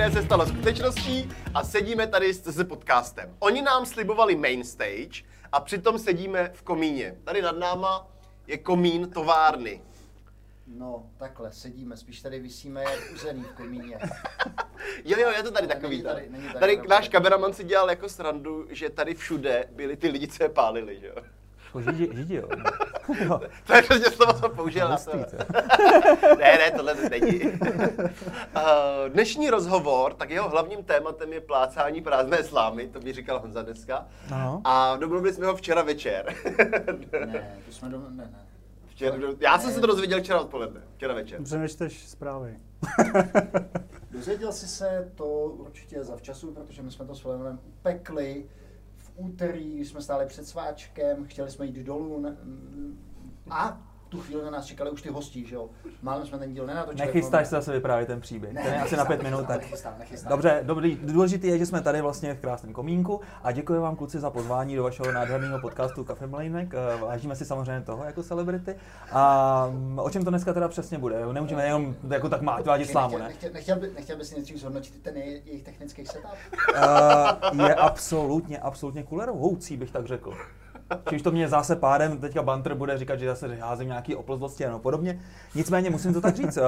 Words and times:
které 0.00 0.12
se 0.12 0.22
stalo 0.22 0.46
skutečností 0.46 1.30
a 1.54 1.64
sedíme 1.64 2.06
tady 2.06 2.34
s 2.34 2.46
s 2.46 2.64
podcastem. 2.64 3.36
Oni 3.38 3.62
nám 3.62 3.86
slibovali 3.86 4.36
main 4.36 4.64
stage 4.64 5.22
a 5.52 5.60
přitom 5.60 5.98
sedíme 5.98 6.50
v 6.54 6.62
komíně. 6.62 7.16
Tady 7.24 7.42
nad 7.42 7.58
náma 7.58 8.08
je 8.46 8.58
komín 8.58 9.10
továrny. 9.10 9.82
No, 10.66 11.06
takhle, 11.16 11.52
sedíme, 11.52 11.96
spíš 11.96 12.20
tady 12.20 12.38
vysíme 12.38 12.82
jak 12.82 13.12
uzený 13.14 13.42
v 13.42 13.52
komíně. 13.52 13.98
Jo, 15.04 15.18
jo, 15.20 15.30
je 15.30 15.42
to 15.42 15.50
tady 15.50 15.66
Ale 15.66 15.74
takový. 15.74 15.96
není 15.96 16.02
Tady, 16.02 16.28
není 16.30 16.44
tady 16.44 16.76
tady 16.76 16.88
náš 16.88 17.08
kameraman 17.08 17.52
si 17.52 17.64
dělal 17.64 17.90
jako 17.90 18.08
srandu, 18.08 18.66
že 18.70 18.90
tady 18.90 19.14
všude 19.14 19.64
byli 19.72 19.96
ty 19.96 20.08
lidi, 20.08 20.28
co 20.28 20.42
je 20.42 20.48
pálili, 20.48 21.00
že 21.00 21.06
jo. 21.06 21.14
Jako 21.74 21.92
židi, 21.92 22.16
židi 22.16 22.34
jo. 22.34 22.48
jo. 23.24 23.40
To 23.66 23.74
je 23.74 23.82
přesně 23.82 24.10
slovo, 24.10 24.32
co 24.32 24.48
použil 24.48 24.88
na 24.88 24.94
Hustý, 24.94 25.18
ne, 26.38 26.58
ne, 26.58 26.70
tohle 26.76 26.94
to 26.94 27.08
není. 27.08 27.40
Uh, 27.40 27.58
Dnešní 29.08 29.50
rozhovor, 29.50 30.14
tak 30.14 30.30
jeho 30.30 30.48
hlavním 30.48 30.84
tématem 30.84 31.32
je 31.32 31.40
plácání 31.40 32.02
prázdné 32.02 32.44
slámy, 32.44 32.88
to 32.88 33.00
mi 33.00 33.12
říkal 33.12 33.40
Honza 33.40 33.62
dneska. 33.62 34.06
Ano. 34.32 34.60
A 34.64 34.96
domluvili 34.96 35.34
jsme 35.34 35.46
ho 35.46 35.56
včera 35.56 35.82
večer. 35.82 36.34
Ne, 37.26 37.58
to 37.66 37.72
jsme 37.72 37.88
doma, 37.88 38.06
ne, 38.10 38.24
ne. 38.24 38.46
včera, 38.88 39.16
já 39.40 39.58
jsem 39.58 39.72
se 39.72 39.80
to 39.80 39.86
dozvěděl 39.86 40.20
včera 40.20 40.40
odpoledne, 40.40 40.80
včera 40.96 41.14
večer. 41.14 41.42
Přenečteš 41.42 42.08
zprávy. 42.08 42.58
Dozvěděl 44.10 44.52
jsi 44.52 44.68
se 44.68 45.12
to 45.14 45.24
určitě 45.44 46.04
za 46.04 46.16
včasu, 46.16 46.52
protože 46.52 46.82
my 46.82 46.90
jsme 46.90 47.06
to 47.06 47.14
s 47.14 47.26
upekli 47.66 48.46
úterý, 49.16 49.74
když 49.76 49.88
jsme 49.88 50.02
stáli 50.02 50.26
před 50.26 50.46
sváčkem, 50.46 51.24
chtěli 51.24 51.50
jsme 51.50 51.66
jít 51.66 51.76
dolů 51.76 52.26
a 53.50 53.89
tu 54.10 54.20
chvíli 54.20 54.42
na 54.44 54.50
nás 54.50 54.64
čekali 54.64 54.90
už 54.90 55.02
ty 55.02 55.08
hostí, 55.08 55.46
že 55.46 55.54
jo. 55.54 55.68
Málem 56.02 56.26
jsme 56.26 56.38
ten 56.38 56.52
díl 56.52 56.66
nenatočili. 56.66 57.06
Nechystáš 57.06 57.46
se 57.46 57.54
zase 57.54 57.72
vyprávět 57.72 58.06
ten 58.06 58.20
příběh. 58.20 58.52
Ne, 58.52 58.62
ten 58.62 58.74
je 58.74 58.80
asi 58.80 58.96
na 58.96 59.04
pět 59.04 59.22
minut, 59.22 59.46
tak... 59.46 59.60
nechystám, 59.60 59.94
nechystám. 59.98 60.30
Dobře, 60.30 60.60
dobrý. 60.62 60.98
Důležité 61.02 61.46
je, 61.46 61.58
že 61.58 61.66
jsme 61.66 61.80
tady 61.80 62.00
vlastně 62.00 62.34
v 62.34 62.40
krásném 62.40 62.72
komínku 62.72 63.20
a 63.42 63.52
děkuji 63.52 63.80
vám 63.80 63.96
kluci 63.96 64.18
za 64.20 64.30
pozvání 64.30 64.76
do 64.76 64.82
vašeho 64.82 65.12
nádherného 65.12 65.60
podcastu 65.60 66.04
Cafe 66.04 66.26
Mlejnek. 66.26 66.74
Eh, 66.74 67.00
Vážíme 67.00 67.36
si 67.36 67.44
samozřejmě 67.44 67.80
toho 67.80 68.04
jako 68.04 68.22
celebrity. 68.22 68.74
A 69.12 69.66
mm, 69.72 69.98
o 69.98 70.10
čem 70.10 70.24
to 70.24 70.30
dneska 70.30 70.52
teda 70.52 70.68
přesně 70.68 70.98
bude? 70.98 71.32
Nemůžeme 71.32 71.64
jenom 71.66 71.94
jako 72.08 72.28
tak 72.28 72.42
mát 72.42 72.66
vádět 72.66 72.88
slámu, 72.90 73.18
ne? 73.18 73.24
nechtěl, 73.24 73.50
nechtěl, 73.52 73.76
by, 73.76 73.90
nechtěl 73.94 74.16
bys 74.16 74.28
si 74.28 74.34
nejdřív 74.34 74.56
zhodnotit 74.56 75.02
ten 75.02 75.14
jej- 75.14 75.40
jejich 75.44 75.62
technický 75.62 76.06
setup? 76.06 76.30
Uh, 77.54 77.66
je 77.66 77.74
absolutně, 77.74 78.58
absolutně 78.58 79.02
kulerouhoucí, 79.02 79.76
bych 79.76 79.90
tak 79.90 80.06
řekl. 80.06 80.32
Když 81.10 81.22
to 81.22 81.30
mě 81.30 81.48
zase 81.48 81.76
pádem, 81.76 82.18
teďka 82.18 82.42
Banter 82.42 82.74
bude 82.74 82.98
říkat, 82.98 83.16
že 83.16 83.26
zase 83.26 83.54
házím 83.54 83.88
nějaký 83.88 84.16
oplzlosti 84.16 84.66
a 84.66 84.70
no 84.70 84.78
podobně. 84.78 85.20
Nicméně 85.54 85.90
musím 85.90 86.14
to 86.14 86.20
tak 86.20 86.36
říct, 86.36 86.56
uh, 86.56 86.62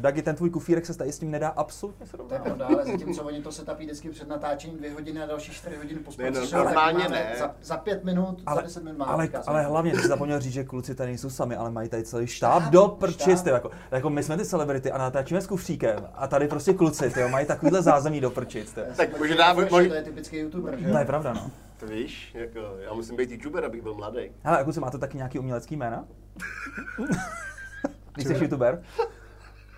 Dagi, 0.00 0.22
ten 0.22 0.36
tvůj 0.36 0.50
kufírek 0.50 0.86
se 0.86 0.94
tady 0.98 1.12
s 1.12 1.18
tím 1.18 1.30
nedá 1.30 1.48
absolutně 1.48 2.02
je 2.04 2.08
srovnávat. 2.08 2.42
pravda, 2.44 2.66
ale 2.66 2.84
zatímco 2.84 3.22
oni 3.22 3.42
to 3.42 3.52
setupí 3.52 3.84
vždycky 3.84 4.10
před 4.10 4.28
natáčením 4.28 4.78
dvě 4.78 4.92
hodiny 4.92 5.22
a 5.22 5.26
další 5.26 5.52
čtyři 5.52 5.76
hodiny 5.76 6.00
po 6.00 6.10
Ne, 6.18 6.30
no, 6.30 6.40
normálně 6.52 7.08
ne. 7.08 7.34
Za, 7.38 7.54
za 7.62 7.76
pět 7.76 8.04
minut, 8.04 8.42
Ale, 8.46 8.56
za 8.56 8.62
deset 8.62 8.84
minut 8.84 8.98
máme 8.98 9.12
ale, 9.12 9.28
ale 9.46 9.62
hlavně 9.62 9.94
jsi 9.96 10.08
zapomněl 10.08 10.40
říct, 10.40 10.52
že 10.52 10.64
kluci 10.64 10.94
tady 10.94 11.10
nejsou 11.10 11.30
sami, 11.30 11.56
ale 11.56 11.70
mají 11.70 11.88
tady 11.88 12.02
celý 12.02 12.26
štáb 12.26 12.62
Štáb, 12.62 12.72
do 12.72 12.88
prčisty. 12.88 13.50
Jako, 13.50 13.70
jako 13.90 14.10
my 14.10 14.22
jsme 14.22 14.36
ty 14.36 14.44
celebrity 14.44 14.92
a 14.92 14.98
natáčíme 14.98 15.40
s 15.40 15.46
kufříkem 15.46 16.08
a 16.14 16.26
tady 16.26 16.48
prostě 16.48 16.74
kluci 16.74 17.10
tyjo, 17.10 17.28
mají 17.28 17.46
takovýhle 17.46 17.82
zázemí 17.82 18.20
do 18.20 18.30
prčic. 18.30 18.74
Tak 18.96 19.18
možná, 19.18 19.52
Mož... 19.52 19.70
mož, 19.70 19.88
To 19.88 19.94
je 19.94 20.02
typický 20.02 20.36
youtuber, 20.36 20.78
že? 20.78 20.90
To 20.92 20.98
je 20.98 21.04
pravda, 21.04 21.32
no. 21.32 21.50
To 21.76 21.86
víš, 21.86 22.30
jako, 22.34 22.60
já 22.78 22.92
musím 22.92 23.16
být 23.16 23.30
youtuber, 23.30 23.64
abych 23.64 23.82
byl 23.82 23.94
mladý. 23.94 24.20
Hele, 24.42 24.64
kluci, 24.64 24.80
máte 24.80 24.98
taky 24.98 25.16
nějaký 25.16 25.38
umělecký 25.38 25.76
jména? 25.76 26.04
Když 28.14 28.26
jsi 28.26 28.34
youtuber? 28.44 28.82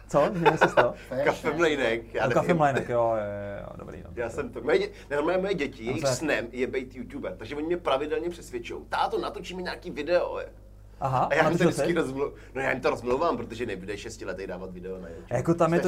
Co? 0.08 0.30
Že 0.34 0.58
se 0.58 0.74
to? 0.74 0.94
Kafe 1.24 1.50
ne? 1.50 1.56
mlejnek, 1.56 2.14
já 2.14 2.26
No, 2.26 2.32
kafe 2.34 2.46
nevím. 2.46 2.58
mlejnek, 2.58 2.88
jo, 2.88 3.12
jo, 3.16 3.66
jo, 3.66 3.72
dobrý. 3.76 4.02
No. 4.04 4.10
Já 4.14 4.30
jsem 4.30 4.50
to. 4.52 4.60
Moje, 4.62 4.78
dě, 4.78 4.88
ne, 5.10 5.20
moje, 5.20 5.38
moje 5.38 5.54
děti, 5.54 5.84
jejich 5.84 6.06
snem 6.06 6.48
je 6.52 6.66
být 6.66 6.94
youtuber, 6.96 7.36
takže 7.36 7.56
oni 7.56 7.66
mě 7.66 7.76
pravidelně 7.76 8.30
přesvědčují. 8.30 8.84
Táto, 8.88 9.18
natočíme 9.18 9.62
nějaký 9.62 9.90
video. 9.90 10.38
Je. 10.38 10.48
Aha, 11.00 11.18
A 11.18 11.34
já 11.34 11.48
jim 11.48 11.58
to 11.58 11.64
vždycky 11.64 11.86
jsi? 11.86 11.92
rozmlu... 11.94 12.32
No 12.54 12.60
já 12.60 12.70
jim 12.70 12.80
to 12.80 12.90
rozmluvám, 12.90 13.36
protože 13.36 13.66
nebude 13.66 13.98
šestiletý 13.98 14.46
dávat 14.46 14.72
video 14.72 14.98
na 15.00 15.08
YouTube. 15.08 15.36
Jako 15.36 15.54
tam 15.54 15.74
je 15.74 15.80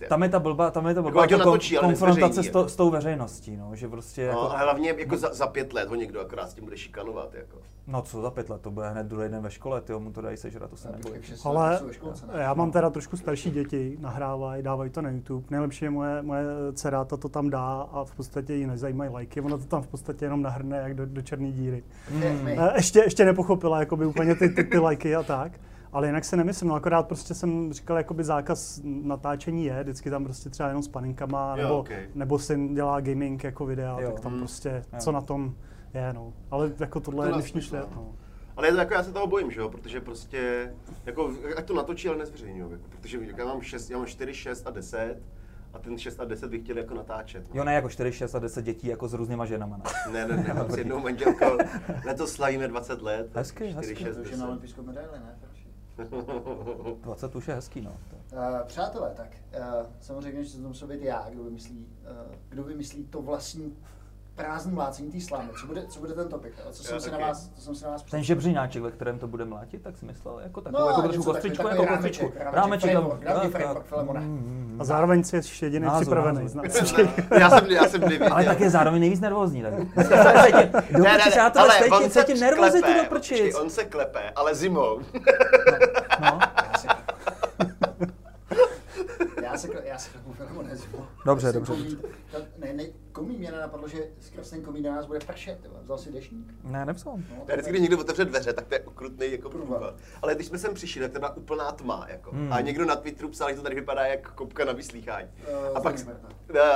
je. 0.00 0.08
tam 0.08 0.22
je 0.22 0.28
ta 0.28 0.38
blbá, 0.38 0.70
tam 0.70 0.86
je 0.86 0.94
ta 0.94 0.98
Jako 0.98 1.10
blbá 1.10 1.20
ho 1.20 1.30
jako 1.30 1.36
natočí, 1.38 1.76
konfrontace 1.76 2.42
s, 2.42 2.50
to, 2.50 2.58
jako. 2.58 2.68
s 2.68 2.76
tou 2.76 2.90
veřejností, 2.90 3.56
no, 3.56 3.70
že 3.76 3.88
prostě 3.88 4.22
jako, 4.22 4.40
No 4.40 4.52
a 4.52 4.58
hlavně 4.58 4.94
jako 4.98 5.16
za, 5.16 5.34
za, 5.34 5.46
pět 5.46 5.72
let 5.72 5.88
ho 5.88 5.94
někdo 5.94 6.20
akorát 6.20 6.50
s 6.50 6.54
tím 6.54 6.64
bude 6.64 6.76
šikanovat. 6.76 7.34
Jako. 7.34 7.56
no 7.86 8.02
co 8.02 8.22
za 8.22 8.30
pět 8.30 8.50
let, 8.50 8.60
to 8.60 8.70
bude 8.70 8.90
hned 8.90 9.06
druhý 9.06 9.28
den 9.28 9.42
ve 9.42 9.50
škole, 9.50 9.80
ty 9.80 9.92
mu 9.92 10.12
to 10.12 10.20
dají 10.20 10.36
sežrat, 10.36 10.70
to 10.70 10.76
se 10.76 10.88
nebojím. 10.92 11.22
Ale 11.44 11.80
já 12.34 12.54
mám 12.54 12.70
teda 12.70 12.90
trošku 12.90 13.16
starší 13.16 13.50
děti, 13.50 13.96
nahrávají, 14.00 14.62
dávají 14.62 14.90
to 14.90 15.02
na 15.02 15.10
YouTube. 15.10 15.46
Nejlepší 15.50 15.84
je 15.84 15.90
moje, 15.90 16.22
moje 16.22 16.42
dcera, 16.72 17.04
ta 17.04 17.16
to 17.16 17.28
tam 17.28 17.50
dá 17.50 17.88
a 17.92 18.04
v 18.04 18.14
podstatě 18.14 18.54
ji 18.54 18.66
nezajímají 18.66 19.10
lajky, 19.10 19.40
ona 19.40 19.58
to 19.58 19.64
tam 19.64 19.82
v 19.82 19.86
podstatě 19.88 20.24
jenom 20.24 20.42
nahrne 20.42 20.76
jak 20.76 20.94
do, 20.94 21.06
do 21.06 21.22
černé 21.22 21.50
díry. 21.52 21.82
My. 22.10 22.56
Eh, 22.60 22.72
Ještě, 22.76 22.98
ještě 22.98 23.24
nepochopila 23.24 23.80
jakoby 23.80 24.06
úplně 24.06 24.34
ty, 24.34 24.47
ty, 24.48 24.64
ty 24.64 24.78
lajky 24.78 25.16
a 25.16 25.22
tak. 25.22 25.52
Ale 25.92 26.06
jinak 26.06 26.24
se 26.24 26.36
nemyslím, 26.36 26.68
no 26.68 26.74
akorát 26.74 27.08
prostě 27.08 27.34
jsem 27.34 27.72
říkal, 27.72 27.96
jakoby 27.96 28.24
zákaz 28.24 28.80
natáčení 28.84 29.64
je, 29.64 29.82
vždycky 29.82 30.10
tam 30.10 30.24
prostě 30.24 30.50
třeba 30.50 30.68
jenom 30.68 30.82
s 30.82 30.88
paninkama, 30.88 31.54
Jo, 31.56 31.62
nebo, 31.62 31.78
okej. 31.78 32.08
nebo 32.14 32.38
syn 32.38 32.74
dělá 32.74 33.00
gaming 33.00 33.44
jako 33.44 33.66
videa, 33.66 34.00
Jo, 34.00 34.10
tak 34.10 34.20
tam 34.20 34.34
hm. 34.34 34.38
prostě, 34.38 34.82
jo. 34.92 34.98
co 34.98 35.12
na 35.12 35.20
tom 35.20 35.54
je, 35.94 36.12
no. 36.12 36.32
Ale 36.50 36.72
jako 36.80 37.00
tohle 37.00 37.24
je 37.24 37.28
Tohle 37.28 37.42
dnešní 37.42 37.62
svět, 37.62 37.86
no. 37.96 38.14
Ale 38.56 38.68
je 38.68 38.72
to 38.72 38.78
jako, 38.78 38.94
já 38.94 39.02
se 39.02 39.12
toho 39.12 39.26
bojím, 39.26 39.50
že 39.50 39.60
jo, 39.60 39.68
protože 39.68 40.00
prostě, 40.00 40.72
jako, 41.06 41.32
ať 41.56 41.64
to 41.64 41.74
natočí, 41.74 42.08
ale 42.08 42.18
nezveřejňují, 42.18 42.72
jako, 42.72 42.84
protože 42.88 43.18
já 43.36 43.44
mám, 43.44 43.60
6, 43.62 43.90
já 43.90 43.98
mám 43.98 44.06
4, 44.06 44.34
6 44.34 44.66
a 44.66 44.70
10 44.70 45.22
a 45.72 45.78
ten 45.78 45.98
6 45.98 46.20
a 46.20 46.24
10 46.24 46.50
bych 46.50 46.62
chtěl 46.62 46.78
jako 46.78 46.94
natáčet. 46.94 47.44
Jo, 47.54 47.64
ne 47.64 47.74
jako 47.74 47.88
4, 47.88 48.12
6 48.12 48.34
a 48.34 48.38
10 48.38 48.64
dětí 48.64 48.86
jako 48.86 49.08
s 49.08 49.12
různýma 49.12 49.46
ženama, 49.46 49.76
ne? 49.76 49.84
Ne, 50.12 50.28
ne, 50.28 50.36
ne, 50.48 50.54
mám 50.54 50.70
s 50.70 50.76
jednou 50.76 51.00
manželkou, 51.00 51.58
letos 52.06 52.32
slavíme 52.32 52.68
20 52.68 53.02
let. 53.02 53.30
Hezky, 53.34 53.72
4, 53.72 53.74
hezky. 53.74 54.04
6, 54.04 54.16
To 54.16 54.22
už 54.22 54.26
je 54.26 54.30
10. 54.30 54.40
na 54.42 54.48
olympijskou 54.48 54.82
medaili, 54.82 55.18
ne? 55.18 55.38
Ferši? 55.40 55.68
20 57.02 57.36
už 57.36 57.48
je 57.48 57.54
hezký, 57.54 57.80
no. 57.80 57.90
Uh, 58.32 58.38
přátelé, 58.66 59.12
tak 59.16 59.36
uh, 59.58 59.64
samozřejmě, 60.00 60.44
že 60.44 60.58
to 60.58 60.68
musel 60.68 60.88
být 60.88 61.02
já, 61.02 61.26
kdo 61.30 61.44
vymyslí, 61.44 61.86
uh, 62.02 62.34
kdo 62.48 62.62
vymyslí 62.64 63.04
to 63.04 63.22
vlastní 63.22 63.76
prázdný 64.38 64.72
mlácení 64.72 65.10
té 65.12 65.20
slámy. 65.20 65.48
Co 65.60 65.66
bude, 65.66 65.86
co 65.86 66.00
bude 66.00 66.12
ten 66.12 66.28
topik? 66.28 66.52
Co 66.70 66.82
jsem, 66.84 66.94
Já 66.94 67.00
si 67.00 67.10
na 67.10 67.18
vás, 67.18 67.48
co 67.54 67.60
jsem 67.62 67.74
si 67.74 67.84
na 67.84 67.90
vás 67.90 68.02
Ten 68.02 68.22
žebřínáček, 68.22 68.82
ve 68.82 68.90
kterém 68.90 69.18
to 69.18 69.26
bude 69.26 69.44
mlátit, 69.44 69.82
tak 69.82 69.98
si 69.98 70.06
myslel, 70.06 70.40
jako 70.40 70.60
takovou, 70.60 70.82
No, 70.82 70.88
jako 70.88 71.02
trošku 71.02 71.32
takový 71.32 71.52
jako 71.58 71.86
kostičku. 71.86 72.32
rámeček. 72.38 72.90
Filemone. 73.82 74.20
Mm, 74.20 74.76
A 74.80 74.84
zároveň 74.84 75.24
si 75.24 75.42
jsi 75.42 75.64
jediný 75.64 75.86
Názor, 75.86 76.00
připravený. 76.02 76.40
názor. 76.54 76.64
Já 77.38 77.50
jsem, 77.50 77.66
já 77.70 77.84
jsem 77.88 78.00
nevěděl. 78.00 78.28
Ale 78.32 78.44
tak 78.44 78.60
je 78.60 78.70
zároveň 78.70 79.00
nejvíc 79.00 79.20
nervózní, 79.20 79.62
tak. 79.62 79.74
Do 79.74 81.04
prčic, 81.04 81.36
já 81.36 81.50
to 81.50 81.58
ale 81.60 81.74
cítím, 81.78 81.92
on 81.92 82.10
se 82.10 82.24
cítím 82.24 82.40
nervozitu 82.40 82.84
klepe, 82.84 83.02
do 83.02 83.08
prčic. 83.08 83.54
on 83.54 83.70
se 83.70 83.84
klepe, 83.84 84.30
ale 84.36 84.54
zimou. 84.54 85.00
No, 86.20 86.38
Já 86.62 86.78
se, 86.78 86.86
já 89.42 89.58
se, 89.58 89.68
já 89.84 89.98
se 89.98 90.10
tomu 90.12 90.34
filmu 90.34 90.62
nezvu. 90.62 91.06
Dobře, 91.26 91.52
Prostě 91.52 91.72
dobře, 91.82 91.96
Komín, 93.18 93.38
mě 93.38 93.50
nenapadlo, 93.52 93.88
že 93.88 93.98
skrz 94.20 94.50
ten 94.50 94.62
komín 94.62 94.84
na 94.84 94.94
nás 94.94 95.06
bude 95.06 95.18
pršet. 95.18 95.58
tyhle. 95.60 95.78
Vzal 95.82 95.98
si 95.98 96.12
dešník? 96.12 96.54
ne, 96.64 96.86
nepsal. 96.86 97.16
No, 97.16 97.44
To 97.44 97.50
je 97.50 97.56
vždycky, 97.56 97.70
když 97.70 97.82
někdo 97.82 97.98
otevře 97.98 98.24
dveře, 98.24 98.52
tak 98.52 98.66
to 98.66 98.74
je 98.74 98.80
okrutný 98.80 99.32
jako 99.32 99.50
průvad. 99.50 99.94
Ale 100.22 100.34
když 100.34 100.46
jsme 100.46 100.58
sem 100.58 100.74
přišli, 100.74 101.00
tak 101.00 101.12
to 101.12 101.18
byla 101.18 101.36
úplná 101.36 101.72
tma. 101.72 102.06
Jako. 102.08 102.30
Hmm. 102.30 102.52
A 102.52 102.60
někdo 102.60 102.84
na 102.84 102.96
Twitteru 102.96 103.28
psal, 103.28 103.50
že 103.50 103.56
to 103.56 103.62
tady 103.62 103.74
vypadá 103.74 104.06
jak 104.06 104.34
kopka 104.34 104.64
na 104.64 104.72
vyslýchání. 104.72 105.28
Eh, 105.48 105.74
a, 105.74 105.80
pak, 105.80 105.94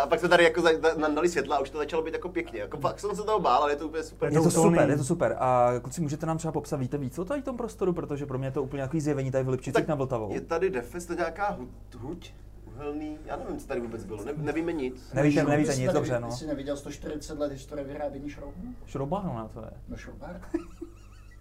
a 0.03 0.07
pak 0.07 0.21
se 0.21 0.29
tady 0.29 0.45
jako 0.45 0.63
nadali 0.97 1.29
světla 1.29 1.57
a 1.57 1.61
už 1.61 1.71
to 1.71 1.79
začalo 1.79 2.03
být 2.03 2.15
jako 2.15 2.29
pěkně. 2.29 2.61
Jako 2.61 2.77
fakt 2.77 3.01
jsem 3.01 3.17
se 3.17 3.23
toho 3.23 3.41
bál, 3.41 3.63
ale 3.63 3.73
je 3.73 3.77
to 3.77 3.87
úplně 3.87 4.03
super. 4.03 4.33
Je 4.33 4.41
to 4.41 4.51
super, 4.51 4.91
je 4.91 4.97
to 4.97 5.05
super. 5.05 5.37
A 5.39 5.71
kluci, 5.83 6.01
můžete 6.01 6.27
nám 6.27 6.39
třeba 6.39 6.53
popsat, 6.53 6.77
víte 6.77 6.99
víc 6.99 7.19
o 7.19 7.25
tady 7.25 7.43
tom 7.43 7.57
prostoru, 7.57 7.93
protože 7.93 8.27
pro 8.27 8.39
mě 8.39 8.49
je 8.49 8.53
to 8.53 8.63
úplně 8.63 8.79
nějaký 8.79 9.01
zjevení 9.01 9.31
tady 9.31 9.45
v 9.45 9.49
Lipčicích 9.49 9.89
nad 9.89 9.95
Vltavou. 9.95 10.35
je 10.35 10.41
tady 10.41 10.71
Defest, 10.71 11.09
to 11.09 11.15
nějaká 11.15 11.51
huť, 11.51 11.69
huť, 11.99 12.33
uhelný, 12.83 13.19
já 13.27 13.37
nevím, 13.37 13.59
co 13.59 13.67
tady 13.67 13.81
vůbec 13.81 14.05
bylo, 14.05 14.25
ne, 14.25 14.33
nevíme 14.37 14.73
nic. 14.73 15.13
Nevíte, 15.15 15.43
nevíte 15.45 15.77
nic, 15.77 15.93
dobře, 15.93 16.21
no. 16.21 16.29
Ty 16.31 16.35
jsi 16.37 16.47
neviděl 16.47 16.77
140 16.77 17.39
let 17.39 17.53
historie 17.53 17.85
vyrábění 17.87 18.31
šroubů? 18.31 18.63
Šroubáno 18.87 19.35
na 19.35 19.49
to 19.49 19.61
je. 19.61 19.71
No 19.89 19.97
šroubár. 19.97 20.41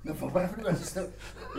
No 0.04 0.14
opravdu, 0.22 0.64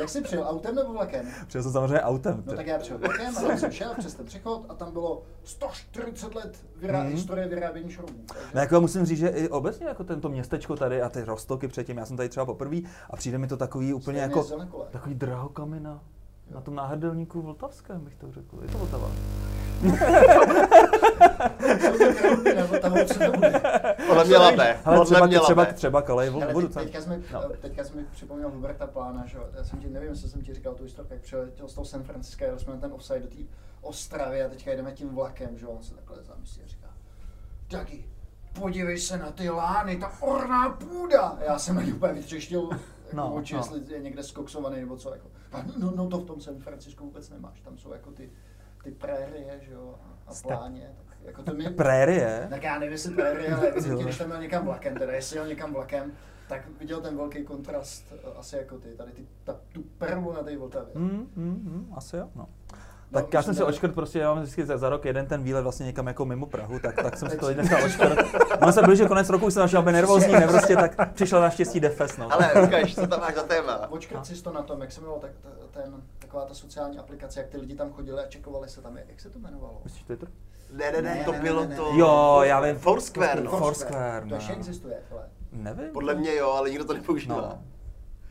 jak 0.00 0.08
jsi, 0.08 0.20
přijel 0.20 0.44
autem 0.48 0.74
nebo 0.74 0.92
vlakem? 0.92 1.26
Přijel 1.46 1.62
jsem 1.62 1.72
samozřejmě 1.72 2.00
autem. 2.00 2.42
No 2.46 2.52
tak 2.56 2.66
já 2.66 2.78
přijel 2.78 2.98
vlakem 2.98 3.36
a 3.38 3.40
tam 3.40 3.58
jsem 3.58 3.70
šel 3.72 3.94
přes 3.98 4.14
ten 4.14 4.26
přechod 4.26 4.66
a 4.68 4.74
tam 4.74 4.92
bylo 4.92 5.22
140 5.44 6.34
let 6.34 6.64
vyrá- 6.80 7.02
Mhm. 7.02 7.12
historie 7.12 7.48
vyrábění 7.48 7.90
šroubů. 7.90 8.12
Takže- 8.26 8.44
No 8.54 8.60
jako 8.60 8.80
musím 8.80 9.04
říct, 9.06 9.18
že 9.18 9.28
i 9.28 9.48
obecně 9.48 9.86
jako 9.86 10.04
tento 10.04 10.28
městečko 10.28 10.76
tady 10.76 11.02
a 11.02 11.08
ty 11.08 11.24
roztoky 11.24 11.68
předtím, 11.68 11.96
já 11.96 12.06
jsem 12.06 12.16
tady 12.16 12.28
třeba 12.28 12.46
poprvé 12.46 12.76
a 13.10 13.16
přijde 13.16 13.38
mi 13.38 13.46
to 13.46 13.56
takový 13.56 13.94
úplně 13.94 14.18
Stejně 14.18 14.20
jako 14.22 14.42
zelenkolé. 14.42 14.86
takový 14.90 15.14
drahokamina 15.14 16.02
na 16.50 16.60
tom 16.60 16.74
náhrdelníku 16.74 17.42
vltavském, 17.42 18.00
bych 18.04 18.14
to 18.14 18.32
řekl. 18.32 18.58
Je 18.62 18.68
to 18.68 18.78
Vltava. 18.78 19.10
Podle 24.08 24.24
mě 24.24 24.36
labe. 24.36 24.80
Ale 24.84 24.96
Podle 24.96 25.04
třeba, 25.04 25.26
mě 25.26 25.40
třeba, 25.40 25.64
třeba 25.64 26.02
kalej 26.02 26.28
Ale 26.28 26.52
vodu. 26.52 26.68
teď, 26.68 26.84
teďka, 26.84 27.00
jsme, 27.00 27.20
No. 27.32 27.42
teďka 27.60 27.84
jsme 27.84 28.02
připomněl 28.12 28.50
Huberta 28.50 28.86
Plána, 28.86 29.26
že 29.26 29.38
jo. 29.38 29.44
já 29.56 29.64
jsem 29.64 29.78
ti, 29.78 29.88
nevím, 29.88 30.08
jestli 30.08 30.28
jsem 30.28 30.42
ti 30.42 30.54
říkal 30.54 30.74
tu 30.74 30.84
historku, 30.84 31.12
jak 31.12 31.22
přiletěl 31.22 31.68
z 31.68 31.74
toho 31.74 31.84
San 31.84 32.02
Francisca, 32.02 32.44
jeli 32.44 32.58
jsme 32.60 32.74
na 32.74 32.80
ten 32.80 32.92
offside 32.92 33.20
do 33.20 33.28
té 33.28 33.36
Ostravy 33.80 34.42
a 34.42 34.48
teďka 34.48 34.70
jedeme 34.70 34.92
tím 34.92 35.08
vlakem, 35.14 35.58
že 35.58 35.64
jo, 35.66 35.70
on 35.70 35.82
se 35.82 35.94
takhle 35.94 36.16
zamyslí 36.22 36.62
a 36.62 36.66
říká, 36.66 36.86
Taky, 37.70 38.04
podívej 38.60 38.98
se 38.98 39.18
na 39.18 39.30
ty 39.30 39.50
lány, 39.50 39.96
ta 39.96 40.12
orná 40.20 40.70
půda. 40.70 41.20
A 41.22 41.38
já 41.44 41.58
jsem 41.58 41.76
na 41.76 41.82
úplně 41.94 42.12
vytřeštil 42.12 42.60
jako 42.62 42.76
No, 43.12 43.28
no, 43.28 43.34
oči, 43.34 43.54
no. 43.54 43.60
jestli 43.60 43.94
je 43.94 44.00
někde 44.00 44.22
skoksovaný 44.22 44.80
nebo 44.80 44.96
co. 44.96 45.10
Jako. 45.14 45.28
No, 45.78 45.92
no, 45.96 46.08
to 46.08 46.18
v 46.18 46.24
tom 46.24 46.40
San 46.40 46.58
Francisku 46.58 47.04
vůbec 47.04 47.30
nemáš, 47.30 47.60
tam 47.60 47.78
jsou 47.78 47.92
jako 47.92 48.10
ty, 48.10 48.30
ty 48.84 48.90
prérie, 48.90 49.60
že 49.60 49.72
jo, 49.72 49.94
a, 50.26 50.34
Step. 50.34 50.50
pláně. 50.50 50.90
Tak 51.08 51.16
jako 51.22 51.42
to 51.42 51.54
mi, 51.54 51.70
Prérie? 51.70 52.46
tak 52.50 52.62
já 52.62 52.78
nevím, 52.78 52.92
jestli 52.92 53.14
prérie, 53.14 53.54
ale 53.54 53.72
když 54.02 54.18
tam 54.18 54.26
měl 54.26 54.40
někam 54.40 54.64
vlakem, 54.64 54.94
teda 54.94 55.12
jestli 55.12 55.36
jel 55.36 55.46
někam 55.46 55.72
vlakem, 55.72 56.12
tak 56.48 56.68
viděl 56.80 57.00
ten 57.00 57.16
velký 57.16 57.44
kontrast 57.44 58.12
eh, 58.12 58.32
asi 58.38 58.56
jako 58.56 58.78
ty, 58.78 58.88
tady 58.88 59.12
ty, 59.12 59.26
ta, 59.44 59.56
tu 59.72 59.82
perlu 59.82 60.32
na 60.32 60.42
té 60.42 60.56
Vltavě. 60.56 60.94
Mm, 60.94 61.28
mm, 61.36 61.60
mm, 61.64 61.92
asi 61.96 62.16
jo, 62.16 62.28
no. 62.34 62.48
No, 63.12 63.20
Tak 63.20 63.34
já 63.34 63.42
jsem 63.42 63.54
si 63.54 63.62
očkrt 63.62 63.94
prostě, 63.94 64.18
já 64.18 64.34
mám 64.34 64.42
vždycky 64.42 64.66
za, 64.66 64.78
za 64.78 64.88
rok 64.88 65.04
jeden 65.04 65.26
ten 65.26 65.42
výlet 65.42 65.62
vlastně 65.62 65.86
někam 65.86 66.06
jako 66.06 66.24
mimo 66.24 66.46
Prahu, 66.46 66.78
tak, 66.78 66.94
tak 67.02 67.18
jsem 67.18 67.30
si 67.30 67.36
to 67.36 67.54
dneska 67.54 67.76
očkrt. 67.84 68.18
On 68.66 68.72
se 68.72 68.82
blížil 68.82 69.08
konec 69.08 69.28
roku, 69.28 69.46
už 69.46 69.54
jsem 69.54 69.60
našel, 69.60 69.78
aby 69.80 69.92
nervózní, 69.92 70.32
ne, 70.32 70.46
prostě, 70.48 70.76
tak 70.76 71.12
přišel 71.14 71.40
naštěstí 71.40 71.80
Defes, 71.80 72.16
no. 72.16 72.32
Ale 72.32 72.52
ukáž, 72.66 72.94
co 72.94 73.06
tam 73.06 73.20
máš 73.20 73.34
za 73.34 73.42
téma. 73.42 73.90
Očkrt 73.90 74.26
si 74.26 74.42
to 74.42 74.52
na 74.52 74.62
tom, 74.62 74.80
jak 74.80 74.92
se 74.92 75.00
jmenovalo 75.00 75.20
tak, 75.22 75.30
ta- 75.42 75.80
ten, 75.80 75.94
taková 76.18 76.44
ta 76.44 76.54
sociální 76.54 76.98
aplikace, 76.98 77.40
jak 77.40 77.48
ty 77.48 77.56
lidi 77.58 77.74
tam 77.74 77.92
chodili 77.92 78.20
a 78.22 78.26
čekovali 78.26 78.68
se 78.68 78.82
tam, 78.82 78.96
jak 78.96 79.20
se 79.20 79.30
to 79.30 79.38
jmenovalo? 79.38 79.80
Myslíš 79.84 80.02
Twitter? 80.02 80.28
Ne, 80.72 80.92
ne, 80.92 81.02
ne, 81.02 81.14
Ne, 81.14 81.24
to 81.24 81.32
ne, 81.32 81.40
bylo 81.40 81.60
ne, 81.62 81.68
ne. 81.68 81.76
to... 81.76 81.90
Jo, 81.94 82.40
já 82.42 82.60
vím. 82.60 82.78
Foursquare, 82.78 83.40
no. 83.40 83.50
Foursquare, 83.50 84.20
To 84.20 84.26
no. 84.30 84.36
ještě 84.36 84.52
existuje, 84.52 84.94
ale. 85.12 85.22
Nevím. 85.52 85.92
Podle 85.92 86.14
mě 86.14 86.34
jo, 86.34 86.50
ale 86.50 86.70
nikdo 86.70 86.84
to 86.84 86.92
nepoužívá. 86.94 87.34
No. 87.36 87.58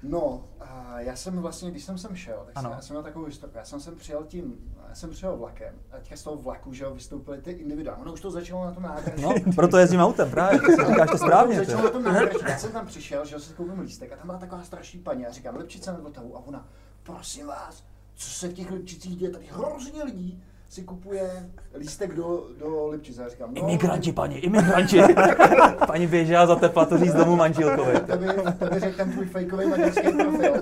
No, 0.03 0.43
a 0.59 0.99
já 0.99 1.15
jsem 1.15 1.37
vlastně, 1.41 1.71
když 1.71 1.83
jsem 1.83 1.97
sem 1.97 2.15
šel, 2.15 2.43
tak 2.45 2.63
jsem, 2.63 2.71
já 2.71 2.81
jsem 2.81 2.93
měl 2.93 3.03
takovou 3.03 3.25
historii. 3.25 3.57
Já 3.57 3.65
jsem 3.65 3.79
sem 3.79 3.95
přijel 3.95 4.23
tím, 4.27 4.73
já 4.89 4.95
jsem 4.95 5.09
přijel 5.09 5.37
vlakem 5.37 5.75
a 5.91 5.97
teďka 5.97 6.15
z 6.15 6.23
toho 6.23 6.37
vlaku, 6.37 6.73
že 6.73 6.83
jo, 6.83 6.93
vystoupily 6.93 7.41
ty 7.41 7.51
individuální. 7.51 8.01
Ono 8.01 8.13
už 8.13 8.21
to 8.21 8.31
začalo 8.31 8.65
na 8.65 8.71
tom 8.71 8.83
nádraží. 8.83 9.23
No, 9.23 9.33
proto 9.55 9.77
jezdím 9.77 9.99
autem, 9.99 10.31
právě, 10.31 10.59
to 10.61 10.67
říkáš 10.89 11.11
to 11.11 11.17
správně. 11.17 11.59
ty. 11.59 11.65
Začalo 11.65 11.83
na 11.83 11.89
tom 11.89 12.03
nádraží. 12.03 12.37
Já 12.47 12.57
jsem 12.57 12.71
tam 12.71 12.85
přišel, 12.87 13.25
že 13.25 13.35
jo, 13.35 13.39
si 13.39 13.53
koupím 13.53 13.79
lístek 13.79 14.11
a 14.11 14.15
tam 14.15 14.27
byla 14.27 14.39
taková 14.39 14.63
strašná 14.63 15.01
paní. 15.03 15.21
Já 15.23 15.31
říkám, 15.31 15.55
Lipčice 15.55 15.91
nebo 15.91 16.03
Vltavu 16.03 16.37
a 16.37 16.39
ona, 16.45 16.67
prosím 17.03 17.47
vás, 17.47 17.83
co 18.15 18.29
se 18.29 18.47
v 18.47 18.53
těch 18.53 18.71
Lipčicích 18.71 19.17
děje, 19.17 19.31
tady 19.31 19.45
hrozně 19.51 20.03
lidí 20.03 20.43
si 20.71 20.83
kupuje 20.83 21.49
lístek 21.77 22.15
do, 22.15 22.47
do 22.59 22.87
Lipčice. 22.87 23.21
Já 23.21 23.29
říkám, 23.29 23.53
no, 23.53 23.61
Imigranti, 23.61 24.11
paní, 24.13 24.37
imigranti. 24.37 25.01
paní 25.87 26.07
běžela 26.07 26.45
za 26.45 26.55
tepla 26.55 26.85
to 26.85 26.97
říct 26.97 27.13
domů 27.13 27.35
manželkovi. 27.35 27.99
to 27.99 28.17
by, 28.17 28.79
řekl 28.79 28.97
ten 28.97 29.11
tvůj 29.11 29.25
fejkový 29.25 29.65
maďarský 29.65 30.11
profil. 30.11 30.53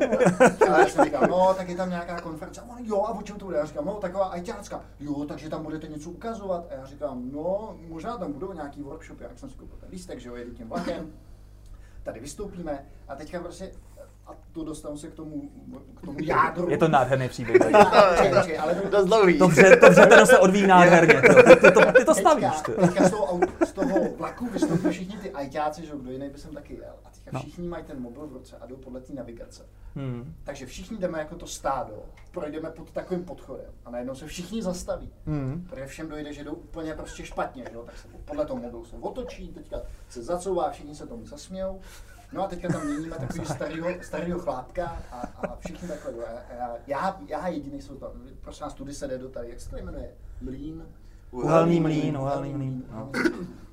A 0.73 0.79
já 0.79 0.87
jsem 0.87 1.05
říkal, 1.05 1.27
no, 1.29 1.53
tak 1.57 1.69
je 1.69 1.75
tam 1.75 1.89
nějaká 1.89 2.21
konference. 2.21 2.61
A 2.61 2.63
on, 2.63 2.85
jo, 2.85 3.03
a 3.03 3.09
o 3.09 3.21
čem 3.21 3.35
to 3.35 3.45
bude? 3.45 3.57
Já 3.57 3.65
říkám, 3.65 3.85
no, 3.85 3.93
taková 3.93 4.25
ajťácká. 4.25 4.81
Jo, 4.99 5.25
takže 5.27 5.49
tam 5.49 5.63
budete 5.63 5.87
něco 5.87 6.09
ukazovat. 6.09 6.67
A 6.71 6.73
já 6.73 6.85
říkám, 6.85 7.29
no, 7.31 7.75
možná 7.87 8.17
tam 8.17 8.33
budou 8.33 8.53
nějaký 8.53 8.81
workshopy. 8.81 9.23
Jak 9.23 9.39
jsem 9.39 9.49
si 9.49 9.55
koupil 9.55 9.77
ten 9.79 9.89
lístek, 9.91 10.19
že 10.19 10.29
jo, 10.29 10.35
jedu 10.35 10.51
tím 10.51 10.69
vlakem. 10.69 11.13
Tady 12.03 12.19
vystoupíme 12.19 12.85
a 13.07 13.15
teďka 13.15 13.39
prostě, 13.39 13.71
a 14.29 14.35
to 14.51 14.63
dostanu 14.63 14.97
se 14.97 15.07
k 15.07 15.13
tomu, 15.13 15.49
k 15.95 16.01
tomu 16.05 16.17
jádru. 16.23 16.69
Je 16.69 16.77
to 16.77 16.87
nádherný 16.87 17.29
příběh. 17.29 17.61
Ale 18.59 18.75
to, 18.75 18.89
Dost 18.89 19.05
dlouhý. 19.05 19.37
Dobře, 19.37 19.79
dobře, 19.81 20.05
ten 20.05 20.25
se 20.27 20.37
odvíjí 20.39 20.67
nádherně. 20.67 21.21
Ty, 21.21 21.55
ty, 21.55 21.71
to, 21.71 21.91
ty 21.97 22.05
to 22.05 22.15
stavíš. 22.15 22.61
Ty. 22.65 22.71
Teďka, 22.71 22.87
teďka 22.87 23.07
z, 23.07 23.11
toho, 23.11 23.39
z 23.65 23.71
toho 23.71 23.99
vlaku 24.17 24.47
vystoupí 24.49 24.89
všichni 24.89 25.17
ty 25.17 25.31
ajťáci, 25.31 25.85
že 25.85 25.91
kdo 26.01 26.11
jiný 26.11 26.29
by 26.29 26.37
jsem 26.37 26.51
taky 26.53 26.73
jel. 26.73 26.93
A 27.05 27.09
teďka 27.09 27.29
No. 27.33 27.39
všichni 27.39 27.67
mají 27.67 27.83
ten 27.83 28.01
mobil 28.01 28.27
v 28.27 28.33
ruce 28.33 28.57
a 28.61 28.65
jdou 28.65 28.75
podle 28.75 29.01
té 29.01 29.13
navigace. 29.13 29.65
Hmm. 29.95 30.33
Takže 30.43 30.65
všichni 30.65 30.97
jdeme 30.97 31.19
jako 31.19 31.35
to 31.35 31.47
stádo, 31.47 31.93
projdeme 32.31 32.69
pod 32.69 32.91
takovým 32.91 33.23
podchodem 33.25 33.65
a 33.85 33.91
najednou 33.91 34.15
se 34.15 34.27
všichni 34.27 34.63
zastaví. 34.63 35.09
Hmm. 35.25 35.65
Protože 35.69 35.85
všem 35.85 36.09
dojde, 36.09 36.33
že 36.33 36.43
jdou 36.43 36.53
úplně 36.53 36.93
prostě 36.93 37.25
špatně, 37.25 37.63
že 37.69 37.75
jo? 37.75 37.83
tak 37.85 37.97
se 37.97 38.07
podle 38.25 38.45
toho 38.45 38.59
mobilu 38.59 38.85
se 38.85 38.95
otočí, 39.01 39.47
teďka 39.47 39.81
se 40.09 40.23
zacouvá, 40.23 40.69
všichni 40.69 40.95
se 40.95 41.07
tomu 41.07 41.25
zasmějou. 41.25 41.79
No 42.33 42.43
a 42.43 42.47
teďka 42.47 42.67
tam 42.67 42.85
měníme 42.87 43.15
takový 43.15 43.45
starýho, 43.45 43.89
starýho 44.01 44.39
chlápka 44.39 44.97
a, 45.11 45.15
a 45.47 45.55
všichni 45.55 45.87
takhle 45.87 46.13
Já, 46.53 46.77
já, 46.87 47.17
já 47.27 47.47
jediný 47.47 47.81
jsem 47.81 47.97
tam, 47.97 48.09
prosím 48.41 48.63
nás, 48.63 48.73
tudy 48.73 48.93
se 48.93 49.07
jde 49.07 49.17
do 49.17 49.29
tady, 49.29 49.49
jak 49.49 49.59
se 49.61 49.69
to 49.69 49.77
jmenuje? 49.77 50.09
Mlín? 50.41 50.85
Uhelný 51.31 51.79
mlín, 51.79 52.17
uhelný 52.17 52.53
mlín. 52.53 52.83
No. 52.91 53.11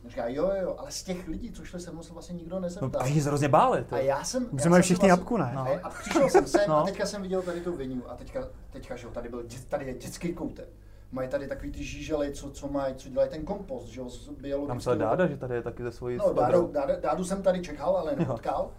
Říká, 0.09 0.29
jo, 0.29 0.53
jo, 0.61 0.75
ale 0.79 0.91
z 0.91 1.03
těch 1.03 1.29
lidí, 1.29 1.53
co 1.53 1.65
šli 1.65 1.81
se 1.81 1.91
mnou, 1.93 2.03
se 2.03 2.13
vlastně 2.13 2.35
nikdo 2.37 2.55
No, 2.55 2.61
nezeptal. 2.61 3.03
všichni 3.03 3.23
se 3.23 3.29
hrozně 3.29 3.49
báli. 3.49 3.85
A 3.91 3.99
já 3.99 4.25
jsem... 4.25 4.43
My 4.43 4.49
já 4.53 4.63
jsme 4.65 4.83
všichni 4.83 4.95
vlastně- 4.97 5.09
jabku, 5.11 5.37
ne? 5.37 5.53
No. 5.55 5.61
A, 5.63 5.79
a 5.83 5.89
přišel 5.91 6.29
jsem 6.31 6.47
sem 6.47 6.61
No. 6.69 6.77
a 6.77 6.85
teďka 6.85 7.07
jsem 7.07 7.23
viděl 7.23 7.43
tady 7.43 7.61
tu 7.61 7.77
vinu 7.77 8.03
a 8.11 8.17
teďka, 8.17 8.49
teďka 8.71 8.97
že 8.97 9.07
jo, 9.07 9.13
tady, 9.13 9.29
byl, 9.29 9.45
tady 9.69 9.85
je 9.87 9.95
dětský 9.95 10.35
koutek. 10.35 10.69
Mají 11.13 11.29
tady 11.29 11.47
takový 11.49 11.73
ty 11.73 11.85
žížely, 11.85 12.33
co, 12.33 12.51
co 12.51 12.69
mají, 12.69 12.95
co 12.95 13.09
dělají 13.09 13.31
ten 13.31 13.45
kompost, 13.45 13.87
že 13.87 14.01
jo, 14.01 14.09
z 14.09 14.27
Tam 14.27 14.35
biologického... 14.35 14.95
se 14.95 14.99
dáda, 14.99 15.27
že 15.27 15.37
tady 15.37 15.55
je 15.55 15.63
taky 15.63 15.83
ze 15.83 15.91
svojí 15.93 16.17
No, 16.17 16.33
dádu, 16.33 16.71
dádu, 16.73 16.93
dádu, 17.03 17.25
jsem 17.25 17.43
tady 17.43 17.61
čekal, 17.63 17.97
ale 17.97 18.17
nepotkal. 18.17 18.71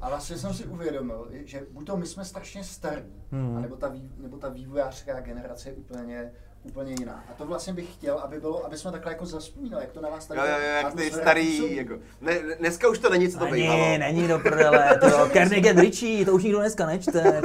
A 0.00 0.08
vlastně 0.08 0.36
jsem 0.36 0.54
si 0.54 0.64
uvědomil, 0.64 1.28
že 1.32 1.66
buď 1.70 1.86
to 1.86 1.96
my 1.96 2.06
jsme 2.06 2.24
strašně 2.24 2.64
starý, 2.64 3.02
Hmm. 3.30 3.56
anebo 3.56 3.76
ta, 3.76 3.88
vý, 3.88 4.10
nebo 4.18 4.36
ta 4.36 4.48
vývojářská 4.48 5.20
generace 5.20 5.68
je 5.68 5.74
úplně, 5.74 6.32
úplně 6.68 6.94
jiná. 6.98 7.24
A 7.30 7.32
to 7.38 7.46
vlastně 7.46 7.72
bych 7.72 7.94
chtěl, 7.94 8.18
aby 8.18 8.40
bylo, 8.40 8.66
aby 8.66 8.76
jsme 8.78 8.92
takhle 8.92 9.12
jako 9.12 9.26
zaspomínali, 9.26 9.84
jak 9.84 9.92
to 9.92 10.00
na 10.00 10.08
vás 10.08 10.26
tady 10.26 10.40
Jo, 10.40 10.46
jo, 10.46 10.52
jo, 10.58 10.68
jak 10.68 10.94
ty 10.94 11.10
starý, 11.10 11.76
jako, 11.76 11.94
ne, 12.20 12.38
dneska 12.58 12.88
už 12.88 12.98
to 12.98 13.10
není, 13.10 13.28
co 13.28 13.38
to 13.38 13.46
bývalo. 13.46 13.80
Není, 13.84 13.98
není 13.98 14.28
do 14.28 14.38
prdele, 14.38 14.98
to 15.00 15.06
Carnegie 15.32 15.72
Ritchie, 15.72 16.24
to 16.24 16.32
už 16.32 16.42
nikdo 16.44 16.58
dneska 16.58 16.86
nečte. 16.86 17.40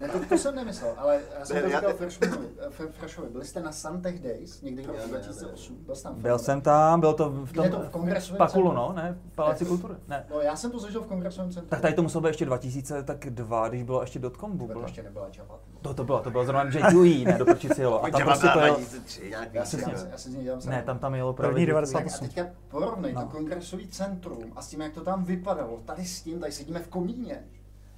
Ne, 0.00 0.08
to, 0.08 0.18
to 0.28 0.38
jsem 0.38 0.54
nemyslel, 0.54 0.92
ale 0.96 1.20
já 1.38 1.44
jsem 1.44 1.56
Ne, 1.56 1.62
to 1.62 1.68
já 1.68 1.78
říkal 1.78 1.92
te- 1.92 1.98
Freshmanovi. 1.98 2.46
eh, 2.60 2.86
Freshovi. 2.98 3.28
Byli 3.28 3.44
jste 3.44 3.60
na 3.62 3.72
Santech 3.72 4.18
Days 4.22 4.62
někdy 4.62 4.82
roku 4.86 4.98
ne, 4.98 5.02
ne, 5.06 5.08
2008? 5.08 5.76
Byl 5.86 5.94
jsi 5.96 6.02
tam? 6.02 6.14
Byl 6.14 6.38
jsem 6.38 6.60
tam, 6.60 7.00
byl 7.00 7.12
to 7.12 7.30
v 7.30 7.52
Kde 7.52 7.62
je 7.62 7.70
tom 7.70 7.80
to, 7.82 7.86
v 7.86 7.90
kongresovém 7.90 8.38
Pakulu, 8.38 8.64
centru? 8.68 8.76
no, 8.82 8.92
ne? 8.96 9.18
V 9.32 9.34
Paláci 9.36 9.64
kultury, 9.64 9.94
ne. 10.08 10.26
No, 10.30 10.40
já 10.40 10.56
jsem 10.56 10.70
to 10.70 10.78
zažil 10.78 11.00
v 11.02 11.06
kongresovém 11.06 11.52
centru. 11.52 11.70
Tak 11.70 11.80
tady 11.80 11.94
to 11.94 12.02
muselo 12.02 12.22
být 12.22 12.28
ještě 12.28 12.44
2000, 12.44 13.02
tak 13.02 13.30
dva, 13.30 13.68
když 13.68 13.82
bylo 13.82 14.00
ještě 14.00 14.18
dotcom 14.18 14.50
To 14.50 14.56
bubble. 14.56 14.82
ještě 14.84 15.02
nebyla 15.02 15.26
Java. 15.38 15.58
To, 15.82 15.94
to 15.94 16.04
bylo, 16.04 16.18
to 16.20 16.30
bylo 16.30 16.44
zrovna 16.44 16.62
JQE, 16.64 17.24
ne, 17.24 17.34
do 17.38 17.44
prčici 17.44 17.80
jelo. 17.80 18.04
A 18.04 18.10
tam 18.10 18.20
prostě 18.40 18.58
to 18.58 18.64
jelo, 18.64 18.76
2003, 18.76 19.28
nějak 19.30 19.54
Já 19.54 19.64
si, 19.64 19.76
víc, 19.76 19.86
já, 19.86 20.08
já 20.10 20.18
si 20.18 20.30
z 20.30 20.34
něj 20.34 20.44
dělám 20.44 20.60
ne, 20.66 20.82
tam 20.82 20.98
tam 20.98 21.14
jelo 21.14 21.32
První 21.32 21.50
právě 21.50 21.66
98. 21.66 22.24
A 22.24 22.28
teďka 22.28 22.46
porovnej 22.68 23.12
No. 23.12 23.20
to 23.22 23.26
kongresový 23.28 23.88
centrum 23.88 24.52
a 24.56 24.62
s 24.62 24.68
tím, 24.68 24.80
jak 24.80 24.92
to 24.92 25.00
tam 25.04 25.24
vypadalo. 25.24 25.80
Tady 25.84 26.04
s 26.04 26.22
tím, 26.22 26.40
tady 26.40 26.52
sedíme 26.52 26.78
v 26.80 26.88
komíně. 26.88 27.44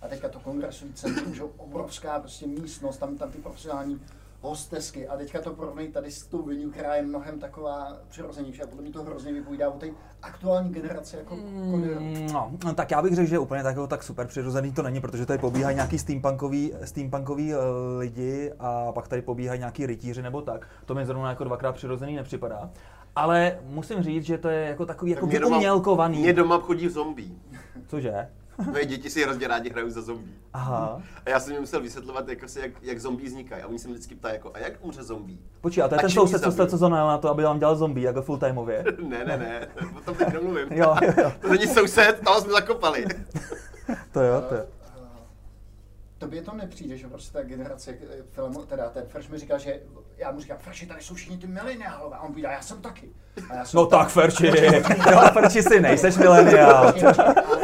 A 0.02 0.08
teďka 0.08 0.28
to 0.28 0.40
kongresový 0.40 0.92
centrum, 0.92 1.34
že 1.34 1.40
jo, 1.40 1.50
obrovská 1.56 2.20
prostě 2.20 2.46
místnost, 2.46 2.96
tam, 2.98 3.16
tam 3.16 3.30
ty 3.30 3.38
profesionální 3.38 4.00
hostesky. 4.42 5.08
A 5.08 5.16
teďka 5.16 5.40
to 5.40 5.50
porovnej 5.54 5.88
tady 5.88 6.10
s 6.10 6.26
tou 6.26 6.42
venue, 6.42 6.70
která 6.70 6.94
je 6.94 7.02
mnohem 7.02 7.38
taková 7.38 7.96
přirozenější. 8.08 8.62
A 8.62 8.66
podle 8.66 8.82
mě 8.82 8.92
to 8.92 9.02
hrozně 9.02 9.32
vypovídá 9.32 9.68
o 9.70 9.78
té 9.78 9.86
aktuální 10.22 10.70
generaci 10.70 11.16
jako 11.16 11.36
mm. 11.36 12.26
No, 12.32 12.52
no, 12.64 12.74
tak 12.74 12.90
já 12.90 13.02
bych 13.02 13.14
řekl, 13.14 13.28
že 13.28 13.38
úplně 13.38 13.62
tak, 13.62 13.76
tak 13.88 14.02
super 14.02 14.26
přirozený 14.26 14.72
to 14.72 14.82
není, 14.82 15.00
protože 15.00 15.26
tady 15.26 15.38
pobíhají 15.38 15.74
nějaký 15.74 15.98
steampunkový, 15.98 16.72
steampunkový 16.84 17.52
eh, 17.52 17.56
lidi 17.98 18.52
a 18.58 18.92
pak 18.92 19.08
tady 19.08 19.22
pobíhají 19.22 19.58
nějaký 19.58 19.86
rytíři 19.86 20.22
nebo 20.22 20.42
tak. 20.42 20.66
To 20.86 20.94
mi 20.94 21.06
zrovna 21.06 21.28
jako 21.28 21.44
dvakrát 21.44 21.72
přirozený 21.72 22.16
nepřipadá. 22.16 22.70
Ale 23.16 23.58
musím 23.66 24.02
říct, 24.02 24.24
že 24.24 24.38
to 24.38 24.48
je 24.48 24.68
jako 24.68 24.86
takový 24.86 25.10
jako 25.10 25.26
Mě 25.26 25.38
doma- 25.38 25.48
vyumělkovaný. 25.48 26.18
Mě 26.18 26.32
doma 26.32 26.58
chodí 26.58 26.88
zombie. 26.88 27.30
Cože? 27.86 28.28
Moje 28.70 28.86
děti 28.86 29.10
si 29.10 29.24
hrozně 29.24 29.48
rádi 29.48 29.70
hrajou 29.70 29.90
za 29.90 30.02
zombie. 30.02 30.34
Aha. 30.52 31.02
A 31.26 31.30
já 31.30 31.40
jsem 31.40 31.52
jim 31.52 31.60
musel 31.60 31.80
vysvětlovat, 31.80 32.28
jako 32.28 32.48
se, 32.48 32.60
jak, 32.60 32.70
jak 32.82 33.00
zombie 33.00 33.28
vznikají. 33.28 33.62
A 33.62 33.66
oni 33.66 33.78
se 33.78 33.88
mě 33.88 33.94
vždycky 33.94 34.14
ptají, 34.14 34.34
jako, 34.34 34.50
a 34.54 34.58
jak 34.58 34.72
umře 34.80 35.02
zombie? 35.02 35.38
Počkej, 35.60 35.84
a 35.84 35.88
to 35.88 35.94
je 35.94 35.98
A 35.98 36.00
ten 36.00 36.10
soused, 36.10 36.42
co 36.42 36.52
jste 36.52 36.66
co 36.66 36.76
zonal 36.76 37.08
na 37.08 37.18
to, 37.18 37.30
aby 37.30 37.42
vám 37.42 37.58
dělal 37.58 37.76
zombie, 37.76 38.06
jako 38.06 38.22
full 38.22 38.38
timeově. 38.38 38.84
ne, 39.08 39.24
ne, 39.24 39.36
ne, 39.36 39.68
o 39.96 40.00
tom 40.00 40.14
teď 40.14 40.32
nemluvím. 40.32 40.66
Jo, 40.70 40.96
jo, 41.02 41.12
jo. 41.22 41.32
To 41.40 41.48
není 41.48 41.66
soused, 41.66 42.20
toho 42.24 42.40
jsme 42.40 42.52
zakopali. 42.52 43.06
To 44.12 44.22
jo, 44.22 44.42
to 44.48 44.54
jo. 44.54 44.64
Tobě 46.22 46.42
to 46.42 46.52
nepřijde, 46.54 46.96
že 46.96 47.08
prostě 47.08 47.32
ta 47.32 47.42
generace 47.42 47.90
eh, 47.90 48.22
filmu, 48.30 48.64
teda 48.66 48.88
ten 48.88 49.04
Fresh 49.08 49.28
mi 49.30 49.38
říkal, 49.38 49.58
že 49.58 49.80
já 50.16 50.32
mu 50.32 50.40
říkám, 50.40 50.56
Freshi, 50.58 50.86
tady 50.86 51.02
jsou 51.02 51.14
všichni 51.14 51.38
ty 51.38 51.46
mileniálové. 51.46 52.16
A 52.16 52.20
on 52.20 52.28
povídá, 52.32 52.50
já 52.52 52.62
jsem 52.62 52.80
taky. 52.82 53.08
A 53.50 53.54
já 53.54 53.64
jsem 53.64 53.78
No 53.78 53.86
tam- 53.86 54.00
tak 54.00 54.08
Ferči, 54.08 54.46
jo 55.12 55.20
Ferči 55.32 55.62
si 55.62 55.80
nejseš 55.80 56.16
mileniál. 56.16 56.86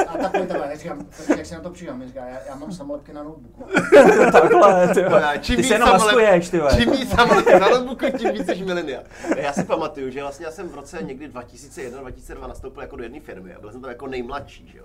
A, 0.09 0.11
a 0.25 0.29
takhle, 0.29 0.69
já 0.71 0.77
říkám, 0.77 1.07
Freši, 1.11 1.33
jak 1.39 1.47
si 1.47 1.55
na 1.55 1.61
to 1.61 1.71
přijde? 1.71 1.93
Mi 1.93 2.07
říká, 2.07 2.25
já, 2.27 2.39
já 2.49 2.55
mám 2.55 2.73
samolepky 2.73 3.13
na 3.13 3.23
notebooku. 3.23 3.65
Takhle, 4.33 4.89
ty 4.95 5.03
No, 5.03 5.19
čím 5.41 5.57
Ty 5.57 5.63
se 5.65 5.75
jenom 5.75 5.89
samolep- 5.89 5.99
maskuješ, 6.05 6.49
ty 6.51 6.59
vole. 6.59 6.77
Čím 6.77 6.91
víc 6.93 7.11
samolep 7.11 7.47
na 7.61 7.69
notebooku, 7.69 8.19
tím 8.19 8.33
víc 8.33 8.47
jsi 8.47 8.65
milenia. 8.65 9.01
Já 9.37 9.53
si 9.53 9.65
pamatuju, 9.65 10.11
že 10.11 10.21
vlastně 10.23 10.47
já 10.47 10.53
jsem 10.53 10.69
v 10.69 10.75
roce 10.75 10.99
někdy 11.03 11.29
2001-2002 11.29 12.49
nastoupil 12.49 12.83
jako 12.83 12.97
do 12.97 13.03
jedné 13.03 13.21
firmy 13.21 13.55
a 13.55 13.61
byl 13.61 13.73
jsem 13.73 13.81
tam 13.81 13.91
jako 13.91 14.07
nejmladší, 14.07 14.69
že 14.73 14.79
jo. 14.79 14.85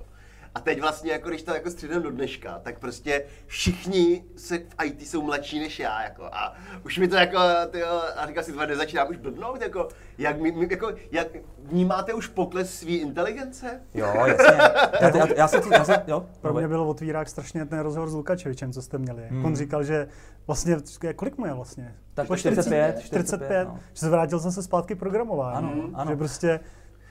A 0.56 0.60
teď 0.60 0.82
vlastně, 0.82 1.12
jako 1.12 1.30
když 1.30 1.44
to 1.44 1.54
jako 1.54 1.70
střídám 1.72 2.02
do 2.02 2.12
dneška, 2.12 2.60
tak 2.64 2.80
prostě 2.80 3.26
všichni 3.46 4.24
se 4.36 4.58
v 4.58 4.86
IT 4.86 5.02
jsou 5.08 5.22
mladší 5.22 5.60
než 5.60 5.80
já, 5.80 6.04
jako. 6.04 6.24
A 6.26 6.54
už 6.86 6.98
mi 6.98 7.08
to 7.08 7.16
jako, 7.16 7.38
tyjo, 7.72 8.02
a 8.18 8.28
říkal 8.28 8.44
si, 8.44 8.52
dva 8.52 8.66
nezačínám 8.66 9.08
už 9.10 9.18
blbnout, 9.18 9.62
jako, 9.62 9.88
jak, 10.18 10.42
mi, 10.42 10.52
mi- 10.52 10.68
jako, 10.72 10.92
jak 11.12 11.28
vnímáte 11.64 12.14
už 12.14 12.28
pokles 12.28 12.74
své 12.80 12.92
inteligence? 12.92 13.82
Jo, 13.94 14.06
jasně. 14.28 14.58
Já, 15.02 15.18
já, 15.18 15.28
já, 15.36 15.48
se, 15.48 15.62
já 15.72 15.86
se, 15.86 16.04
jo, 16.08 16.20
Pro 16.20 16.54
mě 16.54 16.62
promiň. 16.62 16.68
byl 16.68 16.82
otvírák 16.82 17.30
strašně 17.30 17.66
ten 17.66 17.80
rozhovor 17.80 18.10
s 18.10 18.14
Lukačevičem, 18.14 18.72
co 18.74 18.82
jste 18.82 18.98
měli. 18.98 19.24
Hmm. 19.30 19.46
On 19.46 19.56
říkal, 19.56 19.84
že 19.84 20.08
vlastně, 20.48 20.78
kolik 21.16 21.38
mu 21.38 21.46
je 21.46 21.54
vlastně? 21.54 21.96
Tak 22.14 22.28
Po 22.28 22.36
45, 22.38 23.00
45, 23.02 23.66
no. 23.68 23.80
že 23.94 24.00
se 24.00 24.10
vrátil 24.10 24.40
zase 24.40 24.64
zpátky 24.64 24.96
programování. 24.96 25.58
Ano, 25.58 25.90
ano. 25.94 26.12
Že 26.12 26.18
prostě 26.18 26.60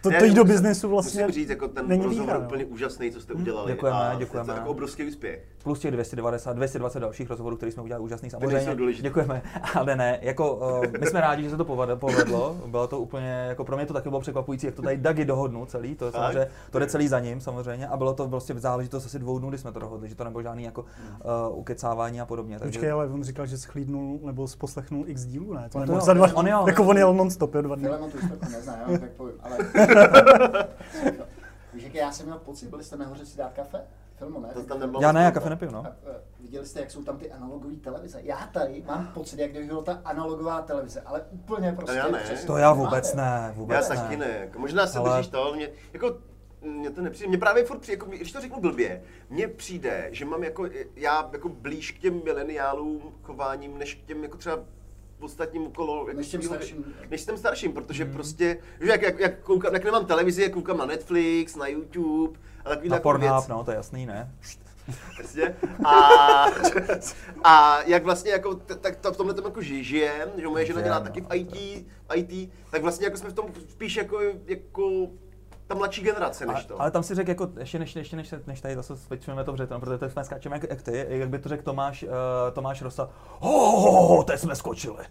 to, 0.02 0.10
Ne, 0.10 0.18
to 0.18 0.24
jít 0.24 0.34
do 0.34 0.44
biznesu 0.44 0.88
vlastně 0.88 1.22
Musím 1.22 1.34
říct, 1.34 1.50
jako 1.50 1.68
ten 1.68 1.88
není 1.88 2.02
rozhovor 2.04 2.34
výhra, 2.34 2.46
úplně 2.46 2.64
úžasný, 2.64 3.10
co 3.10 3.20
jste 3.20 3.32
udělali. 3.32 3.72
Děkujeme, 3.72 3.98
a 3.98 4.14
děkujeme. 4.14 4.46
To 4.46 4.52
je 4.52 4.58
jako 4.58 4.70
obrovský 4.70 5.04
úspěch. 5.04 5.44
Plus 5.62 5.78
těch 5.78 5.90
290, 5.90 6.52
220 6.56 7.00
dalších 7.00 7.30
rozhovorů, 7.30 7.56
které 7.56 7.72
jsme 7.72 7.82
udělali 7.82 8.04
úžasný 8.04 8.30
samozřejmě. 8.30 8.76
Děkujeme. 9.00 9.42
Ale 9.74 9.96
ne, 9.96 10.18
jako 10.22 10.54
uh, 10.54 10.84
my 11.00 11.06
jsme 11.06 11.20
rádi, 11.20 11.42
že 11.42 11.50
se 11.50 11.56
to 11.56 11.64
povedlo, 11.64 11.96
povedlo. 11.96 12.56
Bylo 12.66 12.86
to 12.86 13.00
úplně, 13.00 13.44
jako 13.48 13.64
pro 13.64 13.76
mě 13.76 13.86
to 13.86 13.92
taky 13.92 14.08
bylo 14.08 14.20
překvapující, 14.20 14.66
jak 14.66 14.74
to 14.74 14.82
tady 14.82 14.96
Dagi 14.96 15.24
dohodnul 15.24 15.66
celý, 15.66 15.94
to, 15.94 16.06
je 16.06 16.12
samozřejmě, 16.12 16.46
to 16.70 16.78
jde 16.78 16.86
celý 16.86 17.08
za 17.08 17.20
ním 17.20 17.40
samozřejmě. 17.40 17.88
A 17.88 17.96
bylo 17.96 18.14
to 18.14 18.28
prostě 18.28 18.54
záležitost 18.54 19.06
asi 19.06 19.18
dvou 19.18 19.38
dnů, 19.38 19.48
kdy 19.48 19.58
jsme 19.58 19.72
to 19.72 19.78
dohodli, 19.78 20.08
že 20.08 20.14
to 20.14 20.24
nebylo 20.24 20.42
žádný 20.42 20.64
jako 20.64 20.82
uh, 20.82 21.58
ukecávání 21.58 22.20
a 22.20 22.26
podobně. 22.26 22.58
Takže... 22.58 22.78
Počkej, 22.78 22.90
ale 22.90 23.06
on 23.06 23.22
říkal, 23.22 23.46
že 23.46 23.58
schlídnul 23.58 24.20
nebo 24.24 24.46
poslechnul 24.58 25.04
x 25.06 25.24
dílů, 25.24 25.52
ne? 25.54 25.68
To 25.72 25.78
No 25.78 25.86
to 25.86 25.92
jo, 25.92 26.00
za 26.00 26.12
dva, 26.12 26.26
on 26.34 26.48
jo. 26.48 26.64
Jako 26.66 26.84
on 26.84 26.98
jel 26.98 27.14
non-stop, 27.14 27.54
jo, 27.54 27.62
dva 27.62 27.74
dny. 27.74 27.84
Filemon 27.84 28.10
tu 28.10 28.18
historiku 28.18 28.52
nezná, 28.52 28.76
já 28.76 28.88
vám 28.88 28.98
tak 28.98 29.10
povím, 29.10 29.34
ale... 29.42 29.58
Víš, 31.74 31.84
jak 31.84 31.94
já 31.94 32.12
jsem 32.12 32.26
měl 32.26 32.38
pocit, 32.38 32.68
byli 32.68 32.84
jste 32.84 32.96
nahoře 32.96 33.26
si 33.26 33.38
dát 33.38 33.52
kafe? 33.52 33.80
Filmo, 34.16 34.40
ne? 34.40 34.48
To 34.54 34.62
tam 34.62 34.80
nebylo 34.80 35.02
Já 35.02 35.12
ne, 35.12 35.24
já 35.24 35.30
kafe 35.30 35.50
nepiju, 35.50 35.70
no. 35.70 35.86
A, 35.86 35.88
eh, 35.88 36.20
viděli 36.40 36.66
jste, 36.66 36.80
jak 36.80 36.90
jsou 36.90 37.02
tam 37.04 37.18
ty 37.18 37.32
analogové 37.32 37.76
televize? 37.76 38.20
Já 38.22 38.36
tady 38.52 38.84
mám 38.86 39.06
pocit, 39.06 39.38
jak 39.40 39.50
kdyby 39.50 39.66
byla 39.66 39.82
ta 39.82 40.00
analogová 40.04 40.62
televize, 40.62 41.00
ale 41.00 41.22
úplně 41.30 41.72
prostě 41.72 41.96
já 41.96 42.08
ne. 42.08 42.18
přesně. 42.18 42.46
To 42.46 42.56
já 42.56 42.72
vůbec 42.72 43.14
ne, 43.14 43.22
Já 43.22 43.52
vůbec 43.56 43.88
ne. 43.88 43.96
taky 43.96 44.16
ne. 44.16 44.36
Jako, 44.40 44.58
možná 44.58 44.86
se 44.86 44.98
Ale- 44.98 45.10
držíš 45.10 45.30
to, 45.30 45.52
mě, 45.54 45.68
jako, 45.92 46.18
mě 46.60 46.90
to 46.90 47.00
nepřijde, 47.00 47.28
mě 47.28 47.38
právě 47.38 47.64
furt 47.64 47.78
přijde, 47.78 47.94
jako, 47.94 48.06
když 48.06 48.32
to 48.32 48.40
řeknu 48.40 48.60
blbě, 48.60 49.02
mně 49.30 49.48
přijde, 49.48 50.08
že 50.10 50.24
mám 50.24 50.44
jako, 50.44 50.66
já 50.96 51.28
jako 51.32 51.48
blíž 51.48 51.92
k 51.92 51.98
těm 51.98 52.24
mileniálům 52.24 53.14
chováním, 53.22 53.78
než 53.78 53.94
k 53.94 54.06
těm 54.06 54.22
jako 54.22 54.36
třeba 54.36 54.58
ostatním 55.22 55.66
okolo. 55.66 56.04
Jako 56.08 56.18
Než 56.18 56.26
svýho- 56.28 56.42
starším. 56.54 56.94
Než 57.10 57.24
těm 57.24 57.36
starším, 57.36 57.72
protože 57.72 58.04
Mhm. 58.04 58.12
prostě, 58.12 58.58
že 58.80 58.90
jak, 58.90 59.02
jak, 59.02 59.18
jak, 59.18 59.38
koukám, 59.40 59.74
jak 59.74 59.84
nemám 59.84 60.06
televizi, 60.06 60.42
jak 60.42 60.52
koukám 60.52 60.78
na 60.78 60.86
Netflix, 60.86 61.56
na 61.56 61.66
YouTube 61.66 62.38
a 62.64 62.68
takový 62.68 62.88
Na 62.88 62.96
jako 62.96 63.02
Pornhub, 63.02 63.30
věc. 63.32 63.48
no, 63.48 63.64
to 63.64 63.70
je 63.70 63.76
jasný, 63.76 64.06
ne? 64.06 64.30
Přesně. 65.18 65.56
A, 65.84 66.46
a 67.44 67.82
jak 67.82 68.04
vlastně 68.04 68.30
jako, 68.30 68.54
t- 68.54 68.74
tak 68.74 68.96
to 68.96 69.12
v 69.12 69.16
tomhle 69.16 69.34
tom 69.34 69.44
jako 69.44 69.60
ži- 69.60 69.82
žijem, 69.82 70.28
že 70.36 70.48
moje 70.48 70.66
žena 70.66 70.80
dělá 70.80 70.98
no, 70.98 71.04
taky 71.04 71.20
v 71.20 71.26
je 71.34 71.40
IT, 71.40 71.86
v 72.08 72.16
IT, 72.16 72.50
tak 72.70 72.82
vlastně 72.82 73.06
jako 73.06 73.16
jsme 73.16 73.30
v 73.30 73.34
tom 73.34 73.46
spíš 73.68 73.96
jako, 73.96 74.20
jako 74.46 75.08
ta 75.66 75.74
mladší 75.74 76.02
generace 76.02 76.46
než 76.46 76.64
to. 76.64 76.80
ale 76.80 76.90
tam 76.90 77.02
si 77.02 77.14
řekl, 77.14 77.30
jako, 77.30 77.48
ještě 77.58 77.78
než, 77.78 77.96
ještě 77.96 78.16
než, 78.16 78.34
než 78.46 78.60
tady 78.60 78.74
zase 78.74 78.96
switchujeme 78.96 79.44
to 79.44 79.52
břetem, 79.52 79.80
protože 79.80 79.98
teď 79.98 80.12
jsme 80.12 80.24
skáčeme 80.24 80.56
jak, 80.56 80.70
jak, 80.70 80.82
ty, 80.82 81.06
jak 81.08 81.28
by 81.28 81.38
to 81.38 81.48
řekl 81.48 81.62
Tomáš, 81.62 82.02
uh, 82.02 82.08
Tomáš 82.52 82.82
Rosa, 82.82 83.10
ho, 83.38 83.80
ho, 83.80 84.02
ho, 84.06 84.24
teď 84.24 84.40
jsme 84.40 84.56
skočili. 84.56 85.04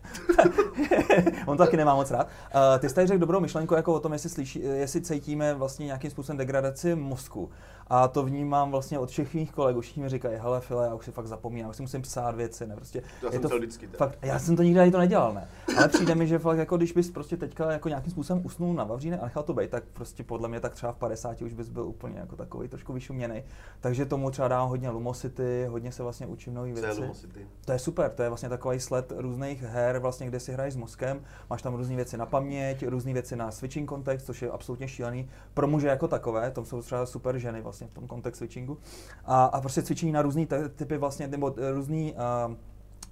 On 1.46 1.58
to 1.58 1.64
taky 1.64 1.78
nemá 1.78 1.96
moc 1.96 2.12
rád. 2.12 2.28
Uh, 2.28 2.80
ty 2.80 2.90
jsi 2.90 2.96
tady 2.96 3.08
řekl 3.08 3.20
dobrou 3.20 3.40
myšlenku 3.40 3.74
jako 3.74 3.94
o 3.94 4.00
tom, 4.00 4.14
jestli, 4.14 4.30
slyší, 4.30 4.60
jestli 4.60 5.02
cítíme 5.02 5.54
vlastně 5.54 5.86
nějakým 5.86 6.12
způsobem 6.12 6.38
degradaci 6.38 6.96
mozku. 6.96 7.50
A 7.94 8.08
to 8.08 8.24
vnímám 8.24 8.72
vlastně 8.72 9.00
od 9.00 9.10
všech 9.10 9.34
mých 9.34 9.52
kolegů. 9.52 9.82
Všichni 9.82 10.04
mi 10.04 10.10
říkají, 10.10 10.38
hele 10.42 10.62
File, 10.62 10.86
já 10.86 10.94
už 10.94 11.06
si 11.06 11.12
fakt 11.12 11.28
zapomínám, 11.28 11.70
už 11.70 11.76
si 11.76 11.82
musím 11.82 12.02
psát 12.02 12.36
věci, 12.36 12.68
ne, 12.68 12.76
prostě. 12.76 13.02
To 13.02 13.26
já 13.26 13.34
je 13.34 13.40
jsem 13.40 13.50
to 13.50 13.58
vždycky 13.58 13.88
tak. 13.88 13.98
Fakt, 13.98 14.18
já 14.22 14.40
jsem 14.40 14.56
to 14.56 14.64
nikdy 14.64 14.80
ani 14.80 14.92
to 14.92 14.98
nedělal, 14.98 15.34
ne. 15.34 15.48
Ale 15.78 15.88
přijde 15.88 16.16
mi, 16.16 16.28
že 16.28 16.40
fakt 16.40 16.58
jako 16.58 16.78
když 16.78 16.92
bys 16.92 17.12
prostě 17.12 17.38
teďka 17.38 17.72
jako 17.72 17.90
nějakým 17.90 18.12
způsobem 18.12 18.46
usnul 18.46 18.74
na 18.74 18.84
Vavříne 18.84 19.20
a 19.20 19.26
nechal 19.26 19.44
to 19.44 19.54
být, 19.54 19.70
tak 19.70 19.84
prostě 19.94 20.24
podle 20.42 20.50
mě 20.50 20.60
tak 20.60 20.74
třeba 20.74 20.92
v 20.92 20.98
50 20.98 21.42
už 21.42 21.54
bys 21.54 21.70
byl 21.70 21.84
úplně 21.84 22.20
jako 22.20 22.36
takový 22.36 22.68
trošku 22.68 22.94
vyšuměný. 22.94 23.44
Takže 23.80 24.06
tomu 24.06 24.32
třeba 24.32 24.48
dám 24.48 24.70
hodně 24.70 24.90
Lumosity, 24.90 25.66
hodně 25.70 25.92
se 25.92 26.04
vlastně 26.04 26.28
učím 26.28 26.58
je 26.58 26.74
věci. 26.74 27.02
Lumosity? 27.02 27.48
To 27.66 27.72
je 27.72 27.80
super, 27.80 28.12
to 28.12 28.24
je 28.24 28.30
vlastně 28.30 28.50
takový 28.50 28.80
sled 28.80 29.14
různých 29.18 29.62
her, 29.62 30.00
vlastně, 30.00 30.28
kde 30.28 30.40
si 30.40 30.54
hraješ 30.54 30.74
s 30.74 30.78
mozkem, 30.78 31.22
máš 31.50 31.62
tam 31.62 31.76
různé 31.76 31.96
věci 31.96 32.18
na 32.18 32.26
paměť, 32.26 32.88
různé 32.88 33.14
věci 33.14 33.36
na 33.36 33.52
switching 33.52 33.90
kontext, 33.90 34.26
což 34.26 34.42
je 34.42 34.50
absolutně 34.50 34.88
šílený. 34.88 35.30
Pro 35.54 35.68
muže 35.68 35.88
jako 35.88 36.08
takové, 36.08 36.52
to 36.52 36.66
jsou 36.66 36.82
třeba 36.82 37.06
super 37.06 37.38
ženy 37.38 37.62
vlastně 37.62 37.88
v 37.88 37.94
tom 37.94 38.08
kontext 38.08 38.38
switchingu. 38.38 38.78
A, 39.26 39.46
a 39.46 39.62
prostě 39.62 39.82
cvičení 39.82 40.12
na 40.12 40.22
různé 40.22 40.46
typy 40.76 40.98
vlastně, 40.98 41.28
nebo 41.28 41.56
různé 41.74 42.12
uh, 42.12 42.56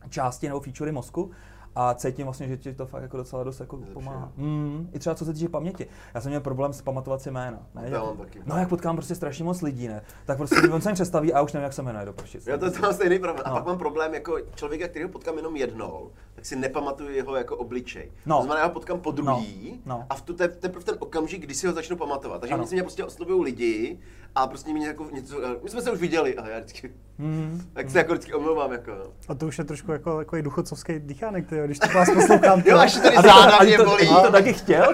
části 0.09 0.48
nebo 0.48 0.59
featurey 0.59 0.91
mozku 0.91 1.31
a 1.76 1.94
cítím 1.94 2.26
vlastně, 2.26 2.48
že 2.48 2.58
ti 2.58 2.74
to 2.74 2.86
fakt 2.86 3.02
jako 3.02 3.18
docela 3.18 3.44
dost 3.44 3.60
jako 3.60 3.78
pomáhá. 3.94 4.32
Mm, 4.38 4.90
I 4.94 5.00
třeba 5.00 5.16
co 5.16 5.26
se 5.26 5.34
týče 5.34 5.50
paměti. 5.50 5.88
Já 6.14 6.22
jsem 6.22 6.30
měl 6.30 6.42
problém 6.42 6.74
s 6.74 6.82
pamatovat 6.82 7.22
si 7.22 7.32
jména. 7.32 7.60
Ne? 7.76 7.84
Já 7.86 8.04
mám 8.04 8.18
taky. 8.18 8.42
No 8.46 8.58
jak 8.58 8.70
potkám 8.70 8.96
prostě 8.96 9.16
strašně 9.16 9.44
moc 9.44 9.62
lidí, 9.62 9.88
ne? 9.88 10.02
Tak 10.26 10.38
prostě 10.38 10.56
on 10.74 10.82
se 10.82 10.90
mi 10.90 10.94
představí 10.94 11.34
a 11.34 11.42
už 11.42 11.54
nevím, 11.54 11.64
jak 11.64 11.74
se 11.74 11.82
jmenuje 11.82 12.06
do 12.06 12.14
prčic. 12.14 12.48
Já 12.48 12.58
to, 12.58 12.72
to 12.72 12.80
mám 12.80 12.94
stejný 12.94 13.20
problém. 13.20 13.44
A 13.46 13.50
No. 13.50 13.56
pak 13.56 13.66
mám 13.66 13.78
problém 13.78 14.14
jako 14.14 14.38
člověka, 14.56 14.88
kterého 14.88 15.10
potkám 15.12 15.38
jenom 15.38 15.56
jednou, 15.56 16.12
tak 16.36 16.46
si 16.46 16.56
nepamatuju 16.56 17.10
jeho 17.10 17.36
jako 17.36 17.58
obličej. 17.58 18.12
No. 18.26 18.38
To 18.38 18.44
znamená, 18.44 18.60
já 18.62 18.68
ho 18.68 18.74
potkám 18.74 19.00
po 19.00 19.12
druhý 19.12 19.82
No, 19.86 19.98
no. 19.98 20.06
a 20.10 20.16
v 20.16 20.22
tu, 20.22 20.34
te, 20.34 20.48
teprve 20.48 20.82
v 20.82 20.86
ten 20.86 20.96
okamžik, 21.00 21.42
kdy 21.42 21.54
si 21.56 21.68
ho 21.68 21.74
začnu 21.74 21.98
pamatovat. 21.98 22.42
Takže 22.42 22.54
Ano. 22.54 22.66
mě 22.72 22.82
prostě 22.84 23.04
oslovují 23.06 23.44
lidi 23.44 24.00
a 24.36 24.48
prostě 24.48 24.74
mě 24.74 24.88
jako 24.88 25.07
něco, 25.13 25.36
my 25.63 25.69
jsme 25.69 25.81
se 25.81 25.91
už 25.91 26.00
viděli 26.00 26.36
a 26.38 26.50
já 26.50 26.59
vždycky, 26.59 26.93
Mm, 27.17 27.62
tak 27.74 27.89
se 27.89 27.98
jako 27.98 28.13
vždycky 28.13 28.33
omlouvám 28.33 28.71
jako. 28.71 28.91
no. 28.91 29.03
A 29.27 29.36
to 29.36 29.48
už 29.48 29.57
je 29.57 29.63
trošku 29.63 29.91
jako 29.91 30.17
takový 30.17 30.41
duchocovský 30.41 31.00
dýchánek, 31.00 31.48
tyjo, 31.50 31.65
když 31.65 31.79
to 31.79 31.88
vás 31.88 32.09
poslouchám. 32.13 32.62
Jo, 32.65 32.77
až 32.77 32.93
tady 32.95 33.15
A 33.15 33.21
záda 33.21 33.57
to, 33.57 33.63
mě 33.63 33.77
to, 33.77 33.86
bolí. 33.86 34.07
to, 34.07 34.21
to 34.21 34.31
taky 34.31 34.53
chtěl? 34.63 34.93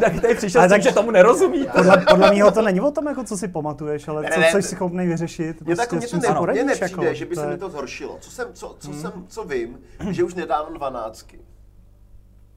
tak 0.00 0.20
tady 0.20 0.34
přišel 0.34 0.60
Ale 0.60 0.68
s 0.68 0.72
tím, 0.72 0.82
tak- 0.82 0.82
že 0.82 0.92
tomu 0.94 1.10
nerozumí. 1.10 1.66
Podle, 1.76 2.04
podle 2.10 2.30
mého 2.34 2.50
to 2.50 2.62
není 2.62 2.80
o 2.80 2.90
tom, 2.90 3.06
jako 3.06 3.24
co 3.24 3.36
si 3.36 3.48
pamatuješ, 3.48 4.08
ale 4.08 4.22
Ne, 4.22 4.30
co 4.34 4.40
ne, 4.40 4.52
jsi 4.52 4.62
schopný 4.62 5.06
vyřešit. 5.06 5.60
Mně 5.62 5.76
tak 5.76 5.88
prostě 5.88 6.16
mě 6.16 6.22
s 6.22 6.26
to 6.34 6.46
nepřijde, 6.46 6.80
jako, 6.80 7.14
že 7.14 7.26
by 7.26 7.36
se 7.36 7.42
je- 7.44 7.50
mi 7.50 7.58
to 7.58 7.70
zhoršilo. 7.70 8.16
Co 8.20 8.30
jsem, 8.30 8.48
co, 8.52 8.76
co 8.78 8.92
jsem, 8.92 9.12
co 9.28 9.44
vím, 9.44 9.78
že 10.10 10.24
už 10.24 10.34
nedávám 10.34 10.74
dvanáctky. 10.74 11.38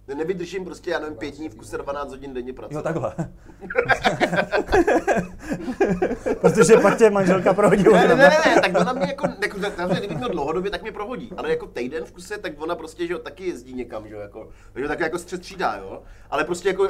Nevydržím 0.07 0.65
prostě, 0.65 0.91
já 0.91 0.99
nevím, 0.99 1.17
pět 1.17 1.35
dní 1.35 1.49
v 1.49 1.55
kuse 1.55 1.77
12 1.77 2.09
hodin 2.09 2.33
denně 2.33 2.53
pracovat. 2.53 2.79
Jo, 2.79 2.83
takhle. 2.83 3.13
Protože 6.41 6.77
pak 6.77 6.97
tě 6.97 7.09
manželka 7.09 7.53
prohodí 7.53 7.83
Ne, 7.83 8.07
ne, 8.07 8.15
ne, 8.15 8.29
ne, 8.45 8.61
tak 8.61 8.79
ona 8.81 8.93
mě 8.93 9.05
jako, 9.07 9.27
jako 9.41 9.59
takže 9.59 9.95
kdybych 9.99 10.17
měl 10.17 10.29
dlouhodobě, 10.29 10.71
tak 10.71 10.81
mě 10.81 10.91
prohodí. 10.91 11.29
Ale 11.37 11.49
jako 11.49 11.67
týden 11.67 12.05
v 12.05 12.11
kuse, 12.11 12.37
tak 12.37 12.51
ona 12.61 12.75
prostě, 12.75 13.07
že 13.07 13.13
jo, 13.13 13.19
taky 13.19 13.47
jezdí 13.47 13.73
někam, 13.73 14.07
že 14.07 14.13
jo, 14.13 14.19
jako, 14.19 14.49
takže 14.73 14.87
tak 14.87 14.99
jako 14.99 15.19
střed 15.19 15.41
třídá, 15.41 15.75
jo. 15.75 16.01
Ale 16.29 16.43
prostě 16.43 16.69
jako, 16.69 16.87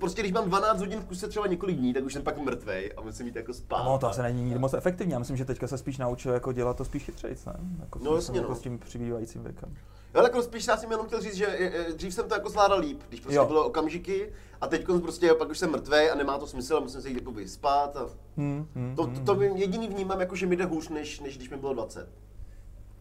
prostě 0.00 0.22
když 0.22 0.32
mám 0.32 0.44
12 0.48 0.80
hodin 0.80 1.00
v 1.00 1.04
kuse 1.04 1.28
třeba 1.28 1.46
několik 1.46 1.76
dní, 1.76 1.94
tak 1.94 2.04
už 2.04 2.12
jsem 2.12 2.22
pak 2.22 2.38
mrtvej 2.38 2.92
a 2.96 3.00
musím 3.00 3.26
jít 3.26 3.36
jako 3.36 3.52
spát. 3.54 3.84
No, 3.84 3.98
to 3.98 4.08
asi 4.08 4.22
není 4.22 4.42
nikdy 4.44 4.58
moc 4.58 4.74
efektivní. 4.74 5.12
Já 5.12 5.18
myslím, 5.18 5.36
že 5.36 5.44
teďka 5.44 5.66
se 5.66 5.78
spíš 5.78 5.98
naučil 5.98 6.32
jako 6.32 6.52
dělat 6.52 6.76
to 6.76 6.84
spíš 6.84 7.04
chytřejc, 7.04 7.44
ne? 7.44 7.54
Jako, 7.80 7.98
No, 8.02 8.12
s- 8.12 8.14
jasně, 8.14 8.38
jako 8.38 8.50
no. 8.50 8.56
s 8.56 8.60
tím 8.60 8.78
přibývajícím 8.78 9.42
věkem. 9.42 9.74
Jo, 10.14 10.20
ale 10.20 10.28
jako 10.28 10.42
spíš 10.42 10.66
já 10.66 10.76
jsem 10.76 10.90
jenom 10.90 11.06
chtěl 11.06 11.20
říct, 11.20 11.34
že 11.34 11.46
e, 11.46 11.88
e, 11.88 11.92
dřív 11.92 12.14
jsem 12.14 12.28
to 12.28 12.34
jako 12.34 12.48
zvládal 12.48 12.78
líp, 12.78 13.02
když 13.08 13.20
prostě 13.20 13.36
Jo. 13.36 13.46
bylo 13.46 13.66
okamžiky 13.66 14.32
a 14.60 14.66
teď 14.66 14.86
prostě 15.02 15.34
pak 15.34 15.48
už 15.48 15.58
jsem 15.58 15.70
mrtvej 15.70 16.10
a 16.10 16.14
nemá 16.14 16.38
to 16.38 16.46
smysl 16.46 16.76
a 16.76 16.80
musím 16.80 17.02
se 17.02 17.08
jít 17.08 17.14
jako 17.14 17.30
vyspat 17.32 17.96
a 17.96 18.08
Hmm, 18.36 18.66
hmm, 18.74 18.96
to, 18.96 19.02
hmm. 19.02 19.14
to, 19.14 19.20
to 19.24 19.34
vím, 19.34 19.56
jediný 19.56 19.88
vnímám 19.88 20.20
jako, 20.20 20.36
že 20.36 20.46
mi 20.46 20.56
jde 20.56 20.64
hůř, 20.64 20.88
než, 20.88 21.20
než 21.20 21.36
když 21.36 21.50
mi 21.50 21.56
bylo 21.56 21.74
20. 21.74 22.08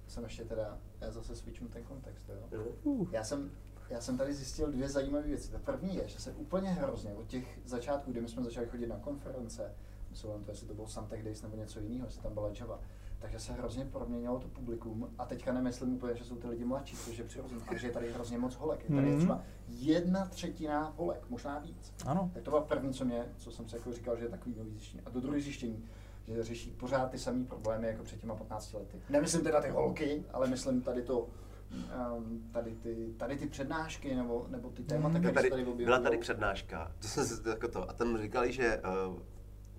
Jsem 0.07 0.23
ještě 0.23 0.43
teda, 0.43 0.77
já 1.01 1.11
zase 1.11 1.35
switchnu 1.35 1.67
ten 1.67 1.83
kontext, 1.83 2.29
jo. 2.51 2.63
Uh. 2.83 3.07
Já 3.11 3.23
jsem, 3.23 3.51
já 3.89 4.01
jsem 4.01 4.17
tady 4.17 4.33
zjistil 4.33 4.71
dvě 4.71 4.89
zajímavé 4.89 5.27
věci. 5.27 5.51
Ta 5.51 5.59
první 5.59 5.95
je, 5.95 6.07
že 6.07 6.19
se 6.19 6.31
úplně 6.31 6.69
hrozně 6.69 7.13
od 7.13 7.27
těch 7.27 7.59
začátků, 7.65 8.11
kdy 8.11 8.21
my 8.21 8.29
jsme 8.29 8.43
začali 8.43 8.67
chodit 8.67 8.87
na 8.87 8.97
konference, 8.97 9.71
myslím, 10.09 10.43
to, 10.43 10.51
jestli 10.51 10.67
to 10.67 10.73
byl 10.73 10.87
Santec 10.87 11.23
Days 11.23 11.41
nebo 11.41 11.57
něco 11.57 11.79
jiného, 11.79 12.05
jestli 12.07 12.21
tam 12.21 12.33
byla 12.33 12.49
Java, 12.59 12.79
takže 13.23 13.39
se 13.39 13.53
hrozně 13.53 13.85
proměnilo 13.85 14.39
to 14.39 14.47
publikum 14.47 15.09
a 15.17 15.25
teďka 15.25 15.53
nemyslím 15.53 15.93
úplně, 15.93 16.15
že 16.15 16.23
jsou 16.23 16.35
ty 16.35 16.47
lidi 16.47 16.65
mladší, 16.65 16.95
což 16.97 17.17
je 17.17 17.23
přirozené, 17.23 17.61
ale 17.67 17.79
že 17.79 17.87
je 17.87 17.93
tady 17.93 18.11
hrozně 18.13 18.37
moc 18.37 18.55
holek. 18.55 18.89
Je 18.89 18.95
tady 18.95 19.07
Mhm. 19.09 19.17
třeba 19.17 19.41
jedna 19.67 20.25
třetina 20.25 20.93
holek, 20.97 21.29
možná 21.29 21.59
víc. 21.59 21.93
Ano. 22.05 22.31
Tak 22.33 22.43
to 22.43 22.51
bylo 22.51 22.61
první, 22.61 22.93
co 22.93 23.05
mě, 23.05 23.25
co 23.37 23.51
jsem 23.51 23.69
si 23.69 23.75
jako 23.75 23.93
říkal, 23.93 24.17
že 24.17 24.25
je 24.25 24.29
takový 24.29 24.55
nový 24.57 24.71
zjištění. 24.71 25.01
A 25.05 25.09
to 25.09 25.19
druhé 25.19 25.41
zjištění, 25.41 25.85
že 26.27 26.43
řeší 26.43 26.71
pořád 26.71 27.11
ty 27.11 27.17
samé 27.17 27.43
problémy 27.45 27.87
jako 27.87 28.03
před 28.03 28.19
těma 28.21 28.35
15 28.35 28.73
lety. 28.73 29.01
Nemyslím 29.09 29.41
teda 29.43 29.61
ty 29.61 29.69
holky, 29.69 30.23
ale 30.33 30.47
myslím 30.47 30.81
tady 30.81 31.01
to, 31.01 31.19
um, 31.19 32.49
tady, 32.51 32.75
ty, 32.75 33.13
tady 33.17 33.37
ty 33.37 33.47
přednášky 33.47 34.15
nebo, 34.15 34.45
nebo 34.49 34.69
ty 34.69 34.83
témata, 34.83 35.19
které 35.19 35.33
Tady, 35.33 35.47
se 35.47 35.49
tady 35.49 35.61
objevují. 35.61 35.85
byla 35.85 35.99
tady 35.99 36.17
přednáška, 36.17 36.91
to 37.01 37.07
jsem 37.07 37.25
si 37.25 37.49
jako 37.49 37.67
to, 37.67 37.89
a 37.89 37.93
tam 37.93 38.17
říkali, 38.17 38.51
že 38.53 38.81
uh, 39.09 39.19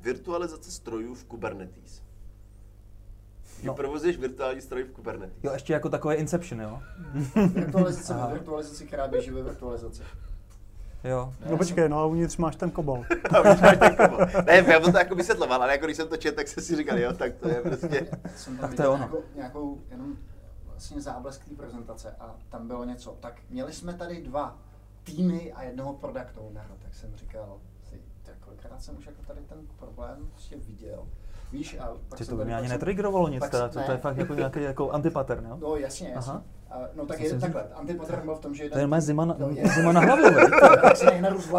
virtualizace 0.01 0.71
strojů 0.71 1.15
v 1.15 1.25
Kubernetes. 1.25 2.04
Že 3.65 3.69
No. 3.69 3.75
provozuješ 3.75 4.17
virtuální 4.19 4.61
stroj 4.61 4.83
v 4.83 4.93
Kubernetes. 4.93 5.45
Jo, 5.45 5.53
ještě 5.53 5.73
jako 5.73 5.89
takové 5.89 6.15
Inception, 6.15 6.61
jo? 6.61 6.81
Virtualizace 7.55 8.15
ve 8.15 8.33
virtualizaci, 8.33 8.87
která 8.87 9.09
běží 9.09 9.31
ve 9.31 9.43
virtualizaci. 9.43 10.03
Jo. 11.05 11.35
No 11.51 11.57
počkej, 11.57 11.89
no 11.89 11.99
a 11.99 12.05
uvnitř 12.07 12.37
máš 12.37 12.57
ten 12.57 12.71
kobol. 12.71 13.05
A 13.39 13.43
máš 13.43 13.79
ten 13.79 13.97
kobo. 13.97 14.19
Ne, 14.47 14.65
já 14.73 14.81
to 14.81 14.99
jako 14.99 15.15
vysvětloval, 15.15 15.63
ale 15.63 15.73
jako 15.73 15.85
když 15.85 15.97
jsem 15.97 16.09
to 16.09 16.17
četl, 16.17 16.37
tak 16.37 16.49
jsem 16.49 16.63
si 16.63 16.77
říkal, 16.77 16.99
jo, 16.99 17.13
tak 17.13 17.35
to 17.35 17.49
je 17.49 17.55
prostě... 17.63 18.07
jsem 18.37 18.57
tam 18.57 18.71
Tak 18.71 18.77
to 18.77 18.83
viděl 18.83 18.85
je 18.85 18.89
ono. 18.91 18.99
nějakou, 18.99 19.23
nějakou 19.35 19.81
jenom 19.91 20.17
vlastně 20.67 21.01
záblesk 21.01 21.45
té 21.49 21.55
prezentace 21.55 22.15
a 22.21 22.35
tam 22.49 22.69
bylo 22.69 22.85
něco. 22.85 23.17
Tak 23.21 23.41
měli 23.51 23.73
jsme 23.73 23.95
tady 23.95 24.23
dva 24.23 24.59
týmy 25.05 25.53
a 25.53 25.63
jednoho 25.63 25.93
product 25.93 26.37
ownera, 26.37 26.77
tak 26.83 26.95
jsem 26.95 27.17
říkal, 27.17 27.59
si, 27.91 28.01
tak 28.23 28.35
kolikrát 28.41 28.83
jsem 28.83 28.99
už 28.99 29.07
jako 29.07 29.23
tady 29.27 29.41
ten 29.41 29.59
problém 29.79 30.29
prostě 30.31 30.57
viděl. 30.57 31.07
Víš, 31.55 31.77
a 31.81 31.89
pak 32.09 32.19
jsem 32.19 32.27
to 32.27 32.37
by 32.37 32.45
mě 32.45 32.57
ani 32.57 32.69
netriggerovalo 32.69 33.29
nic, 33.29 33.49
teda, 33.49 33.69
to, 33.69 33.75
to 33.75 33.81
je 33.81 33.89
ne. 33.89 33.97
fakt 33.99 34.17
jako 34.17 34.35
nějaký 34.35 34.63
jako 34.63 34.91
antipattern, 34.91 35.47
jo? 35.47 35.57
No 35.61 35.77
jasně, 35.77 36.11
jasně. 36.15 36.33
Aha. 36.33 36.43
A, 36.71 36.79
no 36.95 37.07
tak 37.07 37.21
je 37.21 37.39
takhle, 37.39 37.65
antipattern 37.75 38.23
byl 38.25 38.35
v 38.35 38.41
tom, 38.41 38.55
že 38.55 38.63
To 38.63 38.67
jeden... 38.67 38.81
je 38.81 38.87
moje 38.87 39.01
zima 39.01 39.25
na, 39.25 39.35
No, 39.39 39.49
je. 39.51 39.69
zima 39.69 39.93
na 39.93 40.01
hlavě, 40.01 40.31
tak 40.83 40.97
si. 40.97 41.07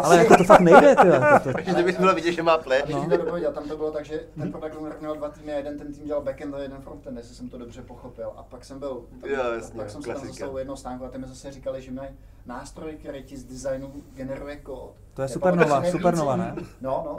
Ale 0.02 0.16
jako 0.16 0.36
to 0.36 0.44
fakt 0.44 0.60
nejde, 0.60 0.96
ty. 0.96 1.08
To, 1.10 1.52
to, 1.52 1.60
Že 1.64 1.74
to 1.74 1.82
bys 1.82 1.96
bylo 1.98 2.14
vidět, 2.14 2.32
že 2.32 2.42
má 2.42 2.58
ple. 2.58 2.82
Abych 2.82 2.96
No. 2.96 3.04
to 3.10 3.16
dopověděl, 3.16 3.52
tam 3.52 3.68
to 3.68 3.76
bylo 3.76 3.90
tak, 3.90 4.04
že 4.04 4.20
ten 4.38 4.52
product 4.52 4.76
owner 4.76 4.96
měl 5.00 5.14
dva 5.16 5.28
týmy 5.28 5.52
a 5.52 5.56
jeden 5.56 5.78
ten 5.78 5.92
tým 5.92 6.04
dělal 6.06 6.22
backend 6.22 6.54
a 6.54 6.58
jeden 6.58 6.80
frontend, 6.80 7.16
jestli 7.16 7.34
jsem 7.34 7.48
to 7.48 7.58
dobře 7.58 7.82
pochopil. 7.82 8.32
A 8.36 8.42
pak 8.42 8.64
jsem 8.64 8.78
byl, 8.78 9.02
tam, 9.20 9.30
Jo, 9.30 9.52
jasně, 9.52 9.76
pak 9.80 9.90
jsem 9.90 10.02
se 10.02 10.08
tam 10.14 10.26
zastavil 10.26 10.54
u 10.54 10.58
jednoho 10.58 10.76
stánku 10.76 11.04
a 11.04 11.08
ty 11.08 11.18
mi 11.18 11.26
zase 11.26 11.52
říkali, 11.52 11.82
že 11.82 11.92
mají 11.92 12.08
nástroj, 12.46 12.92
který 12.92 13.22
ti 13.22 13.36
z 13.36 13.44
designu 13.44 13.92
generuje 14.14 14.56
kód. 14.56 14.90
To 15.14 15.22
je 15.22 15.28
supernova, 15.28 15.82
supernova, 15.90 16.36
ne? 16.36 16.54
No, 16.80 17.02
no, 17.06 17.18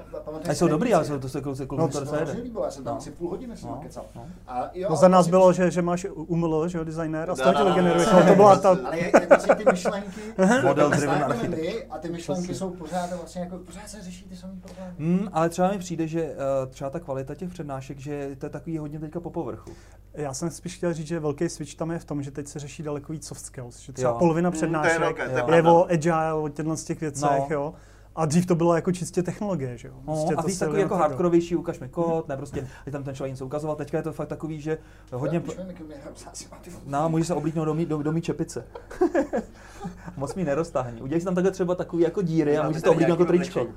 a 0.49 0.53
jsou 0.53 0.67
dobrý, 0.67 0.93
ale 0.93 1.05
jsou 1.05 1.19
to 1.19 1.29
se 1.29 1.41
kluci, 1.41 1.61
No, 1.61 1.67
kluci 1.67 1.93
to 1.93 1.99
to 1.99 2.05
se 2.05 2.19
jede. 2.19 2.31
líbilo, 2.31 2.65
já 2.65 2.71
jsem 2.71 2.83
tam 2.83 2.93
No. 2.93 2.97
asi 2.97 3.11
půl 3.11 3.29
hodiny 3.29 3.57
jsem 3.57 3.69
No, 3.69 3.75
kecal. 3.83 4.05
no. 4.15 4.25
A 4.47 4.69
jo, 4.73 4.81
No 4.83 4.89
ale 4.89 4.97
za 4.97 5.07
nás 5.07 5.27
bylo, 5.27 5.53
že, 5.53 5.71
že 5.71 5.81
máš 5.81 6.05
UML, 6.15 6.67
že 6.67 6.77
jo, 6.77 6.83
designer, 6.83 7.29
a 7.31 7.35
z 7.35 7.37
No, 7.37 7.43
toho 7.43 7.53
no, 7.53 7.59
ti 7.63 7.69
no, 7.69 7.75
generuje 7.75 8.05
no, 8.05 8.11
kód. 8.11 8.19
no, 8.23 8.29
To 8.29 8.35
byla 8.35 8.55
no, 8.55 8.61
ta... 8.61 8.73
no, 8.73 8.87
Ale 8.87 8.97
vlastně 9.29 9.55
ty 9.55 9.63
myšlenky, 9.71 10.09
Model 10.63 10.89
driven 10.89 11.49
my 11.49 11.83
a 11.85 11.97
ty 11.97 12.09
myšlenky 12.09 12.55
jsou 12.55 12.69
pořád 12.69 13.09
vlastně 13.13 13.41
jako, 13.41 13.57
pořád 13.57 13.89
se 13.89 14.01
řeší 14.01 14.25
ty 14.25 14.35
samé 14.35 14.53
problémy. 14.61 14.93
Hmm, 14.99 15.27
ale 15.33 15.49
třeba 15.49 15.71
mi 15.71 15.77
přijde, 15.77 16.07
že 16.07 16.23
uh, 16.23 16.69
třeba 16.71 16.89
ta 16.89 16.99
kvalita 16.99 17.35
těch 17.35 17.49
přednášek, 17.49 17.99
že 17.99 18.35
to 18.39 18.45
je 18.45 18.49
takový 18.49 18.77
hodně 18.77 18.99
teďka 18.99 19.19
po 19.19 19.29
povrchu. 19.29 19.71
Já 20.17 20.33
jsem 20.33 20.51
spíš 20.51 20.75
chtěl 20.77 20.93
říct, 20.93 21.07
že 21.07 21.19
velký 21.19 21.49
switch 21.49 21.75
tam 21.75 21.91
je 21.91 21.99
v 21.99 22.05
tom, 22.05 22.23
že 22.23 22.31
teď 22.31 22.47
se 22.47 22.59
řeší 22.59 22.83
daleko 22.83 23.13
víc 23.13 23.27
soft 23.27 23.45
skills. 23.45 23.79
Že 23.79 23.93
třeba 23.93 24.11
Jo. 24.11 24.17
polovina 24.19 24.49
Mm, 24.49 24.53
to 24.53 24.55
je 24.55 24.59
přednášek 24.59 24.99
velké, 24.99 25.21
je 25.23 25.55
je 25.55 25.61
o 25.63 25.85
agile, 25.91 26.33
o 26.33 26.49
těchto 26.49 26.77
z 26.77 26.83
těch 26.83 27.01
věcech, 27.01 27.29
No. 27.39 27.47
jo. 27.49 27.73
A 28.15 28.25
dřív 28.25 28.45
to 28.45 28.55
bylo 28.55 28.75
jako 28.75 28.91
čistě 28.91 29.23
technologie, 29.23 29.77
že 29.77 29.87
jo. 29.87 29.93
No, 29.97 30.13
Prostě 30.13 30.35
a 30.35 30.41
to 30.41 30.47
víc 30.47 30.59
takový 30.59 30.81
jako 30.81 30.95
hardkorovější, 30.95 31.55
ukaž 31.55 31.79
mi 31.79 31.89
kód, 31.89 32.27
ne 32.27 32.37
prostě, 32.37 32.67
je 32.85 32.91
tam 32.91 33.03
ten 33.03 33.15
člověk 33.15 33.33
něco 33.33 33.45
ukazoval, 33.45 33.75
teďka 33.75 33.97
je 33.97 34.03
to 34.03 34.13
fakt 34.13 34.27
takový, 34.27 34.61
že 34.61 34.77
hodně, 35.13 35.43
no, 36.85 37.09
může 37.09 37.23
se 37.25 37.33
oblíknout 37.33 37.65
do 37.65 37.73
mý, 37.73 37.85
do, 37.85 38.03
do 38.03 38.11
mý 38.11 38.21
čepice. 38.21 38.65
Moc 40.17 40.35
mi 40.35 40.43
neroztáhní. 40.43 41.01
Udělej 41.01 41.21
si 41.21 41.25
tam 41.25 41.35
takhle 41.35 41.51
třeba 41.51 41.75
takový 41.75 42.03
jako 42.03 42.21
díry 42.21 42.57
a 42.57 42.67
můžeš 42.67 42.83
to 42.83 42.91
oblíknout 42.91 43.19
jako 43.19 43.31
tričko. 43.31 43.67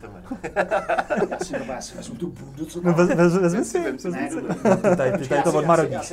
Já 1.31 1.39
si 1.43 1.53
dobrá, 1.59 1.75
já 1.75 1.81
si 1.81 1.97
vezmu 1.97 2.15
tu 2.15 2.27
bundu, 2.27 2.65
co 2.65 2.81
No, 2.81 2.95
tam. 2.95 2.95
vez, 2.95 3.17
vez, 3.17 3.37
vezmi 3.37 3.65
si. 3.65 3.81
Vem 3.81 3.99
si, 3.99 4.11
Ne, 4.11 4.19
vem 4.21 4.31
si. 4.31 4.37
dobrý. 4.37 4.55
Ty 4.91 4.97
tady, 4.97 5.19
ty 5.19 5.29
tady 5.29 5.43
to 5.43 5.53
odmarodíš. 5.53 6.13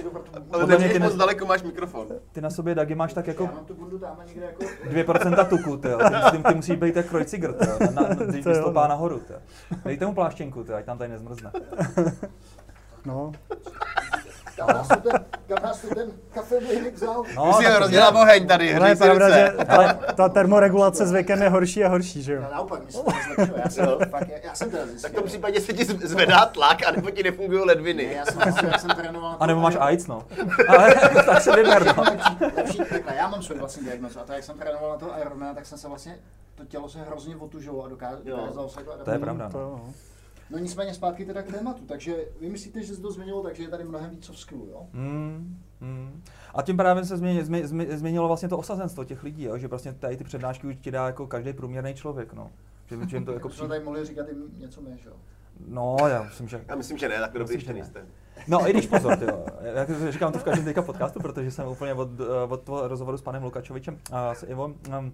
Ale 0.51 0.67
nevím, 0.67 0.89
ty 0.89 0.99
moc 0.99 1.15
daleko 1.15 1.45
máš 1.45 1.63
mikrofon. 1.63 2.07
Ty 2.31 2.41
na 2.41 2.49
sobě, 2.49 2.75
Dagi, 2.75 2.95
máš 2.95 3.13
tak 3.13 3.27
jako 3.27 3.43
Já 3.43 3.51
mám 3.51 3.65
tu 3.65 3.73
bundu 3.73 3.99
tam 3.99 4.17
někde 4.27 4.45
jako... 4.45 5.13
2% 5.13 5.45
tuku, 5.47 5.77
ty, 5.77 5.87
jo. 5.87 5.99
Ty, 6.31 6.37
ty, 6.43 6.55
musíš 6.55 6.75
být 6.75 6.95
jak 6.95 7.05
krojcigr, 7.05 7.53
ty, 7.53 7.65
když 8.25 8.45
no. 8.45 8.71
nahoru. 8.73 9.19
Ty. 9.19 9.33
Dejte 9.85 10.05
mu 10.05 10.13
pláštěnku, 10.13 10.63
ty, 10.63 10.73
ať 10.73 10.85
tam 10.85 10.97
tady 10.97 11.09
nezmrzne. 11.11 11.51
No, 13.05 13.31
Kam 14.57 14.67
nás 14.67 14.87
tu 14.87 14.95
ten, 14.99 15.25
kam 15.47 15.63
nás 15.63 15.81
tu 15.81 15.87
ten 15.95 16.11
kafe 16.33 16.59
mlýnek 16.59 16.93
vzal? 16.95 17.23
No, 17.35 17.45
Musíme 17.45 17.69
tak- 17.69 17.79
rozdělat 17.79 18.15
oheň 18.15 18.47
tady, 18.47 18.75
ale 18.75 18.89
je 18.89 18.95
hřej 18.95 18.95
si 18.97 19.03
pravda, 19.03 19.29
že 19.29 19.51
ruce. 19.51 19.65
ta, 20.15 20.29
termoregulace 20.29 21.05
s 21.07 21.11
věkem 21.11 21.41
je 21.41 21.49
horší 21.49 21.83
a 21.83 21.87
horší, 21.89 22.23
že 22.23 22.33
jo. 22.33 22.41
Já 22.41 22.49
naopak, 22.49 22.85
my 22.85 22.91
jsme 22.91 23.03
to 23.03 23.11
zlepšili. 23.35 23.59
Já 23.63 23.69
jsem, 23.69 23.85
Jo. 23.85 23.99
fakt, 24.09 24.27
já, 24.29 24.37
já 24.43 24.55
jsem 24.55 24.69
teda 24.71 24.83
Tak 24.83 24.89
zjistil. 24.91 25.09
v 25.11 25.13
tom 25.15 25.23
případě 25.23 25.61
se 25.61 25.73
ti 25.73 25.85
zvedá 25.85 26.45
tlak, 26.45 26.87
anebo 26.87 27.09
ti 27.09 27.23
nefungují 27.23 27.59
Ne, 27.59 27.65
ledviny. 27.65 28.13
já 28.15 28.25
jsem, 28.25 28.41
zjistil, 28.43 28.69
já 28.69 28.77
jsem 28.77 28.89
trénoval 28.89 29.37
A 29.39 29.45
nebo 29.47 29.61
máš 29.61 29.75
AIDS, 29.79 30.07
no. 30.07 30.23
Ale 30.67 30.95
tak 31.25 31.41
se 31.41 31.55
vyber, 31.55 31.95
no. 31.97 32.03
Lepší, 32.57 32.77
takhle, 32.77 33.15
já 33.15 33.27
mám 33.27 33.43
svůj 33.43 33.57
vlastní 33.57 33.85
diagnozu 33.85 34.19
a 34.19 34.23
to, 34.23 34.33
jak 34.33 34.43
jsem 34.43 34.57
trénoval 34.57 34.89
na 34.89 34.97
to 34.97 35.11
Ironmana, 35.21 35.53
tak 35.53 35.65
jsem 35.65 35.77
se 35.77 35.87
vlastně, 35.87 36.17
to 36.55 36.65
tělo 36.65 36.89
se 36.89 36.99
hrozně 36.99 37.35
otužilo 37.35 37.85
a 37.85 37.87
dokázalo 37.87 38.69
se 38.69 38.79
To 39.05 39.11
je 39.11 39.19
pravda. 39.19 39.49
To, 39.49 39.57
No. 39.59 39.81
No. 40.49 40.57
Nicméně 40.57 40.93
zpátky 40.93 41.25
teda 41.25 41.41
k 41.41 41.51
tématu, 41.51 41.85
takže 41.85 42.15
vy 42.39 42.49
myslíte, 42.49 42.83
že 42.83 42.95
se 42.95 43.01
to 43.01 43.11
změnilo, 43.11 43.43
takže 43.43 43.63
je 43.63 43.69
tady 43.69 43.83
mnohem 43.83 44.09
víc 44.09 44.25
soft 44.25 44.39
skillů, 44.39 44.67
jo? 44.71 44.87
Mm, 44.93 45.57
mm. 45.81 46.23
A 46.55 46.61
tím 46.61 46.77
právě 46.77 47.05
se 47.05 47.17
změnilo, 47.17 47.45
změnilo 47.95 48.27
vlastně 48.27 48.49
to 48.49 48.57
osazenstvo 48.57 49.03
těch 49.03 49.23
lidí, 49.23 49.43
jo? 49.43 49.57
že 49.57 49.67
prostě 49.67 49.93
tady 49.93 50.17
ty 50.17 50.23
přednášky 50.23 50.67
už 50.67 50.75
ti 50.81 50.91
dá 50.91 51.05
jako 51.05 51.27
každý 51.27 51.53
průměrný 51.53 51.93
člověk. 51.93 52.33
No. 52.33 52.51
Že, 52.85 52.97
že 53.07 53.17
jim 53.17 53.25
to 53.25 53.31
jako 53.31 53.49
přijde. 53.49 53.67
tady 53.67 53.83
mohli 53.83 54.05
říkat 54.05 54.27
jim 54.27 54.43
něco 54.57 54.81
my, 54.81 54.97
že 55.03 55.09
jo? 55.09 55.15
No, 55.67 55.97
já 56.07 56.23
myslím, 56.23 56.47
že... 56.47 56.61
Já 56.67 56.75
myslím, 56.75 56.97
že 56.97 57.09
ne, 57.09 57.19
tak 57.19 57.33
dobrý 57.33 57.55
ještě 57.55 57.67
že 57.67 57.73
ne. 57.73 57.79
nejste. 57.79 58.05
No, 58.47 58.69
i 58.69 58.73
když 58.73 58.87
pozor, 58.97 59.17
jo. 59.21 59.45
Jak 59.61 60.11
říkám 60.11 60.31
to 60.33 60.39
v 60.39 60.43
každém 60.43 60.65
teďka 60.65 60.81
podcastu, 60.81 61.19
protože 61.19 61.51
jsem 61.51 61.67
úplně 61.67 61.93
od, 61.93 62.09
od 62.49 62.61
toho 62.61 62.87
rozhovoru 62.87 63.17
s 63.17 63.21
panem 63.21 63.43
Lukačovičem 63.43 63.97
a 64.11 64.35
s 64.35 64.43
Ivom 64.43 64.75
um, 64.99 65.13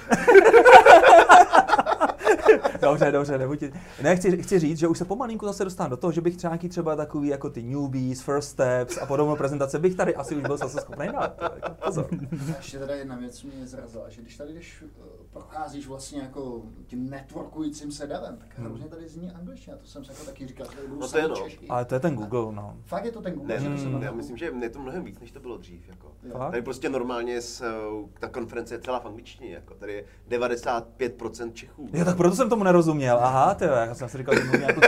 slyšel? 2.54 2.77
Dobře, 2.90 3.12
dobře, 3.12 3.38
nebuď. 3.38 3.62
Ne, 4.02 4.16
chci, 4.16 4.42
chci 4.42 4.58
říct, 4.58 4.78
že 4.78 4.88
už 4.88 4.98
se 4.98 5.04
pomalinku 5.04 5.46
zase 5.46 5.64
dostanu 5.64 5.90
do 5.90 5.96
toho, 5.96 6.12
že 6.12 6.20
bych 6.20 6.36
třeba 6.36 6.50
nějaký 6.52 6.68
třeba 6.68 6.96
takový 6.96 7.28
jako 7.28 7.50
ty 7.50 7.62
newbies, 7.62 8.20
first 8.20 8.48
steps 8.48 8.98
a 8.98 9.06
podobnou 9.06 9.36
prezentace 9.36 9.78
bych 9.78 9.94
tady 9.94 10.14
asi 10.16 10.36
už 10.36 10.42
byl 10.42 10.56
zase 10.56 10.80
schopný 10.80 11.06
dát. 11.12 11.36
jako 11.42 11.70
Pozor. 11.84 12.08
Ještě 12.56 12.78
teda 12.78 12.94
jedna 12.94 13.16
věc 13.16 13.42
mě 13.42 13.66
zrazila, 13.66 14.08
že 14.08 14.22
když 14.22 14.36
tady 14.36 14.52
když 14.52 14.84
eh, 14.86 15.02
procházíš 15.32 15.86
vlastně 15.86 16.20
jako 16.20 16.62
tím 16.86 17.10
networkujícím 17.10 17.92
se 17.92 18.06
davem, 18.06 18.36
tak 18.36 18.48
Hmm. 18.58 18.66
hrozně 18.66 18.88
tady 18.88 19.08
zní 19.08 19.30
angličtina, 19.30 19.76
to 19.76 19.86
jsem 19.86 20.04
si 20.04 20.12
jako 20.12 20.24
taky 20.24 20.46
říkal, 20.46 20.66
že 20.70 20.76
No 21.00 21.08
to 21.08 21.18
je 21.18 21.28
no. 21.28 21.36
Češi. 21.36 21.66
Ale 21.68 21.84
to 21.84 21.94
je 21.94 22.00
ten 22.00 22.14
Google, 22.14 22.52
no. 22.52 22.76
Fakt 22.84 23.04
je 23.04 23.12
to 23.12 23.22
ten 23.22 23.32
Google, 23.34 23.54
Ne, 23.54 23.60
že 23.62 23.70
to 23.70 23.76
se 23.78 23.84
Mm. 23.88 23.92
na 23.92 24.04
já 24.04 24.12
myslím, 24.12 24.36
že 24.36 24.52
je 24.60 24.70
to 24.70 24.78
mnohem 24.78 25.04
víc, 25.04 25.20
než 25.20 25.30
to 25.32 25.40
bylo 25.40 25.56
dřív. 25.58 25.88
Jako. 25.88 26.12
Fakt? 26.32 26.50
Tady 26.50 26.62
prostě 26.62 26.88
normálně 26.88 27.40
s, 27.40 27.60
eh, 27.60 28.08
ta 28.20 28.28
konference 28.28 28.74
je 28.74 28.78
celá 28.80 29.00
v 29.00 29.06
angličtině. 29.06 29.54
Jako. 29.54 29.74
Tady 29.74 29.92
je 29.92 30.04
95% 30.28 31.52
Čechů. 31.54 31.88
Jo, 31.92 32.04
tak 32.04 32.16
proto 32.16 32.36
jsem 32.36 32.48
tomu 32.48 32.64
nerozuměl. 32.64 32.77
Aha, 33.20 33.54
ty, 33.54 33.64
já 33.64 33.94
jsem 33.94 34.08
si 34.08 34.18
říkal, 34.18 34.34
že 34.34 34.44
mluví 34.44 34.58
nějakou. 34.58 34.80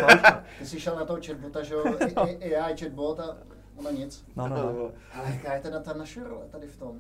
Ty 0.59 0.67
jsi 0.67 0.81
šel 0.81 0.97
na 0.97 1.05
toho 1.05 1.19
chatbota, 1.27 1.63
že 1.63 1.75
jo, 1.75 1.85
A- 2.17 2.21
A- 2.21 2.65
AI 2.65 2.77
chatbot 2.77 3.21
a 3.21 3.37
ono 3.77 3.91
nic. 3.91 4.25
No, 4.37 4.49
no, 4.49 4.57
no. 4.57 4.91
Ale 5.15 5.31
jaká 5.31 5.55
je 5.55 5.61
teda 5.61 5.81
ta 5.81 5.93
naše 5.93 6.25
role 6.25 6.43
tady 6.51 6.67
v 6.67 6.77
tom? 6.77 6.99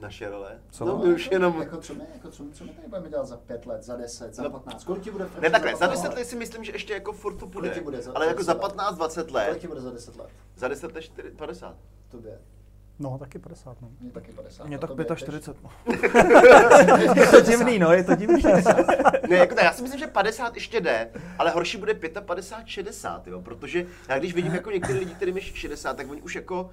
Naše 0.00 0.28
role. 0.30 0.58
Co? 0.70 0.84
No, 0.84 0.98
my 0.98 1.14
už 1.14 1.24
jako, 1.24 1.34
jenom... 1.34 1.60
Jako 1.60 1.76
co 1.76 1.94
my, 1.94 2.00
jako 2.14 2.30
co, 2.30 2.44
co 2.52 2.64
my 2.64 2.70
tady 2.70 2.88
budeme 2.88 3.08
dělat 3.08 3.26
za 3.26 3.36
pět 3.36 3.66
let, 3.66 3.82
za 3.82 3.96
deset, 3.96 4.34
za 4.34 4.42
No. 4.42 4.50
patnáct? 4.50 4.84
Kolik 4.84 5.02
ti 5.02 5.10
bude 5.10 5.24
Ne 5.40 5.50
takhle, 5.50 5.70
za 5.76 5.78
15 5.88 6.02
10 6.02 6.14
let 6.14 6.24
si 6.24 6.36
myslím, 6.36 6.64
že 6.64 6.72
ještě 6.72 6.92
jako 6.92 7.12
furt 7.12 7.36
to 7.36 7.46
bude. 7.46 7.60
Kolik 7.68 7.74
ti 7.74 7.80
bude 7.84 8.02
za- 8.02 8.12
ale 8.14 8.26
jako 8.26 8.42
za 8.42 8.52
10 8.52 8.62
let? 8.64 8.72
15-20 8.76 9.14
Kolik 9.14 9.34
let. 9.34 9.58
ti 9.58 9.68
bude 9.68 9.80
za 9.80 9.90
deset 9.90 10.16
let? 10.16 10.28
Za 10.56 10.68
10 10.68 10.92
let 10.94 11.02
4, 11.02 11.30
50. 11.30 11.76
Tobě. 12.08 12.38
No 12.98 13.18
taky 13.18 13.38
50, 13.38 13.82
no. 13.82 13.88
Mně 14.00 14.10
taky 14.10 14.32
50. 14.32 14.66
Mně 14.66 14.76
a 14.76 14.78
tak 14.78 14.90
tobě 14.90 15.06
45. 15.16 15.56
no. 15.62 15.70
je 17.22 17.26
to 17.26 17.40
divný, 17.40 17.78
no, 17.78 17.92
je 17.92 18.04
to 18.04 18.14
divný. 18.14 18.42
Ne, 19.28 19.36
jako 19.36 19.54
tak, 19.54 19.64
já 19.64 19.72
si 19.72 19.82
myslím, 19.82 20.00
že 20.00 20.06
50 20.06 20.54
ještě 20.54 20.80
jde, 20.80 21.10
ale 21.38 21.50
horší 21.50 21.78
bude 21.78 21.94
55, 21.94 22.68
60, 22.68 23.26
jo, 23.26 23.42
protože 23.42 23.86
já 24.08 24.18
když 24.18 24.34
vidím 24.34 24.54
jako 24.54 24.70
některé 24.70 24.98
lidi, 24.98 25.14
kterým 25.14 25.36
je 25.36 25.42
60, 25.42 25.96
tak 25.96 26.10
oni 26.10 26.22
už 26.22 26.34
jako 26.34 26.70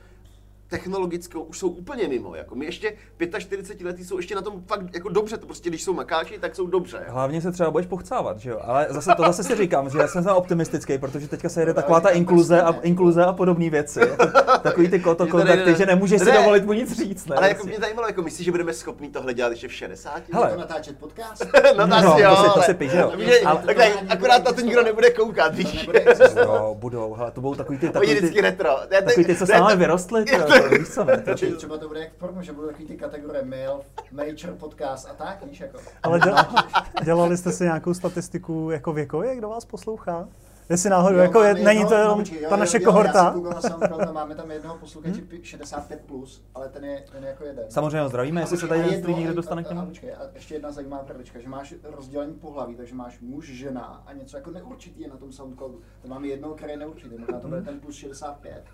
technologickou 0.78 1.42
už 1.42 1.60
jsou 1.60 1.70
úplně 1.70 2.08
mimo. 2.08 2.36
Jako 2.36 2.56
my 2.56 2.66
ještě 2.66 2.94
45 3.40 3.86
letí 3.86 4.04
jsou 4.06 4.18
ještě 4.18 4.36
na 4.36 4.42
tom 4.42 4.64
fakt 4.68 4.94
jako 4.94 5.10
dobře, 5.10 5.38
to 5.38 5.46
prostě 5.46 5.70
když 5.70 5.84
jsou 5.84 5.94
makáči, 5.94 6.40
tak 6.40 6.56
jsou 6.56 6.68
dobře. 6.68 6.98
Jo. 7.08 7.14
Hlavně 7.14 7.42
se 7.42 7.52
třeba 7.52 7.72
budeš 7.72 7.88
pochcávat, 7.88 8.38
že 8.40 8.50
jo? 8.50 8.60
Ale 8.64 8.88
zase 8.90 9.12
to 9.18 9.24
zase 9.24 9.44
si 9.44 9.56
říkám, 9.56 9.90
že 9.90 9.98
já 9.98 10.08
jsem 10.08 10.28
optimistický, 10.28 10.98
protože 10.98 11.28
teďka 11.28 11.50
se 11.50 11.62
jede 11.62 11.74
taková 11.74 12.00
ta 12.00 12.10
inkluze 12.10 12.62
a, 12.62 12.76
inkluze 12.82 13.26
a 13.26 13.34
podobné 13.34 13.70
věci. 13.70 14.00
Jako 14.00 14.28
Takový 14.60 14.88
ty 14.88 15.00
koto 15.00 15.28
kontakty, 15.32 15.76
že 15.76 15.86
nemůžeš 15.86 16.22
si 16.22 16.32
dovolit 16.32 16.66
mu 16.66 16.74
nic 16.74 16.98
říct, 16.98 17.26
ne? 17.28 17.36
Ale 17.36 17.48
jako 17.48 17.58
Prostě. 17.58 17.70
mě 17.70 17.80
zajímalo, 17.80 18.08
jako 18.08 18.22
myslíš, 18.22 18.46
že 18.46 18.52
budeme 18.52 18.74
schopni 18.74 19.10
tohle 19.10 19.34
dělat 19.34 19.50
ještě 19.50 19.68
v 19.68 19.74
60? 19.74 20.22
Hele. 20.34 20.48
Jako 20.48 20.60
natáčet 20.60 20.98
podcast? 20.98 21.46
no, 21.78 21.88
No, 21.88 21.96
asi 21.96 22.06
to 22.08 22.20
jo, 22.20 22.36
si- 22.36 22.54
to 22.54 22.62
si 22.62 22.74
píš, 22.74 22.92
jo. 22.94 23.12
Akorát 24.10 24.46
na 24.46 24.52
to 24.54 24.62
nikdo 24.62 24.84
nebude 24.84 25.10
koukat, 25.10 25.56
víš. 25.56 25.90
Jo, 26.44 26.76
budou, 26.80 27.14
hele, 27.14 27.32
to 27.32 27.42
budou 27.42 27.56
takový 27.56 27.78
ty, 27.78 27.90
takový 27.90 28.14
vždycky 28.14 28.36
ty, 28.36 28.42
retro. 28.42 28.70
Ne, 28.92 29.02
to- 29.02 29.06
takový 29.06 29.26
ty, 29.26 29.36
co 29.36 29.46
s 29.46 29.50
ne, 29.50 29.60
námi 29.60 29.72
to- 29.74 29.78
vyrostli, 29.80 30.26
víš 30.70 30.90
co, 30.90 31.04
ne? 31.04 31.18
To, 31.18 31.34
Či- 31.34 31.52
Třeba 31.54 31.78
to 31.78 31.88
bude 31.88 32.00
jak 32.00 32.14
v 32.14 32.16
pornu, 32.16 32.42
že 32.42 32.52
budou 32.52 32.68
takový 32.68 32.86
ty 32.86 32.96
kategorie 32.98 33.46
mail, 33.46 33.82
major, 34.12 34.56
podcast 34.60 35.08
a 35.10 35.14
tak, 35.14 35.46
víš 35.46 35.60
jako. 35.60 35.78
Ale 36.04 36.20
děla, 36.20 36.50
dělali 37.04 37.38
jste 37.38 37.52
si 37.52 37.64
nějakou 37.64 37.94
statistiku 37.94 38.70
jako 38.72 38.94
věkově, 38.94 39.36
kdo 39.36 39.50
vás 39.50 39.66
poslouchá? 39.66 40.28
Jestli 40.70 40.90
náhodou, 40.90 41.16
Jo, 41.18 41.22
jako 41.24 41.42
je, 41.44 41.54
není 41.54 41.84
to 41.86 41.90
no, 41.92 41.98
jenom 41.98 42.20
počkej, 42.20 42.42
ta 42.42 42.48
jo, 42.50 42.58
naše 42.58 42.78
jo, 42.78 42.82
Já 42.82 42.86
kohorta. 42.88 43.36
na 43.54 43.62
SoundCloudu, 43.62 44.14
máme 44.14 44.36
tam 44.36 44.52
jednoho 44.52 44.76
posluchače 44.76 45.22
pi- 45.22 45.38
65+, 45.42 45.98
plus, 46.06 46.44
ale 46.56 46.70
ten 46.70 46.86
je, 46.86 47.04
ten 47.12 47.24
je 47.24 47.30
jako 47.30 47.44
jeden. 47.46 47.66
Samozřejmě 47.70 48.02
ho 48.02 48.10
zdravíme, 48.10 48.42
jestli 48.42 48.58
se 48.58 48.68
tady 48.68 48.82
a 48.82 48.86
jedno- 48.86 49.16
někdo 49.18 49.32
a- 49.32 49.36
dostane 49.36 49.64
k 49.64 49.68
a- 49.68 49.70
a 49.70 49.74
němu. 49.74 49.88
počkej, 49.88 50.14
a 50.14 50.20
ještě 50.34 50.56
jedna 50.56 50.72
zajímavá 50.72 51.04
perlička, 51.04 51.40
že 51.40 51.50
máš 51.50 51.74
rozdělení 51.84 52.34
pohlaví, 52.34 52.76
takže 52.76 52.96
máš 52.96 53.20
muž, 53.20 53.46
žena 53.50 54.04
a 54.08 54.14
něco 54.14 54.38
jako 54.38 54.52
neurčitý 54.52 55.02
je 55.02 55.08
na 55.10 55.18
tom 55.18 55.32
SoundCloudu. 55.32 55.80
To 56.02 56.08
máme 56.08 56.28
jednoho, 56.28 56.56
který 56.56 56.72
je 56.72 56.78
neurčitý, 56.78 57.18
možná 57.18 57.40
to 57.40 57.48
bude 57.48 57.62
ten 57.62 57.80
plus 57.80 57.96
65. 57.96 58.64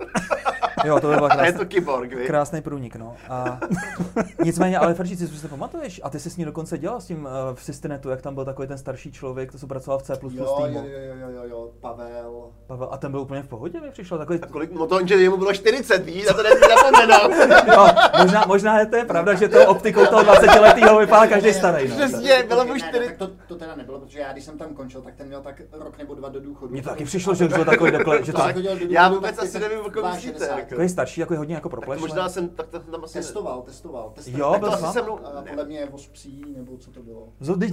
Jo, 0.85 0.99
to 0.99 1.07
by 1.09 1.15
byla 1.15 1.27
A 1.39 1.45
je 1.45 1.53
to 1.53 1.65
kyborg, 1.65 2.11
krásný 2.27 2.61
průnik, 2.61 2.95
no. 2.95 3.15
A 3.29 3.59
nicméně, 4.43 4.77
ale 4.77 4.93
Ferčici, 4.93 5.27
co 5.27 5.35
si 5.35 5.47
pamatuješ? 5.47 6.01
A 6.03 6.09
ty 6.09 6.19
jsi 6.19 6.29
s 6.29 6.37
ní 6.37 6.45
dokonce 6.45 6.77
dělal 6.77 7.01
s 7.01 7.05
tím 7.05 7.25
uh, 7.25 7.31
v 7.55 7.63
Systinetu, 7.63 8.09
jak 8.09 8.21
tam 8.21 8.35
byl 8.35 8.45
takový 8.45 8.67
ten 8.67 8.77
starší 8.77 9.11
člověk, 9.11 9.51
to 9.51 9.57
co 9.57 9.67
pracoval 9.67 9.99
v 9.99 10.03
C++ 10.03 10.13
Jo, 10.13 10.29
jo, 10.33 10.55
týmu. 10.65 10.79
jo, 10.79 10.85
jo, 10.85 11.15
jo, 11.19 11.29
jo, 11.29 11.43
jo, 11.49 11.71
Pavel. 11.81 12.51
Pavel, 12.67 12.87
a 12.91 12.97
ten 12.97 13.11
byl 13.11 13.19
úplně 13.19 13.41
v 13.43 13.47
pohodě, 13.47 13.81
mi 13.81 13.91
přišel 13.91 14.17
takový... 14.17 14.39
A 14.41 14.47
kolik, 14.47 14.71
no 14.71 14.87
to, 14.87 15.07
že 15.07 15.15
jemu 15.15 15.37
bylo 15.37 15.53
40, 15.53 16.05
víš, 16.05 16.27
a 16.29 16.33
to 16.33 16.43
nesmí 16.43 16.67
zapomenout. 16.75 17.31
No, 17.67 17.87
možná, 18.23 18.43
možná 18.47 18.79
je 18.79 18.85
to 18.85 18.95
je 18.95 19.05
pravda, 19.05 19.33
že 19.33 19.47
to 19.47 19.67
optikou 19.67 20.05
toho 20.05 20.23
20 20.23 20.45
letého 20.45 20.99
vypadá 20.99 21.27
každý 21.27 21.53
starý. 21.53 21.87
No. 21.89 21.95
Přesně, 21.95 22.43
bylo 22.47 22.65
mu 22.65 22.73
Ne, 22.73 22.79
ne, 22.79 22.89
40. 22.89 23.05
tak 23.07 23.17
to, 23.17 23.27
to 23.47 23.55
teda 23.55 23.75
nebylo, 23.75 23.99
protože 23.99 24.19
já 24.19 24.31
když 24.31 24.43
jsem 24.43 24.57
tam 24.57 24.73
končil, 24.73 25.01
tak 25.01 25.15
ten 25.15 25.27
měl 25.27 25.41
tak 25.41 25.61
rok 25.71 25.97
nebo 25.97 26.15
dva 26.15 26.29
do 26.29 26.39
důchodu. 26.39 26.71
Mně 26.71 26.81
to 26.81 26.89
taky 26.89 27.05
přišlo, 27.05 27.35
že 27.35 27.45
už 27.45 27.53
byl 27.53 27.65
takový 27.65 27.91
dokle, 27.91 28.23
že 28.25 28.33
to 28.33 28.41
je 28.47 28.55
Já 28.89 29.09
vůbec 29.09 29.37
asi 29.39 29.59
nevím, 29.59 29.79
o 29.79 29.83
kom 29.83 29.91
62. 29.93 30.15
myslíte. 30.15 30.45
Jako. 30.45 30.69
takový 30.69 30.89
starší, 30.89 31.21
jako 31.21 31.35
hodně 31.35 31.55
jako 31.55 31.69
to 31.69 31.75
proplešlý. 31.75 32.01
možná 32.07 32.29
jsem, 32.29 32.49
tak 32.49 32.67
to 32.67 32.79
tam 32.79 33.03
asi... 33.03 33.13
Testoval, 33.13 33.61
testoval. 33.61 34.11
testoval. 34.15 34.53
Jo, 34.53 34.59
byl 34.59 34.67
to 34.69 34.73
asi 34.73 34.83
snad. 34.83 34.93
se 34.93 35.01
mnou... 35.01 35.19
A 35.25 35.41
podle 35.49 35.65
mě 35.65 35.85
vospří, 35.91 36.45
nebo 36.57 36.77
co 36.77 36.91
to 36.91 36.99
bylo. 37.03 37.27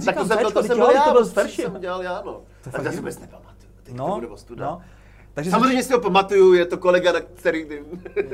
Tak 0.05 0.15
to 0.15 0.25
jsem 0.25 0.37
byl, 0.37 0.51
to 0.51 0.63
jsem 0.63 0.77
byl 0.77 0.89
já, 0.91 1.01
to 1.03 1.11
byl 1.11 1.21
to 1.23 1.29
starší. 1.29 1.61
jsem 1.61 1.79
dělal 1.79 2.01
já, 2.03 2.21
no. 2.25 2.41
To 2.63 2.69
já 2.83 2.89
si 2.91 2.95
je- 2.95 2.99
vůbec 2.99 3.19
nepamatuju, 3.19 3.46
teď 3.87 3.95
to 3.97 4.07
No, 4.07 4.15
bude 4.15 4.27
ostuda. 4.27 4.65
no. 4.65 4.81
Takže 5.33 5.51
Samozřejmě 5.51 5.83
si 5.83 5.93
ho 5.93 5.99
pamatuju, 5.99 6.53
je 6.53 6.65
to 6.65 6.77
kolega, 6.77 7.11
na 7.11 7.19
který... 7.19 7.65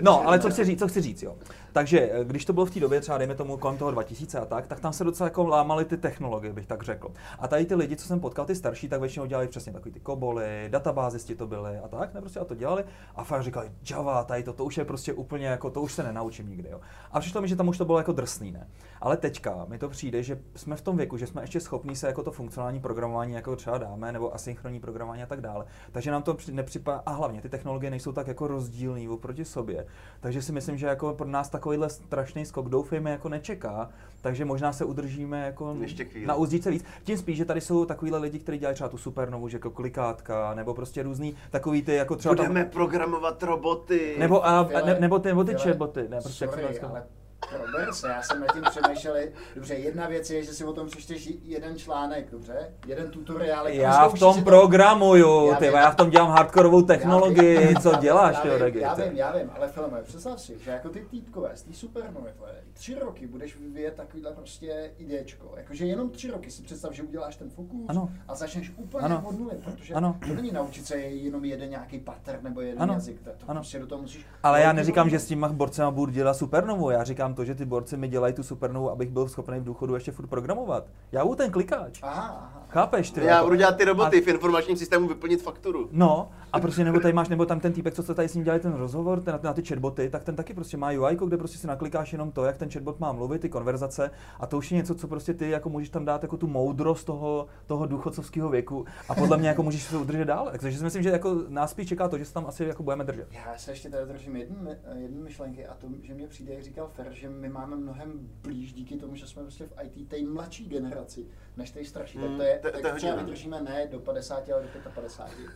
No, 0.01 0.27
ale 0.27 0.39
co 0.39 0.49
chci 0.49 0.65
říct, 0.65 0.79
co 0.79 0.87
chci 0.87 1.01
říct, 1.01 1.23
jo. 1.23 1.35
Takže 1.73 2.09
eh, 2.11 2.23
když 2.23 2.45
to 2.45 2.53
bylo 2.53 2.65
v 2.65 2.71
té 2.71 2.79
době, 2.79 3.01
třeba 3.01 3.17
dejme 3.17 3.35
tomu 3.35 3.57
kolem 3.57 3.77
toho 3.77 3.91
2000 3.91 4.39
a 4.39 4.45
tak, 4.45 4.67
tak 4.67 4.79
tam 4.79 4.93
se 4.93 5.03
docela 5.03 5.27
jako 5.27 5.47
lámaly 5.47 5.85
ty 5.85 5.97
technologie, 5.97 6.53
bych 6.53 6.67
tak 6.67 6.83
řekl. 6.83 7.11
A 7.39 7.47
tady 7.47 7.65
ty 7.65 7.75
lidi, 7.75 7.95
co 7.95 8.07
jsem 8.07 8.19
potkal, 8.19 8.45
ty 8.45 8.55
starší, 8.55 8.89
tak 8.89 8.99
většinou 8.99 9.25
dělali 9.25 9.47
přesně 9.47 9.73
takový 9.73 9.91
ty 9.91 9.99
koboly, 9.99 10.67
databázisti 10.69 11.35
to 11.35 11.47
byly 11.47 11.77
a 11.77 11.87
tak, 11.87 12.13
ne 12.13 12.21
prostě 12.21 12.39
a 12.39 12.45
to 12.45 12.55
dělali. 12.55 12.83
A 13.15 13.23
fakt 13.23 13.43
říkali, 13.43 13.71
Java, 13.89 14.23
tady 14.23 14.43
to, 14.43 14.53
to 14.53 14.65
už 14.65 14.77
je 14.77 14.85
prostě 14.85 15.13
úplně 15.13 15.47
jako, 15.47 15.69
to 15.69 15.81
už 15.81 15.93
se 15.93 16.03
nenaučím 16.03 16.49
nikdy, 16.49 16.69
jo. 16.69 16.79
A 17.11 17.19
přišlo 17.19 17.41
mi, 17.41 17.47
že 17.47 17.55
tam 17.55 17.67
už 17.67 17.77
to 17.77 17.85
bylo 17.85 17.97
jako 17.97 18.11
drsný, 18.11 18.51
ne. 18.51 18.67
Ale 19.01 19.17
teďka 19.17 19.65
mi 19.65 19.77
to 19.77 19.89
přijde, 19.89 20.23
že 20.23 20.39
jsme 20.55 20.75
v 20.75 20.81
tom 20.81 20.97
věku, 20.97 21.17
že 21.17 21.27
jsme 21.27 21.43
ještě 21.43 21.59
schopní 21.59 21.95
se 21.95 22.07
jako 22.07 22.23
to 22.23 22.31
funkcionální 22.31 22.79
programování 22.79 23.33
jako 23.33 23.55
třeba 23.55 23.77
dáme, 23.77 24.11
nebo 24.11 24.35
asynchronní 24.35 24.79
programování 24.79 25.23
a 25.23 25.25
tak 25.25 25.41
dále. 25.41 25.65
Takže 25.91 26.11
nám 26.11 26.23
to 26.23 26.33
při- 26.33 26.51
nepřipadá, 26.51 27.03
a 27.05 27.11
hlavně 27.11 27.41
ty 27.41 27.49
technologie 27.49 27.89
nejsou 27.89 28.11
tak 28.11 28.27
jako 28.27 28.47
rozdílný 28.47 29.09
oproti 29.09 29.45
sobě. 29.45 29.85
Takže 30.19 30.41
si 30.41 30.51
myslím, 30.51 30.77
že 30.77 30.87
jako 30.87 31.13
pro 31.13 31.27
nás 31.27 31.49
takovýhle 31.63 31.89
strašný 31.89 32.45
skok 32.45 32.69
doufejme 32.69 33.11
jako 33.11 33.29
nečeká, 33.29 33.89
takže 34.21 34.45
možná 34.45 34.73
se 34.73 34.85
udržíme 34.85 35.45
jako 35.45 35.75
Ještě 35.81 36.05
chvíli. 36.05 36.25
na 36.27 36.35
uzdíce 36.35 36.71
víc. 36.71 36.85
Tím 37.03 37.17
spíš, 37.17 37.37
že 37.37 37.45
tady 37.45 37.61
jsou 37.61 37.85
takovýhle 37.85 38.19
lidi, 38.19 38.39
kteří 38.39 38.57
dělají 38.57 38.73
třeba 38.75 38.89
tu 38.89 38.97
supernovu, 38.97 39.47
že 39.47 39.57
jako 39.57 39.69
klikátka, 39.69 40.53
nebo 40.53 40.73
prostě 40.73 41.03
různý 41.03 41.35
takový 41.51 41.81
ty 41.81 41.95
jako 41.95 42.15
třeba 42.15 42.35
tam- 42.35 42.45
Budeme 42.45 42.65
programovat 42.65 43.43
roboty. 43.43 44.15
nebo, 44.19 44.45
a, 44.45 44.59
a 44.59 44.85
ne, 44.85 44.97
nebo 44.99 45.19
ty, 45.19 45.27
nebo 45.27 45.43
ty 45.43 45.53
chatboty, 45.55 46.01
ne, 46.09 46.21
prostě 46.21 46.43
jak 46.45 46.51
se 46.53 46.59
to 46.59 46.61
Sorry, 46.61 46.67
dneska- 46.67 46.87
ale 46.89 47.03
prober 47.49 47.93
se, 47.93 48.07
já 48.07 48.21
jsem 48.21 48.39
nad 48.39 48.53
tím 48.53 48.63
přemýšlel. 48.69 49.15
Dobře, 49.55 49.73
jedna 49.73 50.07
věc 50.07 50.29
je, 50.29 50.43
že 50.43 50.53
si 50.53 50.63
o 50.65 50.73
tom 50.73 50.87
přečteš 50.87 51.29
jeden 51.43 51.77
článek, 51.77 52.31
dobře? 52.31 52.69
Jeden 52.87 53.09
tutoriál. 53.11 53.67
Já 53.67 54.07
v 54.09 54.19
tom 54.19 54.43
programuju, 54.43 55.47
Já 55.49 55.55
ty, 55.55 55.65
vím. 55.65 55.73
já 55.73 55.91
v 55.91 55.95
tom 55.95 56.09
dělám 56.09 56.29
hardkorovou 56.29 56.79
Já 56.81 56.85
technologii, 56.87 57.67
vím, 57.67 57.77
co 57.77 57.91
já- 57.91 57.99
děláš, 57.99 58.35
já 58.35 58.41
ty 58.41 58.71
vím, 58.71 58.81
Já 58.81 58.93
vím, 58.93 59.11
já 59.17 59.37
vím, 59.37 59.49
ale 59.55 59.67
filme, 59.67 60.01
představ 60.03 60.41
si, 60.41 60.59
že 60.59 60.71
jako 60.71 60.89
ty 60.89 60.99
týpkové 61.11 61.51
z 61.55 61.61
té 61.63 61.73
supernovy, 61.73 62.29
vole, 62.39 62.51
tři 62.73 62.95
roky 62.99 63.27
budeš 63.27 63.57
vyvíjet 63.57 63.93
takovýhle 63.95 64.31
prostě 64.31 64.91
idečko. 64.97 65.53
Jakože 65.57 65.85
jenom 65.85 66.09
tři 66.09 66.31
roky 66.31 66.51
si 66.51 66.61
představ, 66.63 66.91
že 66.93 67.03
uděláš 67.03 67.35
ten 67.35 67.49
fokus 67.49 67.85
Ano. 67.87 68.09
a 68.27 68.35
začneš 68.35 68.71
úplně 68.77 69.05
Ano. 69.05 69.23
od 69.25 69.39
nuly, 69.39 69.55
protože 69.63 69.93
Ano. 69.93 70.15
to 70.27 70.33
není 70.33 70.51
naučit 70.51 70.85
se 70.85 70.95
jenom 70.97 71.45
jeden 71.45 71.69
nějaký 71.69 71.99
pattern 71.99 72.39
nebo 72.43 72.61
jeden 72.61 72.81
Ano. 72.81 72.93
jazyk, 72.93 73.19
to, 73.21 73.29
to 73.29 73.45
Ano. 73.47 73.59
prostě 73.59 73.79
do 73.79 73.87
toho 73.87 74.01
musíš... 74.01 74.25
Ale 74.43 74.61
já 74.61 74.73
neříkám, 74.73 75.09
že 75.09 75.19
s 75.19 75.25
těma 75.25 75.49
borcema 75.49 75.91
budu 75.91 76.11
dělat 76.11 76.33
supernovu, 76.33 76.89
já 76.89 77.03
říkám 77.03 77.32
to, 77.33 77.45
že 77.45 77.55
ty 77.55 77.65
borci 77.65 77.97
mi 77.97 78.07
dělají 78.07 78.33
tu 78.33 78.43
supernovu, 78.43 78.89
abych 78.91 79.09
byl 79.09 79.27
schopný 79.27 79.59
v 79.59 79.63
důchodu 79.63 79.93
ještě 79.95 80.11
furt 80.11 80.27
programovat. 80.27 80.85
Já 81.11 81.23
budu 81.23 81.35
ten 81.35 81.51
klikáč. 81.51 81.99
Aha, 82.03 82.21
aha. 82.21 82.65
Chápeš 82.69 83.11
ty? 83.11 83.25
Já 83.25 83.43
budu 83.43 83.55
dělat 83.55 83.77
ty 83.77 83.85
roboty 83.85 84.17
A- 84.17 84.25
v 84.25 84.27
informačním 84.27 84.77
systému 84.77 85.07
vyplnit 85.07 85.41
fakturu. 85.41 85.89
No, 85.91 86.29
a 86.53 86.59
prostě 86.59 86.83
nebo 86.83 86.99
tady 86.99 87.13
máš, 87.13 87.29
nebo 87.29 87.45
tam 87.45 87.59
ten 87.59 87.73
týpek, 87.73 87.93
co 87.93 88.03
se 88.03 88.15
tady 88.15 88.29
s 88.29 88.35
ním 88.35 88.43
dělali 88.43 88.59
ten 88.59 88.73
rozhovor, 88.73 89.21
ten, 89.21 89.39
na 89.43 89.53
ty 89.53 89.63
chatboty, 89.63 90.09
tak 90.09 90.23
ten 90.23 90.35
taky 90.35 90.53
prostě 90.53 90.77
má 90.77 90.91
UI, 90.91 91.17
kde 91.27 91.37
prostě 91.37 91.57
si 91.57 91.67
naklikáš 91.67 92.13
jenom 92.13 92.31
to, 92.31 92.45
jak 92.45 92.57
ten 92.57 92.69
chatbot 92.69 92.99
má 92.99 93.11
mluvit, 93.11 93.41
ty 93.41 93.49
konverzace, 93.49 94.11
a 94.39 94.47
to 94.47 94.57
už 94.57 94.71
je 94.71 94.77
něco, 94.77 94.95
co 94.95 95.07
prostě 95.07 95.33
ty 95.33 95.49
jako 95.49 95.69
můžeš 95.69 95.89
tam 95.89 96.05
dát 96.05 96.23
jako 96.23 96.37
tu 96.37 96.47
moudrost 96.47 97.05
toho, 97.05 97.47
toho 97.65 97.85
důchodcovského 97.85 98.49
věku 98.49 98.85
a 99.09 99.15
podle 99.15 99.37
mě 99.37 99.47
jako 99.47 99.63
můžeš 99.63 99.83
se 99.83 99.97
udržet 99.97 100.25
dál. 100.25 100.51
Takže 100.59 100.77
si 100.77 100.83
myslím, 100.83 101.03
že 101.03 101.09
jako 101.09 101.35
nás 101.49 101.71
spíš 101.71 101.87
čeká 101.87 102.07
to, 102.07 102.17
že 102.17 102.25
se 102.25 102.33
tam 102.33 102.45
asi 102.45 102.63
jako 102.63 102.83
budeme 102.83 103.03
držet. 103.03 103.27
Já 103.31 103.57
se 103.57 103.71
ještě 103.71 103.89
tady 103.89 104.05
držím 104.05 104.35
jedné 104.35 104.77
jedny 104.97 105.21
myšlenky 105.21 105.67
a 105.67 105.73
to, 105.73 105.87
že 106.01 106.13
mě 106.13 106.27
přijde, 106.27 106.53
jak 106.53 106.63
říkal 106.63 106.87
Fer, 106.87 107.07
že 107.11 107.29
my 107.29 107.49
máme 107.49 107.75
mnohem 107.75 108.29
blíž 108.43 108.73
díky 108.73 108.95
tomu, 108.95 109.15
že 109.15 109.27
jsme 109.27 109.41
prostě 109.41 109.65
v 109.65 109.73
IT 109.83 110.09
té 110.09 110.17
mladší 110.21 110.65
generaci, 110.65 111.25
než 111.57 111.71
té 111.71 111.85
starší. 111.85 112.17
Hmm, 112.17 112.27
tak 112.27 112.37
to 112.37 112.43
je, 112.43 112.59
to- 112.59 112.71
to 112.77 112.81
tak 112.83 112.93
je 112.93 112.97
třeba 112.99 113.15
vydržíme 113.15 113.61
ne 113.61 113.87
do 113.91 113.99
50, 113.99 114.49
ale 114.53 114.63
do 114.63 114.89
55. 114.95 115.47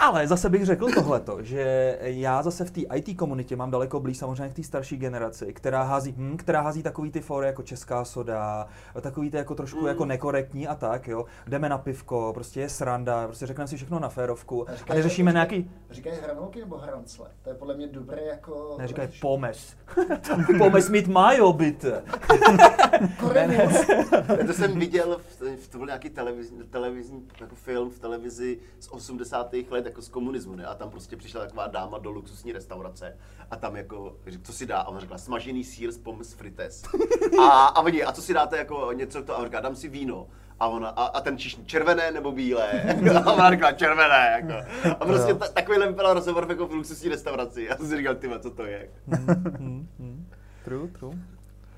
Ale 0.00 0.26
zase 0.26 0.50
bych 0.50 0.64
řekl 0.66 0.92
tohleto, 0.94 1.42
že 1.42 1.98
já 2.00 2.42
zase 2.42 2.64
v 2.64 2.70
té 2.70 2.80
IT 2.96 3.16
komunitě 3.18 3.56
mám 3.56 3.70
daleko 3.70 4.00
blíž 4.00 4.18
samozřejmě 4.18 4.48
k 4.48 4.56
té 4.56 4.62
starší 4.62 4.96
generaci, 4.96 5.52
která 5.52 5.82
hází, 5.82 6.14
hm, 6.16 6.36
která 6.36 6.60
hází 6.60 6.82
takový 6.82 7.10
ty 7.10 7.20
fóry 7.20 7.46
jako 7.46 7.62
česká 7.62 8.04
soda, 8.04 8.66
takový 9.00 9.30
ty 9.30 9.36
jako 9.36 9.54
trošku 9.54 9.80
Mm. 9.80 9.86
jako 9.86 10.04
nekorektní 10.04 10.68
a 10.68 10.74
tak, 10.74 11.08
jo. 11.08 11.24
Jdeme 11.46 11.68
na 11.68 11.78
pivko, 11.78 12.30
prostě 12.34 12.60
je 12.60 12.68
sranda, 12.68 13.26
prostě 13.26 13.46
řekneme 13.46 13.68
si 13.68 13.76
všechno 13.76 13.98
na 13.98 14.08
férovku 14.08 14.70
a 14.70 14.74
říkají- 14.74 14.96
neřešíme 14.96 15.30
říkají- 15.30 15.34
nějaký, 15.34 15.70
Říkají 15.90 16.16
hranolky 16.24 16.60
nebo 16.60 16.76
hrancle? 16.78 17.26
To 17.42 17.50
je 17.50 17.54
podle 17.56 17.76
mě 17.76 17.86
dobré 17.86 18.22
jako... 18.22 18.74
neříkají 18.78 19.08
pomes. 19.20 19.76
pomes 20.58 20.88
mít 20.88 21.06
majo, 21.08 21.52
byte. 21.52 22.02
Koremus. 23.20 23.86
To 24.46 24.52
jsem 24.52 24.78
viděl, 24.78 25.20
v, 25.38 25.42
v 25.56 25.68
to 25.68 25.78
byl 25.78 25.86
nějaký 25.86 26.10
televizní, 26.10 26.64
televizní 26.70 27.28
jako 27.40 27.54
film 27.54 27.90
v 27.90 27.98
televizi 27.98 28.58
z 28.80 28.88
80. 28.88 29.52
let 29.70 29.86
jako 29.86 30.02
z 30.02 30.08
komunismu, 30.08 30.54
ne? 30.54 30.66
A 30.66 30.74
tam 30.74 30.90
prostě 30.90 31.16
přišla 31.16 31.40
taková 31.40 31.66
dáma 31.66 31.98
do 31.98 32.10
luxusní 32.10 32.52
restaurace 32.52 33.18
a 33.50 33.56
tam 33.56 33.76
jako, 33.76 34.16
co 34.42 34.52
si 34.52 34.66
dá? 34.66 34.78
A 34.78 34.88
ona 34.88 35.00
řekla, 35.00 35.18
smažený 35.18 35.64
sír 35.64 35.92
s 35.92 35.98
pommes 35.98 36.32
frites. 36.32 36.82
A, 37.40 37.48
a 37.48 37.80
oni, 37.80 38.04
a 38.04 38.12
co 38.12 38.22
si 38.22 38.34
dáte 38.34 38.58
jako 38.58 38.92
něco 38.92 39.22
to? 39.22 39.34
A 39.34 39.38
on 39.38 39.44
říká, 39.44 39.60
dám 39.60 39.76
si 39.76 39.88
víno. 39.88 40.26
A, 40.60 40.68
ona, 40.68 40.88
a, 40.88 41.04
a 41.04 41.20
ten 41.20 41.38
čišní, 41.38 41.66
červené 41.66 42.10
nebo 42.10 42.32
bílé? 42.32 42.82
A 43.24 43.32
ona 43.32 43.50
řekla, 43.50 43.72
červené. 43.72 44.40
Jako. 44.40 44.68
A 45.00 45.04
prostě 45.04 45.34
ta, 45.34 45.48
takovýhle 45.48 45.88
vypadal 45.88 46.14
rozhovor 46.14 46.46
jako 46.48 46.66
v 46.66 46.72
luxusní 46.74 47.08
restauraci. 47.08 47.66
Já 47.70 47.76
jsem 47.76 47.88
si 47.88 47.96
říkal, 47.96 48.14
ty 48.14 48.30
co 48.40 48.50
to 48.50 48.64
je? 48.64 48.90
Hm, 49.06 49.88
hm. 49.98 50.28
True, 50.64 50.88
true. 50.88 51.18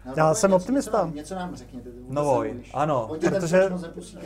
No, 0.06 0.12
Já 0.16 0.34
jsem 0.34 0.50
něco- 0.50 0.56
optimista. 0.62 0.90
Něco 0.90 1.04
nám, 1.06 1.14
něco 1.14 1.34
nám 1.34 1.56
řekněte. 1.56 1.90
ty 1.90 1.98
vůbec 1.98 2.14
No 2.14 2.24
voj, 2.24 2.46
nemluvíš. 2.48 2.70
ano, 2.74 3.08
protože- 3.30 3.70
No, 3.70 3.78
nepustím, 3.82 4.18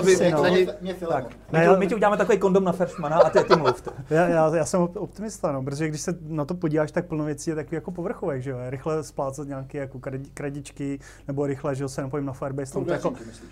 aby- 0.00 0.30
no. 0.32 0.42
Mě, 0.42 0.66
mě 0.80 0.94
Tak, 0.94 1.24
my, 1.28 1.34
Ne, 1.52 1.60
ti, 1.60 1.66
já- 1.66 1.76
my 1.76 1.86
ti 1.86 1.94
uděláme 1.94 2.16
takový 2.16 2.38
kondom 2.38 2.64
na 2.64 2.72
Feršmana 2.72 3.16
a 3.18 3.30
ty, 3.30 3.44
ty 3.44 3.56
mluvte. 3.56 3.90
Já, 4.10 4.28
já, 4.28 4.56
já 4.56 4.64
jsem 4.64 4.80
op- 4.80 4.96
optimista, 5.02 5.52
no, 5.52 5.62
protože 5.62 5.88
když 5.88 6.00
se 6.00 6.18
na 6.20 6.44
to 6.44 6.54
podíváš, 6.54 6.92
tak 6.92 7.06
plno 7.06 7.24
věcí 7.24 7.50
je 7.50 7.56
takový 7.56 7.74
jako 7.74 7.90
povrchových, 7.90 8.42
že 8.42 8.50
jo, 8.50 8.56
rychle 8.68 9.02
splácet 9.02 9.48
nějaké 9.48 9.78
jako 9.78 10.00
kredičky, 10.34 10.98
nebo 11.28 11.46
rychle, 11.46 11.74
že 11.74 11.84
jo, 11.84 11.88
se 11.88 12.02
napojím 12.02 12.26
na 12.26 12.32
Firebase, 12.32 12.72
tam 12.72 12.84
to 12.84 12.92
jako, 12.92 13.10
myslíš? 13.10 13.50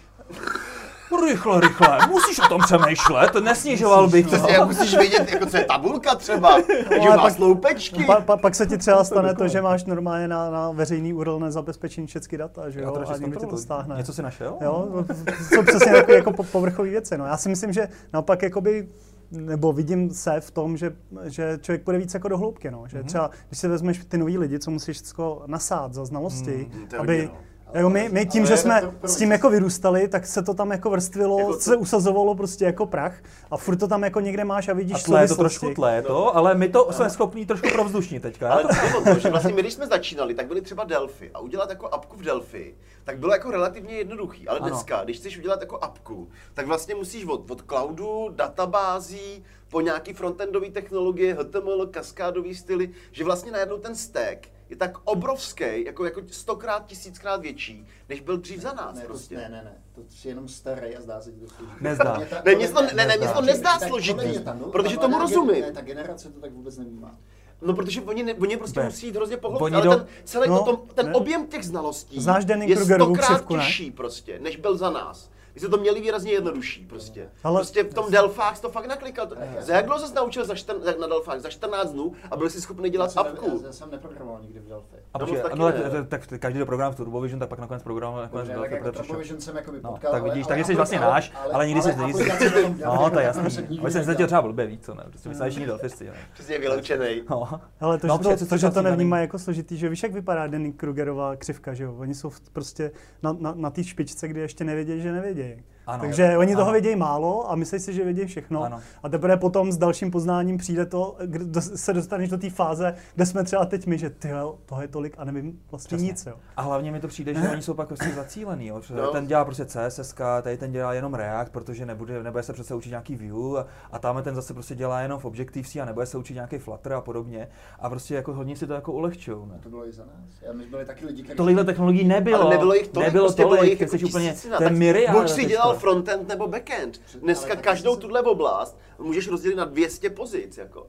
Rychle, 1.26 1.61
rychle, 1.61 1.98
musíš 2.09 2.38
o 2.38 2.48
tom 2.48 2.61
přemýšlet, 2.61 3.35
nesnižoval 3.44 4.09
bych 4.09 4.26
to. 4.26 4.37
Přesně, 4.37 4.59
musíš 4.64 4.96
vědět, 4.96 5.33
jako 5.33 5.46
co 5.46 5.56
je 5.56 5.64
tabulka 5.64 6.14
třeba, 6.14 6.61
že 6.92 6.98
ale 7.09 7.16
má 7.16 7.22
pak- 7.22 7.35
sloupečky. 7.35 8.04
pa, 8.04 8.20
pa, 8.20 8.37
pak 8.37 8.54
se 8.54 8.66
ti 8.66 8.78
třeba 8.78 9.04
stane 9.04 9.35
to, 9.35 9.48
že 9.48 9.62
máš 9.62 9.85
normálně 9.85 10.28
na, 10.28 10.50
na 10.50 10.70
veřejný 10.70 11.12
URL 11.14 11.38
nezabezpečení 11.40 12.06
všechny 12.06 12.38
data, 12.38 12.70
že 12.70 12.80
jo, 12.80 13.04
a 13.09 13.16
někdo 13.16 13.40
ti 13.40 13.46
to 13.46 13.56
stáhne. 13.56 13.96
Něco 13.96 14.12
si 14.12 14.22
našel? 14.22 14.56
Jo, 14.61 15.04
jsou 15.48 15.62
přesně 15.62 15.92
takové 15.92 16.14
jako 16.16 16.33
po- 16.33 16.42
povrchové 16.44 16.88
věci. 16.88 17.18
No. 17.18 17.26
Já 17.26 17.37
si 17.37 17.48
myslím, 17.48 17.72
že 17.72 17.88
naopak 18.12 18.42
jakoby 18.42 18.88
nebo 19.30 19.72
vidím 19.72 20.11
se 20.11 20.40
v 20.40 20.50
tom, 20.50 20.76
že, 20.76 20.92
že 21.24 21.59
člověk 21.62 21.83
půjde 21.83 21.98
víc 21.98 22.14
jako 22.14 22.28
do 22.28 22.38
hloubky. 22.38 22.70
No. 22.70 22.85
Že 22.88 23.02
třeba, 23.02 23.30
když 23.48 23.59
si 23.61 23.68
vezmeš 23.68 24.04
ty 24.09 24.18
nový 24.18 24.38
lidi, 24.38 24.59
co 24.59 24.70
musíš 24.70 25.00
všechno 25.02 25.42
nasát 25.46 25.94
za 25.94 26.04
znalosti, 26.04 26.70
Mm, 26.74 26.85
aby, 26.98 27.16
hodně, 27.18 27.24
no. 27.35 27.50
Jako 27.74 27.90
my, 27.90 28.09
my 28.12 28.26
tím, 28.26 28.46
že 28.46 28.56
jsme 28.56 28.83
s 29.02 29.16
tím 29.16 29.33
jako 29.33 29.50
vyrůstali, 29.50 30.09
tak 30.09 30.26
se 30.26 30.42
to 30.42 30.54
tam 30.54 30.70
jako 30.70 30.90
vrstvilo, 30.90 31.38
Jako 31.38 31.52
to- 31.52 31.61
se 31.61 31.76
usazovalo 31.76 32.35
prostě 32.35 32.64
jako 32.64 32.87
prach 32.87 33.14
a 33.50 33.56
furt 33.56 33.76
to 33.76 33.88
tam 33.88 34.04
jako 34.04 34.20
někde 34.20 34.44
máš 34.44 34.68
a 34.68 34.72
vidíš 34.72 35.09
A 35.09 35.20
je 35.20 35.28
to 35.28 35.37
trošku 35.37 35.74
tle 35.74 35.94
je 35.94 36.02
to, 36.02 36.37
ale 36.37 36.54
my 36.54 36.68
to 36.68 36.92
jsme 36.92 37.11
schopní 37.11 37.46
trošku 37.46 37.68
provzdušní 37.72 38.20
teďka. 38.20 38.52
Ale 38.52 38.62
to, 38.62 38.68
to 38.68 39.00
bylo 39.00 39.14
to, 39.14 39.20
že 39.20 39.30
vlastně 39.30 39.54
my, 39.54 39.62
když 39.62 39.74
jsme 39.74 39.87
začínali, 39.87 40.35
tak 40.35 40.46
byly 40.46 40.61
třeba 40.61 40.85
Delphi 40.85 41.30
a 41.35 41.38
udělat 41.38 41.70
jako 41.70 41.88
apku 41.88 42.16
v 42.16 42.22
Delphi, 42.22 42.74
tak 43.04 43.18
bylo 43.18 43.33
jako 43.33 43.50
relativně 43.50 43.94
jednoduchý. 43.94 44.48
Ale 44.48 44.59
Ano. 44.59 44.68
dneska, 44.68 45.04
když 45.04 45.16
chceš 45.16 45.38
udělat 45.38 45.61
jako 45.61 45.78
apku, 45.78 46.28
tak 46.54 46.66
vlastně 46.66 46.94
musíš 46.94 47.24
od, 47.24 47.50
od 47.50 47.62
cloudu, 47.68 48.28
databází, 48.35 49.44
po 49.68 49.80
nějaký 49.80 50.12
frontendové 50.12 50.70
technologie, 50.70 51.35
HTML, 51.35 51.87
kaskádový 51.87 52.54
styly, 52.54 52.90
že 53.12 53.24
vlastně 53.24 53.52
najednou 53.52 53.78
ten 53.78 53.94
stack 53.94 54.48
je 54.70 54.76
tak 54.76 54.98
obrovský, 55.04 55.85
jako, 55.85 56.04
jako 56.04 56.20
stokrát, 56.30 56.87
tisíckrát 56.87 57.40
větší, 57.42 57.87
než 58.09 58.20
byl 58.20 58.37
dřív 58.37 58.61
za 58.61 58.72
nás 58.72 58.94
Ne, 58.94 59.00
to, 59.00 59.06
prostě. 59.06 59.37
ne, 59.37 59.48
ne, 59.48 59.62
ne, 59.64 59.83
to 59.94 60.00
jsi 60.09 60.28
jenom 60.28 60.48
starý 60.48 60.96
a 60.96 61.00
zdá 61.00 61.20
se 61.20 61.33
ti 61.33 61.40
to 61.40 61.46
složitý. 61.48 61.76
Nezdá. 61.85 62.16
Mě 62.16 62.26
ta- 62.26 62.42
Ne, 62.44 62.54
nic 62.54 62.70
to- 62.70 62.83
mě- 62.83 62.92
ne, 62.94 63.06
ne, 63.06 63.16
nic 63.20 63.30
to 63.30 63.40
nezdá 63.42 63.78
tak 63.78 63.88
složitý, 63.88 64.26
mě 64.26 64.42
no- 64.61 64.70
protože 64.70 64.96
tomu 64.96 65.18
rozumím. 65.18 65.61
Ne, 65.62 65.72
ta 65.72 65.80
generace 65.80 66.30
to 66.30 66.40
tak 66.40 66.52
vůbec 66.52 66.78
nevnímá. 66.78 67.18
No, 67.62 67.74
protože 67.74 68.00
oni, 68.00 68.22
ne, 68.22 68.35
oni 68.35 68.56
prostě 68.56 68.80
Be. 68.80 68.87
musí 68.87 69.06
jít 69.06 69.16
hrozně 69.16 69.37
pohlubit, 69.37 69.74
ale 69.74 69.85
do- 69.85 69.90
ten, 69.90 70.06
celý 70.24 70.48
No, 70.48 70.64
to, 70.64 70.76
ten 70.94 71.06
ne. 71.06 71.12
objem 71.14 71.46
těch 71.46 71.64
znalostí 71.64 72.20
Znáš 72.20 72.44
Danny 72.44 72.70
je 72.70 72.76
stokrát 72.85 73.50
ne? 73.50 73.56
těžší 73.59 73.90
prostě, 73.90 74.38
než 74.38 74.56
byl 74.56 74.76
za 74.76 74.90
nás. 74.90 75.30
My 75.55 75.61
jsme 75.61 75.69
to 75.69 75.77
měli 75.79 76.01
výrazně 76.01 76.33
jednodušší 76.33 76.87
prostě. 76.87 77.29
Ale- 77.45 77.59
prostě 77.61 77.83
v 77.85 77.95
tom 77.95 78.11
Delfách 78.11 78.61
to 78.61 78.69
fakt 78.69 78.87
naklikal. 78.87 79.29
Za 79.61 79.75
jak 79.75 79.87
dlouho 79.87 80.07
se 80.09 80.15
naučil 80.15 80.45
za 80.45 80.55
čtr, 80.55 80.75
na 81.01 81.07
Delfách? 81.07 81.41
Za 81.41 81.51
14 81.51 81.91
dnů 81.91 82.13
a 82.31 82.37
byl 82.37 82.51
si 82.51 82.61
schopný 82.61 82.91
dělat 82.91 83.17
apku. 83.17 83.61
já, 83.63 83.67
já 83.67 83.73
jsem 83.73 83.91
neprogramoval 83.91 84.41
nikdy 84.43 84.61
v 84.61 84.69
Delphi. 84.69 84.97
a 85.15 85.19
No, 85.19 85.27
počkej, 85.27 85.43
taky 85.43 85.59
no, 85.59 85.69
ne. 85.69 85.75
tak, 86.09 86.27
tak, 86.27 86.41
každý 86.41 86.59
to 86.59 86.67
program 86.67 86.93
v 86.93 86.97
TurboVision, 86.97 87.41
tak 87.41 87.49
pak 87.49 87.59
nakonec 87.59 87.83
program 87.83 88.17
nakonec 88.17 88.49
Dobře, 88.49 88.61
tak 88.63 88.71
jako. 88.71 88.93
Turbovision 88.93 89.41
jsem 89.41 89.57
jako 89.57 89.73
No, 89.83 89.91
potkal, 89.91 90.13
tak 90.13 90.23
vidíš, 90.23 90.45
ale 90.45 90.49
takže 90.49 90.65
jsi 90.65 90.75
vlastně 90.75 91.01
náš, 91.01 91.33
ale 91.53 91.67
nikdy 91.67 91.83
jsi- 91.83 91.93
jsi- 91.93 91.99
Delphi, 91.99 92.75
No, 92.85 93.11
to 93.11 93.19
je 93.19 93.25
jasný. 93.27 93.79
Ale 93.81 93.91
jsem 93.91 94.05
se 94.05 94.11
nedělal. 94.11 94.27
třeba 94.27 94.43
blbě 94.43 94.67
víc, 94.67 94.85
co 94.87 94.95
ne? 94.95 95.05
Prostě 95.09 95.29
my 95.29 95.35
jsme 95.35 95.47
ještě 95.47 95.67
delfisty, 95.67 96.05
ne? 96.05 96.13
Přesně 96.35 96.59
vyloučený. 96.59 97.23
No. 97.31 97.49
Ale 97.81 97.99
to, 97.99 98.07
No, 98.07 98.15
že 98.15 98.19
protože 98.19 98.37
to, 98.37 98.39
to, 98.47 98.55
jsi 98.55 98.59
že 98.61 98.67
to 98.67 98.73
vlastně 98.73 98.83
nevnímá 98.83 99.19
jako 99.19 99.39
složitý, 99.39 99.77
že 99.77 99.89
víš, 99.89 100.03
jak 100.03 100.13
vypadá 100.13 100.47
Danny 100.47 100.73
Krugerová 100.73 101.37
křivka, 101.37 101.75
že 101.75 101.85
jo? 101.85 101.95
Oni 101.99 102.15
jsou 102.15 102.31
prostě 102.53 102.91
na, 103.23 103.37
na, 103.41 103.53
na 103.57 103.71
té 103.71 103.85
špičce, 103.85 104.29
kdy 104.29 104.41
ještě 104.41 104.65
nevědějí, 104.65 105.03
že 105.03 105.13
studying 105.40 105.64
Ano. 105.87 106.01
Takže 106.01 106.37
oni 106.37 106.53
toho 106.53 106.62
Ano. 106.64 106.73
vědějí 106.73 106.97
málo 106.97 107.51
a 107.51 107.55
myslí 107.55 107.79
si, 107.81 107.93
že 107.93 108.05
vědějí 108.05 108.27
všechno. 108.29 108.62
Ano. 108.62 108.81
A 109.03 109.09
teprve 109.09 109.37
potom 109.37 109.73
s 109.73 109.77
dalším 109.77 110.11
poznáním 110.11 110.59
přijde 110.59 110.87
to, 110.87 111.16
kde 111.27 111.45
dos- 111.45 111.73
se 111.75 111.93
dostaneš 111.93 112.29
do 112.29 112.38
té 112.38 112.51
fáze, 112.51 112.95
kde 113.14 113.27
jsme 113.27 113.45
třeba 113.45 113.64
teď 113.64 113.87
my, 113.87 113.99
že 113.99 114.11
ty 114.11 114.29
jo, 114.29 114.59
toho 114.66 114.83
je 114.83 114.88
tolik 114.88 115.14
a 115.19 115.25
nevím 115.25 115.61
vlastně 115.71 115.97
Přesně. 115.97 116.07
nic. 116.09 116.27
Jo. 116.27 116.35
A 116.57 116.62
hlavně 116.62 116.93
mi 116.93 117.01
to 117.01 117.09
přijde, 117.09 117.35
že 117.35 117.49
oni 117.49 117.62
jsou 117.62 117.75
pak 117.75 117.88
prostě 117.88 118.09
zacílený, 118.09 118.66
jo? 118.66 118.81
No. 118.97 119.07
ten 119.11 119.27
dělá 119.27 119.45
prostě 119.45 119.64
CSS, 119.66 120.14
tady 120.43 120.57
ten 120.57 120.73
dělá 120.73 120.95
jenom 120.95 121.14
React, 121.14 121.53
protože 121.53 121.87
nebude, 121.87 122.23
nebude 122.23 122.43
se 122.43 122.53
přece 122.53 122.75
učit 122.75 122.90
nějaký 122.90 123.16
Vue 123.16 123.61
a, 123.61 123.66
a 123.93 123.99
tam 123.99 124.23
ten 124.23 124.35
zase 124.35 124.55
prostě 124.55 124.75
dělá 124.75 125.01
jenom 125.01 125.21
v 125.21 125.25
Objective-C 125.25 125.81
a 125.81 125.85
nebude 125.85 126.07
se 126.07 126.19
učit 126.19 126.35
nějaký 126.35 126.59
Flutter 126.59 126.93
a 126.93 127.01
podobně. 127.01 127.49
A 127.81 127.90
prostě 127.90 128.14
jako 128.14 128.33
hodně 128.33 128.57
si 128.57 128.66
to 128.66 128.73
jako 128.73 128.93
ulehčujou, 128.93 129.47
ne? 129.47 129.59
To 129.62 129.69
bylo 129.69 129.88
i 129.88 129.93
za 129.93 130.03
nás. 130.05 130.43
Já 130.43 130.53
my 130.53 130.66
byli 130.66 130.85
taky 130.85 131.07
lidi, 131.07 131.23
kteří... 131.23 131.37
Tolikhle 131.37 131.64
technologií 131.64 132.05
nebylo. 132.05 132.40
Ale 132.43 132.51
nebylo 132.51 132.75
jich 132.75 132.88
tolik, 132.88 133.07
nebylo 133.09 133.25
prostě 133.25 133.43
tolik, 133.43 133.61
bylo 133.61 133.71
jich 133.71 133.81
jako 133.81 133.99
jsi 133.99 134.05
úplně, 134.05 134.35
myriáda 134.71 135.21
Buď 135.21 135.31
si 135.31 135.45
dělal 135.45 135.77
frontend 135.81 136.29
nebo 136.29 136.49
backend. 136.49 137.01
Dneska 137.23 137.57
každou 137.57 137.97
tuhle 137.97 138.23
oblast 138.23 138.79
můžeš 138.99 139.29
rozdělit 139.29 139.57
na 139.57 139.64
200 139.64 140.11
pozic, 140.11 140.59
jako. 140.59 140.87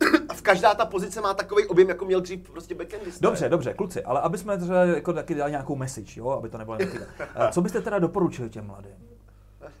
A 0.28 0.34
v 0.34 0.42
každá 0.42 0.74
ta 0.74 0.86
pozice 0.86 1.20
má 1.20 1.34
takový 1.34 1.66
objem, 1.66 1.88
jako 1.88 2.04
měl 2.04 2.20
dřív 2.20 2.50
prostě 2.50 2.74
backendista. 2.74 3.28
Dobře, 3.28 3.48
dobře, 3.48 3.74
kluci, 3.74 4.02
ale 4.04 4.20
aby 4.20 4.38
jsme 4.38 4.58
třeba 4.58 4.84
jako 4.84 5.12
taky 5.12 5.34
dali 5.34 5.50
nějakou 5.50 5.76
message, 5.76 6.20
jo, 6.20 6.28
aby 6.28 6.48
to 6.48 6.58
nebylo 6.58 6.76
nějaký... 6.76 6.98
Eh, 7.20 7.48
Co 7.52 7.60
byste 7.60 7.80
teda 7.80 7.98
doporučili 7.98 8.50
těm 8.50 8.66
mladým? 8.66 8.92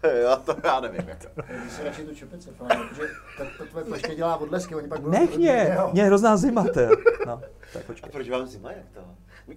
Já 0.22 0.36
to 0.36 0.56
já 0.64 0.80
nevím, 0.80 1.08
jako. 1.08 1.26
Když 1.60 1.72
si 1.72 1.84
radši 1.84 2.04
tu 2.04 2.14
čepici, 2.14 2.50
protože 2.50 3.02
to, 3.36 3.44
to 3.58 3.84
tvoje 3.84 4.16
dělá 4.16 4.36
odlesky, 4.36 4.74
oni 4.74 4.88
pak 4.88 5.00
budou... 5.00 5.12
Nech 5.12 5.36
mě, 5.36 5.76
mě 5.92 6.02
je 6.02 6.06
hrozná 6.06 6.36
zima, 6.36 6.64
ty. 6.64 6.88
No, 7.26 7.40
tak 7.72 7.82
A 7.82 7.86
počkej. 7.86 8.10
proč 8.12 8.28
vám 8.28 8.46
zima, 8.46 8.72
jak 8.72 8.86
to? 8.94 9.00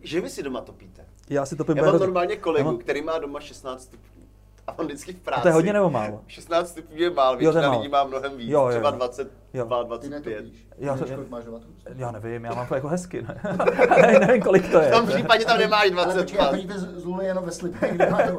Že 0.02 0.22
vy 0.22 0.30
si 0.30 0.44
doma 0.44 0.62
topíte? 0.62 1.06
Já 1.30 1.46
si 1.46 1.56
to 1.56 1.64
pím 1.66 1.78
Já 1.78 1.84
mám 1.84 2.00
normálně 2.00 2.36
kolegu, 2.36 2.66
mám- 2.66 2.78
který 2.78 3.02
má 3.02 3.20
doma 3.20 3.40
16 3.40 3.82
stupňů. 3.84 4.21
A 4.68 4.80
on 4.80 4.86
vždycky 4.86 5.14
v 5.14 5.20
práci. 5.20 5.40
A 5.40 5.42
to 5.42 5.48
je 5.48 5.54
hodně 5.54 5.74
nebo 5.74 5.90
málo? 5.90 6.22
16 6.28 6.70
stupňů 6.70 6.98
je 6.98 7.10
málo, 7.10 7.34
Jo, 7.34 7.40
většina 7.40 7.62
málo. 7.70 7.82
lidí 7.82 7.92
má 7.92 8.04
mnohem 8.04 8.38
víc, 8.38 8.50
Jo, 8.50 8.62
jo, 8.62 8.70
třeba 8.70 8.90
jo. 8.90 8.96
20, 8.96 9.32
Jo. 9.54 9.66
22, 9.66 9.98
Ty 9.98 10.08
25. 10.10 10.36
netopíš. 10.42 10.68
Já 10.78 10.98
to- 10.98 11.06
vatů? 11.52 11.66
Já 11.96 12.12
nevím, 12.12 12.46
já 12.46 12.54
mám 12.54 12.68
to 12.68 12.76
jako 12.76 12.88
hezky, 12.88 13.22
ne? 13.22 13.42
ne 14.02 14.20
nevím, 14.20 14.42
kolik 14.44 14.72
to 14.72 14.80
je. 14.80 14.88
V 14.88 14.92
tom 14.92 15.08
případě 15.08 15.46
tam 15.46 15.58
nemáš 15.60 15.92
Ale 15.92 16.06
počkej, 16.06 16.38
22. 16.38 16.46
chodíte 16.50 16.80
z 16.80 16.98
z 17.02 17.06
Luly 17.06 17.26
jenom 17.26 17.44
ve 17.46 17.52
slipech, 17.52 17.94
kde 17.94 18.10
má 18.10 18.18
to. 18.18 18.38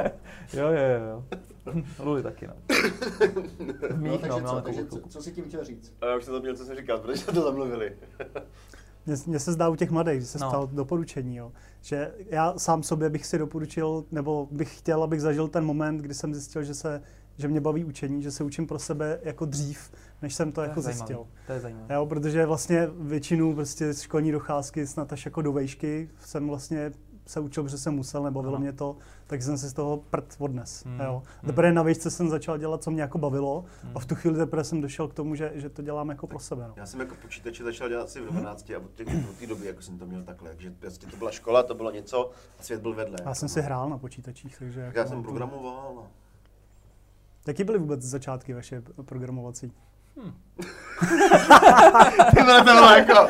Jo, 0.57 0.69
jo, 0.69 1.01
jo. 1.11 1.25
Luli 2.05 2.23
taky, 2.23 2.47
no. 2.47 2.55
No, 3.91 3.97
Mých, 3.97 4.21
takže 4.21 4.41
no, 4.41 4.49
co, 4.49 4.55
mám 4.55 4.63
takže 4.63 4.87
co, 4.87 4.99
co 5.09 5.23
jsi 5.23 5.33
tím 5.33 5.45
chtěl 5.45 5.65
říct? 5.65 5.93
A 6.01 6.07
já 6.07 6.17
už 6.17 6.25
jsem 6.25 6.35
zapomněl, 6.35 6.57
co 6.57 6.65
jsem 6.65 6.77
říkal, 6.77 6.99
protože 6.99 7.17
jsme 7.19 7.33
to 7.33 7.43
zamluvili. 7.43 7.97
Mně, 9.07 9.17
mně 9.27 9.39
se 9.39 9.53
zdá 9.53 9.69
u 9.69 9.77
těch 9.77 9.91
mladých, 9.91 10.21
že 10.21 10.27
se 10.27 10.39
No. 10.39 10.49
stalo 10.49 10.69
doporučení, 10.73 11.37
jo. 11.37 11.53
že 11.81 12.13
já 12.31 12.55
sám 12.59 12.83
sobě 12.83 13.11
bych 13.11 13.27
si 13.27 13.39
doporučil, 13.39 14.05
nebo 14.11 14.49
bych 14.51 14.79
chtěl, 14.79 15.03
abych 15.03 15.21
zažil 15.23 15.49
ten 15.49 15.65
moment, 15.65 15.99
kdy 15.99 16.15
jsem 16.15 16.35
zjistil, 16.35 16.63
že, 16.65 16.75
se, 16.75 17.03
že 17.37 17.49
mě 17.49 17.61
baví 17.61 17.85
učení, 17.85 18.23
že 18.23 18.31
se 18.31 18.45
učím 18.45 18.67
pro 18.67 18.79
sebe 18.79 19.21
jako 19.23 19.45
dřív, 19.45 19.91
než 20.23 20.35
jsem 20.35 20.53
to, 20.53 20.55
To 20.55 20.61
je 20.63 20.69
jako 20.69 20.81
zajímavý, 20.81 20.99
zjistil. 20.99 21.27
To 21.47 21.53
je 21.53 21.61
zajímavé. 21.61 21.95
Jo, 21.95 22.07
protože 22.07 22.47
vlastně 22.47 22.89
většinu 22.99 23.55
prostě 23.55 23.95
školní 23.95 24.33
docházky 24.33 24.87
snad 24.87 25.13
až 25.13 25.25
jako 25.25 25.43
do 25.43 25.53
vejšky 25.53 26.11
jsem 26.25 26.49
vlastně 26.49 26.93
se 27.27 27.41
učil, 27.41 27.63
protože 27.63 27.79
jsem 27.79 27.95
musel, 27.95 28.23
nebavilo 28.23 28.55
Ano. 28.55 28.61
mě 28.63 28.73
to, 28.73 28.97
tak 29.27 29.43
jsem 29.43 29.59
si 29.59 29.69
z 29.69 29.73
toho 29.73 29.97
prd 30.11 30.37
odnes. 30.39 30.85
Hmm, 30.85 31.01
Jo. 31.01 31.23
hmm. 31.43 31.47
Teprve 31.47 31.73
na 31.73 31.83
výšce 31.83 32.11
jsem 32.11 32.29
začal 32.29 32.59
dělat, 32.59 32.83
co 32.83 32.91
mě 32.91 33.03
jako 33.03 33.19
bavilo 33.19 33.65
Hmm. 33.83 33.93
a 33.97 34.01
v 34.01 34.07
tu 34.07 34.15
chvíli 34.15 34.37
teprve 34.39 34.65
jsem 34.65 34.81
došel 34.81 35.09
k 35.09 35.15
tomu, 35.15 35.35
že, 35.35 35.53
že 35.55 35.69
to 35.69 35.83
dělám 35.83 36.09
jako 36.09 36.27
pro 36.27 36.39
sebe. 36.39 36.65
No. 36.69 36.75
Já 36.77 36.87
jsem 36.87 37.01
jako 37.01 37.15
počítače 37.23 37.65
začal 37.65 37.89
dělat 37.89 38.05
asi 38.05 38.21
v 38.21 38.25
12 38.27 38.71
a 38.71 38.79
od 38.79 38.91
té, 38.91 39.47
doby 39.47 39.67
jako 39.67 39.83
jsem 39.83 39.99
to 39.99 40.07
měl 40.07 40.23
takhle, 40.23 40.49
takže 40.51 40.71
prostě 40.71 41.07
to 41.07 41.17
byla 41.17 41.31
škola, 41.31 41.63
to 41.63 41.75
bylo 41.75 41.91
něco 41.91 42.31
a 42.59 42.63
svět 42.63 42.81
byl 42.83 42.95
vedle. 42.95 43.19
Já 43.25 43.35
jsem 43.35 43.49
si 43.49 43.61
hrál 43.63 43.89
na 43.91 43.99
počítačích, 43.99 44.59
takže... 44.59 44.81
Tak 44.81 44.87
jako 44.87 44.99
já 44.99 45.07
jsem 45.07 45.23
programoval. 45.23 45.93
No. 45.97 46.07
Jaký 47.47 47.65
byly 47.65 47.79
vůbec 47.79 48.03
začátky 48.03 48.55
vaše 48.55 48.83
programovací? 49.05 49.73
Ty 52.37 52.43
vole, 52.43 52.59
to 52.59 52.65
bylo 52.65 52.91
jako... 52.91 53.29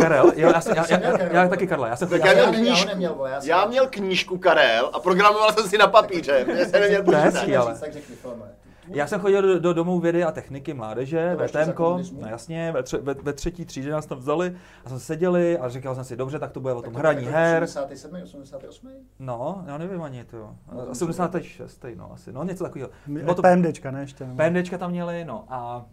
Karel, 0.00 0.32
jo, 0.36 0.50
já, 0.54 0.60
jsem, 0.60 0.76
já, 0.76 0.84
já, 0.88 0.98
Karel. 0.98 1.28
já, 1.32 1.48
taky 1.48 1.66
Karla, 1.66 1.88
já 1.88 1.96
jsem 1.96 2.08
Tak 2.08 2.24
já 2.24 2.32
já, 2.32 2.34
měl 2.34 2.46
ne, 2.52 2.58
já 2.58 2.64
knížku. 2.64 2.88
neměl, 2.88 3.26
já, 3.30 3.40
jsem- 3.40 3.50
Já 3.50 3.64
měl 3.64 3.86
knížku 3.90 4.38
Karel 4.38 4.90
a 4.92 5.00
programoval 5.00 5.52
jsem 5.52 5.68
si 5.68 5.78
na 5.78 5.86
papíře, 5.86 6.44
protože 6.44 6.64
jsem 6.66 6.80
neměl 6.80 7.02
To 7.02 7.12
je 7.12 7.16
počítač. 7.18 7.34
hezký, 7.34 7.56
ale. 7.56 7.78
Tak 7.80 7.92
řekni, 7.92 8.16
Filme. 8.16 8.44
Já 8.88 9.06
jsem 9.06 9.20
chodil 9.20 9.42
do, 9.42 9.58
do 9.60 9.72
domů 9.74 10.00
vědy 10.00 10.24
a 10.24 10.32
techniky 10.32 10.74
mládeže, 10.74 11.36
To 11.66 11.72
komunismu? 11.72 12.20
no 12.20 12.28
jasně, 12.28 12.72
ve, 12.72 12.82
tře, 12.82 12.98
ve, 12.98 13.14
ve 13.14 13.32
třetí 13.32 13.64
třídě 13.64 13.90
nás 13.90 14.06
tam 14.06 14.18
vzali 14.18 14.56
a 14.84 14.88
jsme 14.88 14.98
seděli 15.00 15.58
a 15.58 15.68
říkal 15.68 15.94
jsem 15.94 16.04
si, 16.04 16.16
dobře, 16.16 16.38
tak 16.38 16.50
to 16.52 16.60
bude 16.60 16.74
o 16.74 16.82
tom 16.82 16.92
to 16.92 16.98
hraní 16.98 17.24
her. 17.26 17.62
87, 17.62 18.22
88? 18.22 18.90
No, 19.18 19.64
já 19.66 19.78
nevím 19.78 20.02
ani 20.02 20.24
to. 20.24 20.54
No, 20.72 20.84
to 20.84 20.90
Asi 20.90 21.04
86. 21.04 21.84
no 21.96 22.12
asi, 22.12 22.32
no 22.32 22.44
něco 22.44 22.64
takového. 22.64 22.90
Bylo 23.06 23.34
to- 23.34 23.42
PMDčka, 23.42 23.90
ne 23.90 24.00
ještě? 24.00 24.26
nebo- 24.26 24.42
PMDčka 24.42 24.78
tam 24.78 24.90
měli, 24.90 25.24
no 25.24 25.44
a 25.48 25.84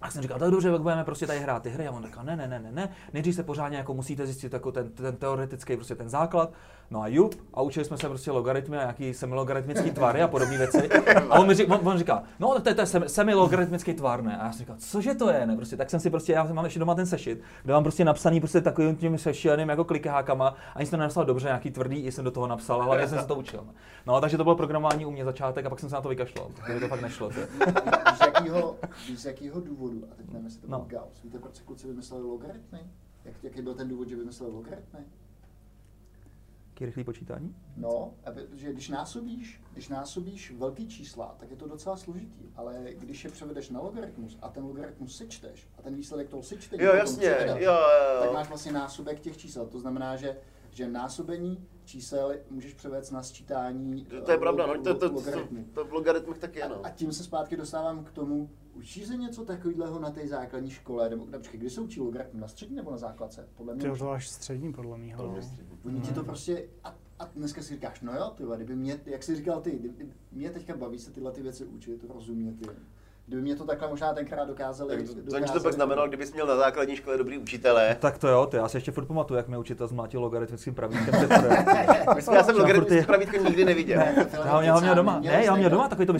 a 0.00 0.10
jsem 0.10 0.22
říkal, 0.22 0.38
tak 0.38 0.50
dobře, 0.50 0.70
tak 0.72 0.80
budeme 0.82 1.04
prostě 1.04 1.26
tady 1.26 1.40
hrát 1.40 1.62
ty 1.62 1.70
hry. 1.70 1.86
A 1.88 1.90
on 1.90 2.04
říkal, 2.04 2.24
ne, 2.24 2.36
ne, 2.36 2.48
ne, 2.48 2.58
ne, 2.60 2.72
ne, 2.72 2.88
nejdřív 3.12 3.34
se 3.34 3.42
pořádně 3.42 3.78
jako 3.78 3.94
musíte 3.94 4.26
zjistit 4.26 4.52
jako 4.52 4.72
ten, 4.72 4.88
ten 4.90 5.16
teoretický 5.16 5.76
prostě 5.76 5.94
ten 5.94 6.08
základ. 6.08 6.52
No 6.90 7.00
a 7.02 7.06
jup, 7.08 7.34
a 7.54 7.62
učili 7.62 7.84
jsme 7.84 7.98
se 7.98 8.08
prostě 8.08 8.30
logaritmy 8.30 8.76
a 8.76 8.80
nějaký 8.80 9.14
semilogaritmický 9.14 9.90
tvary 9.90 10.22
a 10.22 10.28
podobné 10.28 10.58
věci. 10.58 10.88
A 11.30 11.38
on 11.38 11.46
mi 11.46 11.54
říká, 11.54 11.74
on, 11.78 11.88
on 11.88 11.98
říká, 11.98 12.22
no 12.38 12.60
to 12.60 12.68
je, 12.68 12.74
to 12.74 12.80
je 12.80 12.86
semi- 12.86 13.06
semilogaritmický 13.08 13.94
tvar, 13.94 14.22
ne? 14.22 14.36
A 14.38 14.44
já 14.44 14.52
jsem 14.52 14.58
říkal, 14.58 14.76
cože 14.78 15.14
to 15.14 15.30
je, 15.30 15.46
ne? 15.46 15.56
Prostě, 15.56 15.76
tak 15.76 15.90
jsem 15.90 16.00
si 16.00 16.10
prostě, 16.10 16.32
já 16.32 16.44
mám 16.44 16.64
ještě 16.64 16.78
doma 16.80 16.94
ten 16.94 17.06
sešit, 17.06 17.40
kde 17.62 17.72
mám 17.72 17.82
prostě 17.82 18.04
napsaný 18.04 18.40
prostě 18.40 18.60
takovým 18.60 18.96
tím 18.96 19.18
sešíleným 19.18 19.68
jako 19.68 19.84
klikákama, 19.84 20.54
ani 20.74 20.86
jsem 20.86 20.90
to 20.90 20.96
nenapsal 20.96 21.24
dobře, 21.24 21.46
nějaký 21.46 21.70
tvrdý, 21.70 21.96
i 22.00 22.12
jsem 22.12 22.24
do 22.24 22.30
toho 22.30 22.46
napsal, 22.46 22.82
ale 22.82 23.08
jsem 23.08 23.18
se 23.18 23.26
to 23.26 23.34
učil. 23.34 23.64
ne? 23.66 23.72
No, 24.06 24.20
takže 24.20 24.36
to 24.36 24.44
bylo 24.44 24.56
programování 24.56 25.06
u 25.06 25.10
mě 25.10 25.24
začátek 25.24 25.66
a 25.66 25.70
pak 25.70 25.80
jsem 25.80 25.88
se 25.88 25.94
na 25.94 26.00
to 26.00 26.08
vykašlal, 26.08 26.46
protože 26.54 26.80
to 26.80 26.88
fakt 26.88 27.00
nešlo. 27.02 27.28
Víš, 27.28 27.38
z 28.16 28.20
jakýho, 28.26 28.76
víš, 29.08 29.18
z 29.20 29.24
jakýho 29.26 29.60
důvodu, 29.60 30.02
a 30.12 30.14
teď 30.14 30.26
nevím, 30.30 30.44
jestli 30.44 30.60
to 30.60 30.66
byl 30.66 30.78
No. 30.78 30.84
Gauss, 30.88 31.22
víte, 31.24 31.38
proč 31.38 31.56
se 31.56 31.62
kluci 31.62 31.86
vymysleli 31.86 32.24
logaritmy? 32.24 32.78
Jak, 33.24 33.34
jaký 33.42 33.62
byl 33.62 33.74
ten 33.74 33.88
důvod, 33.88 34.08
že 34.08 34.16
vymysleli 34.16 34.52
logaritmy? 34.52 35.00
Jaký 36.72 36.86
rychlý 36.86 37.04
počítání? 37.04 37.54
No, 37.76 38.14
aby, 38.24 38.46
že 38.52 38.72
když 38.72 38.88
násobíš, 38.88 39.62
když 39.72 39.88
násobíš 39.88 40.52
velký 40.58 40.88
čísla, 40.88 41.36
tak 41.38 41.50
je 41.50 41.56
to 41.56 41.68
docela 41.68 41.96
složitý, 41.96 42.44
ale 42.56 42.84
když 42.94 43.24
je 43.24 43.30
převedeš 43.30 43.70
na 43.70 43.80
logaritmus 43.80 44.38
a 44.42 44.48
ten 44.48 44.64
logaritmus 44.64 45.16
sečteš 45.16 45.68
a 45.78 45.82
ten 45.82 45.94
výsledek 45.94 46.28
toho 46.28 46.42
sečtení 46.42 46.82
Jo, 46.82 46.94
jasně, 46.94 47.30
převedeš, 47.30 47.64
jo, 47.64 47.72
jo, 47.72 48.18
tak 48.18 48.26
jo. 48.26 48.32
máš 48.32 48.48
vlastně 48.48 48.72
násobek 48.72 49.20
těch 49.20 49.36
čísel. 49.36 49.66
To 49.66 49.78
znamená, 49.78 50.16
že, 50.16 50.36
že 50.70 50.88
násobení 50.88 51.66
čísel 51.84 52.34
můžeš 52.50 52.74
převést 52.74 53.10
na 53.10 53.22
sčítání 53.22 54.04
To 54.24 54.30
je 54.30 54.38
pravda, 54.38 54.66
no, 54.66 54.82
to, 54.82 54.94
to, 54.94 55.10
to, 55.10 55.22
to, 55.74 55.84
v 55.84 55.92
logaritmech 55.92 56.38
taky 56.38 56.58
je, 56.58 56.68
no. 56.68 56.86
A 56.86 56.90
tím 56.90 57.12
se 57.12 57.24
zpátky 57.24 57.56
dostávám 57.56 58.04
k 58.04 58.12
tomu, 58.12 58.50
učí 58.74 59.04
se 59.06 59.16
něco 59.16 59.44
takového 59.44 59.98
na 60.00 60.10
té 60.10 60.28
základní 60.28 60.70
škole, 60.70 61.10
nebo 61.10 61.26
například, 61.30 61.58
kdy 61.58 61.70
se 61.70 61.80
učí 61.80 62.00
logaritmy, 62.00 62.40
na 62.40 62.48
střední 62.48 62.76
nebo 62.76 62.90
na 62.90 62.96
základce? 62.96 63.48
Podle 63.56 63.74
mě 63.74 63.82
Ty 63.82 63.90
už- 63.90 63.98
to 63.98 64.10
až 64.10 64.28
střední, 64.28 64.72
podle 64.72 64.98
mě. 64.98 65.16
To. 65.16 65.34
Oni 65.84 66.00
ti 66.00 66.14
to 66.14 66.24
prostě, 66.24 66.68
a, 66.84 66.96
a 67.18 67.24
dneska 67.24 67.62
si 67.62 67.74
říkáš, 67.74 68.00
no 68.00 68.14
jo, 68.14 68.32
ty 68.36 68.44
kdyby 68.56 68.76
mě, 68.76 69.00
jak 69.06 69.22
jsi 69.22 69.36
říkal 69.36 69.60
ty, 69.60 69.70
kdyby 69.70 70.12
mě 70.32 70.50
teďka 70.50 70.76
baví 70.76 70.98
se 70.98 71.10
tyhle 71.10 71.32
ty 71.32 71.42
věci 71.42 71.64
učit, 71.64 72.04
rozumět 72.14 72.60
jim. 72.60 72.76
Kdyby 73.32 73.42
mě 73.42 73.56
to 73.56 73.64
takhle 73.64 73.88
možná 73.88 74.12
tenkrát 74.14 74.44
dokázali. 74.44 74.96
Tak 74.96 75.06
dokázali 75.16 75.46
to, 75.46 75.52
to 75.52 75.60
pak 75.62 75.72
znamenalo, 75.72 76.08
kdybys 76.08 76.32
měl 76.32 76.46
na 76.46 76.56
základní 76.56 76.96
škole 76.96 77.18
dobrý 77.18 77.38
učitele. 77.38 77.96
Tak 78.00 78.18
to 78.18 78.28
jo, 78.28 78.46
ty, 78.46 78.56
já 78.56 78.68
si 78.68 78.76
ještě 78.76 78.92
furt 78.92 79.04
pamatuju, 79.06 79.36
jak 79.38 79.48
mě 79.48 79.58
učitel 79.58 79.86
zmlátil 79.86 80.20
logaritmickým 80.20 80.74
pravítkem 80.74 81.14
já 82.16 82.20
jsem 82.20 82.34
Já 82.34 82.42
logaritmický 82.52 82.96
furt- 82.96 83.06
pravítko 83.06 83.36
nikdy 83.36 83.64
neviděl. 83.64 83.98
Ne. 83.98 84.26
Já 84.44 84.52
ho- 84.52 84.60
já 84.62 84.74
ho 84.74 84.80
měl 84.80 84.94
doma. 84.94 85.20
Ne, 85.20 85.44
já 85.44 85.50
ho 85.50 85.56
měl 85.56 85.70
doma, 85.70 85.88
takový 85.88 86.06
to 86.06 86.12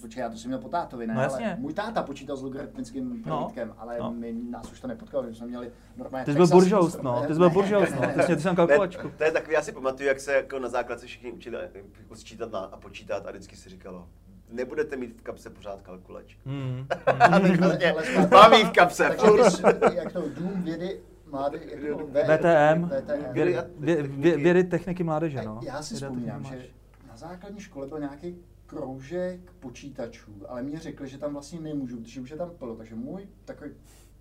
počkej, 0.00 0.20
já 0.20 0.28
to 0.30 0.36
jsem 0.36 0.48
měl 0.48 0.58
po 0.60 0.68
tátovi, 0.68 1.06
ne, 1.06 1.14
No 1.14 1.20
jasně. 1.22 1.46
ale 1.46 1.56
můj 1.60 1.74
táta 1.74 2.02
počítal 2.02 2.36
s 2.36 2.42
logaritmickým 2.42 3.22
No, 3.26 3.36
pravítkem, 3.36 3.74
ale 3.78 3.96
no. 3.98 4.10
my, 4.10 4.34
nás 4.50 4.72
už 4.72 4.80
to 4.80 4.86
nepotkalo, 4.86 5.26
že 5.28 5.34
jsme 5.34 5.46
měli 5.46 5.70
normálně 5.96 6.24
Ty 6.24 6.32
jsi 6.32 6.36
byl 6.36 6.46
buržoust, 6.46 6.98
Instru- 6.98 7.02
no, 7.02 7.24
ty 7.26 7.32
jsi 7.32 7.38
byl 7.38 7.50
buržoust, 7.50 7.92
ne, 8.00 8.14
no, 8.16 8.22
ty 8.26 8.32
jsi, 8.32 8.42
měl 8.42 8.56
kalkulačku. 8.56 9.10
to 9.18 9.24
je 9.24 9.32
takový, 9.32 9.54
já 9.54 9.62
si 9.62 9.72
pamatuju, 9.72 10.08
jak 10.08 10.20
se 10.20 10.32
jako 10.32 10.58
na 10.58 10.68
základce 10.68 11.06
všichni 11.06 11.32
učili 11.32 11.56
jako 12.00 12.14
sčítat 12.16 12.52
na, 12.52 12.58
a 12.58 12.76
počítat 12.76 13.26
a 13.26 13.30
vždycky 13.30 13.56
si 13.56 13.68
říkalo, 13.68 14.08
nebudete 14.52 14.96
mít 14.96 15.20
v 15.20 15.22
kapse 15.22 15.50
pořád 15.50 15.82
kalkulač. 15.82 16.36
Hmm. 16.46 16.86
Tak 17.04 17.20
Ale- 17.32 17.50
prostě 17.58 18.28
mám 18.30 18.52
jí 18.52 18.64
v 18.64 18.70
kapse. 18.70 19.04
Takže 19.08 19.96
jak 19.96 20.12
to, 20.12 20.20
Dům 20.28 20.62
vědy, 20.62 21.00
V- 21.26 22.12
VTM, 22.12 22.84
VTM. 22.88 23.32
vědy, 23.32 23.56
vě- 23.80 24.02
vě- 24.20 24.36
vědy 24.42 24.64
techniky 24.64 25.04
mládeže, 25.04 25.42
no. 25.42 25.60
Já 25.62 25.82
si 25.82 25.94
vzpomínám, 25.94 26.44
že 26.44 26.66
na 27.08 27.16
základní 27.16 27.60
škole 27.60 27.86
byl 27.86 27.98
nějaký 27.98 28.36
kroužek 28.66 29.40
počítačů, 29.60 30.32
ale 30.48 30.62
mě 30.62 30.78
řekli, 30.78 31.08
že 31.08 31.18
tam 31.18 31.32
vlastně 31.32 31.60
nemůžu, 31.60 32.00
protože 32.00 32.20
už 32.20 32.30
je 32.30 32.36
tam 32.36 32.50
plno. 32.50 32.76
Takže 32.76 32.94
můj 32.94 33.28
takový 33.44 33.70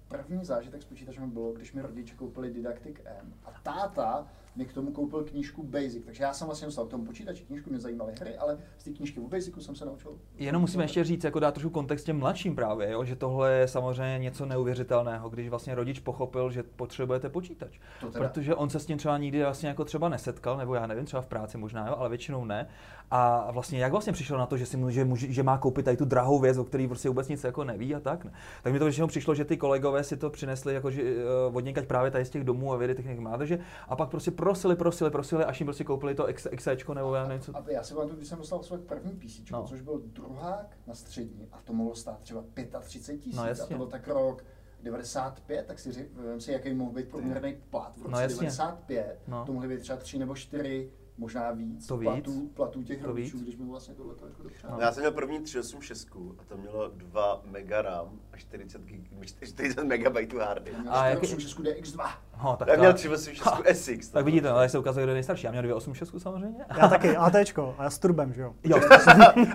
první 0.07 0.45
zážitek 0.45 0.81
s 0.81 0.85
počítačem 0.85 1.29
bylo, 1.29 1.51
když 1.53 1.73
mi 1.73 1.81
rodiče 1.81 2.15
koupili 2.15 2.51
Didactic 2.53 2.95
M. 3.05 3.33
A 3.45 3.51
táta 3.63 4.27
mi 4.59 4.65
k 4.65 4.73
tomu 4.73 4.91
koupil 4.91 5.23
knížku 5.23 5.63
Basic. 5.63 6.05
Takže 6.05 6.23
já 6.23 6.33
jsem 6.33 6.47
vlastně 6.47 6.65
dostal 6.65 6.85
k 6.85 6.89
tomu 6.89 7.05
počítači 7.05 7.43
knížku, 7.43 7.69
mě 7.69 7.79
zajímaly 7.79 8.13
hry, 8.21 8.37
ale 8.37 8.57
z 8.77 8.83
té 8.83 8.91
knížky 8.91 9.19
o 9.19 9.27
Basicu 9.27 9.61
jsem 9.61 9.75
se 9.75 9.85
naučil. 9.85 10.11
Jenom 10.35 10.61
musíme 10.61 10.83
ještě 10.83 11.03
říct, 11.03 11.23
jako 11.23 11.39
dát 11.39 11.53
trošku 11.53 11.69
kontext 11.69 12.05
těm 12.05 12.19
mladším 12.19 12.55
právě, 12.55 12.91
jo? 12.91 13.03
že 13.03 13.15
tohle 13.15 13.53
je 13.53 13.67
samozřejmě 13.67 14.19
něco 14.19 14.45
neuvěřitelného, 14.45 15.29
když 15.29 15.49
vlastně 15.49 15.75
rodič 15.75 15.99
pochopil, 15.99 16.51
že 16.51 16.63
potřebujete 16.63 17.29
počítač. 17.29 17.79
Protože 18.11 18.55
on 18.55 18.69
se 18.69 18.79
s 18.79 18.85
tím 18.85 18.97
třeba 18.97 19.17
nikdy 19.17 19.43
vlastně 19.43 19.69
jako 19.69 19.85
třeba 19.85 20.09
nesetkal, 20.09 20.57
nebo 20.57 20.75
já 20.75 20.87
nevím, 20.87 21.05
třeba 21.05 21.21
v 21.21 21.27
práci 21.27 21.57
možná, 21.57 21.87
jo, 21.87 21.95
ale 21.97 22.09
většinou 22.09 22.45
ne. 22.45 22.67
A 23.11 23.51
vlastně 23.51 23.79
jak 23.79 23.91
vlastně 23.91 24.13
přišel 24.13 24.37
na 24.37 24.45
to, 24.45 24.57
že, 24.57 24.65
si, 24.65 24.77
mu- 24.77 24.89
že, 24.89 25.05
může, 25.05 25.33
že 25.33 25.43
má 25.43 25.57
koupit 25.57 25.85
tady 25.85 25.97
tu 25.97 26.05
drahou 26.05 26.39
věc, 26.39 26.57
o 26.57 26.63
který 26.63 26.87
prostě 26.87 27.09
vůbec 27.09 27.27
nic 27.27 27.43
jako 27.43 27.63
neví 27.63 27.95
a 27.95 27.99
tak. 27.99 28.25
Ne? 28.25 28.31
Tak 28.63 28.73
mi 28.73 28.79
to 28.79 28.85
většinou 28.85 29.07
přišlo, 29.07 29.35
že 29.35 29.45
ty 29.45 29.57
kolegové 29.57 30.03
si 30.03 30.17
to 30.17 30.29
přinesli 30.29 30.73
jako, 30.73 30.91
že, 30.91 31.03
uh, 31.49 31.57
od 31.57 31.85
právě 31.87 32.11
tady 32.11 32.25
z 32.25 32.29
těch 32.29 32.43
domů 32.43 32.73
a 32.73 32.77
vědy 32.77 32.95
technik 32.95 33.19
mládeže 33.19 33.59
a 33.87 33.95
pak 33.95 34.09
prostě 34.09 34.31
prosili, 34.49 34.75
prosili, 34.75 35.11
prosili, 35.11 35.43
až 35.45 35.59
jim 35.59 35.67
prostě 35.67 35.83
koupili 35.83 36.15
to 36.15 36.29
X, 36.29 36.47
XEčko 36.55 36.93
nebo 36.93 37.15
já 37.15 37.27
nevím 37.27 37.41
co. 37.43 37.57
A 37.57 37.63
já 37.67 37.83
si 37.83 37.93
pamatuju, 37.93 38.17
když 38.17 38.29
jsem 38.29 38.37
dostal 38.37 38.63
svůj 38.63 38.79
první 38.79 39.11
PC, 39.11 39.51
No. 39.51 39.57
no. 39.59 39.67
což 39.67 39.81
byl 39.81 40.01
druhák 40.05 40.77
na 40.87 40.93
střední 40.95 41.47
a 41.51 41.61
to 41.61 41.73
mohlo 41.73 41.95
stát 41.95 42.19
třeba 42.21 42.43
35 42.81 43.17
tisíc. 43.17 43.35
No, 43.35 43.43
a 43.43 43.47
jasně. 43.47 43.65
to 43.65 43.77
byl 43.77 43.87
tak 43.87 44.07
rok 44.07 44.43
95, 44.83 45.65
tak 45.65 45.79
si 45.79 46.09
vem 46.13 46.41
si, 46.41 46.51
jaký 46.51 46.73
mohl 46.73 46.91
být 46.91 47.09
průměrný 47.09 47.57
plat. 47.69 47.93
V 47.97 48.01
roce 48.01 48.11
No, 48.11 48.19
jasně. 48.19 48.37
95 48.37 49.19
No. 49.27 49.45
to 49.45 49.53
mohly 49.53 49.67
být 49.67 49.79
třeba 49.81 49.97
3 49.99 50.19
nebo 50.19 50.35
4, 50.35 50.91
možná 51.19 51.51
víc, 51.51 51.87
To 51.87 51.97
víc. 51.97 52.09
platů, 52.09 52.49
platů 52.53 52.83
těch 52.83 53.01
To 53.01 53.07
rodičů, 53.07 53.37
víc. 53.37 53.43
když 53.45 53.55
mi 53.57 53.65
vlastně 53.65 53.95
tohle 53.95 54.13
jako 54.25 54.43
dopřál. 54.43 54.71
No. 54.71 54.77
Já 54.81 54.91
jsem 54.91 55.01
měl 55.01 55.11
první 55.11 55.39
386 55.39 56.07
a 56.39 56.43
to 56.47 56.57
mělo 56.57 56.87
2 56.87 57.41
mega 57.45 57.81
RAM 57.81 58.09
a 58.33 58.37
40, 58.37 58.81
gig, 58.81 59.01
40 59.25 59.83
megabajtů 59.83 60.39
hardy. 60.39 60.71
Měl 60.81 60.93
A 60.93 60.99
a 61.01 61.05
jaký- 61.07 61.35
8 61.35 61.63
DX2. 61.63 62.09
No, 62.43 62.55
tak, 62.59 62.67
Já 62.67 62.75
měl 62.75 62.93
386 62.93 63.65
SX. 63.73 64.09
tak 64.09 64.25
vidíte, 64.25 64.47
tady 64.47 64.69
se 64.69 64.79
ukazuje, 64.79 65.05
kdo 65.05 65.11
je 65.11 65.13
nejstarší. 65.13 65.45
Já 65.45 65.51
měl 65.51 65.63
286 65.63 66.21
samozřejmě. 66.23 66.65
Já 66.77 66.87
taky, 66.87 67.15
ATčko, 67.17 67.75
a 67.77 67.83
já 67.83 67.89
s 67.89 67.99
turbem, 67.99 68.33
že 68.33 68.41
jo. 68.41 68.55
Jo, 68.63 68.77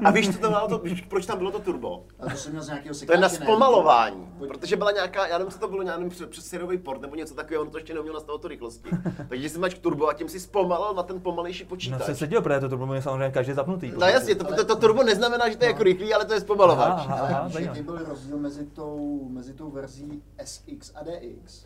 A 0.05 0.11
víš, 0.11 0.27
co 0.33 0.39
to 0.39 0.49
bylo 0.49 0.69
to, 0.69 0.79
víš, 0.79 1.01
proč 1.01 1.27
tam 1.27 1.39
bylo 1.39 1.51
to 1.51 1.59
turbo? 1.61 2.05
A 2.21 2.31
to 2.31 2.37
jsem 2.37 2.53
měl 2.53 2.63
z 2.65 2.69
nějakého 2.69 2.95
To 3.07 3.13
je 3.13 3.19
na 3.19 3.29
sekáče, 3.29 3.41
ne? 3.41 3.47
zpomalování, 3.47 4.29
protože 4.49 4.77
byla 4.77 4.91
nějaká, 4.91 5.27
já 5.27 5.39
nevím, 5.39 5.53
co 5.53 5.59
to 5.59 5.69
bylo, 5.69 5.83
já 5.83 5.97
nevím, 5.97 6.11
přes, 6.31 6.55
port 6.85 7.01
nebo 7.01 7.15
něco 7.17 7.35
takového, 7.35 7.63
on 7.65 7.71
to 7.71 7.79
ještě 7.79 7.95
neuměl 7.95 8.15
nastavit 8.15 8.43
to 8.43 8.49
rychlosti. 8.49 8.91
Takže 9.29 9.49
si 9.49 9.59
máš 9.59 9.75
turbo 9.75 10.09
a 10.09 10.15
tím 10.15 10.29
si 10.29 10.41
zpomalil 10.41 10.95
na 10.95 11.03
ten 11.03 11.21
pomalejší 11.21 11.54
no 11.63 11.69
počítač. 11.69 12.03
se 12.03 12.15
seděl, 12.15 12.43
protože 12.43 12.61
to 12.61 12.69
turbo 12.69 12.95
je 12.95 13.03
samozřejmě 13.03 13.31
každý 13.31 13.53
zapnutý. 13.53 13.93
No 13.99 14.07
jasně, 14.07 14.35
to, 14.35 14.45
to, 14.45 14.65
to 14.65 14.77
turbo 14.77 15.03
neznamená, 15.03 15.49
že 15.49 15.57
to 15.57 15.65
je 15.65 15.71
jako 15.71 15.83
rychlý, 15.83 16.15
ale 16.15 16.25
to 16.25 16.35
je 16.35 16.41
zpomalovač. 16.41 16.93
Aha, 16.97 17.17
Ale 17.19 17.29
aha, 17.29 17.49
zajímavé. 17.49 17.79
jaký 17.79 17.87
byl 17.87 17.99
rozdíl 18.05 18.39
mezi 18.39 18.67
tou, 18.67 19.29
mezi 19.33 19.55
tou 19.55 19.71
verzí 19.71 20.23
SX 20.45 20.93
a 20.95 21.01
DX? 21.05 21.65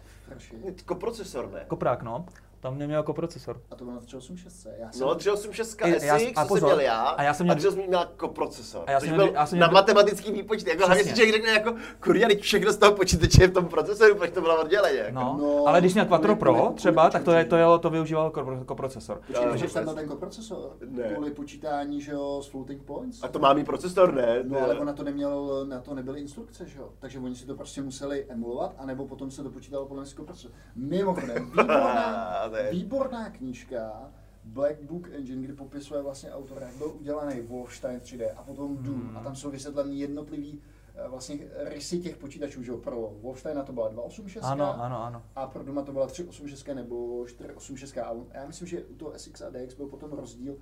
Koprocesor, 0.85 1.51
ne? 1.53 1.65
Koprák, 1.69 2.03
no. 2.03 2.27
Tam 2.61 2.79
neměl 2.79 2.99
jako 2.99 3.13
procesor. 3.13 3.61
A 3.71 3.75
to 3.77 3.85
bylo 3.85 3.95
na 3.97 4.01
386. 4.03 4.67
Já 4.79 4.93
jsem 4.93 5.07
No, 5.07 5.15
386 5.15 6.03
I- 6.03 6.07
já- 6.07 6.19
SX, 6.19 6.27
a 6.29 6.33
co 6.33 6.39
jsem 6.41 6.49
pozor, 6.49 6.69
měl 6.69 6.81
já, 6.81 7.01
a 7.03 7.23
já 7.23 7.35
jsem 7.35 7.45
měl- 7.47 7.53
a 7.53 7.57
386 7.57 7.89
měl 7.89 8.07
koprocesor. 8.17 8.85
A 8.87 8.91
já 8.91 9.01
jsem 9.01 9.09
byl 9.09 9.17
měl- 9.25 9.35
já 9.35 9.47
jsem 9.47 9.59
na 9.59 9.67
měl- 9.67 9.75
matematický 9.75 10.33
výpočet. 10.33 10.67
Jako 10.69 10.87
hlavně 10.87 11.05
si 11.05 11.11
člověk 11.15 11.35
řekne 11.35 11.51
jako, 11.51 11.75
kurňa, 12.01 12.29
teď 12.29 12.41
všechno 12.41 12.73
z 12.73 12.77
toho 12.77 12.93
počítače 12.93 13.43
je 13.43 13.49
v 13.49 13.53
tom 13.53 13.67
procesoru, 13.67 14.15
proč 14.15 14.31
to 14.31 14.41
bylo 14.41 14.61
odděleně. 14.63 14.99
Jako. 14.99 15.15
No, 15.15 15.37
No, 15.41 15.65
ale 15.67 15.81
když 15.81 15.95
měl 15.95 16.07
Quattro 16.07 16.37
Pro 16.37 16.55
kvůli 16.55 16.75
třeba, 16.75 17.11
tak 17.11 17.23
to, 17.25 17.31
je, 17.31 17.45
to, 17.45 17.49
počítači. 17.57 17.73
je, 17.73 17.79
to 17.79 17.91
využíval 17.91 18.31
kopro- 18.31 18.65
koprocesor. 18.65 19.17
Jo, 19.17 19.25
Počkej, 19.53 19.71
byl 19.75 19.83
jo. 19.93 19.95
ten 19.95 20.09
koprocesor? 20.09 20.77
Ne. 20.89 21.03
Kvůli 21.13 21.31
počítání, 21.31 22.01
že 22.01 22.13
jo, 22.13 22.41
s 22.43 22.47
floating 22.47 22.83
points? 22.83 23.25
A 23.25 23.29
to 23.29 23.39
má 23.39 23.53
mít 23.53 23.65
procesor, 23.67 24.15
ne? 24.15 24.39
No 24.43 24.61
ale 24.63 24.79
on 24.79 24.87
na 24.87 24.93
to 24.93 25.03
neměl, 25.05 25.67
na 25.69 25.81
to 25.81 25.95
nebyly 25.95 26.21
instrukce, 26.21 26.67
že 26.67 26.79
jo? 26.79 26.89
Takže 26.99 27.19
oni 27.19 27.35
si 27.37 27.47
to 27.47 27.55
prostě 27.55 27.83
museli 27.83 28.27
emulovat, 28.29 28.75
anebo 28.79 29.07
potom 29.07 29.31
se 29.31 29.43
to 29.43 29.51
počítalo 29.51 29.87
podle 29.87 30.05
koprocesor. 30.17 30.51
Mimochodem, 30.77 31.47
výborná, 31.51 32.29
Je- 32.57 32.71
výborná 32.71 33.31
knížka, 33.31 34.13
Black 34.45 34.83
Book 34.83 35.09
Engine, 35.13 35.43
kdy 35.43 35.53
popisuje 35.53 36.03
vlastně 36.03 36.33
autor, 36.33 36.59
jak 36.63 36.75
byl 36.77 36.93
udělaný 37.01 37.41
Wolfenstein 37.41 38.01
3D 38.01 38.31
a 38.37 38.43
potom 38.43 38.77
Doom. 38.77 39.01
Hmm. 39.01 39.17
A 39.17 39.21
tam 39.23 39.37
jsou 39.37 39.51
vysvětleny 39.51 39.95
jednotlivý 39.95 40.61
eh, 40.95 41.09
vlastně 41.09 41.39
rysy 41.57 41.99
těch 41.99 42.17
počítačů, 42.17 42.63
že 42.63 42.71
jo? 42.71 42.79
Pro 42.79 43.13
Wolfensteina 43.21 43.63
to 43.63 43.73
byla 43.73 43.89
286, 43.89 44.45
Ano, 44.45 44.83
ano, 44.83 45.03
ano. 45.05 45.23
a 45.37 45.47
pro 45.47 45.65
Doma 45.65 45.83
to 45.83 45.93
byla 45.93 46.07
386 46.07 46.75
nebo 46.75 47.25
486. 47.27 47.99
A 47.99 48.15
já 48.35 48.47
myslím, 48.47 48.69
že 48.69 48.85
u 48.85 48.95
toho 48.95 49.13
SX 49.19 49.41
a 49.43 49.51
DX 49.51 49.75
byl 49.75 49.87
potom 49.87 50.13
rozdíl, 50.13 50.57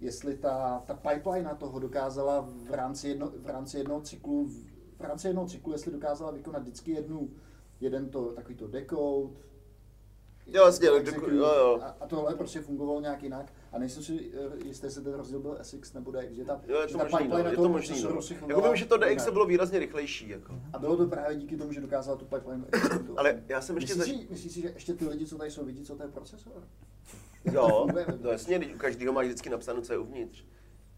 jestli 0.00 0.36
ta, 0.36 0.82
ta 0.86 0.94
pipeline 0.94 1.54
toho 1.58 1.78
dokázala 1.78 2.48
v 2.68 2.74
rámci, 2.74 3.08
jedno, 3.08 3.30
v 3.38 3.46
rámci 3.46 3.78
jednoho 3.78 4.00
cyklu, 4.00 4.48
v 4.98 5.00
rámci 5.00 5.26
jednoho 5.28 5.48
cyklu, 5.48 5.72
jestli 5.72 5.92
dokázala 5.92 6.30
vykonat 6.30 6.62
vždycky 6.62 6.90
jednu, 6.90 7.30
jeden 7.80 8.08
to, 8.10 8.32
takový 8.32 8.54
to 8.54 8.66
decode, 8.68 9.34
Jo, 10.46 10.64
jasně, 10.66 10.88
no, 10.88 10.94
execute, 10.94 11.34
jo, 11.34 11.54
jo. 11.58 11.78
A, 11.82 11.96
a 12.00 12.06
tohle 12.06 12.34
prostě 12.34 12.60
fungovalo 12.60 13.00
nějak 13.00 13.22
jinak. 13.22 13.52
A 13.72 13.78
nejsem 13.78 14.02
si 14.02 14.30
eh, 14.62 14.66
jistý, 14.66 14.86
jestli 14.86 15.02
ten 15.04 15.14
rozdíl 15.14 15.40
byl 15.40 15.58
SX 15.62 15.92
nebo 15.92 16.10
DX, 16.10 16.32
že 16.34 16.44
ta, 16.44 16.60
Jo, 16.68 16.80
je 16.80 16.88
že 16.88 16.92
to 16.92 16.98
ta 16.98 17.04
možný, 17.04 17.18
no, 17.18 17.24
pipeline 17.24 17.50
je 17.50 17.54
toho 17.56 17.66
to 17.68 17.72
možný. 17.72 18.02
No. 18.02 18.22
si 18.22 18.34
Jako 18.48 18.60
vím, 18.62 18.76
že 18.76 18.86
to 18.86 18.96
DX 18.96 19.30
bylo 19.30 19.46
výrazně 19.46 19.78
rychlejší. 19.78 20.28
Jako. 20.28 20.54
A 20.72 20.78
bylo 20.78 20.96
to 20.96 21.06
právě 21.06 21.36
díky 21.36 21.56
tomu, 21.56 21.72
že 21.72 21.80
dokázala 21.80 22.16
tu 22.18 22.24
pipeline. 22.24 22.64
Ale 23.16 23.42
já 23.48 23.60
jsem 23.60 23.76
ještě 23.76 23.94
Myslíš, 23.94 24.14
zaž... 24.16 24.22
si, 24.24 24.30
myslíš 24.30 24.52
si, 24.52 24.60
že 24.60 24.68
ještě 24.74 24.94
ty 24.94 25.08
lidi, 25.08 25.26
co 25.26 25.38
tady 25.38 25.50
jsou, 25.50 25.64
vidí, 25.64 25.84
co 25.84 25.96
to 25.96 26.02
je 26.02 26.08
procesor? 26.08 26.62
Jo, 27.44 27.86
no 28.22 28.30
jasně, 28.30 28.58
u 28.74 28.78
každého 28.78 29.12
má 29.12 29.22
vždycky 29.22 29.50
napsáno, 29.50 29.82
co 29.82 29.92
je 29.92 29.98
uvnitř. 29.98 30.44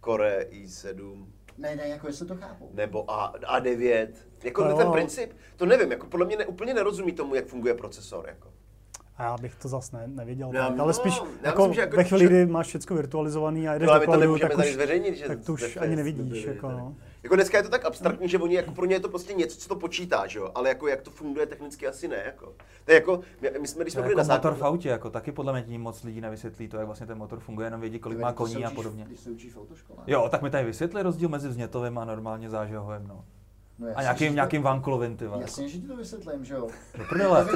Core 0.05 0.47
i7, 0.51 1.27
Ne, 1.59 1.77
ne, 1.77 1.89
jako 1.89 2.07
jestli 2.07 2.27
to 2.27 2.37
chápu. 2.37 2.71
nebo 2.73 3.11
A, 3.11 3.33
A9. 3.59 4.09
Jako 4.45 4.65
No. 4.65 4.77
ten 4.77 4.93
princip, 4.93 5.33
to 5.57 5.67
nevím, 5.67 5.91
jako 5.91 6.07
podle 6.07 6.27
mě 6.27 6.37
ne, 6.37 6.47
úplně 6.47 6.75
nerozumí 6.75 7.13
tomu, 7.13 7.35
jak 7.35 7.47
funguje 7.47 7.75
procesor. 7.75 8.25
Jako. 8.29 8.53
A 9.19 9.23
já 9.23 9.37
bych 9.37 9.55
to 9.55 9.69
zase 9.69 9.97
ne, 9.97 10.07
nevěděl. 10.07 10.51
Já- 10.53 10.69
tak, 10.69 10.79
ale 10.79 10.95
spíš 10.95 11.21
no, 11.21 11.27
jako, 11.43 11.59
myslím, 11.61 11.75
že 11.75 11.81
jako- 11.81 11.97
ve 11.97 12.05
chvíli, 12.05 12.27
kdy 12.27 12.47
máš 12.47 12.67
všechno 12.67 12.97
virtualizovaný 12.97 13.69
a 13.69 13.75
jdeš 13.75 13.87
No, 13.87 13.93
ale 13.93 14.07
do 14.07 14.13
cloudu, 14.13 14.39
tak 14.39 14.57
tady 14.57 14.69
už, 14.69 14.75
zveřejnit, 14.75 15.17
že 15.17 15.27
tak 15.27 15.45
to 15.45 15.53
už 15.53 15.77
ani 15.77 15.97
nevidíš. 15.97 16.45
Jako, 16.45 16.71
no. 16.71 16.95
Jako 17.23 17.35
dneska 17.35 17.57
je 17.57 17.63
to 17.63 17.69
tak 17.69 17.85
abstraktní, 17.85 18.29
že 18.29 18.39
oni 18.39 18.55
jako 18.55 18.71
pro 18.71 18.85
ně 18.87 18.95
je 18.95 19.01
to 19.01 19.09
prostě 19.09 19.35
něco, 19.35 19.59
co 19.59 19.69
to 19.69 19.77
počítá, 19.77 20.27
že 20.27 20.39
jo? 20.39 20.51
Ale 20.55 20.69
jako 20.69 20.89
jak 20.89 21.03
to 21.03 21.11
funguje 21.11 21.47
technicky 21.47 21.87
asi 21.87 22.09
ne, 22.09 22.23
jako. 22.27 22.47
To 22.85 22.91
je 22.91 22.95
jako, 22.95 23.21
my, 23.41 23.51
my 23.61 23.69
jsme, 23.69 23.85
když 23.85 23.93
jsme 23.93 24.03
byli 24.03 24.15
jako 24.15 24.29
na 24.29 24.35
motor 24.35 24.55
v 24.55 24.63
autě, 24.63 24.89
jako 24.89 25.11
taky 25.11 25.33
podle 25.33 25.53
mě 25.53 25.63
tím 25.63 25.81
moc 25.81 26.05
lidí 26.05 26.21
nevysvětlí 26.21 26.69
to, 26.69 26.77
jak 26.77 26.87
vlastně 26.87 27.07
ten 27.07 27.19
motor 27.19 27.41
funguje, 27.41 27.67
jenom 27.67 27.81
vědí, 27.81 27.99
kolik 27.99 28.19
má 28.19 28.33
koní 28.33 28.65
a 28.65 28.71
podobně. 28.71 29.05
Když 29.09 29.21
se 29.21 29.31
učíš 29.31 29.55
v 29.55 29.59
autoškole. 29.59 29.99
Jo, 30.07 30.29
tak 30.31 30.43
mi 30.43 30.51
tady 30.51 30.65
vysvětli 30.65 31.03
rozdíl 31.03 31.29
mezi 31.29 31.49
vznětovým 31.49 31.99
a 31.99 32.05
normálně 32.05 32.51
zážehovým, 32.51 33.09
no. 33.09 33.25
No, 33.79 33.87
A 33.95 34.03
nějakým, 34.03 34.29
to- 34.29 34.35
nějakým 34.35 34.63
vankulovým, 34.63 35.17
ty 35.17 35.27
vole. 35.27 35.41
Jasně, 35.43 35.69
že 35.69 35.79
ti 35.79 35.87
to 35.89 35.97
vysvětlím, 35.97 36.45
že 36.45 36.55
jo. 36.55 36.69
Do 36.99 37.05
prdele. 37.09 37.47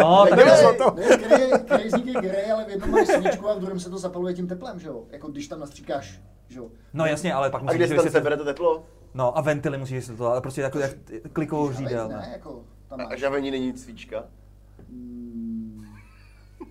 No, 0.00 0.26
tak 0.30 0.38
Nevím, 0.38 0.78
to... 0.78 0.84
Crazy- 0.90 1.64
Crazy 1.66 2.10
je 2.10 2.20
grey, 2.20 2.50
ale 2.52 2.64
v 2.64 2.68
jednom 2.68 2.90
máš 2.90 3.06
svíčku 3.08 3.48
a 3.48 3.54
v 3.54 3.58
druhém 3.60 3.80
se 3.80 3.90
to 3.90 3.98
zapaluje 3.98 4.34
tím 4.34 4.48
teplem, 4.48 4.80
že 4.80 4.88
jo. 4.88 5.04
Jako 5.10 5.28
když 5.28 5.48
tam 5.48 5.60
nastříkáš, 5.60 6.20
že 6.48 6.58
jo. 6.58 6.68
No 6.92 7.06
jasně, 7.06 7.34
ale 7.34 7.50
pak 7.50 7.60
a 7.60 7.64
musíš 7.64 7.76
kde 7.76 7.86
se 7.86 7.88
tam 7.88 7.96
vysvětlit. 7.96 8.18
sebere 8.20 8.36
to 8.36 8.44
teplo? 8.44 8.84
No 9.14 9.38
a 9.38 9.40
ventily 9.40 9.78
musíš 9.78 9.94
vysvětlovat, 9.94 10.30
ale 10.32 10.40
prostě 10.40 10.60
jako 10.60 10.78
jak 10.78 10.90
klikovou 11.32 11.72
řídel. 11.72 12.08
Ne, 12.08 12.14
ne. 12.16 12.28
jako 12.32 12.60
tam 12.88 13.00
A, 13.00 13.04
a 13.04 13.16
žavení 13.16 13.50
není 13.50 13.72
cvička? 13.72 14.24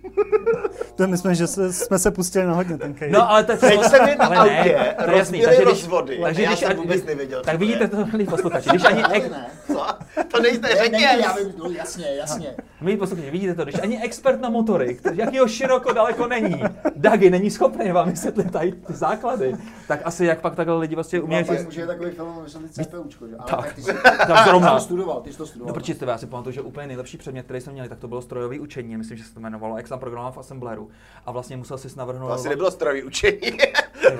To 0.94 1.06
my 1.08 1.18
jsme, 1.18 1.34
že 1.34 1.46
se, 1.46 1.72
jsme 1.72 1.98
se 1.98 2.10
pustili 2.10 2.46
na 2.46 2.54
hodně 2.54 2.78
ten 2.78 2.94
No, 3.10 3.30
ale 3.30 3.44
to 3.44 3.52
je 3.52 3.58
Teď 3.58 3.82
jsem 3.84 4.08
je 4.08 4.16
na 4.16 4.24
ale 4.26 4.36
autě, 4.36 4.74
ne, 4.78 4.94
to 5.04 5.10
je 5.10 5.16
jasný, 5.18 5.42
takže 5.42 5.56
když, 5.62 5.68
rozvody. 5.82 6.18
takže 6.22 6.42
Já 6.42 6.48
když, 6.50 6.60
jsem 6.60 6.76
vůbec 6.76 7.04
nevěděl, 7.04 7.42
tak 7.44 7.58
vidíte 7.58 7.88
to 7.88 8.06
milí 8.06 8.24
posluchači, 8.26 8.68
když 8.70 8.84
ani, 8.84 9.02
ex, 9.12 9.30
ne. 9.30 9.46
Co? 9.66 9.86
To 10.32 10.40
nejste, 10.40 10.68
Ne, 10.68 10.76
řekni. 10.76 10.98
ne, 10.98 11.18
já 11.22 11.32
vím, 11.36 11.52
no, 11.58 11.70
jasně, 11.70 12.06
jasně. 12.18 12.54
milí 12.80 12.96
posluchači, 12.96 13.30
vidíte 13.30 13.54
to, 13.54 13.62
když 13.64 13.74
ani 13.82 14.02
expert 14.02 14.40
na 14.40 14.48
motory, 14.50 14.94
který, 14.94 15.18
jakýho 15.18 15.48
široko 15.48 15.92
daleko 15.92 16.26
není, 16.26 16.62
Dagi 16.96 17.30
není 17.30 17.50
schopný 17.50 17.92
vám 17.92 18.10
vysvětlit 18.10 18.50
tady 18.50 18.72
ty 18.72 18.92
základy, 18.92 19.56
tak 19.88 20.00
asi 20.04 20.24
jak 20.24 20.40
pak 20.40 20.54
takhle 20.54 20.78
lidi 20.78 20.94
vlastně 20.94 21.20
umějí 21.20 21.44
Uměl 21.44 21.58
si... 21.58 21.64
může 21.64 21.86
takový 21.86 22.10
film 22.10 22.40
vysvětlit 22.44 22.72
CPUčko, 22.86 23.28
že? 23.28 23.36
Ale 23.36 23.50
Tak. 23.50 23.64
tak, 23.64 23.74
ty 23.74 23.82
jsi, 23.82 23.92
Tak 24.02 24.44
zrovna. 24.48 24.68
ty 24.68 24.74
jsi 24.74 24.78
to 24.78 24.84
studoval, 24.84 25.20
ty 25.20 25.32
jsi 25.32 25.36
to 25.38 25.42
No 25.42 25.46
studoval. 25.46 25.74
protože 25.74 25.94
tebe, 25.94 26.12
já 26.12 26.18
si 26.18 26.26
pamatuju, 26.26 26.52
že 26.52 26.60
úplně 26.60 26.86
nejlepší 26.86 27.16
předmět, 27.18 27.42
který 27.42 27.60
jsme 27.60 27.72
měli, 27.72 27.88
tak 27.88 27.98
to 27.98 28.08
bylo 28.08 28.22
strojový 28.22 28.60
učení, 28.60 28.96
myslím, 28.96 29.16
že 29.18 29.24
se 29.24 29.34
to 29.34 29.40
jmenovalo, 29.40 29.76
jak 29.76 29.88
jsem 29.92 30.00
programoval 30.00 30.32
v 30.32 30.38
Assembleru. 30.38 30.90
A 31.26 31.32
vlastně 31.32 31.56
musel 31.56 31.78
si 31.78 31.88
navrhnout. 31.96 32.28
To 32.28 32.32
asi 32.32 32.48
nebylo 32.48 32.70
strojový 32.70 33.02
učení. 33.04 33.38
Ty 33.38 33.50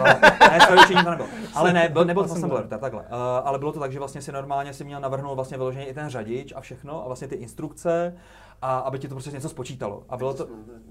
ne, 0.51 0.61
strojový 0.63 0.85
učení 0.85 1.05
to 1.05 1.11
nebylo. 1.11 1.29
Ale 1.55 1.73
ne, 1.73 1.89
byl, 1.89 2.05
nebyl 2.05 2.23
to 2.23 2.29
v 2.29 2.33
Assembleru, 2.33 2.69
tak 2.69 2.81
takhle. 2.81 3.03
Uh, 3.03 3.07
ale 3.45 3.59
bylo 3.59 3.73
to 3.73 3.81
tak, 3.81 3.93
že 3.93 3.99
vlastně 3.99 4.23
si 4.23 4.33
normálně 4.33 4.75
si 4.75 4.85
měl 4.85 5.01
navrhnout 5.01 5.35
vlastně 5.35 5.57
vyloženě 5.57 5.87
i 5.87 5.95
ten 5.95 6.09
řadič 6.09 6.53
a 6.57 6.61
všechno 6.61 7.03
a 7.05 7.07
vlastně 7.07 7.29
ty 7.29 7.35
instrukce 7.35 8.17
a 8.63 8.79
aby 8.79 8.99
ti 8.99 9.09
to 9.09 9.15
prostě 9.15 9.31
něco 9.31 9.49
spočítalo. 9.49 10.05
A 10.09 10.17
bylo 10.17 10.35
to, 10.35 10.47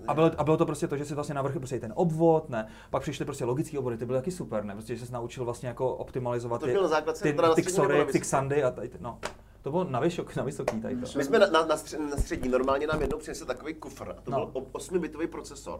a 0.07 0.13
bylo, 0.13 0.31
a 0.37 0.43
bylo 0.43 0.57
to 0.57 0.65
prostě 0.65 0.87
to, 0.87 0.97
že 0.97 1.05
si 1.05 1.15
vlastně 1.15 1.35
navrhl 1.35 1.59
prostě 1.59 1.79
ten 1.79 1.93
obvod, 1.95 2.49
ne. 2.49 2.67
Pak 2.89 3.01
přišly 3.01 3.25
prostě 3.25 3.45
logické 3.45 3.79
obory, 3.79 3.97
ty 3.97 4.05
byly 4.05 4.19
taky 4.19 4.31
super, 4.31 4.63
ne. 4.63 4.73
Prostě, 4.73 4.95
že 4.95 5.05
jsi 5.05 5.13
naučil 5.13 5.45
vlastně 5.45 5.67
jako 5.67 5.95
optimalizovat 5.95 6.61
To 6.61 6.65
ty, 6.65 6.71
bylo 6.71 6.83
na 6.83 6.89
základce, 6.89 7.23
ty, 7.23 7.33
ty 7.55 7.61
xory, 7.63 7.97
na 7.97 8.05
ty 8.05 8.07
vysoké? 8.07 8.19
xandy 8.19 8.63
a 8.63 8.71
tady, 8.71 8.89
ty- 8.89 8.97
no. 9.01 9.19
To 9.61 9.71
bylo 9.71 9.83
na, 9.83 9.99
vysok, 9.99 10.35
na 10.35 10.43
vysoký 10.43 10.81
tady 10.81 10.95
to. 10.95 11.07
My 11.17 11.23
jsme 11.23 11.39
na, 11.39 11.47
na, 11.47 11.65
na, 11.65 11.77
střed, 11.77 11.99
na 11.99 12.17
střední 12.17 12.49
normálně 12.49 12.87
nám 12.87 13.01
jednou 13.01 13.17
přinesli 13.17 13.45
takový 13.45 13.73
kufr 13.73 14.09
a 14.17 14.21
to 14.21 14.31
No. 14.31 14.45
byl 14.45 14.61
8-bitový 14.71 15.27
procesor. 15.27 15.79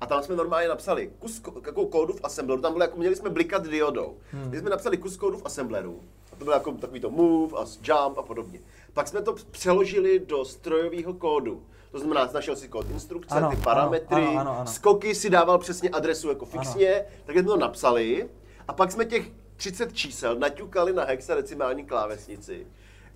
A 0.00 0.06
tam 0.06 0.22
jsme 0.22 0.36
normálně 0.36 0.68
napsali 0.68 1.10
kus 1.18 1.42
ko- 1.42 1.66
jako 1.66 1.86
kódu 1.86 2.12
v 2.12 2.20
Assembleru, 2.22 2.62
tam 2.62 2.72
bylo 2.72 2.84
jako, 2.84 2.98
měli 2.98 3.16
jsme 3.16 3.30
blikat 3.30 3.66
diodou. 3.66 4.16
Hmm. 4.32 4.50
My 4.50 4.58
jsme 4.58 4.70
napsali 4.70 4.96
kus 4.96 5.16
kódu 5.16 5.38
v 5.38 5.42
Assembleru, 5.46 6.00
a 6.32 6.36
to 6.36 6.44
bylo 6.44 6.56
jako 6.56 6.72
takový 6.72 7.00
to 7.00 7.10
move 7.10 7.52
a 7.58 7.64
jump 7.82 8.18
a 8.18 8.22
podobně. 8.22 8.60
Pak 8.92 9.08
jsme 9.08 9.22
to 9.22 9.34
přeložili 9.50 10.18
do 10.18 10.44
strojového 10.44 11.14
kódu. 11.14 11.62
To 11.90 11.98
znamená, 11.98 12.30
našel 12.34 12.56
si 12.56 12.68
kód 12.68 12.86
instrukce, 12.90 13.34
Ano, 13.34 13.48
ty 13.50 13.54
ano, 13.54 13.64
parametry, 13.64 14.22
ano, 14.26 14.40
ano, 14.40 14.56
ano. 14.58 14.66
skoky 14.66 15.14
si 15.14 15.30
dával 15.30 15.58
přesně 15.58 15.90
adresu 15.90 16.28
jako 16.28 16.44
fixně, 16.44 17.04
tak 17.24 17.34
jsme 17.36 17.44
to 17.44 17.56
napsali 17.56 18.28
a 18.68 18.72
pak 18.72 18.92
jsme 18.92 19.04
těch 19.04 19.30
30 19.56 19.92
čísel 19.92 20.34
naťukali 20.38 20.92
na 20.92 21.04
hexadecimální 21.04 21.84
klávesnici. 21.84 22.66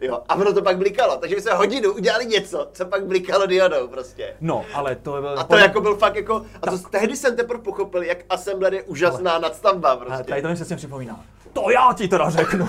Jo, 0.01 0.23
a 0.29 0.35
ono 0.35 0.53
to 0.53 0.63
pak 0.63 0.79
blikalo, 0.79 1.17
takže 1.17 1.37
my 1.37 1.43
jsme 1.43 1.53
hodinu 1.53 1.93
udělali 1.93 2.27
něco, 2.27 2.69
co 2.73 2.87
pak 2.87 3.05
blikalo 3.05 3.47
diodou 3.47 3.89
prostě. 3.89 4.37
No, 4.41 4.65
ale 4.75 4.97
to 4.97 5.11
byl... 5.21 5.39
A 5.39 5.45
to 5.45 5.57
jako 5.57 5.81
byl 5.81 5.97
fakt 5.97 6.17
jako, 6.17 6.47
a 6.63 6.71
to 6.71 6.79
tehdy 6.91 7.17
jsem 7.17 7.37
teprve 7.37 7.63
pochopil, 7.63 8.03
jak 8.03 8.19
Assembler 8.29 8.75
je 8.75 8.83
úžasná 8.83 9.39
nadstavba 9.39 9.91
Ale 9.91 9.99
prostě. 10.07 10.25
tady 10.25 10.43
to 10.43 10.49
mi 10.49 10.55
přesně 10.55 10.77
připomíná. 10.77 11.25
To 11.53 11.71
já 11.71 11.93
ti 11.97 12.09
teda 12.09 12.31
řeknu. 12.31 12.69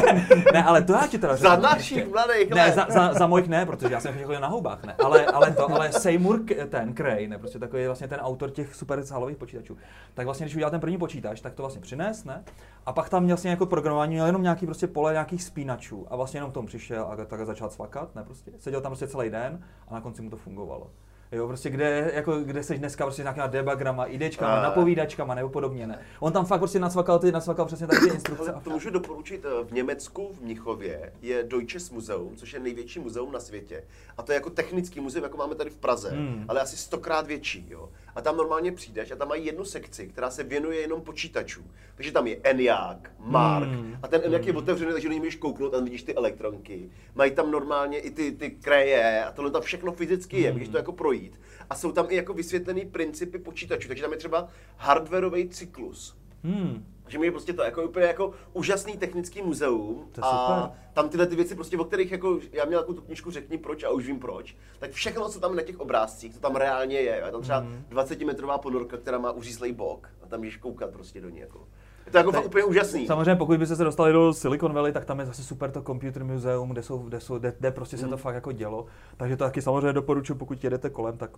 ne, 0.52 0.64
ale 0.64 0.82
to 0.82 0.92
já 0.92 1.06
ti 1.06 1.18
teda 1.18 1.36
řeknu. 1.36 1.50
Za 1.50 1.56
našich 1.56 2.08
mladých 2.10 2.50
Ne, 2.50 2.72
za, 2.72 2.86
za, 2.90 3.12
za 3.14 3.26
mojich 3.26 3.48
ne, 3.48 3.66
protože 3.66 3.94
já 3.94 4.00
jsem 4.00 4.18
chodil 4.24 4.40
na 4.40 4.48
houbách, 4.48 4.84
ne. 4.84 4.94
Ale, 5.04 5.26
ale 5.26 5.50
to, 5.50 5.74
ale 5.74 5.92
Seymour 5.92 6.40
K- 6.44 6.66
ten 6.68 6.94
Cray, 6.94 7.28
ne, 7.28 7.38
prostě 7.38 7.58
takový 7.58 7.86
vlastně 7.86 8.08
ten 8.08 8.20
autor 8.20 8.50
těch 8.50 8.74
super 8.74 9.04
sálových 9.06 9.36
počítačů. 9.36 9.76
Tak 10.14 10.24
vlastně, 10.26 10.44
když 10.46 10.54
udělal 10.56 10.70
ten 10.70 10.80
první 10.80 10.98
počítač, 10.98 11.40
tak 11.40 11.54
to 11.54 11.62
vlastně 11.62 11.80
přines, 11.82 12.24
ne? 12.24 12.44
A 12.86 12.92
pak 12.92 13.08
tam 13.08 13.26
vlastně 13.26 13.50
jako 13.50 13.66
programování 13.66 14.14
měl 14.14 14.26
jenom 14.26 14.42
nějaký 14.42 14.66
prostě 14.66 14.86
pole 14.86 15.12
nějakých 15.12 15.42
spínačů 15.42 16.06
a 16.10 16.16
vlastně 16.16 16.38
jenom 16.38 16.50
v 16.50 16.54
tom 16.54 16.66
přišel 16.66 17.06
a 17.10 17.16
tak 17.24 17.46
začal 17.46 17.68
cvakat, 17.68 18.14
ne 18.14 18.22
prostě. 18.24 18.50
Seděl 18.58 18.80
tam 18.80 18.90
prostě 18.90 19.06
celý 19.08 19.30
den 19.30 19.64
a 19.88 19.94
na 19.94 20.00
konci 20.00 20.22
mu 20.22 20.30
to 20.30 20.36
fungovalo. 20.36 20.86
Jo, 21.32 21.46
prostě 21.46 21.70
kde, 21.70 22.10
jako, 22.14 22.40
kde 22.40 22.62
seš 22.62 22.78
dneska 22.78 23.04
prostě 23.04 23.22
s 23.22 23.24
nějakýma 23.24 23.46
debugrama, 23.46 24.04
idečkama, 24.04 24.58
A- 24.58 24.62
napovídačkama 24.62 25.34
nebo 25.34 25.48
podobně, 25.48 25.86
ne. 25.86 25.98
On 26.20 26.32
tam 26.32 26.44
fakt 26.46 26.60
prostě 26.60 26.78
nacvakal 26.78 27.18
ty, 27.18 27.32
nacvakal 27.32 27.66
přesně 27.66 27.86
tady 27.86 28.00
ty 28.00 28.06
instrukce. 28.14 28.52
Ale 28.52 28.62
to 28.62 28.70
můžu 28.70 28.90
doporučit. 28.90 29.44
eh, 29.44 29.64
V 29.64 29.72
Německu, 29.72 30.30
v 30.38 30.40
Mnichově, 30.44 31.12
je 31.22 31.42
Deutsches 31.42 31.90
Museum, 31.90 32.36
což 32.36 32.52
je 32.52 32.60
největší 32.60 32.98
muzeum 33.00 33.32
na 33.32 33.40
světě. 33.40 33.84
A 34.18 34.22
to 34.22 34.32
je 34.32 34.34
jako 34.36 34.50
technický 34.50 35.00
muzeum, 35.00 35.22
jako 35.24 35.36
máme 35.36 35.54
tady 35.54 35.70
v 35.70 35.76
Praze, 35.76 36.10
Hmm. 36.10 36.44
ale 36.48 36.60
asi 36.60 36.76
stokrát 36.76 37.26
větší. 37.26 37.66
Jo. 37.70 37.88
A 38.20 38.22
tam 38.22 38.36
normálně 38.36 38.72
přijdeš 38.72 39.10
a 39.10 39.16
tam 39.16 39.28
mají 39.28 39.46
jednu 39.46 39.64
sekci, 39.64 40.06
která 40.08 40.30
se 40.30 40.42
věnuje 40.42 40.80
jenom 40.80 41.00
počítačům. 41.00 41.70
Takže 41.94 42.12
tam 42.12 42.26
je 42.26 42.40
ENIAC, 42.42 42.98
Mark. 43.18 43.68
Hmm. 43.68 43.98
A 44.02 44.08
ten 44.08 44.20
ENIAC 44.24 44.46
je 44.46 44.52
otevřený, 44.52 44.92
takže 44.92 45.08
do 45.08 45.12
něj 45.12 45.18
můžeš 45.18 45.36
kouknout 45.36 45.74
a 45.74 45.80
vidíš 45.80 46.02
ty 46.02 46.14
elektronky. 46.14 46.90
Mají 47.14 47.30
tam 47.30 47.50
normálně 47.50 47.98
i 47.98 48.10
ty, 48.10 48.32
ty 48.32 48.50
kreje 48.50 49.24
a 49.24 49.32
tohle 49.32 49.50
tam 49.50 49.62
všechno 49.62 49.92
fyzicky 49.92 50.40
je, 50.40 50.52
můžeš 50.52 50.68
to 50.68 50.76
jako 50.76 50.92
projít. 50.92 51.40
A 51.70 51.74
jsou 51.74 51.92
tam 51.92 52.06
i 52.08 52.16
jako 52.16 52.34
vysvětlený 52.34 52.86
principy 52.86 53.38
počítačů, 53.38 53.88
takže 53.88 54.02
tam 54.02 54.12
je 54.12 54.18
třeba 54.18 54.48
hardwareový 54.76 55.48
cyklus. 55.48 56.19
Hmm. 56.44 56.86
Že 57.08 57.18
mi 57.18 57.26
je 57.26 57.30
prostě 57.32 57.52
to 57.52 57.62
jako 57.62 57.82
úplně 57.84 58.06
jako 58.06 58.32
úžasný 58.52 58.96
technický 58.96 59.42
muzeum 59.42 60.08
To 60.12 60.24
a 60.24 60.46
super. 60.46 60.78
tam 60.92 61.08
tyhle 61.08 61.26
ty 61.26 61.36
věci 61.36 61.54
prostě, 61.54 61.78
o 61.78 61.84
kterých 61.84 62.12
jako, 62.12 62.38
já 62.52 62.64
měl 62.64 62.80
takovou 62.80 62.98
tu 62.98 63.02
knížku 63.06 63.30
Řekni 63.30 63.58
proč 63.58 63.84
a 63.84 63.90
už 63.90 64.06
vím 64.06 64.20
proč, 64.20 64.56
tak 64.78 64.90
všechno, 64.90 65.28
co 65.28 65.40
tam 65.40 65.56
na 65.56 65.62
těch 65.62 65.80
obrázcích, 65.80 66.34
to 66.34 66.40
tam 66.40 66.56
reálně 66.56 66.96
je. 67.00 67.22
Je 67.26 67.32
tam 67.32 67.42
třeba 67.42 67.60
Mhm. 67.60 67.84
20 67.88 68.24
metrová 68.24 68.58
ponorka, 68.58 68.96
která 68.96 69.18
má 69.18 69.32
uřízlej 69.32 69.72
bok 69.72 70.08
a 70.22 70.26
tam 70.26 70.40
můžeš 70.40 70.56
koukat 70.56 70.90
prostě 70.90 71.20
do 71.20 71.28
ní 71.28 71.38
jako. 71.38 71.68
Je 72.10 72.12
to 72.12 72.18
jako 72.18 72.32
fakt 72.32 72.46
úplně 72.46 72.64
úžasný. 72.64 73.06
Samozřejmě, 73.06 73.36
pokud 73.36 73.58
byste 73.58 73.76
se 73.76 73.84
dostali 73.84 74.12
do 74.12 74.32
Silicon 74.34 74.72
Valley, 74.72 74.92
tak 74.92 75.04
tam 75.04 75.20
je 75.20 75.26
zase 75.26 75.42
super 75.44 75.70
to 75.70 75.82
Computer 75.82 76.24
Museum, 76.24 76.68
kde, 76.70 76.82
jsou, 76.82 76.98
kde, 76.98 77.20
jsou, 77.20 77.38
kde, 77.38 77.52
kde 77.58 77.70
prostě 77.70 77.98
se 77.98 78.08
to 78.08 78.16
fakt 78.16 78.34
jako 78.34 78.52
dělo. 78.52 78.86
Takže 79.16 79.36
to 79.36 79.44
taky 79.44 79.62
samozřejmě 79.62 79.92
doporučuji, 79.92 80.34
pokud 80.34 80.64
jedete 80.64 80.90
kolem, 80.90 81.16
tak 81.18 81.30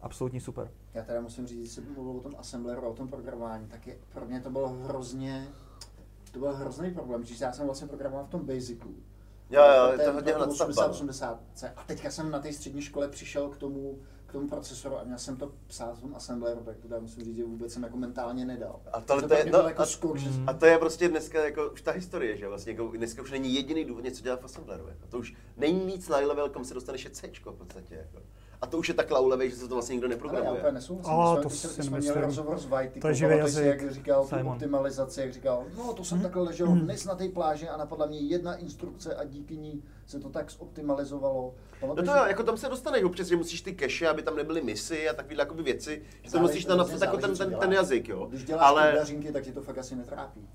absolutně 0.00 0.40
super. 0.40 0.70
Já 0.94 1.02
teda 1.04 1.20
musím 1.20 1.46
říct, 1.46 1.58
když 1.58 1.70
jsem 1.72 1.84
mluvil 1.94 2.12
o 2.12 2.20
tom 2.20 2.32
assembleru, 2.38 2.80
o 2.82 2.92
tom 2.94 3.08
programování, 3.08 3.66
tak 3.66 3.86
je, 3.86 3.96
pro 4.14 4.24
mě 4.26 4.40
to 4.40 4.50
bylo 4.50 4.68
hrozně, 4.68 5.48
to 6.32 6.38
byl 6.38 6.52
hrozný 6.52 6.90
problém, 6.90 7.24
že 7.24 7.44
já 7.44 7.52
jsem 7.52 7.66
vlastně 7.66 7.88
programoval 7.88 8.24
v 8.24 8.30
tom 8.30 8.46
Basicu. 8.46 8.94
Jo, 9.50 9.62
jo, 9.76 9.92
je 9.92 9.98
to 9.98 10.04
ten- 10.04 10.14
hodně 10.14 10.32
pro 10.32 10.42
tu 10.42 10.48
nadstavba, 10.48 10.70
80, 10.70 10.86
no. 10.86 10.92
80 10.92 11.40
A 11.76 11.82
teďka 11.86 12.10
jsem 12.10 12.30
na 12.30 12.38
té 12.38 12.52
střední 12.52 12.82
škole 12.82 13.08
přišel 13.08 13.48
k 13.48 13.56
tomu, 13.56 13.98
tomu 14.36 14.48
procesoru 14.48 14.98
a 14.98 15.04
měl 15.04 15.18
jsem 15.18 15.36
to 15.36 15.52
psát 15.66 15.98
v 15.98 16.00
tom 16.00 16.14
assembleru, 16.14 16.60
tak 16.64 16.76
to 16.88 17.00
musím 17.00 17.24
říct, 17.24 17.36
že 17.36 17.44
vůbec 17.44 17.72
jsem 17.72 17.82
jako 17.82 17.96
mentálně 17.96 18.44
nedal. 18.44 18.80
A 18.92 19.00
tohle 19.00 19.22
to 19.22 19.28
to 19.28 19.34
je- 19.34 19.44
no, 19.52 19.58
jako 19.58 19.82
a- 19.82 19.86
skok, 19.86 20.16
že 20.16 20.28
A 20.46 20.52
to 20.52 20.66
je 20.66 20.78
prostě 20.78 21.08
dneska 21.08 21.44
jako 21.44 21.70
už 21.70 21.82
ta 21.82 21.90
historie, 21.90 22.36
že 22.36 22.48
vlastně 22.48 22.72
jako 22.72 22.88
dneska 22.96 23.22
už 23.22 23.30
není 23.30 23.54
jediný 23.54 23.84
důvod 23.84 24.04
něco 24.04 24.22
dělat 24.22 24.40
v 24.40 24.44
Assembleru. 24.44 24.88
Jako. 24.88 25.06
To 25.08 25.18
už 25.18 25.34
není 25.56 25.84
nic 25.84 26.08
na 26.08 26.16
level, 26.18 26.48
kam 26.48 26.64
se 26.64 26.74
dostaneš 26.74 27.04
je 27.04 27.10
C 27.10 27.28
v 27.44 27.54
podstatě. 27.58 27.94
Jako. 27.94 28.26
A 28.62 28.66
to 28.66 28.78
už 28.78 28.88
je 28.88 28.94
tak 28.94 29.10
low 29.10 29.40
že 29.40 29.56
se 29.56 29.68
to 29.68 29.74
vlastně 29.74 29.92
nikdo 29.92 30.06
Ale 30.06 30.12
já 30.12 30.16
neprogramuje. 30.16 30.52
úplně 30.60 30.72
nesouhlasím. 30.72 31.12
A, 31.12 31.36
to 31.42 31.50
si 31.50 31.82
jsme 31.82 32.00
měli 32.00 32.20
rozhovor 32.20 32.58
s 32.58 32.66
Vajty, 32.66 33.00
To 33.00 33.08
je 33.08 33.14
živý 33.14 33.36
jazyk. 33.38 33.66
jak 33.66 33.92
říkal 33.92 34.22
tu 34.22 34.28
Simon. 34.36 34.52
optimalizaci, 34.52 35.20
jak 35.20 35.32
říkal, 35.32 35.64
no 35.76 35.92
to 35.92 36.04
jsem 36.04 36.20
takhle 36.20 36.42
ležel 36.42 36.66
dnes 36.66 37.04
na 37.04 37.14
té 37.14 37.28
pláži 37.28 37.68
a 37.68 37.76
napadla 37.76 38.06
mě 38.06 38.18
jedna 38.18 38.54
instrukce 38.54 39.14
a 39.14 39.24
díky 39.24 39.56
ní 39.56 39.82
se 40.06 40.20
to 40.20 40.28
tak 40.28 40.50
zoptimalizovalo. 40.50 41.54
No 41.86 41.94
to 41.94 42.04
že- 42.04 42.10
jako 42.26 42.42
tam 42.42 42.56
se 42.56 42.68
dostaneš 42.68 43.02
občas, 43.02 43.26
že 43.26 43.36
musíš 43.36 43.60
ty 43.60 43.74
cache, 43.80 44.08
aby 44.08 44.22
tam 44.22 44.36
nebyly 44.36 44.62
misy 44.62 45.08
a 45.08 45.12
takovéhle 45.14 45.42
jakoby 45.42 45.62
věci, 45.62 46.02
že 46.22 46.30
to 46.32 46.38
musíš 46.38 46.64
tam 46.64 46.78
napsat 46.78 47.00
jako 47.00 47.16
ten, 47.16 47.36
ten, 47.36 47.54
ten 47.60 47.72
jazyk, 47.72 48.08
jo. 48.08 48.26
Když 48.26 48.44
děláš 48.44 48.66
Ale, 48.68 48.90
kubařinky, 48.92 49.32
tak 49.32 49.44
tě 49.44 49.52
to 49.52 49.62
fakt 49.62 49.78
asi 49.78 49.96
netrápí. 49.96 50.48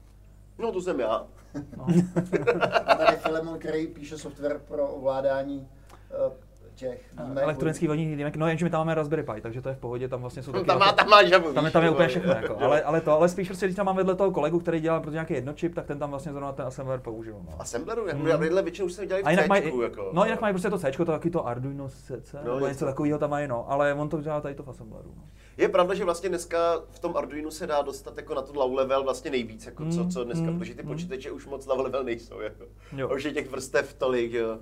no 0.57 0.71
to 0.71 0.81
jsem 0.81 0.99
já. 0.99 1.27
No. 1.77 1.85
A 2.85 2.95
tady 2.95 3.17
Filemon, 3.17 3.59
který 3.59 3.87
píše 3.87 4.17
software 4.17 4.61
pro 4.67 4.87
ovládání 4.87 5.67
eh, 6.11 6.31
těch 6.75 7.13
výjimek. 7.23 7.43
Elektronický 7.43 7.87
vodní 7.87 8.03
jímek, 8.09 8.35
no 8.35 8.47
jenže 8.47 8.65
my 8.65 8.69
tam 8.69 8.79
máme 8.79 8.95
Raspberry 8.95 9.23
Pi, 9.23 9.41
takže 9.41 9.61
to 9.61 9.69
je 9.69 9.75
v 9.75 9.77
pohodě, 9.79 10.07
tam 10.07 10.21
vlastně 10.21 10.43
jsou 10.43 10.51
taky 10.51 10.65
Tam 10.65 10.79
má, 10.79 10.85
jako- 10.85 10.97
tam 10.97 11.09
má 11.09 11.23
žabu. 11.23 11.53
tam 11.53 11.65
je, 11.65 11.71
tam 11.71 11.83
je 11.83 11.89
úplně 11.89 12.07
všechno, 12.07 12.33
jako. 12.33 12.57
Ale, 12.59 12.81
ale, 12.83 13.01
to, 13.01 13.11
ale 13.11 13.29
spíš 13.29 13.47
prostě, 13.47 13.65
když 13.65 13.75
tam 13.75 13.85
mám 13.85 13.95
vedle 13.95 14.15
toho 14.15 14.31
kolegu, 14.31 14.59
který 14.59 14.79
dělá 14.79 14.99
pro 14.99 15.11
nějaký 15.11 15.33
jednočip, 15.33 15.75
tak 15.75 15.85
ten 15.85 15.99
tam 15.99 16.09
vlastně 16.09 16.31
zrovna 16.31 16.51
ten 16.51 16.65
assembler 16.65 16.99
použil. 16.99 17.35
No. 17.45 17.61
Assembleru, 17.61 18.07
jako 18.07 18.19
Mm. 18.19 18.27
já 18.27 18.37
tyhle 18.37 18.61
většinou 18.61 18.85
už 18.85 18.93
jsme 18.93 19.07
dělali 19.07 19.23
v 19.37 19.47
mají, 19.47 19.61
Cčku, 19.63 19.81
jako. 19.81 20.09
no 20.13 20.23
jinak 20.25 20.41
mají 20.41 20.53
prostě 20.53 20.69
to 20.69 20.77
C, 20.77 20.91
to 20.91 21.05
taky 21.05 21.29
to 21.29 21.47
Arduino 21.47 21.89
CC, 21.89 22.33
No, 22.45 22.53
nebo 22.53 22.67
něco. 22.67 22.85
takového 22.85 23.19
tam 23.19 23.29
mají, 23.29 23.47
no, 23.47 23.71
ale 23.71 23.93
on 23.93 24.09
to 24.09 24.21
dělá 24.21 24.41
tady 24.41 24.55
to 24.55 24.63
v 24.63 24.69
assembleru. 24.69 25.13
No. 25.17 25.23
Je 25.57 25.69
pravda, 25.69 25.93
že 25.93 26.05
vlastně 26.05 26.29
dneska 26.29 26.57
v 26.89 26.99
tom 26.99 27.17
Arduino 27.17 27.51
se 27.51 27.67
dá 27.67 27.81
dostat 27.81 28.17
jako 28.17 28.33
na 28.35 28.41
to 28.41 28.53
low 28.53 28.73
level 28.73 29.03
vlastně 29.03 29.31
nejvíc, 29.31 29.65
jako 29.65 29.85
co, 29.85 30.03
Mm, 30.03 30.11
co 30.11 30.23
dneska, 30.23 30.45
mm, 30.51 30.59
protože 30.59 30.75
ty 30.75 30.83
mm. 30.83 30.89
počítače 30.89 31.31
už 31.31 31.45
moc 31.47 31.65
low 31.67 31.79
level 31.79 32.03
nejsou, 32.03 32.39
jako. 32.39 32.63
Jo. 32.97 33.09
Už 33.15 33.23
je 33.23 33.31
těch 33.31 33.49
vrstev 33.51 33.93
tolik, 33.93 34.31
jo. 34.33 34.57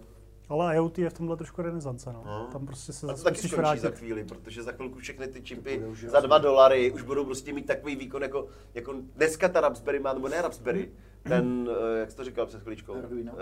Ale 0.50 0.76
IoT 0.76 0.98
je 1.00 1.10
v 1.10 1.14
tomhle 1.14 1.38
trošku 1.38 1.62
renesance, 1.62 2.14
no. 2.14 2.24
No. 2.26 2.48
Tam 2.52 2.66
prostě 2.66 2.94
se 2.94 3.08
zase 3.08 3.24
taky 3.24 3.38
musíš 3.38 3.52
skončí 3.52 3.80
za 3.80 3.88
vrátit. 3.88 4.00
chvíli, 4.00 4.24
protože 4.24 4.64
za 4.64 4.72
chvilku 4.72 5.00
všechny 5.00 5.28
ty 5.28 5.42
čipy 5.42 5.84
za 6.08 6.20
dva 6.20 6.38
dolary 6.38 6.92
už 6.92 7.02
budou 7.02 7.26
prostě 7.26 7.54
mít 7.54 7.66
takový 7.66 7.96
výkon 7.96 8.22
jako, 8.22 8.48
jako 8.74 8.94
dneska 9.16 9.50
ta 9.50 9.62
Raspberry 9.62 10.00
má, 10.00 10.14
nebo 10.14 10.30
ne 10.30 10.42
Raspberry, 10.42 10.92
ten, 11.24 11.70
eh, 11.96 12.00
jak 12.00 12.12
jsi 12.12 12.18
to 12.18 12.24
říkal 12.24 12.46
před 12.46 12.62
chviličkou, 12.62 12.96
Arduino. 12.96 13.34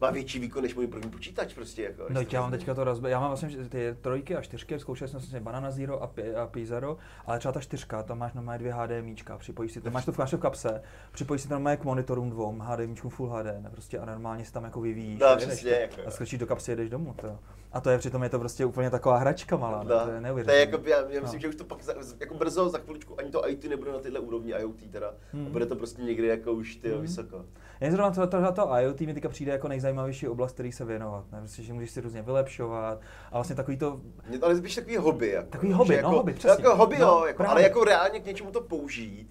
Má 0.00 0.10
větší 0.10 0.38
výkon 0.38 0.62
než 0.62 0.74
můj 0.74 0.86
první 0.86 1.10
počítač 1.10 1.54
prostě. 1.54 1.82
Jako, 1.82 2.06
No, 2.08 2.20
já 2.32 2.40
mám 2.40 2.50
teďka 2.50 2.74
to 2.74 2.84
rozbe... 2.84 3.10
Já 3.10 3.20
mám 3.20 3.28
vlastně 3.28 3.68
ty 3.68 3.96
trojky 4.00 4.36
a 4.36 4.42
čtyřky, 4.42 4.78
zkoušel 4.78 5.08
jsem 5.08 5.20
vlastně 5.20 5.40
Banana 5.40 5.70
Zero 5.70 6.02
a, 6.02 6.06
Pi, 6.06 6.34
a 6.34 6.46
P0, 6.46 6.96
ale 7.26 7.38
třeba 7.38 7.52
ta 7.52 7.60
čtyřka, 7.60 8.02
tam 8.02 8.18
máš 8.18 8.32
normálně 8.32 8.58
dvě 8.58 8.72
HDMIčka, 8.72 9.38
připojíš 9.38 9.72
si 9.72 9.80
to, 9.80 9.90
máš 9.90 10.04
to 10.04 10.12
v, 10.12 10.18
máš 10.18 10.30
to 10.30 10.36
v 10.36 10.40
kapse, 10.40 10.82
připojíš 11.12 11.42
si 11.42 11.48
to 11.48 11.54
normálně 11.54 11.76
k 11.76 11.84
monitorům 11.84 12.30
dvou, 12.30 12.58
HDMIčkům 12.58 13.10
Full 13.10 13.30
HD, 13.30 13.44
ne, 13.44 13.70
prostě 13.72 13.98
a 13.98 14.04
normálně 14.04 14.44
si 14.44 14.52
tam 14.52 14.64
jako 14.64 14.80
vyvíjíš. 14.80 15.20
No, 15.20 15.36
přesně, 15.36 15.70
jako 15.70 15.96
a 16.06 16.10
skočíš 16.10 16.38
do 16.38 16.46
kapsy, 16.46 16.70
jedeš 16.70 16.90
domů. 16.90 17.14
To. 17.20 17.38
A 17.72 17.80
to 17.80 17.90
je 17.90 17.98
přitom 17.98 18.22
je 18.22 18.28
to 18.28 18.38
prostě 18.38 18.64
úplně 18.64 18.90
taková 18.90 19.16
hračka 19.16 19.56
malá, 19.56 19.82
no, 19.82 19.88
to 19.88 19.94
je 20.10 20.14
to 20.14 20.20
neuvěřitelné. 20.20 20.60
je 20.60 20.66
jako, 20.70 20.88
já, 20.88 20.96
já 20.98 21.20
myslím, 21.20 21.38
No. 21.38 21.38
že 21.38 21.48
už 21.48 21.54
to 21.56 21.64
pak 21.64 21.82
za, 21.82 21.94
jako 22.20 22.34
brzo, 22.34 22.68
za 22.68 22.78
chviličku, 22.78 23.18
ani 23.20 23.30
to 23.30 23.48
IT 23.48 23.64
nebude 23.64 23.92
na 23.92 23.98
tyhle 23.98 24.20
úrovni 24.20 24.52
IoT 24.52 24.90
teda. 24.90 25.14
Hmm. 25.32 25.46
A 25.46 25.50
bude 25.50 25.66
to 25.66 25.76
prostě 25.76 26.02
někdy 26.02 26.26
jako 26.26 26.52
už 26.52 26.76
ty 26.76 26.88
Hmm. 26.90 27.00
vysoko. 27.02 27.44
Já 27.80 27.90
zrovna 27.90 28.10
to, 28.10 28.26
to, 28.26 28.52
to 28.52 28.70
IoT 28.80 29.00
mi 29.00 29.14
teďka 29.14 29.28
přijde 29.28 29.52
jako 29.52 29.68
nejzajímavější 29.68 30.28
oblast, 30.28 30.52
který 30.52 30.72
se 30.72 30.84
věnovat. 30.84 31.24
Ne? 31.32 31.38
Prostě, 31.38 31.62
že 31.62 31.72
můžeš 31.72 31.90
si 31.90 32.00
různě 32.00 32.22
vylepšovat 32.22 33.00
a 33.32 33.34
vlastně 33.34 33.56
takový 33.56 33.76
to, 33.76 34.00
Mě 34.28 34.38
to 34.38 34.46
ale 34.46 34.56
spíš 34.56 34.74
takový 34.74 34.96
hobby. 34.96 35.28
Jako, 35.28 35.48
Takový 35.50 35.72
hobby, 35.72 35.90
no, 35.90 35.96
jako, 35.96 36.10
hobby, 36.10 36.32
přesně. 36.32 36.64
Jako 36.64 36.76
hobby, 36.76 36.98
No, 36.98 37.06
jo, 37.06 37.24
jako, 37.26 37.36
právě. 37.36 37.52
ale 37.52 37.62
jako 37.62 37.84
reálně 37.84 38.20
k 38.20 38.24
něčemu 38.26 38.50
to 38.50 38.60
použít. 38.60 39.30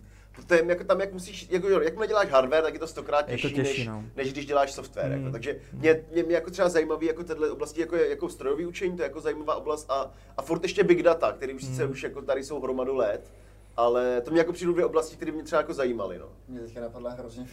To 0.51 0.55
je 0.55 0.65
jako 0.67 0.83
tam, 0.83 0.99
jak 0.99 1.13
musíš, 1.13 1.47
jako, 1.49 1.69
jo, 1.69 1.81
jakmile 1.81 2.07
děláš 2.07 2.29
hardware, 2.29 2.63
tak 2.63 2.73
je 2.73 2.79
to 2.79 2.87
stokrát 2.87 3.29
Je 3.29 3.37
to 3.37 3.41
těžší, 3.41 3.55
těžší, 3.55 3.79
než, 3.81 3.87
no. 3.87 4.03
než, 4.15 4.31
když 4.33 4.45
děláš 4.45 4.71
software. 4.71 5.11
Hmm. 5.11 5.19
Jako. 5.21 5.31
Takže 5.31 5.55
mě, 5.73 6.03
mě, 6.11 6.23
mě, 6.23 6.35
jako 6.35 6.51
třeba 6.51 6.69
zajímavý 6.69 7.07
jako 7.07 7.23
téhle 7.23 7.49
oblasti, 7.51 7.81
jako, 7.81 7.95
je- 7.95 8.09
jako 8.09 8.29
strojový 8.29 8.65
učení, 8.65 8.95
to 8.97 9.01
je 9.03 9.07
jako 9.07 9.21
zajímavá 9.21 9.55
oblast 9.55 9.91
a, 9.91 10.11
a 10.37 10.41
furt 10.41 10.63
ještě 10.63 10.83
big 10.83 11.03
data, 11.03 11.31
který 11.31 11.53
už 11.53 11.63
sice 11.63 11.83
Hmm. 11.83 11.91
už 11.91 12.03
jako 12.03 12.21
tady 12.21 12.43
jsou 12.43 12.61
hromadu 12.61 12.95
let, 12.95 13.31
ale 13.77 14.21
to 14.21 14.31
mě 14.31 14.39
jako 14.39 14.53
přijdu 14.53 14.73
dvě 14.73 14.85
oblasti, 14.85 15.15
které 15.15 15.31
mě 15.31 15.43
třeba 15.43 15.61
jako 15.61 15.73
zajímaly. 15.73 16.17
No. 16.17 16.25
Mě 16.47 16.59
teďka 16.59 16.81
napadla 16.81 17.11
hrozně, 17.11 17.45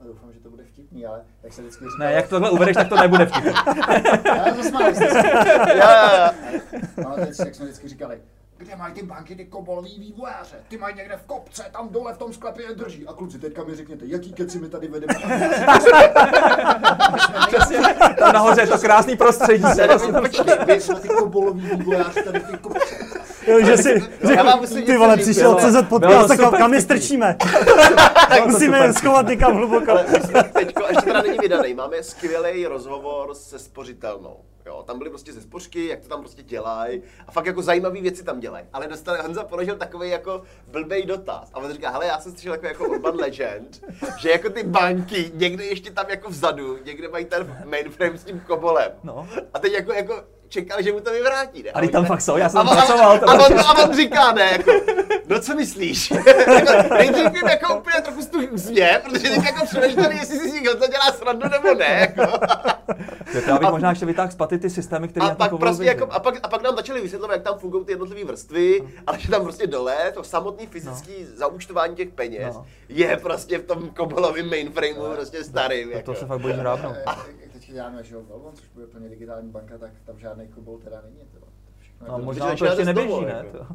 a 0.00 0.04
doufám, 0.04 0.32
že 0.32 0.40
to 0.40 0.50
bude 0.50 0.64
vtipný, 0.64 1.06
ale 1.06 1.20
jak 1.42 1.52
se 1.52 1.60
vždycky 1.62 1.84
říká... 1.84 2.04
ne, 2.04 2.12
jak 2.12 2.28
tohle 2.28 2.50
uvedeš, 2.50 2.74
tak 2.76 2.88
to 2.88 2.96
nebude 2.96 3.26
vtipný. 3.26 3.52
Já 4.24 4.54
jste 4.54 4.62
se. 5.10 5.28
Já, 5.76 5.92
já, 5.92 6.16
já. 6.16 6.34
Ale 7.06 7.26
teď, 7.26 7.38
jak 7.38 7.54
jsme 7.54 7.64
vždycky 7.66 7.88
říkali, 7.88 8.20
kde 8.58 8.76
mají 8.76 8.94
ty 8.94 9.02
banky 9.02 9.36
ty 9.36 9.44
kobolový 9.44 9.98
vývojáře? 9.98 10.56
Ty 10.68 10.78
mají 10.78 10.96
někde 10.96 11.16
v 11.16 11.26
kopce, 11.26 11.64
tam 11.72 11.88
dole 11.88 12.14
v 12.14 12.18
tom 12.18 12.32
sklepě 12.32 12.64
je 12.66 12.74
drží. 12.74 13.06
A 13.06 13.12
kluci, 13.12 13.38
teďka 13.38 13.64
mi 13.64 13.74
řekněte, 13.74 14.04
jaký 14.08 14.32
keci 14.32 14.58
my 14.58 14.68
tady 14.68 14.88
vedeme? 14.88 15.14
Přesně, 17.46 17.78
tam 18.18 18.32
nahoře 18.32 18.60
je 18.60 18.66
to 18.66 18.78
krásný 18.78 19.16
prostředí. 19.16 19.64
Vy, 20.66 20.80
jsme 20.80 21.00
ty 21.00 21.08
kobolový 21.08 21.70
vývojáři 21.76 22.22
tady 22.22 22.40
ty 22.40 22.58
kopce. 22.58 22.94
Jo, 23.46 23.64
že 23.66 23.76
si, 23.76 24.02
Já 24.20 24.28
že, 24.28 24.42
vám 24.42 24.60
musím 24.60 24.86
ty 24.86 24.96
vole, 24.96 25.16
přišel. 25.16 25.54
CZ 25.54 25.88
podcast, 25.88 26.28
tak 26.28 26.58
kam 26.58 26.74
je 26.74 26.80
strčíme? 26.80 27.36
Musíme 28.46 28.78
je 28.78 28.92
schovat 28.92 29.26
někam 29.26 29.56
hluboko. 29.56 29.98
Teďko, 30.52 30.84
a 30.84 30.88
ještě 30.88 31.02
teda 31.04 31.22
není 31.22 31.38
vydaný, 31.38 31.74
máme 31.74 32.02
skvělý 32.02 32.66
rozhovor 32.66 33.34
se 33.34 33.58
spořitelnou. 33.58 34.36
Jo, 34.66 34.82
tam 34.86 34.98
byly 34.98 35.10
prostě 35.10 35.32
ze 35.32 35.40
spořky, 35.40 35.86
jak 35.86 36.00
to 36.00 36.08
tam 36.08 36.20
prostě 36.20 36.42
dělají. 36.42 37.02
A 37.26 37.32
fakt 37.32 37.46
jako 37.46 37.62
zajímavé 37.62 38.00
věci 38.00 38.24
tam 38.24 38.40
dělají. 38.40 38.66
Ale 38.72 38.88
dostal, 38.88 39.22
Honza 39.22 39.44
položil 39.44 39.76
takový 39.76 40.10
jako 40.10 40.42
blbej 40.68 41.06
dotaz. 41.06 41.50
A 41.54 41.56
on 41.56 41.72
říká, 41.72 41.90
hele, 41.90 42.06
já 42.06 42.20
jsem 42.20 42.32
slyšel 42.32 42.52
jako, 42.52 42.66
jako 42.66 42.84
urban 42.88 43.16
legend, 43.20 43.84
že 44.18 44.30
jako 44.30 44.50
ty 44.50 44.62
banky 44.62 45.30
někde 45.34 45.64
ještě 45.64 45.90
tam 45.90 46.06
jako 46.10 46.30
vzadu, 46.30 46.78
někde 46.84 47.08
mají 47.08 47.24
ten 47.24 47.64
mainframe 47.64 48.18
s 48.18 48.24
tím 48.24 48.40
kobolem. 48.40 48.92
No. 49.04 49.28
A 49.54 49.58
teď 49.58 49.72
jako, 49.72 49.92
jako 49.92 50.24
čekal, 50.48 50.82
že 50.82 50.92
mu 50.92 51.00
to 51.00 51.10
vyvrátí, 51.12 51.62
ne? 51.62 51.70
A 51.70 51.80
teď 51.80 51.90
tam 51.92 52.04
fakt 52.04 52.20
jsou, 52.20 52.36
já 52.36 52.48
jsem 52.48 52.60
a 52.60 52.64
tam 52.64 52.76
pracoval. 52.76 53.12
a, 53.12 53.18
bylo 53.36 53.46
on, 53.46 53.60
a 53.60 53.84
on 53.88 53.96
říká, 53.96 54.32
ne, 54.32 54.48
jako, 54.52 54.70
no 55.28 55.40
co 55.40 55.54
myslíš? 55.54 56.10
jako, 56.46 56.94
nejdřív 56.94 57.34
jim 57.34 57.46
jako 57.48 57.74
úplně 57.78 58.00
trochu 58.02 58.22
stůj 58.22 58.48
úsměv, 58.52 59.02
protože 59.02 59.28
teď 59.28 59.44
jako 59.44 59.66
přemýšleli, 59.66 60.16
jestli 60.16 60.38
si 60.38 60.50
si 60.50 60.62
to 60.64 60.86
dělá 60.86 61.12
srandu 61.18 61.48
nebo 61.48 61.74
ne. 61.74 62.14
Jako. 62.16 62.38
To 63.32 63.50
já 63.50 63.58
bych 63.58 63.70
možná 63.70 63.90
ještě 63.90 64.06
vytáhl 64.06 64.30
z 64.30 64.34
paty 64.34 64.58
ty 64.58 64.70
systémy, 64.70 65.08
které 65.08 65.26
A 65.26 65.34
pak, 65.34 65.56
prostě 65.56 65.84
jako, 65.84 66.06
a, 66.12 66.18
pak, 66.20 66.34
a 66.42 66.48
pak 66.48 66.62
nám 66.62 66.76
začali 66.76 67.00
vysvětlovat, 67.00 67.34
jak 67.34 67.42
tam 67.42 67.58
fungují 67.58 67.84
ty 67.84 67.92
jednotlivé 67.92 68.24
vrstvy, 68.24 68.82
ale 69.06 69.18
že 69.20 69.30
tam 69.30 69.42
prostě 69.42 69.66
dole 69.66 69.96
to 70.14 70.24
samotný 70.24 70.66
fyzický 70.66 71.12
no. 71.20 71.26
zaúčtování 71.36 71.96
těch 71.96 72.08
peněz 72.08 72.54
No. 72.54 72.66
je 72.88 73.16
prostě 73.16 73.58
v 73.58 73.62
tom 73.62 73.90
kobolovém 73.90 74.50
mainframeu 74.50 75.14
prostě 75.14 75.44
starým. 75.44 75.88
To, 75.90 75.96
Jako. 75.96 76.12
to 76.12 76.20
se 76.20 76.26
fakt 76.26 76.40
bojíš 76.40 76.56
hrábnout. 76.56 76.96
Děláme, 77.72 78.04
že 78.04 78.14
jo, 78.14 78.22
Velvon, 78.28 78.54
což 78.54 78.68
bude 78.74 78.86
plně 78.86 79.08
digitální 79.08 79.50
banka, 79.50 79.78
tak 79.78 79.90
tam 80.06 80.18
žádný 80.18 80.48
kobol 80.48 80.78
teda 80.78 81.02
není. 81.04 81.16
To, 81.32 81.46
No, 82.08 82.18
to- 82.18 82.24
možná 82.24 82.54
to 82.56 82.64
ještě 82.64 82.84
neběží, 82.84 83.08
domu, 83.08 83.20
ne? 83.26 83.44
jako. 83.44 83.58
To. 83.58 83.66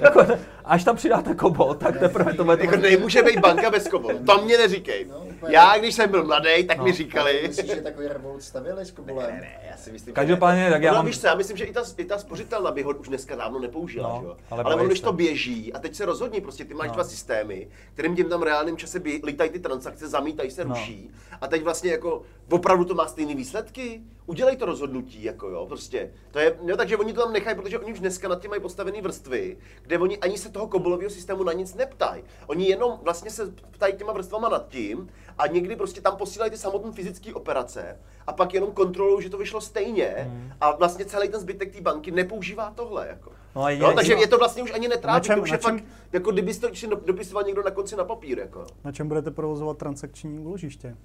jako, 0.04 0.26
až 0.64 0.84
tam 0.84 0.96
přidáte 0.96 1.34
kobol, 1.34 1.74
tak 1.74 1.98
teprve 1.98 2.34
to 2.34 2.44
bude 2.44 2.64
Jako 2.64 2.76
nemůže 2.76 3.22
být 3.22 3.38
banka 3.40 3.70
bez 3.70 3.88
kobolu. 3.88 4.18
To 4.18 4.42
mě 4.42 4.58
neříkej. 4.58 5.04
No. 5.04 5.26
Já, 5.48 5.78
když 5.78 5.94
jsem 5.94 6.10
byl 6.10 6.24
mladý, 6.24 6.64
tak 6.66 6.78
No. 6.78 6.84
mi 6.84 6.92
říkali. 6.92 7.40
Myslíš, 7.46 7.70
že 7.70 7.82
takový 7.82 8.08
revolut 8.08 8.42
stavěli 8.42 8.84
s 8.84 8.88
Ne, 8.88 8.94
kobolem? 8.96 9.30
ne, 9.40 9.60
já 9.70 9.76
si 9.76 9.92
myslím, 9.92 10.14
Každopádně, 10.14 10.60
že 10.60 10.64
ne. 10.66 10.70
tak 10.70 10.82
já 10.82 10.92
no, 10.92 10.96
mám- 10.96 11.06
víš 11.06 11.20
co, 11.20 11.26
já 11.26 11.34
myslím, 11.34 11.56
že 11.56 11.64
i 11.64 11.72
ta, 11.72 11.82
i 11.96 12.04
ta 12.04 12.18
spořitelna 12.18 12.70
by 12.70 12.82
ho 12.82 12.90
už 12.90 13.08
dneska 13.08 13.36
dávno 13.36 13.58
nepoužila, 13.58 14.08
No, 14.08 14.20
že 14.20 14.26
jo? 14.26 14.36
ale 14.50 14.62
Ale, 14.64 14.74
ono, 14.74 14.84
když 14.86 15.00
to 15.00 15.12
běží, 15.12 15.72
a 15.72 15.78
teď 15.78 15.94
se 15.94 16.04
rozhodni, 16.04 16.40
prostě 16.40 16.64
ty 16.64 16.74
máš 16.74 16.88
No. 16.88 16.94
dva 16.94 17.04
systémy, 17.04 17.68
kterým 17.94 18.16
těm 18.16 18.28
tam 18.28 18.40
v 18.40 18.42
reálném 18.42 18.76
čase 18.76 18.98
bě- 19.00 19.24
lítají 19.24 19.50
ty 19.50 19.58
transakce, 19.58 20.08
zamítají 20.08 20.50
se, 20.50 20.64
No. 20.64 20.74
ruší, 20.74 21.10
a 21.40 21.46
teď 21.46 21.62
vlastně 21.62 21.90
jako, 21.90 22.22
opravdu 22.50 22.84
to 22.84 22.94
má 22.94 23.06
stejné 23.08 23.34
výsledky? 23.34 24.02
Udělej 24.26 24.56
to 24.56 24.66
rozhodnutí, 24.66 25.24
jako 25.24 25.48
jo, 25.48 25.66
prostě. 25.66 26.10
To 26.30 26.38
je, 26.38 26.58
no, 26.66 26.76
takže 26.76 26.96
oni 26.96 27.12
to 27.12 27.22
tam 27.22 27.32
nechají, 27.32 27.56
protože 27.56 27.78
oni 27.78 27.92
už 27.92 28.00
dneska 28.00 28.28
nad 28.28 28.40
tím 28.40 28.50
mají 28.50 28.62
postavený 28.62 29.00
vrstvy, 29.00 29.56
kde 29.82 29.98
oni 29.98 30.18
ani 30.18 30.38
se 30.38 30.48
toho 30.50 30.66
kobolového 30.66 31.10
systému 31.10 31.42
na 31.44 31.52
nic 31.52 31.74
neptají. 31.74 32.22
Oni 32.46 32.68
jenom 32.68 32.98
vlastně 33.02 33.30
se 33.30 33.52
ptají 33.70 33.94
těma 33.96 34.12
vrstvama 34.12 34.48
nad 34.48 34.68
tím 34.68 35.08
a 35.38 35.46
někdy 35.46 35.76
prostě 35.76 36.00
tam 36.00 36.16
posílají 36.16 36.50
ty 36.50 36.58
samotné 36.58 36.92
fyzické 36.92 37.34
operace 37.34 37.96
a 38.26 38.32
pak 38.32 38.54
jenom 38.54 38.72
kontrolují, 38.72 39.22
že 39.22 39.30
to 39.30 39.38
vyšlo 39.38 39.60
stejně 39.60 40.14
Hmm. 40.18 40.52
a 40.60 40.76
vlastně 40.76 41.04
celý 41.04 41.28
ten 41.28 41.40
zbytek 41.40 41.72
té 41.76 41.80
banky 41.80 42.10
nepoužívá 42.10 42.72
tohle. 42.74 43.08
Jako. 43.08 43.30
No 43.56 43.62
a 43.64 43.78
No, 43.78 43.92
takže 43.94 44.12
je 44.14 44.26
to 44.26 44.38
vlastně 44.38 44.62
už 44.62 44.72
ani 44.74 44.88
netrápí, 44.88 45.26
čem- 45.26 45.36
to 45.36 45.42
už 45.42 45.50
je 45.50 45.58
čem- 45.58 45.78
fakt, 45.78 45.84
jako 46.12 46.30
kdyby 46.32 46.54
to 46.54 46.68
dopisoval 47.06 47.44
někdo 47.44 47.62
na 47.62 47.70
konci 47.70 47.96
na 47.96 48.04
papír. 48.04 48.38
Jako. 48.38 48.66
Na 48.84 48.92
čem 48.92 49.08
budete 49.08 49.30
provozovat 49.30 49.78
transakční 49.78 50.38
úložiště? 50.38 50.96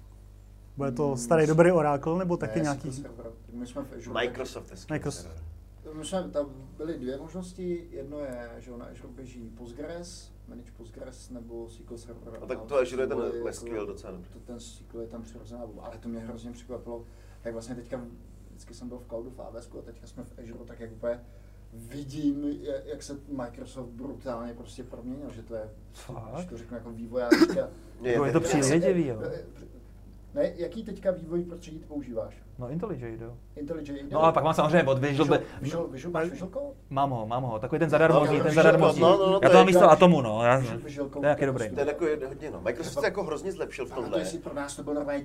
Bude 0.76 0.92
to 0.92 1.16
starý 1.16 1.46
dobrý 1.46 1.72
Oracle 1.72 2.18
nebo 2.18 2.36
taky 2.36 2.58
Ne, 2.58 2.62
nějaký... 2.62 3.04
My 3.52 3.66
jsme 3.66 3.82
v 3.84 3.92
Azure. 3.96 4.14
Microsoft 4.14 4.90
Microsoft. 4.90 5.22
server. 5.22 5.44
My 5.98 6.04
jsme, 6.04 6.28
tam 6.30 6.46
byly 6.76 6.98
dvě 6.98 7.16
možnosti. 7.18 7.86
Jedno 7.90 8.18
je, 8.18 8.50
že 8.58 8.70
na 8.76 8.84
Azure 8.84 9.12
běží 9.12 9.50
Postgres, 9.50 10.32
manage 10.48 10.72
Postgres 10.76 11.30
nebo 11.30 11.68
SQL 11.68 11.98
Server. 11.98 12.40
No 12.40 12.46
tak 12.46 12.58
A 12.58 12.64
to 12.64 12.76
Azure 12.76 13.02
je 13.02 13.06
ten 13.06 13.18
SQL 13.52 13.86
docela 13.86 14.12
dobrý. 14.12 14.28
To, 14.30 14.38
ten 14.38 14.60
SQL 14.60 15.00
je 15.00 15.06
tam 15.06 15.22
přirozená 15.22 15.64
volba, 15.64 15.82
ale 15.82 15.98
to 15.98 16.08
mě 16.08 16.20
hrozně 16.20 16.52
překvapilo, 16.52 17.04
jak 17.44 17.52
vlastně 17.52 17.74
teďka, 17.74 18.00
vždycky 18.50 18.74
jsem 18.74 18.88
byl 18.88 18.98
v 18.98 19.06
cloudu 19.08 19.30
v 19.30 19.40
AWS 19.40 19.68
a 19.78 19.82
teďka 19.82 20.06
jsme 20.06 20.24
v 20.24 20.38
Azure, 20.38 20.64
tak 20.64 20.80
jak 20.80 20.92
úplně 20.92 21.20
vidím, 21.72 22.44
jak 22.84 23.02
se 23.02 23.16
Microsoft 23.28 23.88
brutálně 23.88 24.54
prostě 24.54 24.84
proměnil, 24.84 25.30
že 25.32 25.42
to 25.42 25.54
je, 25.54 25.70
Fakt? 25.92 26.34
když 26.34 26.46
to 26.46 26.56
řeknu 26.58 26.76
jako 26.76 26.90
vývojářka. 26.90 27.68
Je, 28.02 28.12
Jako 28.12 28.24
je 28.24 28.32
to 28.32 28.38
je- 28.38 28.44
přívěděvý, 28.44 29.06
jo. 29.06 29.22
Ne, 30.34 30.52
jaký 30.56 30.84
teďka 30.84 31.10
vývoj 31.10 31.42
prostředí 31.44 31.78
ty 31.78 31.84
používáš? 31.84 32.34
No 32.58 32.70
IntelliJ, 32.70 33.18
jo. 33.20 33.36
IntelliJ? 33.56 34.02
No 34.10 34.22
ale 34.22 34.32
pak 34.32 34.44
mám 34.44 34.54
samozřejmě 34.54 34.82
od 34.82 34.98
Visual, 34.98 35.24
Visual, 35.28 35.40
Visual, 35.60 35.88
Visual, 35.88 36.12
máš 36.12 36.28
Visual 36.30 36.50
Code? 36.50 36.66
Mám 36.90 37.10
ho, 37.10 37.26
mám 37.26 37.42
ho, 37.42 37.58
takový 37.58 37.78
ten 37.78 37.90
zadarmozí, 37.90 38.32
No, 38.32 38.38
ten 38.38 38.46
Visual 38.46 38.64
zadarmozí. 38.64 39.00
Code, 39.00 39.12
no, 39.18 39.26
no, 39.26 39.32
no, 39.32 39.40
Já 39.42 39.48
to 39.48 39.54
mám 39.54 39.66
je- 39.68 39.72
místo 39.72 39.90
Atomu, 39.90 40.20
no, 40.20 40.44
já, 40.44 40.56
Visual- 40.58 40.78
Visual 40.78 41.08
Code 41.08 41.20
to 41.20 41.26
je 41.26 41.36
je 41.40 41.46
dobrý. 41.46 41.70
To 41.70 41.80
je 41.80 41.86
jako 41.86 42.04
hodně, 42.28 42.50
no. 42.50 42.60
Microsoft 42.60 43.00
se 43.00 43.06
jako 43.06 43.22
hrozně 43.22 43.52
zlepšil 43.52 43.86
v 43.86 43.92
Ale 43.92 43.96
to 43.96 44.02
tomhle. 44.02 44.20
jestli 44.20 44.38
pro 44.38 44.54
nás 44.54 44.76
to 44.76 44.82
byl 44.82 44.94
normálně 44.94 45.24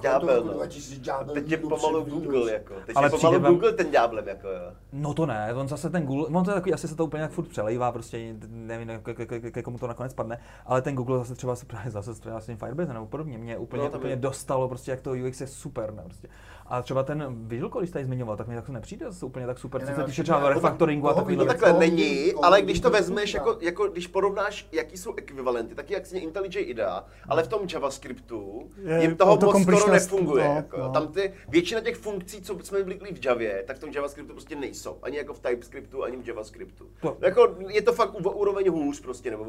Ďábel, 0.00 0.44
no. 0.44 0.52
2000 0.52 1.00
ďábel 1.00 1.34
Teď 1.34 1.50
je 1.50 1.56
pomalu. 1.56 2.04
Google, 2.04 2.52
jako. 2.52 2.74
Teď 2.86 2.96
Ale 2.96 3.06
je 3.06 3.10
pomalu 3.10 3.40
vám- 3.40 3.52
Google 3.52 3.72
ten 3.72 3.90
ďáblem, 3.90 4.28
jako 4.28 4.48
jo. 4.48 4.72
No 4.92 5.14
to 5.14 5.26
ne, 5.26 5.54
on 5.54 5.68
zase 5.68 5.90
ten 5.90 6.06
Google, 6.06 6.26
on 6.38 6.44
to 6.44 6.50
je 6.50 6.54
takový, 6.54 6.74
asi 6.74 6.88
se 6.88 6.96
to 6.96 7.04
úplně 7.04 7.22
jak 7.22 7.30
furt 7.30 7.48
přelejvá, 7.48 7.92
prostě 7.92 8.34
nevím, 8.48 8.88
k, 9.02 9.14
k, 9.14 9.26
k, 9.26 9.50
k, 9.50 9.62
komu 9.62 9.78
to 9.78 9.86
nakonec 9.86 10.14
padne, 10.14 10.38
ale 10.66 10.82
ten 10.82 10.94
Google 10.94 11.18
zase 11.18 11.34
třeba 11.34 11.56
se 11.56 11.66
právě 11.66 11.90
zase 11.90 12.14
třeba 12.14 12.40
s 12.40 12.46
tím 12.46 12.56
Firebase 12.56 12.92
nebo 12.92 13.06
podobně, 13.06 13.38
mě 13.38 13.58
úplně, 13.58 13.82
No, 13.82 13.88
no, 13.88 13.98
úplně 13.98 14.12
je. 14.12 14.16
dostalo, 14.16 14.68
prostě 14.68 14.90
jak 14.90 15.00
to 15.00 15.10
UX 15.28 15.40
je 15.40 15.46
super, 15.46 15.94
ne, 15.94 16.02
prostě. 16.02 16.28
A 16.68 16.82
třeba 16.82 17.02
ten 17.02 17.24
Visual 17.30 17.70
Code, 17.70 17.82
když 17.82 17.90
tady 17.90 18.04
zmiňoval, 18.04 18.36
tak 18.36 18.48
mi 18.48 18.54
tak 18.54 18.66
to 18.66 18.72
nepřijde 18.72 19.06
zase 19.06 19.26
úplně 19.26 19.46
tak 19.46 19.58
super, 19.58 19.86
co 19.86 19.94
se 19.94 20.02
týče 20.04 20.22
třeba 20.22 20.48
refactoringu 20.48 21.08
a 21.08 21.14
No 21.18 21.24
vidím, 21.24 21.44
věci. 21.46 21.60
takhle 21.60 21.78
není, 21.80 22.32
ale 22.42 22.62
když 22.62 22.80
to 22.80 22.90
vezmeš, 22.90 23.34
jako, 23.34 23.58
jako 23.60 23.88
když 23.88 24.06
porovnáš, 24.06 24.68
jaký 24.72 24.96
jsou 24.96 25.14
ekvivalenty, 25.16 25.74
tak 25.74 25.90
jak 25.90 26.06
si 26.06 26.18
IntelliJ 26.18 26.50
IDEA, 26.56 27.04
ale 27.28 27.42
v 27.42 27.48
tom 27.48 27.60
JavaScriptu 27.72 28.68
Je 28.84 29.02
jim 29.02 29.16
toho 29.16 29.36
moc 29.42 29.62
skoro 29.62 29.92
nefunguje. 29.92 30.48
no, 30.48 30.54
jako, 30.54 30.78
no. 30.80 30.90
Tam 30.92 31.08
ty, 31.08 31.32
většina 31.48 31.80
těch 31.80 31.96
funkcí, 31.96 32.42
co 32.42 32.58
jsme 32.62 32.82
vykli 32.82 33.12
v 33.14 33.24
Javě, 33.26 33.64
tak 33.66 33.76
v 33.76 33.80
tom 33.80 33.90
JavaScriptu 33.90 34.32
prostě 34.32 34.56
nejsou. 34.56 34.96
Ani 35.02 35.16
jako 35.16 35.34
v 35.34 35.38
TypeScriptu, 35.40 36.04
ani 36.04 36.16
v 36.16 36.28
JavaScriptu. 36.28 36.84
To- 37.00 37.06
No, 37.08 37.16
jako, 37.20 37.54
je 37.68 37.82
to 37.82 37.92
fakt 37.92 38.14
u- 38.14 38.30
úroveň 38.30 38.70
hůř 38.70 39.00
prostě, 39.00 39.30
nebo 39.30 39.46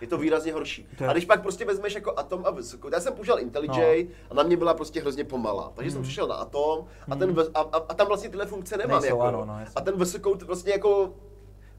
je 0.00 0.06
to 0.06 0.18
výrazně 0.18 0.52
horší. 0.52 0.88
To 0.98 1.04
A 1.08 1.12
když 1.12 1.24
pak 1.24 1.42
prostě 1.42 1.64
vezmeš 1.64 1.94
jako 1.94 2.12
Atom 2.16 2.42
a 2.46 2.50
Vysoko, 2.50 2.88
já 2.92 3.00
jsem 3.00 3.12
používal 3.12 3.40
IntelliJ 3.40 3.68
No. 4.08 4.14
a 4.30 4.34
na 4.34 4.42
mě 4.42 4.56
byla 4.56 4.74
prostě 4.74 5.00
hrozně 5.00 5.24
pomalá. 5.24 5.72
Takže 5.74 5.90
jsem 5.98 6.02
přišel 6.02 6.28
na 6.28 6.34
Atom 6.34 6.84
a, 7.10 7.16
ten, 7.16 7.34
a, 7.54 7.60
a, 7.60 7.76
a, 7.88 7.94
tam 7.94 8.06
vlastně 8.06 8.28
tyhle 8.28 8.46
funkce 8.46 8.76
nemám. 8.76 9.00
Nejsou, 9.02 9.16
jako, 9.16 9.28
ano, 9.28 9.44
no, 9.44 9.58
a 9.76 9.80
ten 9.80 9.98
Vysoko 9.98 10.34
vlastně 10.34 10.72
jako 10.72 11.14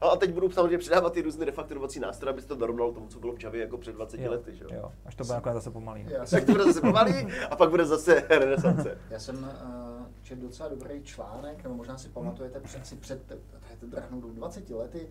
No 0.02 0.10
a 0.12 0.16
teď 0.16 0.32
budu 0.32 0.50
samozřejmě 0.50 0.78
přidávat 0.78 1.12
ty 1.12 1.22
různé 1.22 1.44
refaktorovací 1.44 2.00
nástroje, 2.00 2.32
aby 2.32 2.42
se 2.42 2.48
to 2.48 2.54
dorovnalo 2.56 2.92
tomu, 2.92 3.08
co 3.08 3.18
bylo 3.20 3.32
v 3.32 3.44
Javě 3.44 3.60
jako 3.60 3.78
před 3.78 3.92
20 3.94 4.20
Jo, 4.20 4.30
lety, 4.30 4.56
že 4.56 4.64
jo. 4.64 4.70
jo, 4.74 4.92
až 5.06 5.14
to 5.14 5.24
bude 5.24 5.34
nakonec 5.34 5.54
zase 5.54 5.70
pomalý. 5.70 6.04
no. 6.04 6.10
Já 6.10 6.18
Tak 6.18 6.28
jsem, 6.28 6.44
to 6.44 6.52
bude 6.52 6.64
zase 6.64 6.80
pomalý 6.80 7.12
a 7.50 7.56
pak 7.56 7.70
bude 7.70 7.86
zase 7.86 8.24
renesance. 8.28 8.98
já 9.10 9.18
jsem 9.18 9.36
uh, 9.42 10.06
četl 10.22 10.40
docela 10.42 10.68
dobrý 10.68 11.02
článek, 11.02 11.62
nebo 11.62 11.74
možná 11.74 11.98
si 11.98 12.08
pamatujete, 12.08 12.60
před, 12.60 12.86
si 12.86 12.96
před, 12.96 13.26
to 13.26 13.34
je 13.70 13.76
to 13.80 13.86
drahnou 13.86 14.20
20 14.20 14.70
lety, 14.70 15.08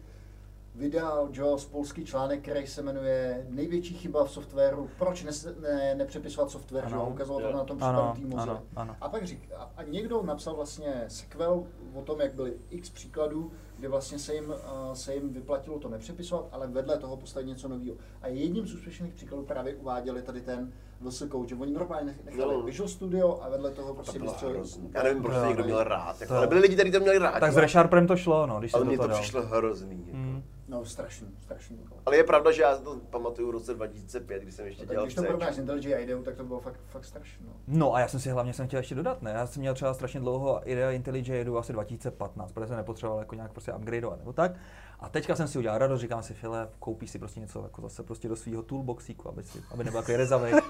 vydal 0.76 1.30
Joss 1.32 1.66
polský 1.66 2.06
článek, 2.06 2.42
který 2.42 2.68
se 2.68 2.82
jmenuje 2.82 3.46
Největší 3.50 3.94
chyba 3.94 4.24
v 4.26 4.32
softwaru, 4.32 4.90
proč 5.00 5.24
ne, 5.24 5.32
ne, 5.62 5.96
nepřepisovat 5.96 6.52
software, 6.52 6.90
že 6.90 6.96
jo, 6.96 7.02
Ano. 7.02 7.10
ukazoval 7.12 7.42
to 7.42 7.58
na 7.58 7.64
tom 7.64 7.78
případu 8.14 8.42
ano, 8.42 8.62
ano. 8.76 8.96
A 9.02 9.10
pak 9.10 9.26
řík, 9.28 9.50
a, 9.58 9.72
a 9.78 9.84
někdo 9.84 10.24
napsal 10.24 10.56
vlastně 10.56 11.04
sequel 11.08 11.64
o 11.94 12.02
tom, 12.02 12.22
jak 12.22 12.34
byly 12.34 12.54
x 12.70 12.90
příkladů, 12.90 13.52
kde 13.78 13.88
vlastně 13.88 14.20
se 14.20 14.34
jim, 14.36 14.46
uh, 14.50 14.56
se 14.94 15.16
jim 15.16 15.34
vyplatilo 15.34 15.80
to 15.80 15.90
nepřepisovat, 15.90 16.46
ale 16.52 16.68
vedle 16.68 16.98
toho 16.98 17.18
postavit 17.18 17.46
něco 17.48 17.68
nového. 17.68 17.96
A 18.22 18.28
jedním 18.28 18.68
z 18.68 18.74
úspěšných 18.74 19.14
příkladů 19.14 19.44
právě 19.44 19.76
uváděli 19.76 20.22
tady 20.22 20.42
ten 20.42 20.74
VS 21.02 21.24
Code, 21.32 21.48
že 21.50 21.56
oni 21.56 21.72
normálně 21.74 22.06
nech- 22.06 22.24
nechali 22.26 22.54
No. 22.54 22.62
Visual 22.64 22.90
Studio 22.90 23.40
a 23.42 23.50
vedle 23.50 23.72
toho 23.72 23.88
To 23.88 23.94
prostě 23.94 24.20
bylo 24.20 24.32
vystřelili. 24.32 24.58
hrozný. 24.58 24.90
Já 24.94 25.04
nevím, 25.04 25.24
proč 25.24 25.36
to 25.36 25.46
někdo 25.46 25.64
měl 25.64 25.84
rád. 25.84 26.22
Jako, 26.22 26.34
To- 26.34 26.38
ale 26.38 26.48
byli 26.48 26.62
lidi, 26.62 26.74
kteří 26.76 26.92
to 26.92 27.00
měli 27.00 27.18
rád. 27.18 27.40
Tak 27.40 27.54
s. 27.54 27.58
Resharpem 27.58 28.08
to 28.08 28.18
šlo, 28.18 28.48
no, 28.48 28.60
když 28.60 28.72
se 28.72 28.76
Ale 28.78 28.86
to 28.86 28.90
mně 28.90 28.98
to 28.98 29.08
dal. 29.08 29.18
přišlo 29.20 29.42
hrozný. 29.42 30.04
Jako. 30.06 30.18
Mm. 30.18 30.44
No, 30.70 30.86
strašný, 30.86 31.28
strašný. 31.42 31.78
jako. 31.84 31.96
Ale 32.06 32.18
je 32.18 32.24
pravda, 32.24 32.52
že 32.52 32.62
já 32.62 32.78
to 32.78 33.00
pamatuju 33.10 33.48
v 33.48 33.52
roce 33.52 33.74
2005, 33.74 34.44
kdy 34.44 34.52
jsem 34.52 34.66
ještě 34.66 34.82
Tak 34.82 34.90
dělal 34.90 35.06
když 35.06 35.16
to 35.16 35.24
porovnáš 35.24 35.56
s 35.56 35.58
IntelliJ 35.58 35.96
IDEou, 36.04 36.24
tak 36.24 36.36
to 36.36 36.44
bylo 36.44 36.60
fakt, 36.60 36.80
fakt 36.88 37.06
strašný. 37.06 37.46
No. 37.48 37.54
No 37.68 37.96
a 37.96 38.00
já 38.00 38.08
jsem 38.08 38.20
si 38.20 38.30
hlavně 38.30 38.54
jsem 38.54 38.68
chtěl 38.68 38.80
ještě 38.80 38.96
dodat, 38.96 39.22
ne? 39.22 39.32
Já 39.32 39.48
jsem 39.48 39.60
měl 39.60 39.74
třeba 39.74 39.94
strašně 39.94 40.20
dlouho 40.20 40.62
IDEA 40.66 40.92
IntelliJ 40.92 41.28
jedu 41.28 41.58
asi 41.58 41.74
2015, 41.74 42.52
protože 42.52 42.68
jsem 42.68 42.78
nepotřeboval 42.78 43.20
jako 43.20 43.36
nějak 43.36 43.52
prostě 43.52 43.74
upgradeovat 43.74 44.20
nebo 44.20 44.34
tak. 44.34 44.52
A 45.00 45.10
teďka 45.10 45.36
jsem 45.36 45.48
si 45.48 45.60
udělal 45.60 45.78
radost, 45.78 46.02
říkám 46.02 46.24
si, 46.24 46.34
File, 46.34 46.70
koupíš 46.80 47.12
si 47.12 47.20
prostě 47.20 47.40
něco 47.40 47.64
jako 47.64 47.82
zase 47.82 48.04
prostě 48.04 48.28
do 48.28 48.36
svého 48.36 48.64
toolboxíku, 48.64 49.30
aby, 49.30 49.44
si, 49.44 49.64
aby 49.72 49.84
nebyl 49.84 50.02
takový 50.02 50.18
rezavý. 50.18 50.52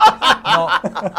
No 0.57 0.67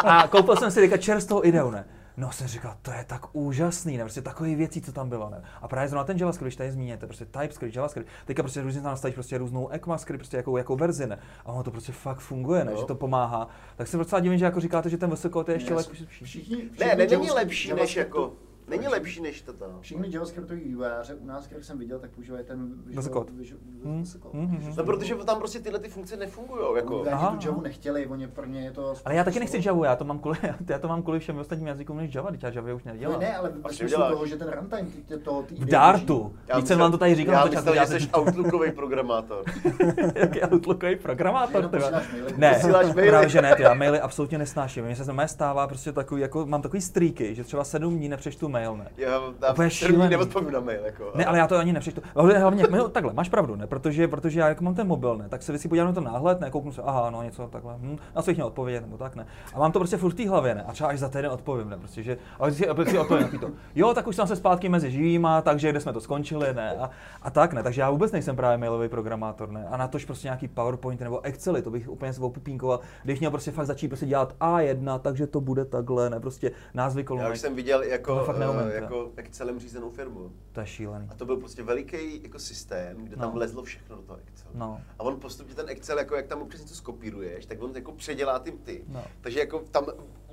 a 0.06 0.28
koupil 0.28 0.56
jsem 0.56 0.70
si 0.70 0.80
teďka 0.80 0.96
čerstvou 0.96 1.44
ideu, 1.44 1.70
ne? 1.70 1.84
No 2.20 2.32
jsem 2.32 2.46
říkal, 2.46 2.76
to 2.82 2.90
je 2.90 3.04
tak 3.04 3.26
úžasný, 3.32 3.96
ne? 3.96 4.04
Prostě 4.04 4.22
takové 4.22 4.54
věcí, 4.54 4.80
co 4.80 4.92
tam 4.92 5.08
bylo, 5.08 5.30
ne? 5.30 5.42
A 5.62 5.68
právě 5.68 5.88
zrovna 5.88 6.04
ten 6.04 6.16
JavaScript, 6.16 6.46
když 6.46 6.56
tady 6.56 6.72
zmíníte, 6.72 7.06
prostě 7.06 7.24
TypeScript, 7.24 7.76
JavaScript, 7.76 8.08
teďka 8.24 8.42
prostě 8.42 8.62
různě 8.62 8.80
tam 8.80 8.90
nastavíš 8.90 9.14
prostě 9.14 9.38
různou 9.38 9.68
ECMAScript, 9.72 10.18
prostě 10.20 10.36
jakou, 10.36 10.56
jakou 10.56 10.76
verzi, 10.76 11.06
ne? 11.06 11.18
A 11.44 11.52
ono 11.52 11.62
to 11.62 11.70
prostě 11.70 11.92
fakt 11.92 12.18
funguje, 12.18 12.64
ne? 12.64 12.70
No. 12.72 12.80
Že 12.80 12.84
to 12.84 12.94
pomáhá. 12.94 13.48
Tak 13.76 13.88
se 13.88 13.96
docela 13.96 14.20
divím, 14.20 14.38
že 14.38 14.44
jako 14.44 14.60
říkáte, 14.60 14.90
že 14.90 14.96
ten 14.96 15.10
VS 15.10 15.26
Code 15.32 15.52
je 15.52 15.56
ještě 15.56 15.74
lepší. 15.74 16.06
Všichni, 16.06 16.56
Ne, 16.56 16.62
všichni 16.72 16.96
ne, 16.96 17.06
není 17.06 17.30
lepší 17.30 17.72
než 17.72 17.96
jako, 17.96 18.32
není 18.70 18.88
lepší 18.88 19.20
než 19.22 19.42
to 19.42 19.52
tam. 19.52 19.68
Všichni 19.80 20.08
JavaScriptoví 20.10 20.60
vývojáři 20.60 21.14
u 21.14 21.26
nás, 21.26 21.46
který 21.46 21.62
jsem 21.64 21.78
viděl, 21.78 21.98
tak 21.98 22.10
používají 22.10 22.44
ten 22.44 22.72
VS 22.86 23.08
Code. 23.08 23.32
Visual- 23.32 23.60
Hmm, 23.84 24.04
Code. 24.04 24.38
hmm, 24.38 24.46
hmm, 24.46 24.56
Visual 24.56 24.74
No, 24.76 24.84
protože 24.84 25.14
tam 25.14 25.38
prostě 25.38 25.60
tyhle 25.60 25.78
ty 25.78 25.88
funkce 25.88 26.16
nefungují, 26.16 26.60
jako. 26.76 27.00
Oni 27.00 27.38
tu 27.38 27.46
Javu 27.46 27.60
nechtěli, 27.60 28.06
oni 28.06 28.28
pro 28.28 28.46
ně 28.46 28.60
je 28.60 28.70
to... 28.70 28.94
Ale 29.04 29.14
já 29.14 29.24
taky 29.24 29.40
nechci. 29.40 29.60
Javu, 29.64 29.84
já 29.84 29.96
to 29.96 30.04
mám 30.04 30.18
kvůli, 30.18 30.38
já 30.68 30.78
to 30.78 30.88
mám 30.88 31.02
kvůli 31.02 31.18
všem 31.20 31.38
ostatním 31.38 31.68
jazykům 31.68 31.96
než 31.96 32.14
Java, 32.14 32.30
teď 32.30 32.42
já 32.42 32.50
Java 32.50 32.74
už 32.74 32.84
Ne, 32.84 32.92
nedělám. 32.92 33.20
ne, 33.20 33.36
ale 33.36 33.52
A 33.64 33.68
ve 33.68 33.74
smyslu 33.74 34.02
toho, 34.08 34.26
že 34.26 34.36
ten 34.36 34.48
runtime, 34.52 34.88
ty, 35.08 35.18
to, 35.18 35.42
ty 35.42 35.54
V 35.54 35.64
Dartu. 35.64 36.34
Víc 36.56 36.66
jsem 36.68 36.78
vám 36.78 36.90
to 36.92 36.98
tady 36.98 37.14
říkal 37.14 37.34
Já 37.34 37.44
myslel, 37.44 37.74
že 37.74 37.78
já 37.80 37.86
jsi 37.86 38.00
jsem 38.00 38.10
Outlookový 38.18 38.72
programátor. 38.72 39.44
jaký 40.14 40.42
outlookový 40.42 40.96
programátor. 40.96 41.70
Maily. 41.72 42.32
Ne, 42.36 42.60
právě 42.94 43.28
že 43.28 43.42
ne, 43.42 43.56
já 43.58 43.74
maily 43.74 44.00
absolutně 44.00 44.38
nesnáším. 44.38 44.84
Mně 44.84 44.96
se 44.96 45.04
znamená 45.04 45.28
stává 45.28 45.66
prostě 45.66 45.92
takový, 45.92 46.22
jako 46.22 46.46
mám 46.46 46.62
takový 46.62 46.80
streaky, 46.80 47.34
že 47.34 47.44
třeba 47.44 47.64
sedm 47.64 47.96
dní 47.96 48.08
nepřečtu 48.08 48.48
mail, 48.48 48.59
ne. 48.76 48.90
Já, 48.96 49.08
já 49.42 49.52
Úplně 49.52 49.70
šílený. 49.70 50.10
neodpovím 50.10 50.52
na 50.52 50.60
mail, 50.60 50.84
jako. 50.84 51.10
Ne, 51.14 51.24
ale 51.24 51.38
já 51.38 51.46
to 51.46 51.56
ani 51.58 51.72
nepřečtu. 51.72 52.02
Ale 52.14 52.38
hlavně, 52.38 52.64
no, 52.70 52.88
takhle, 52.88 53.12
máš 53.12 53.28
pravdu, 53.28 53.56
ne? 53.56 53.66
Protože, 53.66 54.08
protože 54.08 54.40
já 54.40 54.48
jako 54.48 54.64
mám 54.64 54.74
ten 54.74 54.86
mobil, 54.86 55.16
ne? 55.16 55.28
Tak 55.28 55.42
se 55.42 55.58
si 55.58 55.68
podívám 55.68 55.86
na 55.88 55.92
ten 55.94 56.04
náhled, 56.04 56.40
ne? 56.40 56.50
Kouknu 56.50 56.72
se, 56.72 56.82
aha, 56.82 57.10
no 57.10 57.22
něco 57.22 57.46
takhle, 57.48 57.74
hm, 57.78 57.96
na 58.16 58.22
co 58.22 58.30
jich 58.30 58.36
měl 58.38 58.46
odpovědět, 58.46 58.80
nebo 58.80 58.96
tak, 58.98 59.16
ne? 59.16 59.26
A 59.54 59.58
mám 59.58 59.72
to 59.72 59.78
prostě 59.78 59.96
furt 59.96 60.12
v 60.12 60.14
té 60.16 60.28
hlavě, 60.28 60.54
ne? 60.54 60.62
A 60.62 60.72
třeba 60.72 60.90
až 60.90 60.98
za 60.98 61.08
týden 61.08 61.30
odpovím, 61.30 61.70
ne? 61.70 61.76
Prostě, 61.76 62.02
že, 62.02 62.18
ale 62.38 62.52
si, 62.52 62.64
si 62.88 62.98
odpovím 62.98 63.28
na 63.32 63.38
to. 63.40 63.50
Jo, 63.74 63.94
tak 63.94 64.06
už 64.06 64.16
jsem 64.16 64.26
se 64.26 64.36
zpátky 64.36 64.68
mezi 64.68 64.90
živýma, 64.90 65.42
takže 65.42 65.70
kde 65.70 65.80
jsme 65.80 65.92
to 65.92 66.00
skončili, 66.00 66.54
ne? 66.54 66.76
A, 66.80 66.90
a 67.22 67.30
tak, 67.30 67.52
ne? 67.52 67.62
Takže 67.62 67.80
já 67.80 67.90
vůbec 67.90 68.12
nejsem 68.12 68.36
právě 68.36 68.58
mailový 68.58 68.88
programátor, 68.88 69.50
ne? 69.50 69.66
A 69.70 69.76
na 69.76 69.88
tož 69.88 70.04
prostě 70.04 70.26
nějaký 70.26 70.48
PowerPoint 70.48 71.00
nebo 71.00 71.20
Excely, 71.24 71.62
to 71.62 71.70
bych 71.70 71.88
úplně 71.88 72.12
se 72.12 72.20
opupínkoval, 72.20 72.80
když 73.04 73.18
měl 73.18 73.30
prostě 73.30 73.50
fakt 73.50 73.66
začít 73.66 73.88
prostě 73.88 74.06
dělat 74.06 74.34
A1, 74.40 74.98
takže 74.98 75.26
to 75.26 75.40
bude 75.40 75.64
takhle, 75.64 76.10
ne? 76.10 76.20
Prostě 76.20 76.50
názvy 76.74 77.00
Já 77.02 77.06
kolonek. 77.06 77.32
už 77.32 77.38
jsem 77.40 77.54
viděl 77.54 77.82
jako, 77.82 78.18
To 78.18 78.24
uh, 78.56 78.62
to. 78.62 78.68
jako 78.74 79.12
Excelem 79.16 79.58
řízenou 79.60 79.90
firmu. 79.90 80.32
To 80.52 80.60
je 80.60 80.66
šílený. 80.66 81.08
A 81.10 81.14
to 81.14 81.26
byl 81.26 81.36
prostě 81.36 81.62
veliký 81.62 82.22
jako 82.22 82.38
systém, 82.38 82.96
kde 82.96 83.16
tam 83.16 83.28
No. 83.28 83.32
vlezlo 83.34 83.62
všechno 83.62 83.96
do 83.96 84.02
toho 84.02 84.18
Excelu. 84.28 84.50
No. 84.54 84.80
A 84.98 85.02
on 85.02 85.20
postupně 85.20 85.54
ten 85.54 85.68
Excel, 85.68 85.98
jako 85.98 86.16
jak 86.16 86.26
tam 86.26 86.42
občas 86.42 86.60
něco 86.60 86.74
skopíruješ, 86.74 87.46
tak 87.46 87.62
on 87.62 87.72
jako 87.74 87.92
předělá 87.92 88.38
tím 88.38 88.58
ty. 88.58 88.84
No. 88.88 89.04
Takže 89.20 89.38
jako 89.40 89.58
tam 89.70 89.86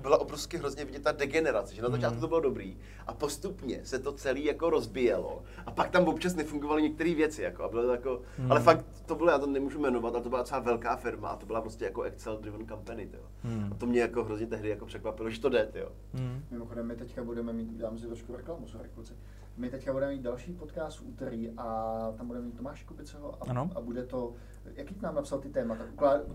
byla 0.08 0.22
obrovsky 0.22 0.58
hrozně 0.58 0.86
vidět 0.86 1.04
ta 1.04 1.12
degenerace, 1.12 1.76
že 1.76 1.82
na 1.82 1.90
začátku 1.90 2.14
Mhm. 2.14 2.22
to 2.22 2.28
bylo 2.28 2.40
dobrý 2.40 2.78
a 3.08 3.14
postupně 3.14 3.80
se 3.86 4.00
to 4.00 4.12
celé 4.12 4.40
jako 4.40 4.70
rozbíjelo 4.70 5.44
a 5.66 5.72
pak 5.72 5.90
tam 5.90 6.08
občas 6.08 6.36
nefungovaly 6.36 6.82
některé 6.82 7.16
věci 7.16 7.42
jako 7.42 7.64
a 7.64 7.68
bylo 7.68 7.84
to 7.84 7.92
jako, 7.92 8.22
Mhm. 8.40 8.52
ale 8.52 8.60
fakt 8.62 8.86
to 9.06 9.16
bylo, 9.16 9.30
já 9.32 9.40
to 9.40 9.48
nemůžu 9.48 9.80
jmenovat, 9.80 10.14
ale 10.14 10.24
to 10.24 10.30
byla 10.30 10.42
docela 10.42 10.60
velká 10.60 10.96
firma 10.96 11.28
a 11.30 11.36
to 11.36 11.46
byla 11.46 11.62
prostě 11.62 11.86
jako 11.86 12.02
Excel 12.04 12.38
driven 12.38 12.68
company, 12.68 13.10
jo. 13.14 13.22
Mhm. 13.44 13.70
A 13.72 13.76
to 13.76 13.86
mě 13.86 14.02
jako 14.02 14.24
hrozně 14.24 14.48
tehdy 14.48 14.70
jako 14.70 14.86
překvapilo, 14.86 15.30
že 15.30 15.42
to 15.42 15.50
jde, 15.50 15.70
jo. 15.76 15.90
Hmm. 16.14 16.44
Mimochodem, 16.52 16.86
my 16.88 16.96
teďka 16.96 17.24
budeme 17.24 17.54
mít, 17.54 17.70
dám 17.72 17.98
si 17.98 18.06
trošku 18.08 18.36
reklamu, 18.36 18.68
sorry 18.68 18.90
kluci. 18.94 19.14
My 19.58 19.70
teďka 19.70 19.94
budeme 19.94 20.12
mít 20.12 20.22
další 20.22 20.54
podcast 20.54 21.00
v 21.00 21.08
úterý 21.08 21.50
a 21.58 21.94
tam 22.18 22.28
budeme 22.28 22.46
mít 22.46 22.58
Tomáše 22.58 22.86
Kubiceho 22.86 23.34
a, 23.44 23.50
Ano. 23.50 23.70
a 23.76 23.82
bude 23.82 24.04
to, 24.04 24.34
jaký 24.76 24.96
nám 25.02 25.16
napsal 25.16 25.40
ty 25.40 25.50
témata? 25.50 25.84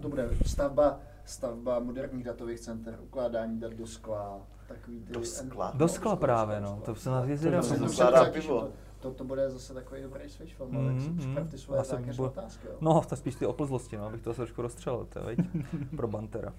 To 0.01 0.09
bude 0.09 0.29
stavba, 0.47 1.01
stavba 1.25 1.79
moderních 1.79 2.25
datových 2.25 2.61
center, 2.61 2.99
ukládání 3.03 3.61
dat 3.61 3.73
do 3.73 3.87
skla, 3.87 4.41
takový 4.68 5.01
ty... 5.01 5.12
Do 5.12 5.25
skla? 5.25 5.73
Do 5.75 5.89
skla 5.89 6.16
právě, 6.16 6.61
no. 6.61 6.83
To 6.85 6.95
se 6.95 7.11
nás 7.11 7.29
jezdí 7.29 7.47
To, 7.47 7.51
dávno. 7.51 7.68
to, 7.68 7.75
to 7.75 7.87
to, 7.87 7.93
ukládá 7.93 8.25
to, 8.25 8.31
pivo. 8.33 8.68
to, 9.01 9.11
to, 9.11 9.25
bude 9.25 9.51
zase 9.51 9.75
takový 9.75 10.03
dobrý 10.03 10.31
switch 10.31 10.55
film, 10.55 10.70
Mhm, 10.70 10.81
ale 10.91 11.01
si 11.01 11.09
mhm. 11.09 11.18
připrav 11.18 11.49
ty 11.49 11.59
svoje 11.59 11.83
bude- 12.16 12.29
otázky. 12.29 12.66
Jo. 12.66 12.75
No, 12.81 13.01
to 13.09 13.16
spíš 13.16 13.35
ty 13.35 13.47
oplzlosti, 13.47 13.97
no, 13.97 14.07
abych 14.07 14.23
to 14.23 14.35
trošku 14.35 14.62
rozstřelil, 14.62 15.07
to 15.12 15.31
je, 15.31 15.37
pro 15.97 16.09
Bantera. 16.09 16.53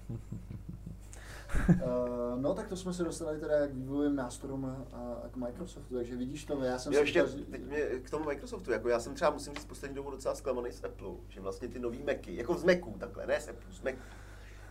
Uh, 1.68 2.40
no 2.40 2.54
tak 2.54 2.68
to 2.68 2.76
jsme 2.76 2.92
se 2.94 3.04
dostali 3.04 3.40
teda 3.40 3.66
k 3.66 3.72
vývojovým 3.74 4.16
nástrojům 4.16 4.64
a, 4.92 4.98
a 5.24 5.28
k 5.30 5.36
Microsoftu, 5.36 5.94
takže 5.94 6.16
vidíš 6.16 6.44
to, 6.44 6.62
já 6.62 6.78
jsem 6.78 6.92
ještě 6.92 7.26
říkal, 7.26 7.26
teď 7.50 7.64
mě 7.64 7.78
k 7.80 8.10
tomu 8.10 8.24
Microsoftu, 8.24 8.72
jako 8.72 8.88
já 8.88 9.00
jsem 9.00 9.14
třeba, 9.14 9.30
musím 9.30 9.54
říct, 9.54 9.64
poslední 9.64 9.94
dobu 9.96 10.10
docela 10.10 10.34
zklamaný 10.34 10.72
z 10.72 10.84
Apple, 10.84 11.08
že 11.28 11.40
vlastně 11.40 11.68
ty 11.68 11.78
nový 11.78 12.02
Macy, 12.02 12.34
jako 12.36 12.54
z 12.54 12.64
Maců 12.64 12.94
takhle, 12.98 13.26
ne 13.26 13.40
z 13.40 13.48
Apple, 13.48 13.72
z 13.72 13.80
Mac, 13.82 13.94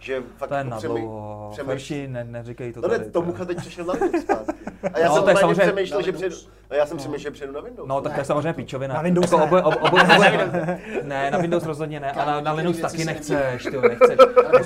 že 0.04 0.24
fakt 0.38 0.49
To 0.49 0.56
je 0.56 0.58
jako 0.58 0.70
na 0.70 0.78
přemý- 0.78 1.01
dlouho. 1.01 1.49
přemýšlí- 1.51 1.66
Ferši, 1.72 2.08
ne, 2.08 2.24
neříkej 2.24 2.74
to 2.74 2.82
No 2.82 2.88
tady. 2.89 2.99
ne, 2.99 3.06
to 3.06 3.12
tomu 3.12 3.34
je- 3.39 3.45
teď 3.45 3.58
přešel 3.58 3.86
na 3.86 3.93
Windows 3.93 4.24
zpátky. 4.24 4.54
A 4.93 4.99
já 4.99 5.08
No, 5.10 5.16
jsem 5.16 5.38
samozřejmě- 5.38 5.62
přemýšlel, 5.64 6.01
že 6.01 6.12
přejdu, 6.12 6.36
no 6.72 6.76
já 6.78 6.86
jsem 6.86 6.97
přemýšlel, 6.97 7.24
že 7.24 7.32
přejdu 7.32 7.54
na 7.54 7.62
Windows. 7.62 7.89
No, 7.89 8.01
tak 8.01 8.14
to 8.14 8.20
je 8.20 8.26
samozřejmě 8.26 8.54
pičovina. 8.54 8.93
na 8.93 9.01
Windows 9.01 9.26
jako 9.32 9.38
ne. 9.38 9.43
oboje, 9.43 9.64
ob, 9.64 9.76
oboje, 9.82 10.04
oboje, 10.16 10.80
ne, 11.04 11.32
na 11.32 11.38
Windows 11.38 11.66
rozhodně 11.66 11.99
ne, 11.99 12.12
a 12.12 12.26
na, 12.26 12.41
na 12.41 12.54
Linux 12.54 12.80
taky 12.80 13.06
nechceš, 13.06 13.64
ty 13.64 13.78
nechceš. 13.82 14.18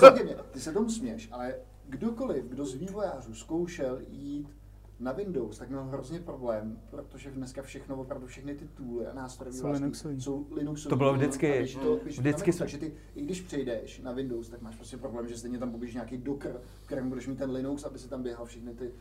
Ale 0.02 0.24
mě, 0.24 0.36
ty 0.52 0.60
se 0.60 0.72
tomu 0.74 0.90
směš, 0.90 1.30
ale 1.32 1.54
kdokoliv, 1.90 2.46
kdo 2.46 2.66
z 2.66 2.76
vývojářů 2.76 3.34
zkoušel 3.34 3.98
jít 4.10 4.57
na 5.00 5.12
Windows, 5.12 5.58
tak 5.58 5.70
měl 5.70 5.84
hrozně 5.84 6.20
problém, 6.20 6.80
protože 6.90 7.32
dneska 7.32 7.62
všechno, 7.62 7.96
opravdu 7.96 8.28
všechny 8.28 8.56
ty 8.56 8.68
tooly 8.68 9.08
a 9.08 9.14
nástroje 9.14 9.54
Jsou 9.54 9.72
Linuxový. 9.72 10.22
jsou 10.22 10.48
Linuxový. 10.52 10.90
To 10.90 10.96
bylo 10.96 11.14
vždycky. 11.14 11.54
A 11.54 11.58
když 11.60 11.76
to, 11.76 11.96
když 12.04 12.16
to 12.16 12.22
Vždycky 12.22 12.54
se- 12.54 12.60
takže 12.60 12.78
ty, 12.78 12.94
i 13.16 13.22
když 13.22 13.42
přejdeš 13.42 14.00
na 14.02 14.12
Windows, 14.12 14.50
tak 14.50 14.62
máš 14.62 14.76
prostě 14.76 14.98
problém, 14.98 15.28
že 15.28 15.38
stejně 15.38 15.58
tam 15.58 15.72
pobíš 15.72 15.94
nějaký 15.94 16.18
Docker, 16.18 16.60
v 16.82 16.86
kterém 16.86 17.10
budeš 17.10 17.28
mít 17.28 17.38
ten 17.38 17.52
Linux, 17.52 17.84
aby 17.84 18.00
se 18.00 18.10
tam 18.10 18.24
běhal 18.24 18.46
všechny 18.46 18.74
ty, 18.74 18.92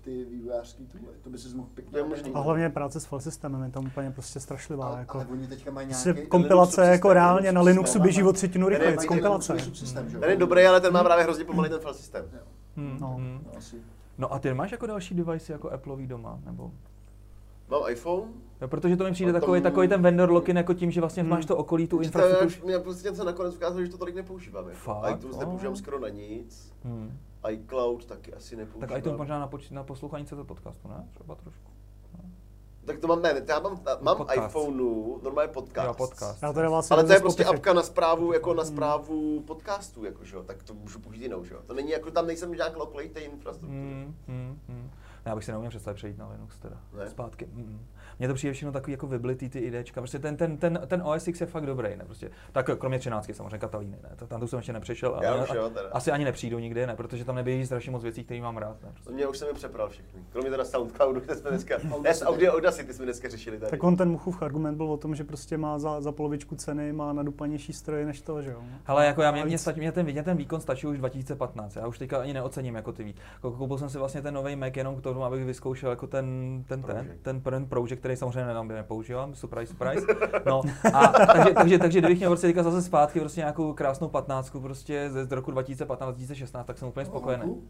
ty 0.00 0.24
vývojářský 0.24 0.86
tooly. 0.86 1.06
To 1.22 1.30
by 1.30 1.38
si 1.38 1.56
mohl 1.56 1.68
pěkně. 1.74 1.98
To. 2.00 2.36
A 2.36 2.40
hlavně 2.40 2.70
práce 2.70 3.00
s 3.00 3.04
file 3.04 3.20
systémem 3.20 3.62
je 3.62 3.70
tam 3.70 3.86
úplně 3.86 4.10
prostě 4.10 4.40
strašlivá. 4.40 4.86
ale, 4.86 4.98
jako. 4.98 5.18
ale 5.18 5.26
oni 5.26 5.46
teďka 5.46 5.70
mají 5.70 5.88
nějaký... 5.88 6.26
kompilace 6.26 6.86
jako 6.86 7.12
reálně 7.12 7.52
na 7.52 7.60
Linux 7.60 7.76
Linuxu 7.76 8.00
běží 8.02 8.22
o 8.22 8.32
třetinu 8.32 8.68
rychleji, 8.68 8.96
mají 8.96 9.08
kompilace. 9.08 9.56
Ten 10.20 10.30
je 10.30 10.36
dobrý, 10.36 10.62
ale 10.64 10.80
ten 10.80 10.92
má 10.92 11.04
právě 11.04 11.24
hrozně 11.24 11.44
pomalý 11.44 11.70
ten 11.70 11.80
file 11.80 11.94
systém. 11.94 12.24
Hmm, 12.76 12.98
No. 13.00 13.20
No. 14.18 14.28
No 14.28 14.32
a 14.34 14.38
ty 14.38 14.54
máš 14.54 14.72
jako 14.72 14.86
další 14.86 15.14
device 15.14 15.52
jako 15.52 15.70
Appleový 15.70 16.06
doma, 16.06 16.40
nebo? 16.46 16.70
Mám 17.68 17.82
iPhone, 17.90 18.32
Jo, 18.60 18.68
protože 18.68 18.96
to 18.96 19.04
mi 19.04 19.12
přijde 19.12 19.32
takový, 19.32 19.60
takový 19.62 19.88
ten 19.88 20.02
vendor 20.02 20.30
lock-in 20.30 20.56
jako 20.56 20.74
tím, 20.74 20.90
že 20.90 21.00
vlastně 21.00 21.22
Hmm. 21.22 21.30
máš 21.30 21.44
to 21.46 21.56
okolí, 21.56 21.86
tu 21.88 21.98
infrastrukturu. 22.00 22.66
mě 22.66 22.78
prostě 22.78 23.14
se 23.14 23.24
nakonec 23.24 23.54
ukázalo, 23.56 23.82
že 23.84 23.90
to 23.90 23.98
tolik 23.98 24.14
nepoužívám. 24.14 24.64
Jako. 24.68 24.76
Fakt? 24.78 25.16
iTunes 25.16 25.34
Oh. 25.36 25.40
nepoužívám 25.40 25.76
skoro 25.76 26.00
na 26.00 26.08
nic, 26.08 26.72
Hmm. 26.84 27.18
iCloud 27.50 28.04
taky 28.06 28.34
asi 28.34 28.56
nepoužívám. 28.56 28.88
Tak 28.88 28.98
iTunes 28.98 29.18
možná 29.18 29.38
na, 29.38 29.48
poč- 29.48 29.70
na 29.74 29.82
poslouchání 29.84 30.26
CZ 30.26 30.44
podcastu, 30.46 30.88
ne? 30.88 31.08
Třeba 31.14 31.34
trošku. 31.34 31.65
Tak 32.86 32.98
to 32.98 33.06
mám, 33.06 33.22
ne, 33.22 33.42
já 33.48 33.60
mám, 33.60 33.80
mám 34.00 34.16
Podcast. 34.16 34.48
iPhoneu, 34.48 35.20
normálně 35.22 35.52
podcast. 35.52 35.86
Jo, 35.86 35.94
podcast. 35.94 36.42
Já 36.42 36.52
to 36.52 36.82
si 36.82 36.94
Ale 36.94 37.04
to 37.04 37.12
je 37.12 37.18
Spotify. 37.18 37.20
prostě 37.22 37.44
apka 37.44 37.72
na 37.72 37.82
zprávu, 37.82 38.32
jako 38.32 38.54
na 38.54 38.64
zprávu 38.64 39.40
podcastů, 39.40 40.04
jako, 40.04 40.24
že 40.24 40.36
jo, 40.36 40.42
tak 40.42 40.62
to 40.62 40.74
můžu 40.74 40.98
použít 40.98 41.22
jinou, 41.22 41.44
že 41.44 41.54
jo. 41.54 41.60
To 41.66 41.74
není 41.74 41.90
jako, 41.90 42.10
tam 42.10 42.26
nejsem 42.26 42.52
nějak 42.52 42.76
loklej 42.76 43.08
té 43.08 43.20
infrastruktury. 43.20 43.80
Hmm, 43.80 44.14
hmm, 44.28 44.58
hmm. 44.68 44.90
Já 45.24 45.34
bych 45.34 45.44
si 45.44 45.50
neuměl 45.50 45.70
představit 45.70 45.96
přejít 45.96 46.18
na 46.18 46.28
Linux 46.28 46.58
teda. 46.58 46.76
Ne? 46.92 47.10
Zpátky. 47.10 47.48
Mm. 47.52 47.86
Mně 48.18 48.28
to 48.28 48.34
přijde 48.34 48.52
všechno 48.54 48.72
takový 48.72 48.92
jako 48.92 49.06
vyblitý 49.06 49.48
ty 49.48 49.58
idečka. 49.58 50.00
Prostě 50.00 50.18
ten, 50.18 50.36
ten, 50.36 50.56
ten, 50.56 50.80
ten 50.86 51.02
OS 51.04 51.28
X 51.28 51.40
je 51.40 51.46
fakt 51.46 51.66
dobrý, 51.66 51.96
ne? 51.96 52.04
Prostě, 52.04 52.30
tak 52.52 52.70
kromě 52.78 52.98
13 52.98 53.30
samozřejmě 53.32 53.58
Katalíny, 53.58 53.96
ne? 54.02 54.10
To- 54.16 54.26
Tam 54.26 54.40
tu 54.40 54.46
jsem 54.46 54.56
ještě 54.56 54.72
nepřešel. 54.72 55.20
Já 55.22 55.32
ale- 55.32 55.42
už 55.42 55.50
jo, 55.54 55.70
teda. 55.70 55.88
asi 55.92 56.10
ani 56.10 56.24
nepřijdu 56.24 56.58
nikdy, 56.58 56.86
ne? 56.86 56.96
Protože 56.96 57.24
tam 57.24 57.34
neběží 57.34 57.66
strašně 57.66 57.90
moc 57.92 58.02
věcí, 58.02 58.24
které 58.24 58.40
mám 58.40 58.56
rád. 58.56 58.82
Ne? 58.82 58.88
Prostě. 58.92 59.08
To 59.10 59.12
mě 59.14 59.26
už 59.26 59.38
jsem 59.38 59.48
je 59.48 59.54
přepral 59.54 59.88
všechny. 59.88 60.20
Kromě 60.32 60.50
teda 60.50 60.64
Soundcloudu, 60.64 61.20
kde 61.20 61.34
jsme 61.36 61.50
dneska, 61.50 61.74
ne, 61.84 61.90
Audacity. 61.90 62.24
Audio 62.26 62.52
Audacity 62.54 62.94
jsme 62.94 63.04
dneska 63.04 63.28
řešili 63.28 63.58
tady. 63.58 63.70
Tak 63.70 63.84
on 63.84 63.96
ten 63.96 64.10
Muchův 64.10 64.42
argument 64.42 64.76
byl 64.76 64.90
o 64.92 64.96
tom, 64.96 65.14
že 65.14 65.24
prostě 65.24 65.58
má 65.58 65.78
za, 65.78 66.00
za 66.00 66.12
polovičku 66.12 66.54
ceny, 66.54 66.92
má 66.92 67.12
nadupanější 67.12 67.72
stroje 67.72 68.06
než 68.06 68.20
to, 68.20 68.42
že 68.42 68.50
jo. 68.50 68.62
Ale 68.86 69.06
jako 69.06 69.22
já, 69.22 69.30
mě, 69.30 69.44
mě, 69.44 69.58
stačí, 69.58 69.80
mě, 69.80 69.92
ten, 69.92 70.06
mě 70.06 70.22
ten 70.22 70.36
výkon 70.36 70.60
stačí 70.60 70.86
už 70.86 70.98
2015, 70.98 71.76
já 71.76 71.86
už 71.86 71.98
teďka 71.98 72.18
ani 72.20 72.34
neocením 72.34 72.74
jako 72.74 72.92
ty 72.92 73.04
víc. 73.04 73.16
Koupil 73.40 73.78
jsem 73.78 73.90
si 73.90 73.98
vlastně 73.98 74.22
ten 74.22 74.34
nový 74.34 74.56
Mac 74.56 74.72
jenom 74.76 74.96
k 74.96 75.00
tomu, 75.00 75.24
abych 75.24 75.44
vyzkoušel 75.44 75.90
jako 75.90 76.06
ten, 76.06 76.24
ten, 76.68 76.82
ten, 76.82 76.94
Project. 76.96 77.22
ten, 77.22 77.40
ten 77.40 77.66
Project, 77.66 78.00
který 78.06 78.16
samozřejmě 78.16 78.44
nenam- 78.54 78.68
nepoužívám, 78.68 79.34
surprise, 79.34 79.74
surprise. 79.74 80.06
No, 80.46 80.62
a 80.94 81.08
takže, 81.08 81.54
takže, 81.54 81.78
takže 81.78 81.98
kdybych 81.98 82.18
měl 82.18 82.30
prostě 82.30 82.46
teďka 82.46 82.62
zase 82.62 82.82
zpátky 82.82 83.20
prostě 83.20 83.40
nějakou 83.40 83.72
krásnou 83.72 84.08
15 84.08 84.50
prostě 84.62 85.10
z, 85.10 85.28
z 85.28 85.32
roku 85.32 85.50
2015-2016, 85.50 86.64
tak 86.64 86.78
jsem 86.78 86.88
úplně 86.88 87.06
spokojený. 87.06 87.62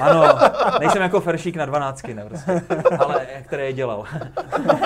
Ano, 0.00 0.38
nejsem 0.80 1.02
jako 1.02 1.20
feršík 1.20 1.56
na 1.56 1.66
12, 1.66 2.02
ne, 2.14 2.24
prostě, 2.24 2.62
ale 2.98 3.26
který 3.42 3.62
je 3.62 3.72
dělal. 3.72 4.04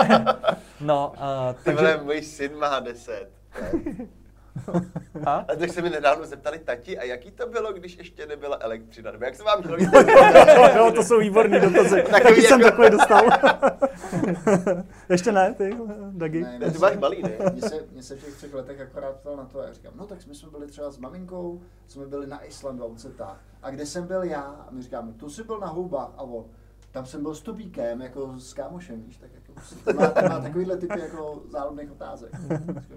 no, 0.81 1.13
a, 1.19 1.53
Ty 1.53 1.65
takže, 1.65 1.81
vole, 1.81 2.01
můj 2.05 2.23
syn 2.23 2.59
má 2.59 2.81
10. 2.81 3.29
a? 5.27 5.35
A 5.35 5.57
tak 5.59 5.73
se 5.73 5.83
mi 5.83 5.91
nedávno 5.91 6.27
zeptali 6.27 6.59
tati, 6.59 6.99
a 6.99 7.05
jaký 7.05 7.31
to 7.31 7.47
bylo, 7.47 7.73
když 7.73 7.97
ještě 7.99 8.27
nebyla 8.27 8.57
elektřina? 8.61 9.11
Nebo 9.13 9.25
jak 9.25 9.35
se 9.35 9.43
vám 9.43 9.63
žilo? 9.63 9.77
jo, 10.77 10.93
to 10.95 11.03
jsou 11.03 11.19
výborný 11.19 11.61
dotazy. 11.61 12.03
Takový 12.11 12.23
Taky 12.23 12.43
jsem 12.43 12.61
jako- 12.61 12.71
takový 12.71 12.91
dostal. 12.91 13.23
Ještě 15.11 15.33
ne, 15.33 15.55
ty, 15.55 15.77
Dagi? 16.11 16.43
Ne, 16.43 16.59
Ne, 16.59 16.71
ty 16.71 16.79
máš 16.79 16.97
malý, 16.97 17.23
ne? 17.23 17.31
Mně 17.53 17.63
se, 17.63 17.75
mně 17.93 18.03
se 18.03 18.17
v 18.17 18.25
těch 18.25 18.35
třech 18.35 18.55
letech 18.55 18.81
akorát 18.81 19.17
ptal 19.17 19.37
na 19.37 19.45
to 19.45 19.61
a 19.61 19.65
já 19.67 19.73
říkám, 19.73 19.93
no 19.97 20.07
tak 20.07 20.27
my 20.27 20.35
jsme 20.35 20.51
byli 20.51 20.67
třeba 20.67 20.91
s 20.91 20.99
maminkou, 20.99 21.61
jsme 21.87 22.07
byli 22.07 22.27
na 22.27 22.45
Islandu 22.45 22.83
a 22.83 22.87
on 22.87 22.99
se 22.99 23.09
ptá, 23.09 23.39
a 23.63 23.71
kde 23.71 23.87
jsem 23.87 24.07
byl 24.07 24.23
já? 24.23 24.41
A 24.41 24.69
my 24.71 24.83
říkáme, 24.83 25.13
tu 25.13 25.31
jsi 25.31 25.45
byl 25.45 25.59
na 25.59 25.67
houbách 25.67 26.11
a 26.17 26.23
on, 26.23 26.45
tam 26.93 27.07
jsem 27.07 27.23
byl 27.23 27.35
s 27.35 27.41
Tupíkem, 27.41 28.01
jako 28.01 28.39
s 28.39 28.55
kámošem, 28.55 29.03
víš, 29.03 29.17
tak 29.17 29.31
jako, 29.35 29.53
to 29.85 29.93
má, 29.93 30.29
má 30.29 30.41
takovýhle 30.41 30.77
typy 30.77 31.01
jako 31.01 31.43
záludných 31.49 31.93
otázek. 31.93 32.33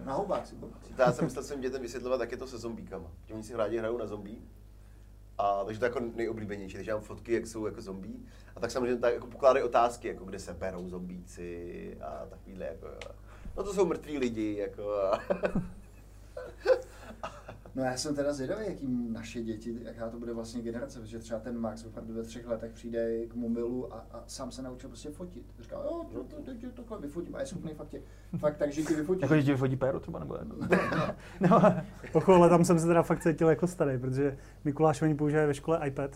Na 0.06 0.14
houbách 0.14 0.48
si 0.48 0.56
byl. 0.56 0.70
Já 0.98 1.12
jsem 1.12 1.26
myslel 1.26 1.44
svým 1.44 1.62
dětem 1.62 1.82
vysvětlovat, 1.82 2.22
jak 2.22 2.32
je 2.32 2.38
to 2.38 2.48
se 2.48 2.58
zombíkama. 2.58 3.12
Že 3.26 3.34
oni 3.34 3.44
si 3.44 3.56
rádi 3.56 3.78
hrajou 3.78 3.98
na 3.98 4.08
zombí. 4.08 4.42
A 5.38 5.64
takže 5.64 5.80
to 5.80 5.86
je 5.86 5.90
jako 5.90 6.00
nejoblíbenější, 6.16 6.76
takže 6.76 6.94
mám 6.94 7.02
fotky, 7.02 7.34
jak 7.34 7.48
jsou 7.48 7.66
jako 7.66 7.82
zombí. 7.82 8.26
A 8.56 8.60
tak 8.60 8.72
samozřejmě 8.72 8.98
tak 8.98 9.14
jako 9.14 9.28
pokládají 9.28 9.66
otázky, 9.66 10.08
jako 10.08 10.26
kde 10.26 10.40
se 10.40 10.54
berou 10.54 10.90
zombíci 10.90 11.98
a 12.02 12.26
takovýhle 12.30 12.66
jako. 12.66 12.88
No 13.58 13.64
to 13.64 13.74
jsou 13.74 13.86
mrtví 13.86 14.18
lidi, 14.18 14.56
jako. 14.56 15.12
No 17.76 17.84
já 17.84 17.98
jsem 17.98 18.16
teda 18.16 18.34
zvědavý, 18.34 18.66
jaký 18.68 18.88
naše 19.10 19.44
děti, 19.44 19.76
jaká 19.84 20.10
to 20.10 20.20
bude 20.20 20.34
vlastně 20.34 20.62
generace, 20.62 21.00
protože 21.00 21.20
třeba 21.20 21.40
ten 21.40 21.58
Max 21.58 21.86
opravdu 21.86 22.14
ve 22.14 22.24
třech 22.24 22.48
letech 22.48 22.72
přijde 22.72 23.26
k 23.28 23.36
mobilu 23.36 23.94
a, 23.94 24.06
a 24.12 24.24
sám 24.28 24.52
se 24.52 24.62
naučil 24.62 24.90
prostě 24.90 25.10
fotit. 25.10 25.46
Říká, 25.60 25.76
jo, 25.76 26.06
to, 26.12 26.24
to, 26.24 26.36
to, 26.42 26.52
to, 26.62 26.84
tohle 26.84 27.02
vyfotím 27.02 27.36
a 27.36 27.40
je 27.40 27.46
schopný 27.46 27.74
fakt, 27.74 27.88
tě, 27.90 28.02
fakt 28.38 28.58
tak, 28.58 28.72
že 28.72 28.84
ti 28.84 28.94
vyfotí. 28.96 29.22
Jako 29.22 29.34
když 29.34 29.46
ti 29.46 29.52
vyfotí 29.52 29.76
péro 29.76 30.00
třeba, 30.00 30.20
nebo 30.20 30.38
no. 31.50 31.62
Pochu, 32.12 32.32
ale 32.32 32.50
tam 32.50 32.66
jsem 32.66 32.80
se 32.80 32.88
teda 32.88 33.04
fakt 33.04 33.24
cítil 33.24 33.50
jako 33.50 33.68
starý, 33.68 33.98
protože 33.98 34.38
Mikuláš 34.64 35.02
oni 35.02 35.16
používají 35.16 35.48
ve 35.48 35.54
škole 35.54 35.88
iPad. 35.88 36.12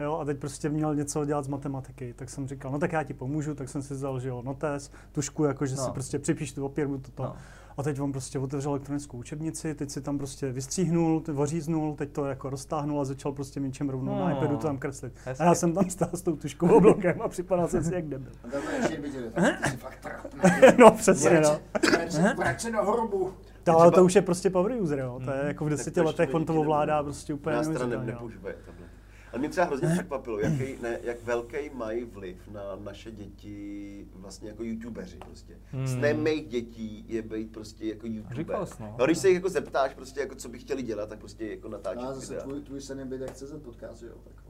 Jo, 0.00 0.18
a 0.18 0.24
teď 0.24 0.38
prostě 0.38 0.68
měl 0.68 0.94
něco 0.94 1.24
dělat 1.24 1.44
z 1.44 1.48
matematiky, 1.48 2.14
tak 2.16 2.30
jsem 2.30 2.48
říkal, 2.48 2.72
no 2.72 2.78
tak 2.78 2.92
já 2.92 3.02
ti 3.02 3.14
pomůžu, 3.14 3.54
tak 3.54 3.68
jsem 3.68 3.82
si 3.82 3.94
vzal, 3.94 4.20
že 4.20 4.28
jo, 4.28 4.42
notes, 4.42 4.90
tušku, 5.12 5.44
jako 5.44 5.66
že 5.66 5.76
No. 5.76 5.84
si 5.84 5.90
prostě 5.90 6.18
připíš 6.18 6.52
tu 6.52 6.64
opěrbu, 6.64 6.98
toto. 6.98 7.22
No. 7.22 7.36
A 7.76 7.82
teď 7.82 8.00
on 8.00 8.12
prostě 8.12 8.38
otevřel 8.38 8.70
elektronickou 8.72 9.18
učebnici, 9.18 9.74
teď 9.74 9.90
si 9.90 10.00
tam 10.00 10.18
prostě 10.18 10.52
vystříhnul, 10.52 11.20
t- 11.20 11.32
oříznul, 11.32 11.94
teď 11.94 12.10
to 12.12 12.24
jako 12.24 12.50
roztáhnul 12.50 13.00
a 13.00 13.04
začal 13.04 13.32
prostě 13.32 13.60
něčem 13.60 13.88
rovnou 13.90 14.12
No. 14.14 14.24
na 14.24 14.30
iPadu 14.32 14.56
to 14.56 14.66
tam 14.66 14.78
kreslit. 14.78 15.12
Hezky. 15.24 15.42
A 15.42 15.46
já 15.46 15.54
jsem 15.54 15.72
tam 15.72 15.90
stál 15.90 16.08
s 16.12 16.22
tou 16.22 16.36
tuškovou 16.36 16.80
blokem 16.80 17.22
a 17.22 17.28
připadal 17.28 17.68
jsem 17.68 17.84
si 17.84 17.94
jak 17.94 18.04
debil. 18.08 18.32
A 18.44 18.48
to 18.50 18.56
je 18.70 18.76
ještě 18.80 19.00
viděli, 19.00 19.30
tak 19.30 19.66
jsi 19.68 19.76
fakt 19.76 19.98
trapný. 20.02 20.40
No 20.78 20.90
přesně, 20.90 21.40
no. 21.40 21.58
Vrať 22.36 22.60
se- 22.60 22.70
do 22.70 22.82
hrobu. 22.82 23.32
To, 23.64 23.78
ale 23.78 23.90
to 23.90 24.04
už 24.04 24.14
je 24.14 24.22
prostě 24.22 24.50
power 24.50 24.72
user, 24.80 24.98
jo. 24.98 25.20
To 25.24 25.30
je 25.30 25.38
Mhm. 25.38 25.46
jako 25.48 25.64
v 25.64 25.68
deseti 25.68 26.00
letech, 26.00 26.34
on 26.34 26.44
to 26.44 26.54
ovládá 26.54 27.02
prostě 27.02 27.34
úplně 27.34 27.56
neuvěřitelně. 27.56 28.16
No. 29.34 29.38
A 29.38 29.38
mě 29.38 29.48
třeba 29.48 29.66
hrozně 29.66 29.88
překvapilo, 29.88 30.38
jaký, 30.38 30.82
ne, 30.82 30.98
jak 31.02 31.22
velký 31.22 31.70
mají 31.74 32.04
vliv 32.04 32.48
na 32.52 32.62
naše 32.76 33.10
děti 33.10 34.06
vlastně 34.14 34.48
jako 34.48 34.62
youtubeři 34.62 35.18
prostě. 35.18 35.58
Hmm. 35.70 35.86
Snem 35.86 36.22
mých 36.22 36.48
dětí 36.48 37.04
je 37.08 37.22
být 37.22 37.52
prostě 37.52 37.86
jako 37.86 38.06
youtuber. 38.06 38.36
Říkal 38.36 38.66
jsi, 38.66 38.82
no. 38.82 38.96
no. 38.98 39.06
když 39.06 39.18
se 39.18 39.28
jich 39.28 39.34
jako 39.34 39.48
zeptáš 39.48 39.94
prostě 39.94 40.20
jako 40.20 40.34
co 40.34 40.48
by 40.48 40.58
chtěli 40.58 40.82
dělat, 40.82 41.08
tak 41.08 41.18
prostě 41.18 41.46
jako 41.46 41.68
No 41.68 41.72
natáčet 41.76 42.08
a 42.08 42.14
zase 42.14 42.32
videa. 42.32 42.42
tvůj, 42.44 42.60
tvůj 42.60 42.80
sen 42.80 42.98
je 42.98 43.04
být 43.04 43.20
jak 43.20 43.34
CZ 43.34 43.52
podcast, 43.62 44.02
jo? 44.02 44.14
Tak. 44.24 44.43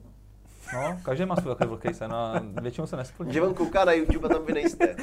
No, 0.74 0.98
každý 1.02 1.24
má 1.26 1.36
svůj 1.36 1.54
takový 1.54 1.68
velký 1.68 1.94
sen 1.94 2.12
a 2.12 2.42
většinou 2.60 2.86
se 2.86 2.96
nesplní. 2.96 3.32
Že 3.32 3.42
on 3.42 3.54
kouká 3.54 3.84
na 3.84 3.92
YouTube 3.92 4.28
a 4.28 4.32
tam 4.32 4.46
vy 4.46 4.52
nejste. 4.52 4.96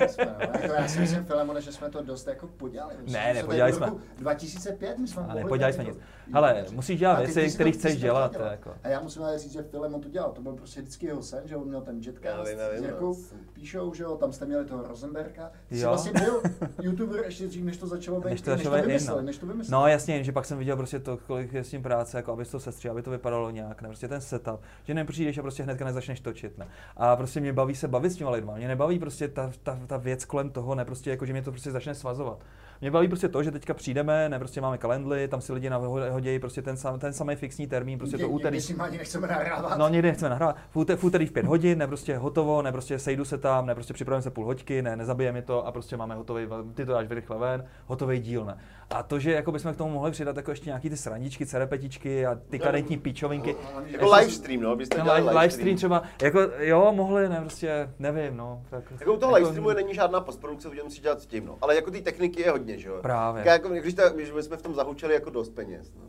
My 0.00 0.08
jsme, 0.08 0.24
no. 0.24 0.60
jako 0.62 0.74
já 0.74 0.88
si 0.88 1.00
myslím, 1.00 1.24
Filemone, 1.24 1.60
že 1.60 1.72
jsme 1.72 1.90
to 1.90 2.02
dost 2.02 2.26
jako 2.26 2.46
podělali. 2.46 2.94
My 3.06 3.12
Ne, 3.12 3.34
to 3.42 3.46
tady 3.46 3.72
jsme. 3.72 3.86
v 3.86 3.88
roku 3.90 4.00
2005 4.18 4.98
my 4.98 5.08
jsme 5.08 5.22
Ale 5.22 5.34
nepodělali 5.34 5.58
dělat 5.58 5.72
jsme 5.74 5.84
nic. 5.84 6.02
Hele, 6.32 6.48
YouTubeři. 6.50 6.76
musíš 6.76 6.98
dělat 7.00 7.18
věci, 7.18 7.54
které 7.54 7.72
chceš 7.72 7.96
dělat, 7.96 8.32
dělal. 8.32 8.50
jako. 8.50 8.74
A 8.82 8.88
já 8.88 9.00
musím 9.00 9.22
ale 9.22 9.38
říct, 9.38 9.52
že 9.52 9.62
Filemon 9.62 10.00
to 10.00 10.08
dělal. 10.08 10.32
To 10.32 10.42
byl 10.42 10.52
prostě 10.52 10.80
vždycky 10.80 11.06
jeho 11.06 11.22
sen, 11.22 11.40
že 11.44 11.56
on 11.56 11.68
měl 11.68 11.80
ten 11.80 12.00
Já 12.00 12.06
jetcast 12.06 12.48
vím, 12.50 12.58
já 12.58 12.68
vím, 12.70 12.90
no. 13.00 13.14
píšou, 13.52 13.94
že 13.94 14.02
jo, 14.02 14.16
tam 14.16 14.32
jste 14.32 14.46
měli 14.46 14.64
toho 14.64 14.82
Rosenberga. 14.88 15.50
Ty 15.68 15.76
jsi 15.76 15.82
Jo. 15.82 15.88
vlastně 15.88 16.12
byl 16.12 16.42
youtuber 16.82 17.24
ještě 17.24 17.46
dřív, 17.46 17.64
než 17.64 17.76
to 17.76 17.86
začalo 17.86 18.20
být, 18.20 18.30
Než 18.30 18.40
to 18.40 18.50
než 18.50 18.62
to 18.62 18.70
vymysleli, 18.70 19.20
no. 19.20 19.26
než 19.26 19.38
to 19.38 19.46
vymysleli. 19.46 19.82
No 19.82 19.88
jasně, 19.88 20.24
že 20.24 20.32
pak 20.32 20.44
jsem 20.44 20.58
viděl 20.58 20.76
prostě 20.76 20.98
to, 20.98 21.16
kolik 21.16 21.52
je 21.52 21.64
s 21.64 21.70
tím 21.70 21.82
práce, 21.82 22.16
jako 22.16 22.32
aby 22.32 22.44
to 22.44 22.60
sestří, 22.60 22.88
aby 22.88 23.02
to 23.02 23.10
vypadalo 23.10 23.50
nějak, 23.50 23.82
ne, 23.82 23.88
prostě 23.88 24.03
ten 24.08 24.20
setup, 24.20 24.60
že 24.84 24.94
nepřijdeš 24.94 25.38
a 25.38 25.42
prostě 25.42 25.62
hnedka 25.62 25.84
nezačneš 25.84 26.20
točit, 26.20 26.58
ne. 26.58 26.66
A 26.96 27.16
prostě 27.16 27.40
mě 27.40 27.52
baví 27.52 27.74
se 27.74 27.88
bavit 27.88 28.10
s 28.10 28.16
těma 28.16 28.30
lidma, 28.30 28.54
mě 28.54 28.68
nebaví 28.68 28.98
prostě 28.98 29.28
ta, 29.28 29.50
ta, 29.62 29.78
ta 29.86 29.96
věc 29.96 30.24
kolem 30.24 30.50
toho, 30.50 30.74
ne, 30.74 30.84
prostě 30.84 31.10
jako, 31.10 31.26
že 31.26 31.32
mě 31.32 31.42
to 31.42 31.50
prostě 31.50 31.70
začne 31.70 31.94
svazovat. 31.94 32.38
Mě 32.80 32.90
baví 32.90 33.08
prostě 33.08 33.28
to, 33.28 33.42
že 33.42 33.50
teďka 33.50 33.74
přijdeme, 33.74 34.28
ne, 34.28 34.38
prostě 34.38 34.60
máme 34.60 34.78
kalendly, 34.78 35.28
tam 35.28 35.40
si 35.40 35.52
lidi 35.52 35.70
nahodějí 35.70 36.38
prostě 36.38 36.62
ten, 36.62 36.76
sam, 36.76 36.98
ten 36.98 37.12
samý 37.12 37.36
fixní 37.36 37.66
termín, 37.66 37.98
prostě 37.98 38.18
to 38.18 38.28
úterý. 38.28 38.56
Někdy 38.56 38.60
si 38.60 38.74
ani 38.74 38.98
nechceme 38.98 39.26
nahrávat. 39.26 39.78
No 39.78 39.88
někdy 39.88 40.08
nechceme 40.08 40.30
nahrávat. 40.30 40.56
V, 40.70 40.76
úter, 40.76 40.96
v 40.96 41.04
úterý 41.04 41.26
v 41.26 41.32
pět 41.32 41.46
hodin, 41.46 41.78
ne 41.78 41.86
prostě 41.86 42.16
hotovo, 42.16 42.62
ne 42.62 42.72
prostě 42.72 42.98
sejdu 42.98 43.24
se 43.24 43.38
tam, 43.38 43.66
ne 43.66 43.74
prostě 43.74 43.94
připravím 43.94 44.22
se 44.22 44.30
půl 44.30 44.44
hoďky, 44.44 44.82
ne 44.82 44.96
nezabije 44.96 45.32
mi 45.32 45.42
to 45.42 45.66
a 45.66 45.72
prostě 45.72 45.96
máme 45.96 46.14
hotový, 46.14 46.46
ty 46.74 46.86
to 46.86 46.92
dáš 46.92 47.06
rychle 47.10 47.38
ven, 47.38 47.64
hotový 47.86 48.18
díl, 48.18 48.44
ne. 48.44 48.58
A 48.90 49.02
to, 49.02 49.18
že 49.18 49.32
jako 49.32 49.52
bychom 49.52 49.74
k 49.74 49.76
tomu 49.76 49.90
mohli 49.94 50.10
přidat 50.10 50.36
jako 50.36 50.50
ještě 50.50 50.66
nějaký 50.70 50.90
ty 50.90 50.96
srandičky, 50.96 51.46
cerepetičky 51.46 52.26
a 52.26 52.34
ty 52.50 52.58
kadentní 52.58 52.98
píčovinky. 52.98 53.56
Hlavně, 53.72 53.90
že- 53.90 53.96
Jako 53.96 54.12
live 54.14 54.30
stream, 54.30 54.60
no, 54.60 54.76
byste 54.76 54.96
Ten 54.96 55.04
dělali 55.04 55.20
live, 55.22 55.40
live 55.40 55.50
stream 55.50 55.76
třeba, 55.76 56.02
jako 56.22 56.40
jo, 56.58 56.92
mohli, 56.92 57.28
ne, 57.28 57.40
prostě, 57.40 57.90
nevím, 57.98 58.36
no. 58.36 58.62
Tak, 58.70 58.84
Jako 59.00 59.14
u 59.14 59.16
toho 59.16 59.32
live 59.34 59.46
streamu 59.48 59.70
není 59.70 59.94
žádná 59.94 60.20
postprodukce, 60.20 60.68
protože 60.68 60.82
musíš 60.82 61.00
dělat 61.00 61.20
s 61.20 61.26
tím, 61.26 61.46
no. 61.46 61.58
Ale 61.60 61.74
jako 61.74 61.90
ty 61.90 62.02
techniky 62.02 62.42
je 62.42 62.50
hodně, 62.50 62.78
že 62.78 62.88
jo. 62.88 62.98
Právě. 63.02 63.44
Tak 63.44 63.52
jako, 63.52 63.68
když, 63.68 63.94
ta, 63.94 64.08
když 64.08 64.28
jsme 64.40 64.56
v 64.56 64.62
tom 64.62 64.74
zahučeli 64.74 65.14
jako 65.14 65.30
dost 65.30 65.48
peněz, 65.50 65.92
no. 65.96 66.04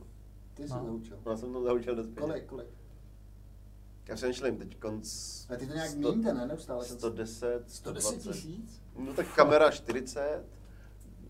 Ty 0.53 0.63
jsi 0.67 0.73
No. 0.73 0.83
zaučil. 0.85 1.17
No, 1.25 1.31
Já 1.31 1.37
jsem 1.37 1.53
tam 1.53 1.63
zahučil 1.63 1.95
dost 1.95 2.07
peněz. 2.07 2.29
Kolik, 2.29 2.45
kolik? 2.45 2.67
Já 4.07 4.15
přemýšlím 4.15 4.57
teď 4.57 4.77
konc... 4.79 5.09
A 5.49 5.55
ty 5.55 5.67
to 5.67 5.73
nějak 5.73 5.93
měníte, 5.95 6.33
ne? 6.33 6.45
Neustále. 6.45 6.85
110, 6.85 7.63
110 7.67 8.07
120. 8.07 8.31
tisíc? 8.31 8.81
No 8.97 9.13
tak 9.13 9.27
kamera 9.35 9.71
40, 9.71 10.41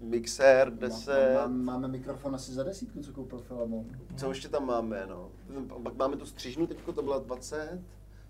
mixér 0.05 0.73
10. 0.77 1.33
Má, 1.35 1.47
máme 1.47 1.87
mikrofon 1.87 2.35
asi 2.35 2.53
za 2.53 2.63
desítku, 2.63 3.01
co 3.01 3.13
koupil 3.13 3.39
Filemon. 3.39 3.85
Co 4.17 4.29
ještě 4.29 4.49
tam 4.49 4.65
máme, 4.65 5.05
no? 5.07 5.31
Pak 5.83 5.95
máme 5.95 6.17
tu 6.17 6.25
střižnu 6.25 6.67
teďko, 6.67 6.93
to 6.93 7.01
byla 7.01 7.19
20, 7.19 7.79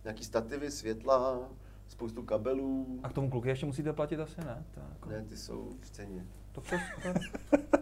nějaký 0.04 0.24
stativy, 0.24 0.72
světla, 0.72 1.50
spoustu 1.88 2.24
kabelů. 2.24 3.00
A 3.04 3.10
k 3.10 3.14
tomu 3.14 3.30
kluky 3.30 3.50
ještě 3.50 3.66
musíte 3.66 3.94
platit 3.94 4.20
asi, 4.20 4.42
ne? 4.42 4.66
Je 4.78 4.84
jako, 4.90 5.10
Ne, 5.10 5.26
ty 5.30 5.38
jsou 5.38 5.70
v 5.82 5.90
ceně. 5.90 6.26
To 6.56 6.62
přes, 6.62 6.82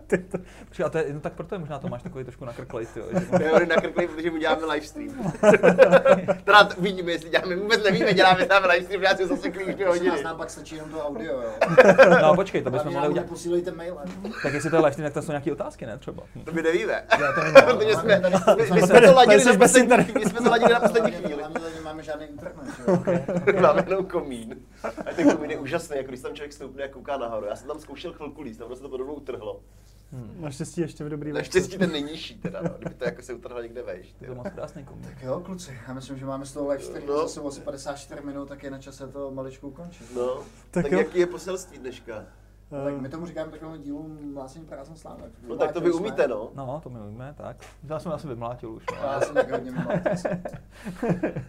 to, 0.32 0.38
Počkej, 0.68 0.86
a 0.86 0.90
to 0.90 0.98
je, 0.98 1.14
no 1.14 1.20
tak 1.20 1.34
proto 1.34 1.56
je 1.56 1.60
možná 1.60 1.80
to 1.80 1.88
máš 1.88 2.04
takový 2.04 2.24
trošku 2.24 2.46
nakrklej, 2.46 2.86
ty 2.86 3.00
jo. 3.00 3.06
On 3.54 3.68
nakrklej, 3.68 4.08
protože 4.08 4.32
mu 4.32 4.38
děláme 4.38 4.66
livestream. 4.66 5.34
teda 6.44 6.64
to 6.64 6.82
vidíme, 6.82 7.12
jestli 7.12 7.30
děláme, 7.30 7.56
vůbec 7.56 7.84
nevíme, 7.84 8.14
děláme 8.14 8.46
tam 8.46 8.64
livestream, 8.64 9.04
já 9.04 9.16
si 9.16 9.28
zase 9.28 9.52
klíč 9.52 9.76
dvě 9.76 9.88
hodiny. 9.88 10.24
nám 10.24 10.38
pak 10.38 10.50
stačí 10.50 10.76
jenom 10.76 10.92
to 10.92 11.08
audio, 11.08 11.42
jo. 11.42 11.50
No 12.22 12.36
počkej, 12.36 12.62
to 12.62 12.70
bychom 12.70 12.94
mohli 12.94 13.10
udělat. 13.10 13.24
neposílejte 13.24 13.72
mailem. 13.72 14.08
Tak 14.44 14.54
jestli 14.54 14.70
to 14.70 14.76
je 14.76 14.80
live 14.80 14.92
stream, 14.92 15.06
tak 15.06 15.14
to 15.14 15.22
jsou 15.22 15.32
nějaké 15.32 15.52
otázky, 15.52 15.86
ne? 15.86 15.98
Třeba. 15.98 16.24
To 16.44 16.52
my 16.52 16.62
nevíme. 16.62 17.04
Protože 17.66 17.94
jsme, 17.94 18.22
my, 18.74 18.82
jsme 18.82 19.02
to 19.02 19.14
ladili 19.14 19.46
na 19.46 19.58
poslední 19.58 20.06
my 20.20 20.26
jsme 20.26 20.42
to 20.42 20.50
ladili 20.50 20.74
na 20.74 20.80
poslední 20.80 21.12
chvíli. 21.12 21.44
Nemáme 21.76 22.04
žádný 22.04 22.26
internet, 22.26 22.66
že 22.78 22.84
jo. 22.88 23.62
Máme 23.62 23.84
jenom 23.88 24.06
komín. 24.06 24.56
A 24.84 25.14
ten 25.16 25.32
komín 25.32 25.52
je 25.52 25.58
úžasný, 25.58 25.98
jako 25.98 26.10
když 26.10 26.22
tam 26.22 26.34
člověk 26.34 26.54
stoupne 26.54 26.84
a 26.84 26.88
kouká 26.88 27.18
nahoru. 27.18 27.46
Já 27.46 27.56
jsem 27.56 27.68
tam 27.68 27.80
zkoušel 27.80 28.14
chvilku 28.14 28.42
líst, 28.42 28.62
tam 28.68 28.76
se 28.76 28.82
to 28.82 28.89
podobnou 28.89 29.14
utrhlo. 29.14 29.61
Naštěstí 30.39 30.82
ještě 30.82 31.03
v 31.03 31.09
dobrý. 31.09 31.32
Naštěstí 31.32 31.78
ten 31.78 31.91
nejnižší 31.91 32.39
teda, 32.39 32.61
no, 32.61 32.70
kdyby 32.78 32.95
to 32.95 33.05
jako 33.05 33.22
se 33.22 33.34
utrhlo 33.34 33.61
někde 33.61 33.82
vejš. 33.84 34.14
ty 34.20 34.26
To 34.26 34.36
moc 34.36 34.47
krásný 34.55 34.86
komik. 34.86 35.05
Tak 35.05 35.24
jo, 35.24 35.39
kluci, 35.45 35.80
já 35.88 35.93
myslím, 35.93 36.18
že 36.18 36.26
máme 36.26 36.45
z 36.45 36.53
toho 36.53 36.70
live 36.70 36.84
stream 36.84 37.07
No. 37.07 37.22
zase 37.28 37.41
asi 37.41 37.61
54 37.61 38.22
minut, 38.22 38.49
tak 38.49 38.64
je 38.64 38.72
na 38.72 38.78
čase 38.80 39.07
to 39.07 39.32
maličku 39.32 39.68
ukončit. 39.68 40.16
No, 40.16 40.43
Tak 40.72 40.84
tak, 40.84 40.91
jo. 40.91 40.97
jaký 40.99 41.20
je 41.20 41.28
poselství 41.28 41.78
dneška? 41.78 42.26
No, 42.74 42.84
tak 42.84 43.02
my 43.02 43.10
tomu 43.10 43.26
říkáme 43.26 43.52
takovému 43.52 43.78
dílu 43.78 44.18
Mlácení 44.34 44.66
prázdnou 44.66 44.96
slámek. 44.96 45.32
No 45.48 45.56
tak 45.58 45.72
to 45.72 45.82
vy 45.82 45.92
umíte, 45.92 46.28
no. 46.28 46.52
No, 46.56 46.80
to 46.84 46.90
my 46.90 47.00
umíme, 47.00 47.34
tak. 47.38 47.58
Já 47.90 48.00
jsem 48.00 48.12
asi 48.12 48.28
vymlátil 48.28 48.72
už. 48.72 48.84
No. 48.92 48.98
Já 49.08 49.22
jsem 49.22 49.36
tak 49.36 49.52
hodně 49.52 49.72
vymlátil. 49.72 50.12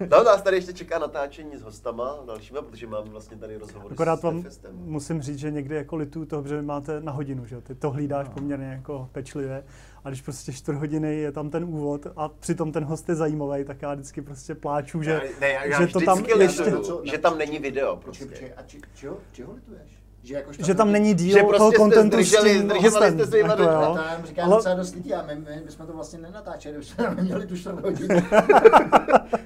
No, 0.11 0.23
nás 0.25 0.43
tady 0.43 0.57
ještě 0.57 0.73
čeká 0.73 0.99
natáčení 0.99 1.57
s 1.57 1.63
hostama 1.63 2.17
dalšíma, 2.27 2.63
protože 2.63 2.87
máme 2.87 3.11
vlastně 3.11 3.37
tady 3.37 3.57
rozhovory 3.57 3.93
Akorát 3.95 4.21
s 4.21 4.23
vám 4.23 4.43
Festem. 4.43 4.71
musím 4.77 5.23
říct, 5.23 5.39
že 5.39 5.51
někdy 5.51 5.75
jako 5.77 5.97
litu 5.97 6.27
toho, 6.27 6.47
že 6.47 6.57
vy 6.57 6.63
máte 6.63 7.01
na 7.01 7.13
hodinu, 7.13 7.47
že 7.47 7.55
jo? 7.55 7.61
Ty 7.61 7.75
to 7.75 7.91
hlídáš 7.91 8.27
No. 8.29 8.35
poměrně 8.35 8.67
jako 8.67 9.09
pečlivě. 9.13 9.65
A 10.05 10.09
když 10.09 10.23
prostě 10.23 10.53
čtvrt 10.53 10.77
hodiny 10.77 11.17
je 11.17 11.33
tam 11.33 11.51
ten 11.51 11.65
úvod 11.65 12.07
a 12.17 12.29
přitom 12.29 12.73
ten 12.73 12.85
host 12.85 13.09
je 13.09 13.15
zajímavý, 13.15 13.65
tak 13.65 13.83
já 13.83 13.95
vždycky 13.95 14.23
prostě 14.23 14.55
pláču, 14.55 15.03
že, 15.03 15.23
ne, 15.41 15.49
já, 15.49 15.65
já 15.65 15.81
že 15.87 15.93
to 15.93 16.01
tam 16.01 16.19
ještě, 16.19 16.63
lituju, 16.63 17.03
že 17.05 17.19
tam 17.19 17.39
není 17.39 17.59
video 17.59 17.97
prostě. 17.97 18.27
počkej, 18.27 18.53
a 18.57 18.63
či, 18.63 18.81
čeho, 18.95 19.17
čeho 19.33 19.53
lituješ? 19.53 20.04
Že, 20.25 20.35
jakož 20.35 20.57
že 20.59 20.75
tam 20.75 20.93
není 20.93 21.15
díl 21.15 21.33
Že 21.33 21.39
toho 21.41 21.49
prostě 21.49 21.67
jste 21.69 21.77
kontentu 21.77 22.17
s 22.17 22.21
tím 22.21 22.27
zdrželi 22.41 22.81
hostem. 22.83 23.15
jste 23.15 23.27
se 23.27 23.37
jim 23.39 23.47
jako 23.47 23.63
jo. 23.63 23.69
To 23.69 23.95
nám 23.97 24.25
říká 24.25 24.43
Ale- 24.45 24.57
docela 24.57 24.75
dost 24.75 24.95
lidí 24.95 25.15
a 25.15 25.23
my, 25.27 25.35
my, 25.35 25.63
my 25.65 25.71
jsme 25.71 25.87
to 25.87 25.93
vlastně 25.93 26.19
nenatáčeli, 26.19 26.79
už 26.79 26.87
jsme 26.89 27.15
neměli 27.15 27.47
tu 27.47 27.57
čtvrt 27.57 27.85
hodinu. 27.85 28.09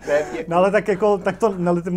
Ne, 0.09 0.22
No 0.49 0.57
ale 0.57 0.70
tak 0.70 0.89
jako, 0.89 1.18
tak 1.18 1.37
to 1.39 1.55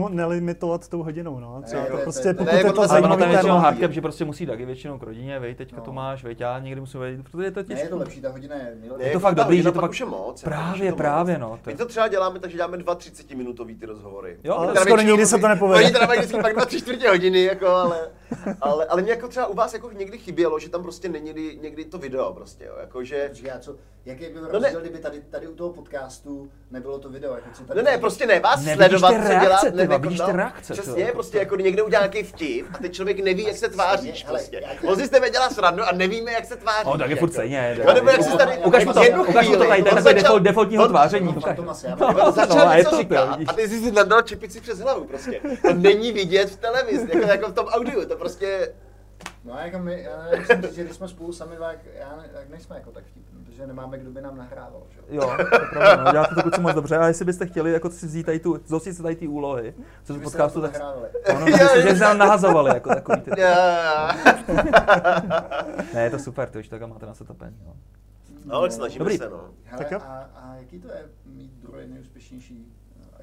nelimitovat 0.10 0.88
tou 0.88 1.04
hodinou, 1.04 1.40
no. 1.40 1.62
Třeba 1.62 1.82
Ne, 1.82 1.88
to 1.88 1.94
to 1.94 1.98
je- 2.00 2.04
prostě, 2.04 2.22
to 2.24 2.28
je- 2.30 2.34
pokud 2.34 2.46
ne, 2.52 2.58
je 2.58 2.64
to 2.64 2.74
to 2.74 2.88
to 3.18 3.24
je 3.24 3.30
většinou 3.30 3.58
hardcap, 3.58 3.92
že 3.92 4.02
prostě 4.02 4.26
musí 4.26 4.46
taky 4.46 4.66
většinou 4.66 4.98
k 5.00 5.04
rodině, 5.04 5.40
vej, 5.40 5.56
teďka 5.56 5.78
No. 5.78 5.84
to 5.84 5.92
máš, 5.92 6.24
vej, 6.24 6.36
já 6.40 6.60
někdy 6.60 6.82
musím 6.82 7.00
vejít, 7.00 7.24
protože 7.32 7.44
je 7.44 7.52
to 7.52 7.60
Ne, 7.60 7.64
těžké. 7.66 7.86
je 7.86 7.90
to 7.90 7.98
lepší, 7.98 8.22
ta 8.22 8.30
hodina 8.30 8.56
je 8.56 8.64
nejlepší. 8.64 8.90
Ne, 8.90 8.98
to 8.98 9.04
jako 9.04 9.20
fakt 9.20 9.36
dobrý, 9.36 9.58
že 9.58 9.72
to 9.72 9.80
pak 9.82 9.90
už 9.92 10.00
je 10.00 10.06
moc. 10.06 10.44
jako, 10.44 10.50
Právě, 10.56 10.86
je 10.86 10.92
to 10.92 10.98
právě, 10.98 11.38
moc. 11.38 11.50
no, 11.50 11.60
to- 11.64 11.70
My 11.70 11.76
to 11.76 11.86
třeba 11.86 12.08
děláme, 12.08 12.40
takže 12.40 12.58
děláme 12.58 12.78
dva 12.78 12.96
30-minutový 12.96 13.76
ty 13.80 13.86
rozhovory. 13.86 14.38
Jo, 14.44 14.56
Ale 14.58 14.76
skoro 14.76 15.02
nikdy 15.02 15.26
se 15.26 15.38
to 15.38 15.48
nepovede. 15.48 15.84
Oni 15.84 15.94
teda 15.94 16.06
mají 16.08 16.20
vždycky 16.20 16.42
pak 16.42 16.54
dva, 16.54 16.66
tři 16.66 16.78
čtvrtě 16.82 17.10
hodiny, 17.10 17.44
jako, 17.44 17.68
ale, 17.68 17.98
ale, 18.72 18.86
ale 18.86 19.01
mě 19.01 19.11
jako 19.11 19.28
třeba 19.28 19.47
u 19.47 19.53
vás 19.55 19.74
jako 19.74 19.91
někdy 19.91 20.17
chybělo, 20.17 20.59
že 20.59 20.69
tam 20.69 20.82
prostě 20.84 21.09
není 21.09 21.26
někdy, 21.26 21.59
někdy 21.61 21.86
to 21.86 21.97
video 21.97 22.34
prostě, 22.34 22.65
jo, 22.65 22.74
jako 22.80 23.03
že... 23.03 23.32
A 23.55 23.59
co, 23.59 23.76
jaký 24.05 24.26
by 24.26 24.30
byl 24.34 24.41
No 24.41 24.47
ne. 24.47 24.51
rozdíl, 24.59 24.82
kdyby 24.82 24.99
tady, 24.99 25.22
tady 25.22 25.47
u 25.47 25.55
toho 25.55 25.69
podcastu 25.69 26.51
nebylo 26.72 26.99
to 26.99 27.09
video? 27.09 27.34
Jako 27.36 27.49
co 27.53 27.63
tady 27.63 27.84
Ne, 27.84 27.91
ne, 27.91 27.97
prostě 27.97 28.26
ne, 28.26 28.39
vás 28.39 28.65
Nevidíš 28.65 28.76
sledovat, 28.99 29.09
co 29.28 29.39
dělat, 29.39 29.61
ty 29.61 29.72
ne, 29.72 29.82
jako, 29.84 29.99
vidíš 29.99 30.19
no, 30.19 30.26
ty 30.26 30.32
reakce, 30.32 30.74
Přesně, 30.74 30.91
vole. 30.93 31.11
prostě 31.11 31.38
jako 31.38 31.55
někde 31.55 31.82
udělá 31.84 32.01
nějaký 32.07 32.24
vtip 32.24 32.65
a 32.74 32.78
teď 32.78 32.93
člověk 32.93 33.19
neví, 33.19 33.43
jak 33.43 33.57
se 33.57 33.69
tváříš 33.69 34.24
prostě. 34.24 34.61
já 34.63 34.74
tě- 34.76 34.88
On 34.88 34.95
si 34.95 35.07
z 35.07 35.09
tebe 35.09 35.30
dělá 35.30 35.49
srandu 35.49 35.84
a 35.84 35.91
nevíme, 35.91 36.32
jak 36.32 36.45
se 36.45 36.55
tváří. 36.55 36.89
No, 36.89 36.97
tak 36.97 37.09
je 37.09 37.15
furt 37.15 37.32
stejně. 37.34 37.80
No, 37.86 37.93
nebo 37.93 38.09
jak 38.09 38.24
si 38.24 38.38
tady... 38.38 38.57
Ukaž 38.57 38.86
mu 38.86 38.93
to, 38.93 39.01
ukaž 39.30 39.47
mu 39.47 39.55
to 39.57 39.65
tady, 39.67 39.84
to 39.84 39.89
začal- 39.95 40.13
default, 40.13 40.43
defaultního 40.43 40.88
tváření. 40.88 41.28
on 41.28 41.41
já 41.84 41.95
No, 41.95 42.11
no, 42.11 42.32
začal 42.32 42.78
něco 42.78 42.89
to, 42.89 42.97
říkat 42.97 43.26
to, 43.36 43.43
a 43.47 43.53
ty 43.53 43.67
jsi 43.69 43.80
si 43.80 43.91
nadal 43.91 44.22
čepici 44.22 44.61
přes 44.61 44.80
hlavu 44.80 45.05
prostě. 45.05 45.41
To 45.61 45.74
není 45.74 46.11
vidět 46.11 46.49
v 46.49 46.55
televizi, 46.57 47.07
jako, 47.13 47.28
jako 47.28 47.47
v 47.49 47.53
tom 47.53 47.65
audiu, 47.65 48.05
to 48.05 48.15
prostě... 48.15 48.61
No 49.45 49.57
jako 49.57 49.80
my, 49.80 50.01
já 50.03 50.17
musím 50.39 50.61
říct, 50.61 50.76
že 50.76 50.84
když 50.84 50.95
jsme 50.95 51.07
spolu 51.07 51.34
sami, 51.34 51.55
tak, 51.55 51.78
já 51.99 52.15
ne, 52.17 52.30
tak 52.34 52.49
nejsme 52.49 52.76
jako 52.76 52.91
tak 52.91 53.03
vtipní, 53.05 53.43
protože 53.45 53.67
nemáme, 53.67 53.97
kdo 53.97 54.11
by 54.11 54.22
nám 54.22 54.38
nahrával, 54.38 54.82
že? 54.89 54.99
jo. 55.09 55.22
Jo, 55.22 55.38
to 55.38 55.41
je 55.55 55.67
pravda, 55.72 56.03
no, 56.03 56.11
děláte 56.11 56.36
to 56.36 56.41
kluci 56.41 56.61
moc 56.61 56.74
dobře. 56.74 56.97
A 56.97 57.07
jestli 57.07 57.26
byste 57.26 57.45
chtěli 57.47 57.72
jako 57.74 57.89
si 57.89 58.05
vzít 58.05 58.26
tady 58.26 58.39
tu, 58.39 58.59
zostit 58.65 58.93
si 58.93 59.01
tady 59.03 59.15
ty 59.15 59.28
úlohy, 59.28 59.74
co 60.03 60.13
Kdybyste 60.13 60.38
podcastu, 60.38 60.61
nám 60.61 60.72
to 60.72 60.80
tak 60.80 60.82
nahrávali. 60.82 61.09
ono, 61.76 61.82
že, 61.82 61.95
se 61.95 62.03
nám 62.03 62.17
nahazovali 62.17 62.69
jako 62.74 62.89
takový 62.89 63.22
ty. 63.22 63.32
Ne, 65.93 66.03
je 66.03 66.09
to 66.09 66.19
super, 66.19 66.49
to 66.49 66.59
už 66.59 66.67
tak 66.67 66.82
máte 66.82 67.05
na 67.05 67.13
setupení. 67.13 67.57
No. 67.65 67.74
No, 68.45 68.55
ale 68.55 68.72
snažíme 68.72 68.99
Dobrý. 68.99 69.17
se, 69.17 69.30
no. 69.30 69.49
Hele, 69.63 69.84
Tak 69.84 69.91
jo. 69.91 69.99
a, 70.03 70.30
a 70.36 70.55
jaký 70.55 70.80
to 70.80 70.88
je 70.88 71.05
mít 71.26 71.51
druhý 71.51 71.88
nejúspěšnější 71.88 72.74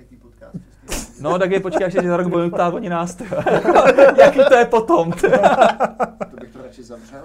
IT 0.00 0.22
podcast 0.22 0.54
republice? 0.54 1.08
No, 1.20 1.38
tak 1.38 1.50
je 1.50 1.60
počkej, 1.60 1.86
až 1.86 1.92
se 1.92 2.02
za 2.02 2.16
rok 2.16 2.26
budeme 2.26 2.50
ptát 2.50 2.74
oni 2.74 2.88
nás. 2.88 3.14
ty. 3.14 3.24
Jaký 4.18 4.38
to 4.48 4.54
je 4.54 4.64
potom? 4.64 5.12
ty? 5.12 5.20
To 6.30 6.36
bych 6.40 6.50
to 6.52 6.62
radši 6.62 6.82
zavřel. 6.82 7.22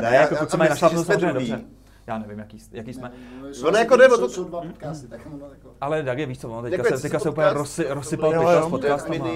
Ne, 0.00 0.14
jako 0.16 0.34
a- 0.34 0.38
kluci 0.38 0.54
a 0.54 0.56
mají 0.56 0.70
že 0.70 0.76
jsme 0.76 0.88
samozřejmě 1.04 1.32
druhý? 1.32 1.50
dobře. 1.50 1.64
Já 2.06 2.18
nevím, 2.18 2.38
jaký, 2.38 2.58
jaký 2.72 2.94
jsme. 2.94 3.08
Ne, 3.42 3.48
Ono 3.68 3.78
jako 3.78 3.96
jde 3.96 4.08
o 4.08 4.10
jsou, 4.10 4.20
to- 4.20 4.28
jsou 4.28 4.44
dva 4.44 4.60
podcasty, 4.60 5.08
tak 5.08 5.20
ono 5.34 5.46
jako... 5.50 5.70
Ale 5.80 6.02
tak 6.02 6.18
je, 6.18 6.26
víš 6.26 6.38
co, 6.38 6.48
no, 6.48 6.62
teďka 6.62 6.76
Jako 6.76 6.96
se, 6.96 7.02
teďka 7.02 7.18
to 7.18 7.22
se 7.22 7.30
úplně 7.30 7.52
rozsy, 7.52 7.84
to 7.84 7.94
rozsypal 7.94 8.32
jo, 8.34 8.62
s 8.66 8.70
podcastama. 8.70 9.26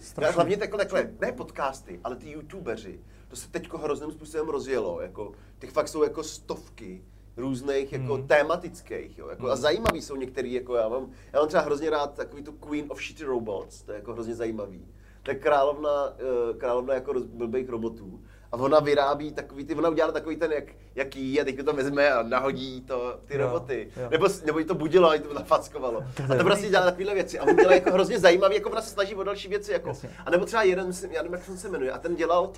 Strašně. 0.00 0.34
hlavně 0.34 0.56
takhle, 0.56 0.78
takhle, 0.78 1.10
ne 1.20 1.32
podcasty, 1.32 2.00
ale 2.04 2.16
ty 2.16 2.30
youtubeři, 2.30 3.00
to 3.28 3.36
se 3.36 3.50
teďko 3.50 3.78
hrozným 3.78 4.10
způsobem 4.12 4.48
rozjelo, 4.48 5.00
jako, 5.02 5.32
těch 5.58 5.70
fakt 5.70 5.88
jsou 5.88 6.02
jako 6.02 6.22
stovky 6.22 7.02
různých 7.40 7.92
jako 7.92 8.14
Hmm. 8.14 8.26
tématických, 8.26 9.18
jo, 9.18 9.28
jako, 9.28 9.46
a 9.46 9.52
Hmm. 9.52 9.62
zajímavý 9.62 10.02
jsou 10.02 10.16
některý, 10.16 10.52
jako 10.52 10.74
já 10.74 10.88
mám, 10.88 11.10
já 11.32 11.38
mám 11.38 11.48
třeba 11.48 11.62
hrozně 11.62 11.90
rád 11.90 12.14
takový 12.14 12.42
tu 12.42 12.52
Queen 12.52 12.84
of 12.88 13.02
Shitty 13.02 13.24
Robots, 13.24 13.82
to 13.82 13.92
je 13.92 13.96
jako 13.96 14.12
hrozně 14.12 14.34
zajímavý. 14.34 14.88
To 15.22 15.30
je 15.30 15.34
královna, 15.34 15.90
eh, 16.18 16.54
královna 16.58 16.94
jako 16.94 17.12
roz- 17.12 17.26
blbých 17.26 17.68
robotů. 17.68 18.20
A 18.52 18.56
ona 18.56 18.80
vyrábí 18.80 19.32
takový 19.32 19.64
ty, 19.64 19.74
ona 19.74 19.88
udělala 19.88 20.12
takový 20.12 20.36
ten, 20.36 20.52
jak, 20.52 20.64
jaký 20.94 21.40
a 21.40 21.44
teď 21.44 21.64
to 21.64 21.72
vezme 21.72 22.10
a 22.12 22.22
nahodí 22.22 22.80
to, 22.80 23.20
ty 23.26 23.34
Jo, 23.34 23.40
roboty. 23.40 23.88
jo. 23.96 24.08
Nebo, 24.10 24.26
nebo 24.44 24.58
jí 24.58 24.64
to 24.64 24.74
budilo 24.74 25.08
a 25.10 25.14
jí 25.14 25.20
to 25.20 25.34
nafackovalo. 25.34 26.04
A 26.32 26.34
to 26.36 26.44
prostě 26.44 26.68
dělá 26.68 26.84
takovéhle 26.84 27.14
věci. 27.14 27.38
A 27.38 27.42
on 27.42 27.56
dělá 27.56 27.72
jako 27.74 27.90
hrozně 27.92 28.18
zajímavý, 28.18 28.54
jako 28.54 28.70
ona 28.70 28.82
se 28.82 28.90
snaží 28.90 29.14
o 29.14 29.22
další 29.22 29.48
věci. 29.48 29.72
Jako. 29.72 29.88
Jasně. 29.88 30.10
A 30.26 30.30
nebo 30.30 30.44
třeba 30.44 30.62
jeden, 30.62 30.86
myslím, 30.86 31.12
já 31.12 31.22
nevím, 31.22 31.32
jak 31.38 31.58
se 31.58 31.68
jmenuje, 31.68 31.92
a 31.92 31.98
ten 31.98 32.14
dělal 32.16 32.50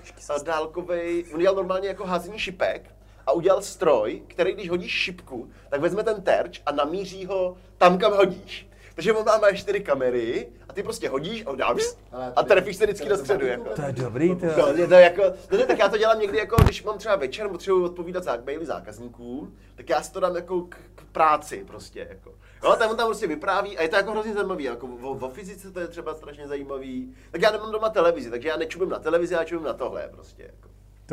dálkový, 0.44 1.24
on 1.34 1.40
dělal 1.40 1.56
normálně 1.56 1.88
jako 1.88 2.04
házení 2.06 2.38
šipek 2.38 2.90
a 3.26 3.32
udělal 3.32 3.62
stroj, 3.62 4.22
který 4.26 4.52
když 4.52 4.70
hodíš 4.70 4.92
šipku, 4.92 5.50
tak 5.70 5.80
vezme 5.80 6.02
ten 6.04 6.22
terč 6.22 6.62
a 6.66 6.72
namíří 6.72 7.26
ho 7.26 7.56
tam, 7.78 7.98
kam 7.98 8.12
hodíš. 8.12 8.68
Takže 8.94 9.12
on 9.12 9.24
má 9.26 9.38
má 9.38 9.52
čtyři 9.52 9.80
kamery 9.80 10.48
a 10.68 10.72
ty 10.72 10.82
prostě 10.82 11.08
hodíš 11.08 11.44
a 11.46 11.74
bzz, 11.74 11.96
Ale 12.12 12.32
a 12.36 12.42
trefíš 12.42 12.76
se 12.76 12.84
vždycky 12.86 13.08
do 13.08 13.16
to- 13.16 13.20
středu. 13.24 13.40
to- 13.40 13.46
Jako. 13.46 13.68
To 13.74 13.82
je 13.82 13.92
dobrý, 13.92 14.36
to 14.36 14.46
No, 14.58 14.66
je 14.68 14.86
to 14.88 14.94
jako, 14.94 15.22
no 15.52 15.58
ne, 15.58 15.66
tak 15.66 15.78
já 15.78 15.88
to 15.88 15.98
dělám 15.98 16.20
někdy 16.20 16.38
jako, 16.38 16.56
když 16.64 16.82
mám 16.82 16.98
třeba 16.98 17.16
večer, 17.16 17.48
potřebuji 17.48 17.84
odpovídat 17.84 18.24
za 18.24 18.38
maily 18.46 18.66
zákazníkům, 18.66 19.56
tak 19.76 19.88
já 19.88 20.02
si 20.02 20.12
to 20.12 20.20
dám 20.20 20.36
jako 20.36 20.60
k, 20.62 20.76
k 20.94 21.04
práci 21.12 21.64
prostě, 21.66 22.06
jako. 22.10 22.34
Jo, 22.64 22.76
tam 22.78 22.90
on 22.90 22.96
tam 22.96 23.06
prostě 23.06 23.26
vypráví 23.26 23.78
a 23.78 23.82
je 23.82 23.88
to 23.88 23.96
jako 23.96 24.10
hrozně 24.10 24.32
zajímavý, 24.34 24.64
jako 24.64 24.86
o, 25.02 25.10
o 25.10 25.28
fyzice 25.28 25.70
to 25.70 25.80
je 25.80 25.88
třeba 25.88 26.14
strašně 26.14 26.48
zajímavý. 26.48 27.14
Tak 27.30 27.42
já 27.42 27.50
nemám 27.50 27.72
doma 27.72 27.88
televizi, 27.88 28.30
takže 28.30 28.48
já 28.48 28.56
nečumím 28.56 28.88
na 28.88 28.98
televizi, 28.98 29.34
já 29.34 29.44
čumím 29.44 29.64
na 29.64 29.72
tohle 29.72 30.08
prostě, 30.12 30.42
jako. 30.42 30.68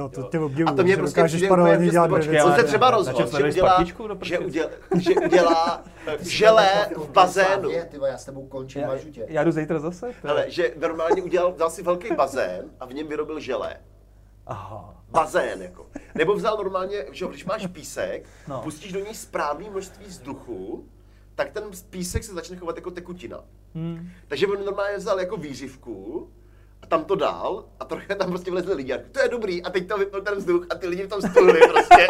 To, 0.09 0.23
to 0.23 0.29
tě 0.29 0.39
obdivuju, 0.39 0.67
A 0.67 0.75
to 0.75 0.83
mě 0.83 0.91
že 0.93 0.97
prostě 0.97 1.19
dokážeš 1.19 1.37
přijde 1.37 1.49
paralelně 1.49 1.89
dělat 1.89 2.07
dvě 2.07 2.19
věci. 2.19 2.45
On 2.45 2.51
se 2.51 2.55
ale 2.55 2.63
třeba 2.63 2.91
na 2.91 2.97
rozhodl, 2.97 3.37
že 3.37 3.43
udělá, 3.47 3.83
že, 4.21 4.39
udělá, 4.39 4.69
že 4.99 5.13
udělá 5.25 5.83
želé 6.19 6.69
v 6.97 7.09
bazénu. 7.09 7.69
Ty 7.69 7.97
já 8.07 8.17
s 8.17 8.25
tebou 8.25 8.47
končím, 8.47 8.81
Já, 8.81 8.87
mažu 8.87 9.11
tě. 9.11 9.25
já 9.29 9.43
jdu 9.43 9.51
zítra 9.51 9.79
zase? 9.79 10.11
Hele, 10.23 10.45
že 10.47 10.73
normálně 10.79 11.21
udělal, 11.23 11.51
vzal 11.53 11.69
si 11.69 11.83
velký 11.83 12.13
bazén 12.15 12.65
a 12.79 12.85
v 12.85 12.93
něm 12.93 13.07
vyrobil 13.07 13.39
želé. 13.39 13.75
Aha. 14.47 14.95
bazén, 15.11 15.61
jako. 15.61 15.85
Nebo 16.15 16.35
vzal 16.35 16.57
normálně, 16.57 17.05
že 17.11 17.25
jo, 17.25 17.29
když 17.29 17.45
máš 17.45 17.67
písek, 17.67 18.25
No. 18.47 18.61
pustíš 18.63 18.91
do 18.93 18.99
něj 18.99 19.15
správné 19.15 19.69
množství 19.69 20.05
vzduchu, 20.05 20.87
tak 21.35 21.49
ten 21.49 21.63
písek 21.89 22.23
se 22.23 22.33
začne 22.33 22.57
chovat 22.57 22.75
jako 22.75 22.91
tekutina. 22.91 23.39
Hmm. 23.75 24.09
Takže 24.27 24.47
on 24.47 24.65
normálně 24.65 24.97
vzal 24.97 25.19
jako 25.19 25.37
výřivku 25.37 26.29
tam 26.89 27.05
to 27.05 27.15
dal 27.15 27.65
a 27.79 27.85
trochu 27.85 28.05
tam 28.17 28.29
prostě 28.29 28.51
vlezli 28.51 28.73
lidi. 28.73 28.93
To 29.11 29.19
je 29.19 29.29
dobrý 29.29 29.63
a 29.63 29.69
teď 29.69 29.87
to 29.87 29.97
vypnul 29.97 30.21
ten 30.21 30.35
vzduch 30.35 30.65
a 30.69 30.75
ty 30.75 30.87
lidi 30.87 31.03
v 31.03 31.09
tom 31.09 31.21
stulili 31.21 31.59
prostě. 31.59 32.07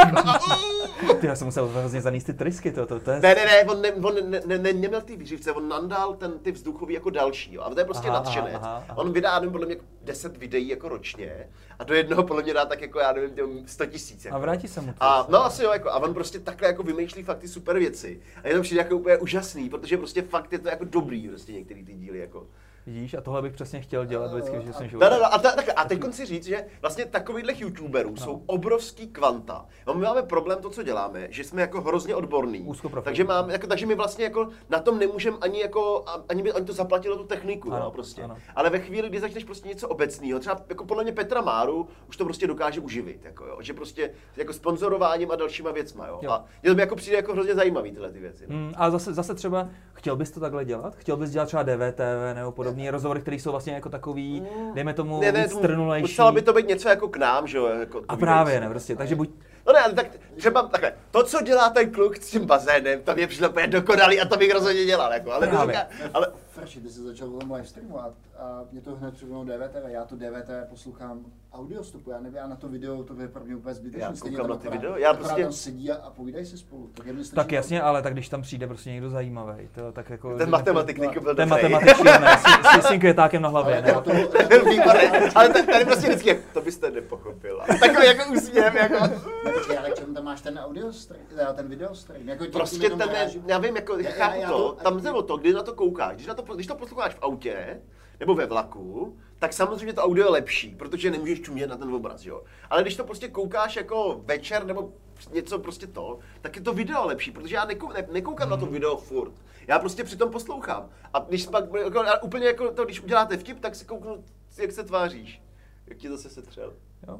Ty, 1.19 1.27
já 1.27 1.35
jsem 1.35 1.47
musel 1.47 1.67
hrozně 1.67 2.01
zanést 2.01 2.25
ty 2.25 2.33
trysky, 2.33 2.71
to, 2.71 2.85
to, 2.85 2.99
to 2.99 3.11
je... 3.11 3.19
Ne, 3.19 3.35
ne, 3.35 3.45
ne, 3.45 3.63
on, 3.63 3.81
ne, 3.81 3.93
on 3.93 4.15
ne, 4.29 4.41
ne, 4.45 4.57
ne, 4.57 4.73
neměl 4.73 5.01
ty 5.01 5.15
výřivce, 5.15 5.51
on 5.51 5.69
nandal 5.69 6.13
ten, 6.13 6.39
ty 6.39 6.51
vzduchový 6.51 6.93
jako 6.93 7.09
další, 7.09 7.53
jo. 7.53 7.61
A 7.61 7.69
to 7.69 7.79
je 7.79 7.85
prostě 7.85 8.07
Aha, 8.07 8.19
nadšenec. 8.19 8.55
aha, 8.55 8.67
aha, 8.67 8.85
aha. 8.89 8.97
On 8.97 9.13
vydá, 9.13 9.39
nevím, 9.39 9.51
podle 9.51 9.67
mě 9.67 9.77
10 10.01 10.37
videí 10.37 10.67
jako 10.67 10.89
ročně 10.89 11.47
a 11.79 11.83
do 11.83 11.93
jednoho 11.93 12.23
podle 12.23 12.43
mě 12.43 12.53
dá 12.53 12.65
tak 12.65 12.81
jako, 12.81 12.99
já 12.99 13.11
nevím, 13.11 13.29
těm 13.29 13.63
100 13.65 13.85
tisíc. 13.85 14.25
Jako. 14.25 14.35
A 14.35 14.39
vrátí 14.39 14.67
se 14.67 14.81
mu 14.81 14.87
to. 14.87 15.03
A 15.03 15.27
no 15.29 15.45
asi 15.45 15.63
jo, 15.63 15.71
jako, 15.71 15.89
a 15.89 15.97
on 15.97 16.13
prostě 16.13 16.39
takhle 16.39 16.67
jako 16.67 16.83
vymýšlí 16.83 17.23
fakt 17.23 17.39
ty 17.39 17.47
super 17.47 17.79
věci. 17.79 18.21
A 18.43 18.47
je 18.47 18.55
to 18.55 18.61
přijde 18.61 18.81
jako 18.81 18.95
úplně 18.95 19.17
úžasný, 19.17 19.69
protože 19.69 19.97
prostě 19.97 20.21
fakt 20.21 20.51
je 20.53 20.59
to 20.59 20.69
jako 20.69 20.85
dobrý, 20.85 21.27
prostě 21.27 21.53
některý 21.53 21.85
ty 21.85 21.93
díly, 21.93 22.19
jako. 22.19 22.47
Vidíš, 22.89 23.13
a 23.13 23.21
tohle 23.21 23.41
bych 23.41 23.53
přesně 23.53 23.81
chtěl 23.81 24.05
dělat 24.05 24.33
vždycky, 24.33 24.61
že 24.65 24.73
jsem 24.73 24.89
no, 24.93 24.99
no, 25.09 25.33
a, 25.33 25.37
ta, 25.37 25.49
a 25.75 25.85
teď 25.85 25.99
si 26.11 26.25
říct, 26.25 26.45
že 26.45 26.65
vlastně 26.81 27.05
takovýchhle 27.05 27.53
youtuberů 27.57 28.09
no. 28.09 28.17
jsou 28.17 28.43
obrovský 28.45 29.07
kvanta. 29.07 29.65
No, 29.87 29.93
my 29.93 30.01
máme 30.01 30.23
problém 30.23 30.61
to, 30.61 30.69
co 30.69 30.83
děláme, 30.83 31.27
že 31.29 31.43
jsme 31.43 31.61
jako 31.61 31.81
hrozně 31.81 32.15
odborní. 32.15 32.67
Takže, 33.03 33.23
mám, 33.23 33.49
jako, 33.49 33.67
takže 33.67 33.85
my 33.85 33.95
vlastně 33.95 34.23
jako 34.23 34.49
na 34.69 34.79
tom 34.79 34.99
nemůžeme 34.99 35.37
ani 35.41 35.59
jako, 35.61 36.03
a- 36.07 36.23
ani 36.29 36.43
by 36.43 36.53
ani 36.53 36.65
to 36.65 36.73
zaplatilo 36.73 37.17
tu 37.17 37.23
techniku, 37.23 37.73
Ano, 37.73 37.83
no, 37.85 37.91
prostě. 37.91 38.23
ano. 38.23 38.37
Ale 38.55 38.69
ve 38.69 38.79
chvíli, 38.79 39.09
kdy 39.09 39.19
začneš 39.19 39.43
prostě 39.43 39.69
něco 39.69 39.87
obecného, 39.87 40.39
třeba 40.39 40.61
jako 40.69 40.85
podle 40.85 41.03
mě 41.03 41.11
Petra 41.13 41.41
Máru 41.41 41.87
už 42.09 42.17
to 42.17 42.23
prostě 42.25 42.47
dokáže 42.47 42.81
uživit, 42.81 43.25
jako 43.25 43.45
jo, 43.45 43.57
že 43.61 43.73
prostě 43.73 44.11
jako 44.37 44.53
sponzorováním 44.53 45.31
a 45.31 45.35
dalšíma 45.35 45.71
věcma, 45.71 46.07
jo. 46.07 46.19
Jo. 46.21 46.31
A 46.31 46.45
mě 46.61 46.71
to 46.71 46.75
mi 46.75 46.81
jako 46.81 46.95
přijde 46.95 47.17
jako 47.17 47.33
hrozně 47.33 47.55
zajímavý 47.55 47.91
tyhle 47.91 48.11
ty 48.11 48.19
věci. 48.19 48.45
No. 48.47 48.55
Hmm, 48.55 48.73
a 48.77 48.91
zase, 48.91 49.13
zase 49.13 49.35
třeba, 49.35 49.69
chtěl 49.93 50.15
bys 50.15 50.31
to 50.31 50.39
takhle 50.39 50.65
dělat? 50.65 50.95
Chtěl 50.95 51.17
bys 51.17 51.29
dělat 51.29 51.45
třeba 51.45 51.63
DVTV 51.63 52.35
nebo 52.35 52.51
podobné 52.79 52.91
rozhovory, 52.91 53.21
které 53.21 53.35
jsou 53.35 53.51
vlastně 53.51 53.73
jako 53.73 53.89
takový, 53.89 54.43
dejme 54.73 54.93
tomu, 54.93 55.19
Ne, 55.21 55.31
ne, 55.31 55.43
víc 55.43 55.51
strnulejší. 55.53 56.01
muselo 56.03 56.31
by 56.31 56.41
to 56.41 56.53
být 56.53 56.67
něco 56.67 56.89
jako 56.89 57.07
k 57.07 57.17
nám, 57.17 57.47
že 57.47 57.57
jo. 57.57 57.65
Jako, 57.65 58.01
A 58.07 58.17
právě 58.17 58.59
ne, 58.59 58.69
prostě, 58.69 58.95
takže 58.95 59.15
buď, 59.15 59.29
No 59.67 59.73
ne, 59.73 59.79
ale 59.79 59.93
tak 59.93 60.05
třeba 60.37 60.61
takhle, 60.67 60.93
to, 61.11 61.23
co 61.23 61.41
dělá 61.41 61.69
ten 61.69 61.91
kluk 61.91 62.15
s 62.17 62.29
tím 62.31 62.45
bazénem, 62.45 63.01
to 63.03 63.13
mě 63.15 63.27
přišlo 63.27 63.49
úplně 63.49 63.67
dokonalý 63.67 64.21
a 64.21 64.25
to 64.27 64.37
bych 64.37 64.53
rozhodně 64.53 64.85
dělal, 64.85 65.13
jako, 65.13 65.31
ale, 65.31 65.47
Právě. 65.47 65.75
neříká, 65.75 66.09
ale 66.13 66.27
Frši, 66.51 66.79
ty 66.81 66.89
jsi 66.89 66.99
začal 67.03 67.27
o 67.27 67.39
tom 67.39 67.51
live 67.51 67.67
streamu 67.67 67.99
a, 68.39 68.65
mě 68.71 68.81
to 68.81 68.95
hned 68.95 69.13
připomnělo 69.13 69.43
DVTV. 69.43 69.83
Já 69.87 70.05
to 70.05 70.15
DVTV 70.15 70.69
poslouchám 70.69 71.25
audiostopu, 71.53 72.11
já 72.11 72.19
nevím, 72.19 72.35
já 72.37 72.47
na 72.47 72.55
to 72.55 72.67
video 72.67 73.03
to 73.03 73.21
je 73.21 73.27
pro 73.27 73.43
mě 73.45 73.55
úplně 73.55 73.73
zbytečné. 73.73 74.03
Já 74.05 74.15
stejně 74.15 74.37
koukám 74.37 74.47
tam 74.49 74.57
na 74.57 74.61
ty 74.61 74.67
akorát- 74.67 74.81
video, 74.81 74.97
já 74.97 75.13
prostě- 75.13 75.43
tam 75.43 75.53
sedí 75.53 75.91
a, 75.91 75.95
a 75.95 76.09
povídají 76.09 76.45
si 76.45 76.57
spolu. 76.57 76.89
Tak, 76.93 77.05
je 77.05 77.13
mi 77.13 77.19
Tak 77.19 77.27
stačí 77.27 77.55
jasně, 77.55 77.81
ale 77.81 78.01
tak 78.01 78.13
když 78.13 78.29
tam 78.29 78.41
přijde 78.41 78.67
prostě 78.67 78.89
někdo 78.89 79.09
zajímavý, 79.09 79.69
to 79.75 79.91
tak 79.91 80.09
jako... 80.09 80.37
ten 80.37 80.49
matematik 80.49 80.97
Nico 80.97 81.21
byl 81.21 81.35
Ten 81.35 81.49
matematik 81.49 81.95
šílený, 81.95 82.27
s, 82.27 82.79
s, 82.81 82.85
s 82.85 82.89
tím 82.89 82.99
květákem 82.99 83.41
na 83.41 83.49
hlavě, 83.49 83.73
Ale 83.73 84.01
to, 84.01 84.11
já 84.11 84.27
to 84.47 84.65
Výborný, 84.69 85.07
ale 85.35 85.49
tady, 85.49 85.67
tady 85.67 85.85
prostě 85.85 86.07
vždycky, 86.09 86.43
to 86.53 86.61
byste 86.61 86.91
nepochopila. 86.91 87.65
Takový 87.79 88.05
jako 88.05 88.33
úsměv, 88.33 88.73
jako... 88.75 89.07
Ne, 89.45 89.51
počkej, 89.53 89.77
ale 89.77 89.91
k 89.91 89.95
čemu 89.95 90.13
tam 90.13 90.23
máš 90.23 90.41
ten 90.41 90.59
audio 90.59 90.93
stream, 90.93 91.25
ten 91.55 91.67
video 91.67 91.95
stream? 91.95 92.29
Jako 92.29 92.45
Prostě 92.51 92.89
ten, 92.89 93.09
já 93.47 93.57
vím, 93.57 93.75
jako, 93.75 93.97
chápu 94.03 94.41
to, 94.47 94.47
to- 94.57 94.83
tam 94.83 94.99
jde 95.01 95.11
o 95.11 95.21
to, 95.21 95.37
kdy 95.37 95.53
na 95.53 95.63
to 95.63 95.73
koukáš. 95.73 96.15
Když, 96.15 96.27
na 96.27 96.33
to, 96.33 96.55
když 96.55 96.67
to 96.67 96.75
posloucháš 96.75 97.13
v 97.15 97.19
autě, 97.21 97.81
nebo 98.19 98.35
ve 98.35 98.45
vlaku, 98.45 99.17
tak 99.39 99.53
samozřejmě 99.53 99.93
to 99.93 100.03
audio 100.03 100.25
je 100.25 100.31
lepší, 100.31 100.75
protože 100.75 101.11
nemůžeš 101.11 101.41
čumět 101.41 101.69
na 101.69 101.77
ten 101.77 101.93
obraz, 101.93 102.25
jo. 102.25 102.43
Ale 102.69 102.81
když 102.81 102.95
to 102.95 103.03
prostě 103.03 103.27
koukáš 103.27 103.75
jako 103.75 104.21
večer 104.25 104.65
nebo 104.65 104.93
něco 105.31 105.59
prostě 105.59 105.87
to, 105.87 106.19
tak 106.41 106.55
je 106.55 106.61
to 106.61 106.73
video 106.73 107.05
lepší, 107.05 107.31
protože 107.31 107.55
já 107.55 107.65
nekou, 107.65 107.91
ne, 107.91 108.07
nekoukám 108.11 108.49
na 108.49 108.57
to 108.57 108.65
video 108.65 108.97
furt. 108.97 109.33
Já 109.67 109.79
prostě 109.79 110.03
přitom 110.03 110.31
poslouchám. 110.31 110.89
A 111.13 111.19
když 111.19 111.47
pak, 111.47 111.65
jako, 111.83 112.03
úplně 112.23 112.47
jako 112.47 112.71
to, 112.71 112.85
když 112.85 113.01
uděláte 113.01 113.37
vtip, 113.37 113.59
tak 113.59 113.75
si 113.75 113.85
kouknu, 113.85 114.23
jak 114.57 114.71
se 114.71 114.83
tváříš. 114.83 115.41
Jak 115.87 115.97
ti 115.97 116.09
zase 116.09 116.29
setřel. 116.29 116.73
Jo. 117.07 117.19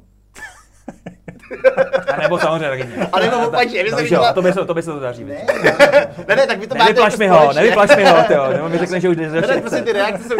A 2.14 2.20
nebo 2.20 2.38
samozřejmě 2.38 2.68
taky 2.68 2.84
ne. 2.84 3.08
A 3.12 3.20
nebo 3.20 3.48
opačně, 3.48 3.84
No, 3.92 3.98
jo, 4.00 4.24
to 4.34 4.42
by 4.42 4.52
se, 4.52 4.64
to 4.64 4.74
by 4.74 4.82
se 4.82 4.90
to 4.92 5.00
daří. 5.00 5.24
Ne, 5.24 5.46
Ne, 6.28 6.36
ne, 6.36 6.46
tak 6.46 6.58
vy 6.58 6.66
to 6.66 6.74
máte 6.74 6.84
Nevyplaš 6.84 7.12
jako 7.12 7.18
mi 7.18 7.28
ho, 7.28 7.52
nevyplaš 7.52 7.96
mi 7.96 8.04
ho, 8.04 8.16
tyjo, 8.26 8.52
nebo 8.52 8.68
mi 8.68 8.78
řekne, 8.78 9.00
že 9.00 9.08
už 9.08 9.16
jdeš 9.16 9.32
Ne, 9.32 9.40
ne, 9.40 9.60
prostě 9.60 9.82
ty 9.82 9.92
reakce 9.92 10.28
jsou. 10.28 10.36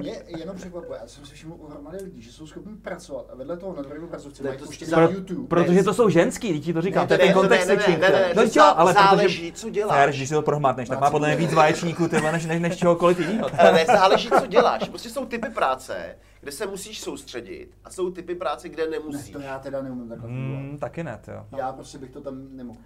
Mě 0.00 0.12
jenom 0.26 0.56
překvapuje, 0.56 0.98
já 1.02 1.06
jsem 1.08 1.24
si 1.26 1.34
všiml 1.34 1.54
u 1.58 1.66
hromady 1.66 1.98
lidí, 2.04 2.22
že 2.22 2.32
jsou 2.32 2.46
schopni 2.46 2.72
pracovat 2.82 3.26
a 3.32 3.36
vedle 3.36 3.56
toho 3.56 3.76
na 3.76 3.82
druhém 3.82 4.02
Ne, 4.02 4.08
mají 4.48 4.58
to 4.58 4.64
puštěný 4.64 4.90
za- 4.90 5.00
YouTube. 5.00 5.48
protože 5.48 5.82
to 5.82 5.94
jsou 5.94 6.08
ženský, 6.08 6.52
teď 6.52 6.64
ti 6.64 6.72
to 6.72 6.80
říkám, 6.82 7.02
Ne, 7.02 7.06
to 7.08 7.14
je 7.14 7.18
ne, 7.18 7.24
ten 7.24 7.28
ne, 7.28 7.34
kontext 7.34 7.68
ne, 7.68 7.74
ne, 7.74 7.82
switching. 7.82 8.02
ne, 8.02 8.10
ne, 8.10 8.32
No 8.34 8.42
jo, 8.42 8.72
ale 8.76 8.92
záleží, 8.92 9.52
co 9.52 9.70
děláš. 9.70 9.98
Fér, 9.98 10.08
když 10.08 10.28
si 10.28 10.34
to 10.34 10.42
prohmatneš, 10.42 10.88
tak 10.88 11.00
má 11.00 11.10
podle 11.10 11.28
mě 11.28 11.36
víc 11.36 11.52
vaječníků, 11.54 12.08
než, 12.32 12.46
než, 12.46 12.60
než 12.60 12.76
čehokoliv 12.76 13.18
jiného. 13.18 13.48
Ale 13.58 13.72
ne, 13.72 13.84
záleží, 13.86 14.30
co 14.40 14.46
děláš. 14.46 14.88
Prostě 14.88 15.08
jsou 15.10 15.26
typy 15.26 15.48
práce, 15.50 15.94
kde 16.40 16.52
se 16.52 16.66
musíš 16.66 17.00
soustředit 17.00 17.74
a 17.84 17.90
jsou 17.90 18.10
typy 18.10 18.34
práce, 18.34 18.68
kde 18.68 18.84
Ne, 18.84 18.90
nemusíš. 18.90 19.30
to 19.32 19.40
já 19.40 19.58
teda 19.58 19.82
neumím 19.82 20.08
takhle 20.08 20.28
fungovat. 20.28 20.60
Hmm, 20.60 20.78
taky 20.78 21.04
ne, 21.04 21.20
jo. 21.28 21.46
Já 21.56 21.72
prostě 21.72 21.98
bych 21.98 22.10
to 22.10 22.20
tam 22.20 22.56
nemohl. 22.56 22.80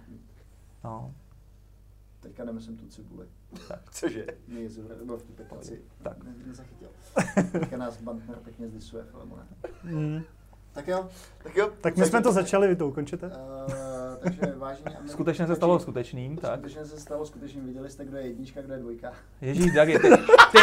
No, 0.83 1.13
Teďka 2.19 2.45
nemyslím 2.45 2.77
tu 2.77 2.87
cibuli. 2.87 3.27
Cože? 3.91 4.25
Mě 4.47 4.69
nebo 4.99 5.17
v 5.17 5.23
tu 5.23 5.33
petaci. 5.33 5.81
Tak. 6.03 6.23
Ne, 6.23 6.33
nezachytil. 6.45 6.89
Teďka 7.51 7.77
nás 7.77 7.97
Bantner 8.01 8.37
pěkně 8.37 8.67
zdisuje, 8.67 9.03
Filemone. 9.03 9.47
Mm. 9.83 10.21
Tak 10.73 10.87
jo. 10.87 11.09
Tak 11.45 11.57
jo. 11.57 11.69
Tak 11.81 11.97
my 11.97 12.05
jsme 12.05 12.21
to 12.21 12.31
začali, 12.31 12.67
vy 12.67 12.75
to 12.75 12.87
ukončíte? 12.87 13.25
Uh, 13.27 13.73
takže 14.23 14.53
vážení 14.57 14.95
skutečně 15.07 15.47
se 15.47 15.55
stalo 15.55 15.79
skutečným, 15.79 16.37
tak. 16.37 16.53
Skutečně 16.53 16.85
se 16.85 16.99
stalo 16.99 17.25
skutečným. 17.25 17.65
Viděli 17.65 17.89
jste, 17.89 18.05
kdo 18.05 18.17
je 18.17 18.23
jednička, 18.27 18.61
kdo 18.61 18.73
je 18.73 18.79
dvojka. 18.79 19.11
Ježíš, 19.41 19.71
Dagi, 19.71 19.99
ty, 19.99 20.09
ty, 20.51 20.59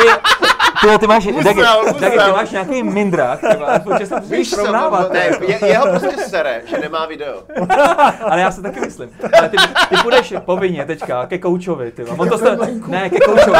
ty, 0.80 0.98
ty 1.00 1.06
máš, 1.06 1.26
Musel, 1.26 1.42
Dagi, 1.42 1.60
musel. 1.60 2.00
Dagi, 2.00 2.18
ty 2.18 2.30
máš 2.32 2.50
nějaký 2.50 2.82
mindrák, 2.82 3.40
ty 3.40 3.56
vole, 3.56 3.80
protože 3.80 4.06
se 4.06 4.20
Víš 4.20 4.50
srovnávat. 4.50 5.12
ne, 5.12 5.30
je, 5.46 5.58
jeho 5.66 5.86
prostě 5.86 6.16
sere, 6.16 6.62
že 6.66 6.78
nemá 6.78 7.06
video. 7.06 7.42
Ale 8.30 8.40
já 8.40 8.50
si 8.50 8.62
taky 8.62 8.80
myslím. 8.80 9.10
Ale 9.38 9.48
ty, 9.48 9.56
ty 9.88 9.96
půjdeš 10.02 10.34
povinně 10.44 10.84
teďka 10.86 11.26
ke 11.26 11.38
koučovi, 11.38 11.92
ty. 11.92 12.04
On 12.04 12.28
to 12.28 12.38
tebe, 12.38 12.68
ne, 12.86 13.10
ke 13.10 13.18
koučovi, 13.20 13.58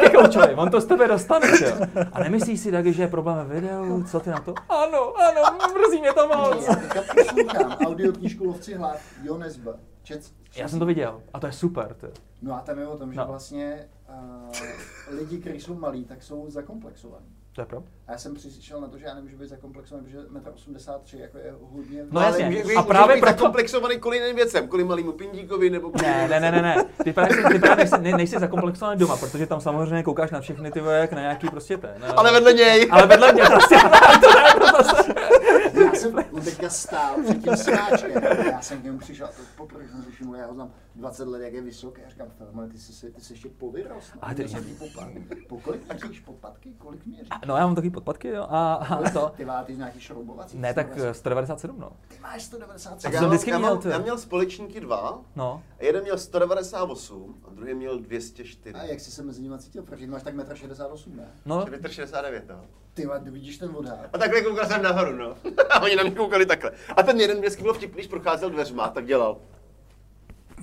ke 0.00 0.08
koučovi, 0.10 0.54
on 0.54 0.70
to 0.70 0.80
z 0.80 0.84
tebe 0.84 1.08
dostane, 1.08 1.48
ty 1.58 1.64
jo. 1.64 1.70
A 2.12 2.20
nemyslíš 2.22 2.60
si, 2.60 2.70
Dagi, 2.70 2.92
že 2.92 3.02
je 3.02 3.08
problém 3.08 3.36
ve 3.46 3.54
videu, 3.60 4.04
co 4.10 4.20
ty 4.20 4.30
na 4.30 4.40
to? 4.40 4.54
Ano, 4.68 5.12
ano, 5.16 5.58
mrzí 5.80 6.00
mě 6.00 6.12
to 6.12 6.28
moc. 6.28 6.61
Já 6.68 6.74
teďka 6.74 7.02
poslouchám 7.14 7.70
audioknížku 7.86 8.44
Lovci 8.44 8.74
hlav, 8.74 9.02
Jo 9.22 9.38
Nesba. 9.38 9.74
Čet, 10.02 10.32
Já 10.56 10.68
jsem 10.68 10.78
to 10.78 10.86
viděl 10.86 11.22
a 11.32 11.40
to 11.40 11.46
je 11.46 11.52
super, 11.52 11.94
ty. 11.94 12.06
No 12.42 12.54
a 12.54 12.60
tam 12.60 12.78
je 12.78 12.86
o 12.86 12.98
tom, 12.98 13.12
že 13.12 13.18
No. 13.20 13.26
vlastně 13.26 13.88
uh, 14.08 15.16
lidi, 15.18 15.38
kteří 15.38 15.60
jsou 15.60 15.74
malí, 15.74 16.04
tak 16.04 16.22
jsou 16.22 16.50
zakomplexovaní. 16.50 17.26
To 17.52 17.60
je 17.60 17.66
pravda. 17.66 17.88
A 18.08 18.12
já 18.12 18.18
jsem 18.18 18.34
přišel 18.34 18.80
na 18.80 18.88
to, 18.88 18.98
že 18.98 19.04
já 19.04 19.14
nemůžu 19.14 19.36
být 19.36 19.48
zakomplexovaný, 19.48 20.04
protože 20.06 20.18
1,83 20.18 21.16
m 21.16 21.20
jako 21.20 21.38
je 21.38 21.54
hodně... 21.60 22.02
No 22.10 22.20
Ale 22.20 22.26
jasně. 22.30 22.44
může- 22.46 22.62
A 22.74 22.80
může 22.80 22.88
právě 22.88 23.14
být 23.16 23.20
proto- 23.20 23.32
zakomplexovaný 23.38 23.98
kvůli 24.00 24.16
jiným 24.18 24.36
věcem, 24.36 24.68
kvůli 24.68 24.84
malýmu 24.84 25.12
pindíkovi 25.12 25.70
nebo 25.70 25.90
kvůli 25.90 26.06
Ne, 26.06 26.28
ne, 26.28 26.40
ne, 26.40 26.50
ne, 26.50 26.62
ne. 26.62 26.84
Ty 27.04 27.12
právě, 27.12 27.36
ty 27.52 27.58
právě 27.58 27.76
nejsi, 27.76 27.94
ne, 28.00 28.12
nejsi 28.16 28.38
zakomplexovaný 28.38 28.98
doma, 29.00 29.16
protože 29.16 29.46
tam 29.46 29.60
samozřejmě 29.60 30.02
koukáš 30.02 30.30
na 30.30 30.40
všechny 30.40 30.70
ty 30.70 30.80
vole, 30.80 30.98
jak 30.98 31.12
na 31.12 31.20
nějaký 31.20 31.48
prostě 31.48 31.76
ten. 31.78 31.90
eh, 32.02 32.06
Ale 32.06 32.32
vedle 32.32 32.52
něj. 32.52 32.88
ale 32.90 33.06
vedle 33.06 33.32
mě 33.32 33.42
prostě, 33.42 33.74
to 34.20 34.30
ne, 34.34 34.54
to 34.60 34.82
zase. 34.84 35.14
Já 35.84 35.92
jsem 35.94 36.12
teďka 36.44 36.68
stál 36.70 37.14
před 37.24 37.42
tím 37.42 37.56
sváčkem, 37.56 38.22
já 38.52 38.60
jsem 38.60 38.80
k 38.80 38.84
němu 38.84 38.98
přišel 38.98 39.26
a 39.26 39.28
to 39.28 39.42
poprvé 39.56 39.84
jsem 39.88 40.04
všiml, 40.12 40.36
já 40.36 40.46
ho 40.46 40.54
znám 40.54 40.70
20 40.94 41.28
let, 41.28 41.42
jak 41.42 41.52
je 41.52 41.60
vysoký, 41.62 42.00
já 42.04 42.10
říkám, 42.10 42.26
Filmone, 42.38 42.68
ty 42.68 42.78
jsi, 42.78 42.92
se- 42.92 43.10
ty 43.10 43.20
jsi 43.20 43.32
ještě 43.32 43.48
povyrost, 43.48 44.12
Ale 44.20 44.34
ty- 44.34 44.46
po 45.48 45.58
kolik 45.60 45.80
měříš 46.02 46.20
podpatky, 46.20 46.72
kolik 46.78 47.06
měříš? 47.06 47.28
No 47.46 47.56
já 47.56 47.66
mám 47.66 47.74
takový 47.74 47.90
podpatky, 47.92 48.28
jo, 48.28 48.46
a, 48.48 48.74
a 48.74 49.10
to. 49.10 49.32
Ty 49.36 49.44
máš 49.44 49.66
nějaký 49.68 50.00
šroubovací? 50.00 50.58
Ne, 50.58 50.74
tak 50.74 50.86
190. 50.86 51.10
eh, 51.10 51.14
197, 51.14 51.80
no. 51.80 51.90
Ty 52.08 52.14
máš 52.22 52.42
190 52.42 53.02
Tak 53.02 53.12
já, 53.12 53.20
jsem 53.20 53.28
vždycky 53.28 53.50
já, 53.50 53.58
měl, 53.58 53.80
já 53.90 53.98
měl 53.98 54.18
společníky 54.18 54.80
dva, 54.80 55.20
No. 55.36 55.62
a 55.80 55.84
jeden 55.84 56.02
měl 56.02 56.18
198 56.18 57.34
a 57.44 57.50
druhý 57.50 57.74
měl 57.74 57.98
204. 57.98 58.74
A 58.78 58.82
jak 58.84 59.00
jsi 59.00 59.10
se 59.10 59.22
mezi 59.22 59.42
nimi 59.42 59.58
cítil? 59.58 59.82
Protože 59.82 59.96
ty 60.06 60.06
máš 60.06 60.22
tak 60.22 60.34
1,68 60.34 61.06
m, 61.12 61.16
ne? 61.16 61.28
No, 61.46 61.66
69, 61.88 62.44
no. 62.48 62.60
Ty 62.94 63.06
vole, 63.06 63.20
vidíš 63.24 63.58
ten 63.58 63.70
odhad. 63.76 63.98
A 64.12 64.18
takhle 64.18 64.40
koukal 64.42 64.66
jsem 64.66 64.82
nahoru, 64.82 65.16
no. 65.16 65.36
A 65.70 65.80
oni 65.82 65.96
na 65.96 66.02
mě 66.02 66.12
koukali 66.12 66.46
takhle. 66.46 66.72
A 66.96 67.02
ten 67.02 67.20
jeden 67.20 67.38
vždycky 67.38 67.62
byl 67.62 67.74
vtipný, 67.74 67.94
když 67.94 68.06
procházel 68.06 68.50
dveřma, 68.50 68.88
tak 68.88 69.06
dělal. 69.06 69.38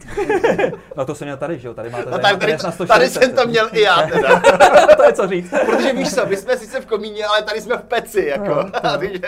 no 0.97 1.05
to 1.05 1.15
jsem 1.15 1.25
měl 1.25 1.37
tady, 1.37 1.59
že 1.59 1.67
jo, 1.67 1.73
tady 1.73 1.89
máte 1.89 2.05
No 2.05 2.11
tady, 2.19 2.21
tady, 2.21 2.37
tady, 2.39 2.51
na 2.51 2.57
tady 2.57 3.07
140. 3.09 3.19
jsem 3.19 3.35
to 3.35 3.47
měl 3.47 3.69
i 3.71 3.81
já 3.81 4.07
teda. 4.13 4.39
to 4.97 5.03
je 5.03 5.13
co 5.13 5.27
říct. 5.27 5.49
Protože 5.65 5.93
víš 5.93 6.13
co, 6.13 6.25
my 6.25 6.37
jsme 6.37 6.57
sice 6.57 6.81
v 6.81 6.85
komíně, 6.85 7.25
ale 7.25 7.41
tady 7.43 7.61
jsme 7.61 7.77
v 7.77 7.83
peci, 7.83 8.25
jako. 8.25 8.59
A 8.59 8.97
takže- 8.97 9.19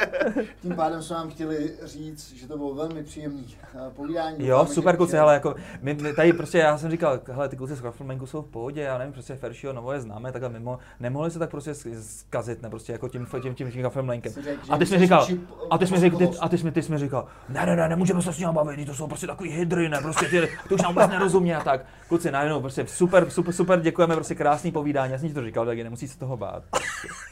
Tím 0.62 0.76
pádem 0.76 1.04
jsme 1.04 1.16
vám 1.16 1.30
chtěli 1.30 1.72
říct, 1.84 2.34
že 2.34 2.48
to 2.48 2.58
bylo 2.58 2.74
velmi 2.76 3.04
příjemný 3.04 3.56
eh, 3.76 3.90
povídání. 3.96 4.48
Jo, 4.48 4.66
super 4.66 4.98
kluci, 4.98 5.18
ale 5.18 5.34
jako, 5.34 5.56
my, 5.82 5.94
my 5.94 6.14
tady 6.14 6.34
prostě, 6.34 6.58
já 6.58 6.78
jsem 6.78 6.92
říkal, 6.92 7.20
hele, 7.32 7.50
ty 7.50 7.56
kluci 7.56 7.76
z 7.76 7.82
Kraftmenku 7.82 8.26
jsou 8.26 8.42
v 8.42 8.48
pohodě, 8.48 8.82
já 8.82 8.98
nevím, 8.98 9.14
prostě 9.14 9.36
Feršího 9.36 9.74
Novo 9.74 9.92
je 9.92 10.02
známe, 10.02 10.32
takhle 10.32 10.50
mimo, 10.50 10.80
nemohli 11.00 11.32
se 11.32 11.40
tak 11.40 11.50
prostě 11.50 11.76
zkazit, 12.02 12.62
ne, 12.62 12.70
prostě 12.70 12.92
jako 12.92 13.10
tím, 13.10 13.28
tím, 13.42 13.56
tím, 13.56 13.72
tím 13.72 13.90
že 14.42 14.58
A 14.70 14.78
ty 14.78 14.86
jsi 14.86 14.94
mi 14.94 15.00
říkal, 15.00 15.28
a 15.70 15.78
ty 15.78 15.88
jsi 15.88 15.94
mi 15.94 16.10
host. 16.10 16.40
a 16.42 16.50
ty 16.50 16.58
jsi 16.58 16.64
mi, 16.66 16.72
ty 16.72 16.82
jsi 16.84 16.92
mi 16.92 16.98
říkal, 16.98 17.26
ne, 17.50 17.66
ne, 17.66 17.76
ne, 17.76 17.90
nemůžeme 17.90 18.22
se 18.22 18.34
s 18.34 18.40
ním 18.40 18.50
bavit, 18.54 18.86
to 18.86 18.94
jsou 18.96 19.08
prostě 19.08 19.28
takový 19.28 19.50
hydry, 19.50 19.90
ne, 19.90 20.00
prostě 20.02 20.26
ty, 20.26 20.50
ty 20.68 20.74
už 20.76 20.82
nám 20.82 20.94
vůbec 20.94 21.10
nerozumí 21.10 21.54
a 21.54 21.64
tak. 21.64 21.82
Kluci, 22.08 22.32
najednou, 22.32 22.62
prostě 22.62 22.86
super, 22.88 23.30
super, 23.30 23.54
super, 23.54 23.82
děkujeme, 23.82 24.16
prostě 24.16 24.36
krásný 24.36 24.72
povídání, 24.72 25.12
já 25.12 25.20
jsem 25.20 25.28
ti 25.30 25.34
to 25.36 25.42
říkal, 25.46 25.66
taky 25.66 25.84
nemusí 25.84 26.08
se 26.08 26.20
toho 26.20 26.38
bát. 26.38 26.64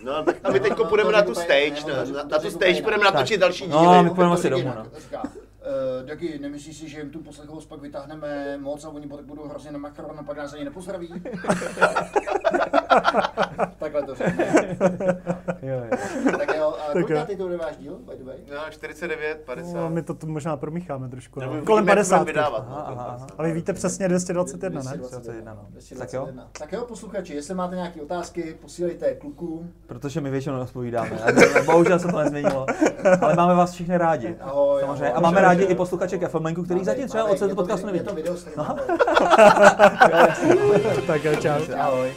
No, 0.03 0.23
tak 0.23 0.36
a 0.43 0.51
my 0.51 0.59
No, 0.59 0.63
teď 0.63 0.77
no, 0.77 0.86
půjdeme 0.86 1.09
to 1.09 1.15
na 1.17 1.21
tu 1.23 1.36
stage, 1.36 1.71
na, 1.88 2.05
to 2.05 2.13
na, 2.13 2.23
na 2.23 2.39
tu 2.39 2.51
stage 2.51 2.82
budeme 2.82 3.03
natočit 3.03 3.39
další 3.39 3.67
No, 3.67 3.80
díly. 3.82 4.03
my 4.03 4.09
půjdeme 4.09 4.34
asi 4.34 4.49
To 4.49 4.49
domů, 4.49 4.73
no. 4.75 4.86
Uh, 5.70 6.05
Dagi, 6.05 6.39
nemyslíš 6.39 6.78
si, 6.78 6.89
že 6.89 6.99
jim 6.99 7.09
tu 7.09 7.20
poslechovost 7.24 7.70
pak 7.70 7.82
vytáhneme 7.82 8.57
moc 8.57 8.86
a 8.86 8.89
oni 8.89 9.07
pak 9.07 9.26
budou 9.26 9.47
hrozně 9.47 9.72
na 9.72 9.78
makaron 9.80 10.20
a 10.20 10.24
pak 10.24 10.38
nás 10.38 10.53
ani 10.53 10.63
nepozdraví? 10.63 11.09
Takhle 13.80 14.03
to 14.03 14.15
řekne. 14.15 14.78
Jo, 15.61 15.82
jo. 15.91 15.97
Tak 16.38 16.55
jo, 16.57 16.74
a 16.80 16.93
Tak 16.93 16.93
kolik 16.93 17.09
jo. 17.09 17.26
ty 17.26 17.36
to 17.36 17.43
bude 17.43 17.57
váš 17.57 17.78
díl, 17.78 17.95
by 17.99 18.15
the 18.17 18.24
way? 18.24 18.38
No, 18.51 18.57
49, 18.72 19.41
50. 19.45 19.74
No, 19.74 19.89
my 19.89 20.01
to 20.01 20.13
tu 20.13 20.28
možná 20.28 20.57
promícháme 20.57 21.09
trošku. 21.09 21.39
No. 21.39 21.45
uvidíme, 21.47 21.65
Kolem 21.65 21.88
jak 21.88 21.95
budeme 21.95 22.09
50. 22.09 22.24
vydávat, 22.24 22.70
no, 22.70 22.78
Aha, 22.78 22.86
aha, 22.88 23.05
50. 23.17 23.36
A 23.38 23.43
vy 23.43 23.51
víte 23.53 23.74
přesně 23.74 24.07
221, 24.07 24.82
ne? 24.82 24.97
221, 24.97 25.53
no. 25.53 25.65
221. 25.70 26.47
Tak 26.59 26.72
jo, 26.74 26.86
posluchači, 26.86 27.34
jestli 27.34 27.53
máte 27.55 27.76
nějaké 27.76 28.01
otázky, 28.01 28.55
posílejte 28.61 29.15
klukům. 29.15 29.74
Protože 29.88 30.22
my 30.22 30.30
většinou 30.30 30.55
neodpovídáme. 30.55 31.09
A 31.20 31.63
Bohužel 31.65 31.99
se 31.99 32.07
to 32.07 32.17
nezměnilo. 32.17 32.65
Ale 33.22 33.36
máme 33.36 33.55
vás 33.55 33.72
všichni 33.72 33.97
rádi. 33.97 34.36
Ahoj, 34.39 34.82
Samozřejmě. 34.82 35.07
ahoj. 35.07 35.17
A 35.17 35.20
máme 35.20 35.41
rádi 35.41 35.59
i 35.66 35.76
posluchače 35.76 36.18
Keflmenku, 36.18 36.64
který 36.64 36.76
Máme- 36.80 36.86
zatím 36.86 37.07
třeba 37.07 37.24
od 37.24 37.39
to 37.39 37.55
podcastu 37.55 37.88
video- 37.88 37.95
Je 37.95 38.03
nevidí. 38.03 38.10
to 38.10 38.16
video 38.16 38.38
stream. 38.38 38.68
Tak 41.07 41.24
jo, 41.24 41.36
čau. 41.36 41.74
Ahoj. 41.80 42.12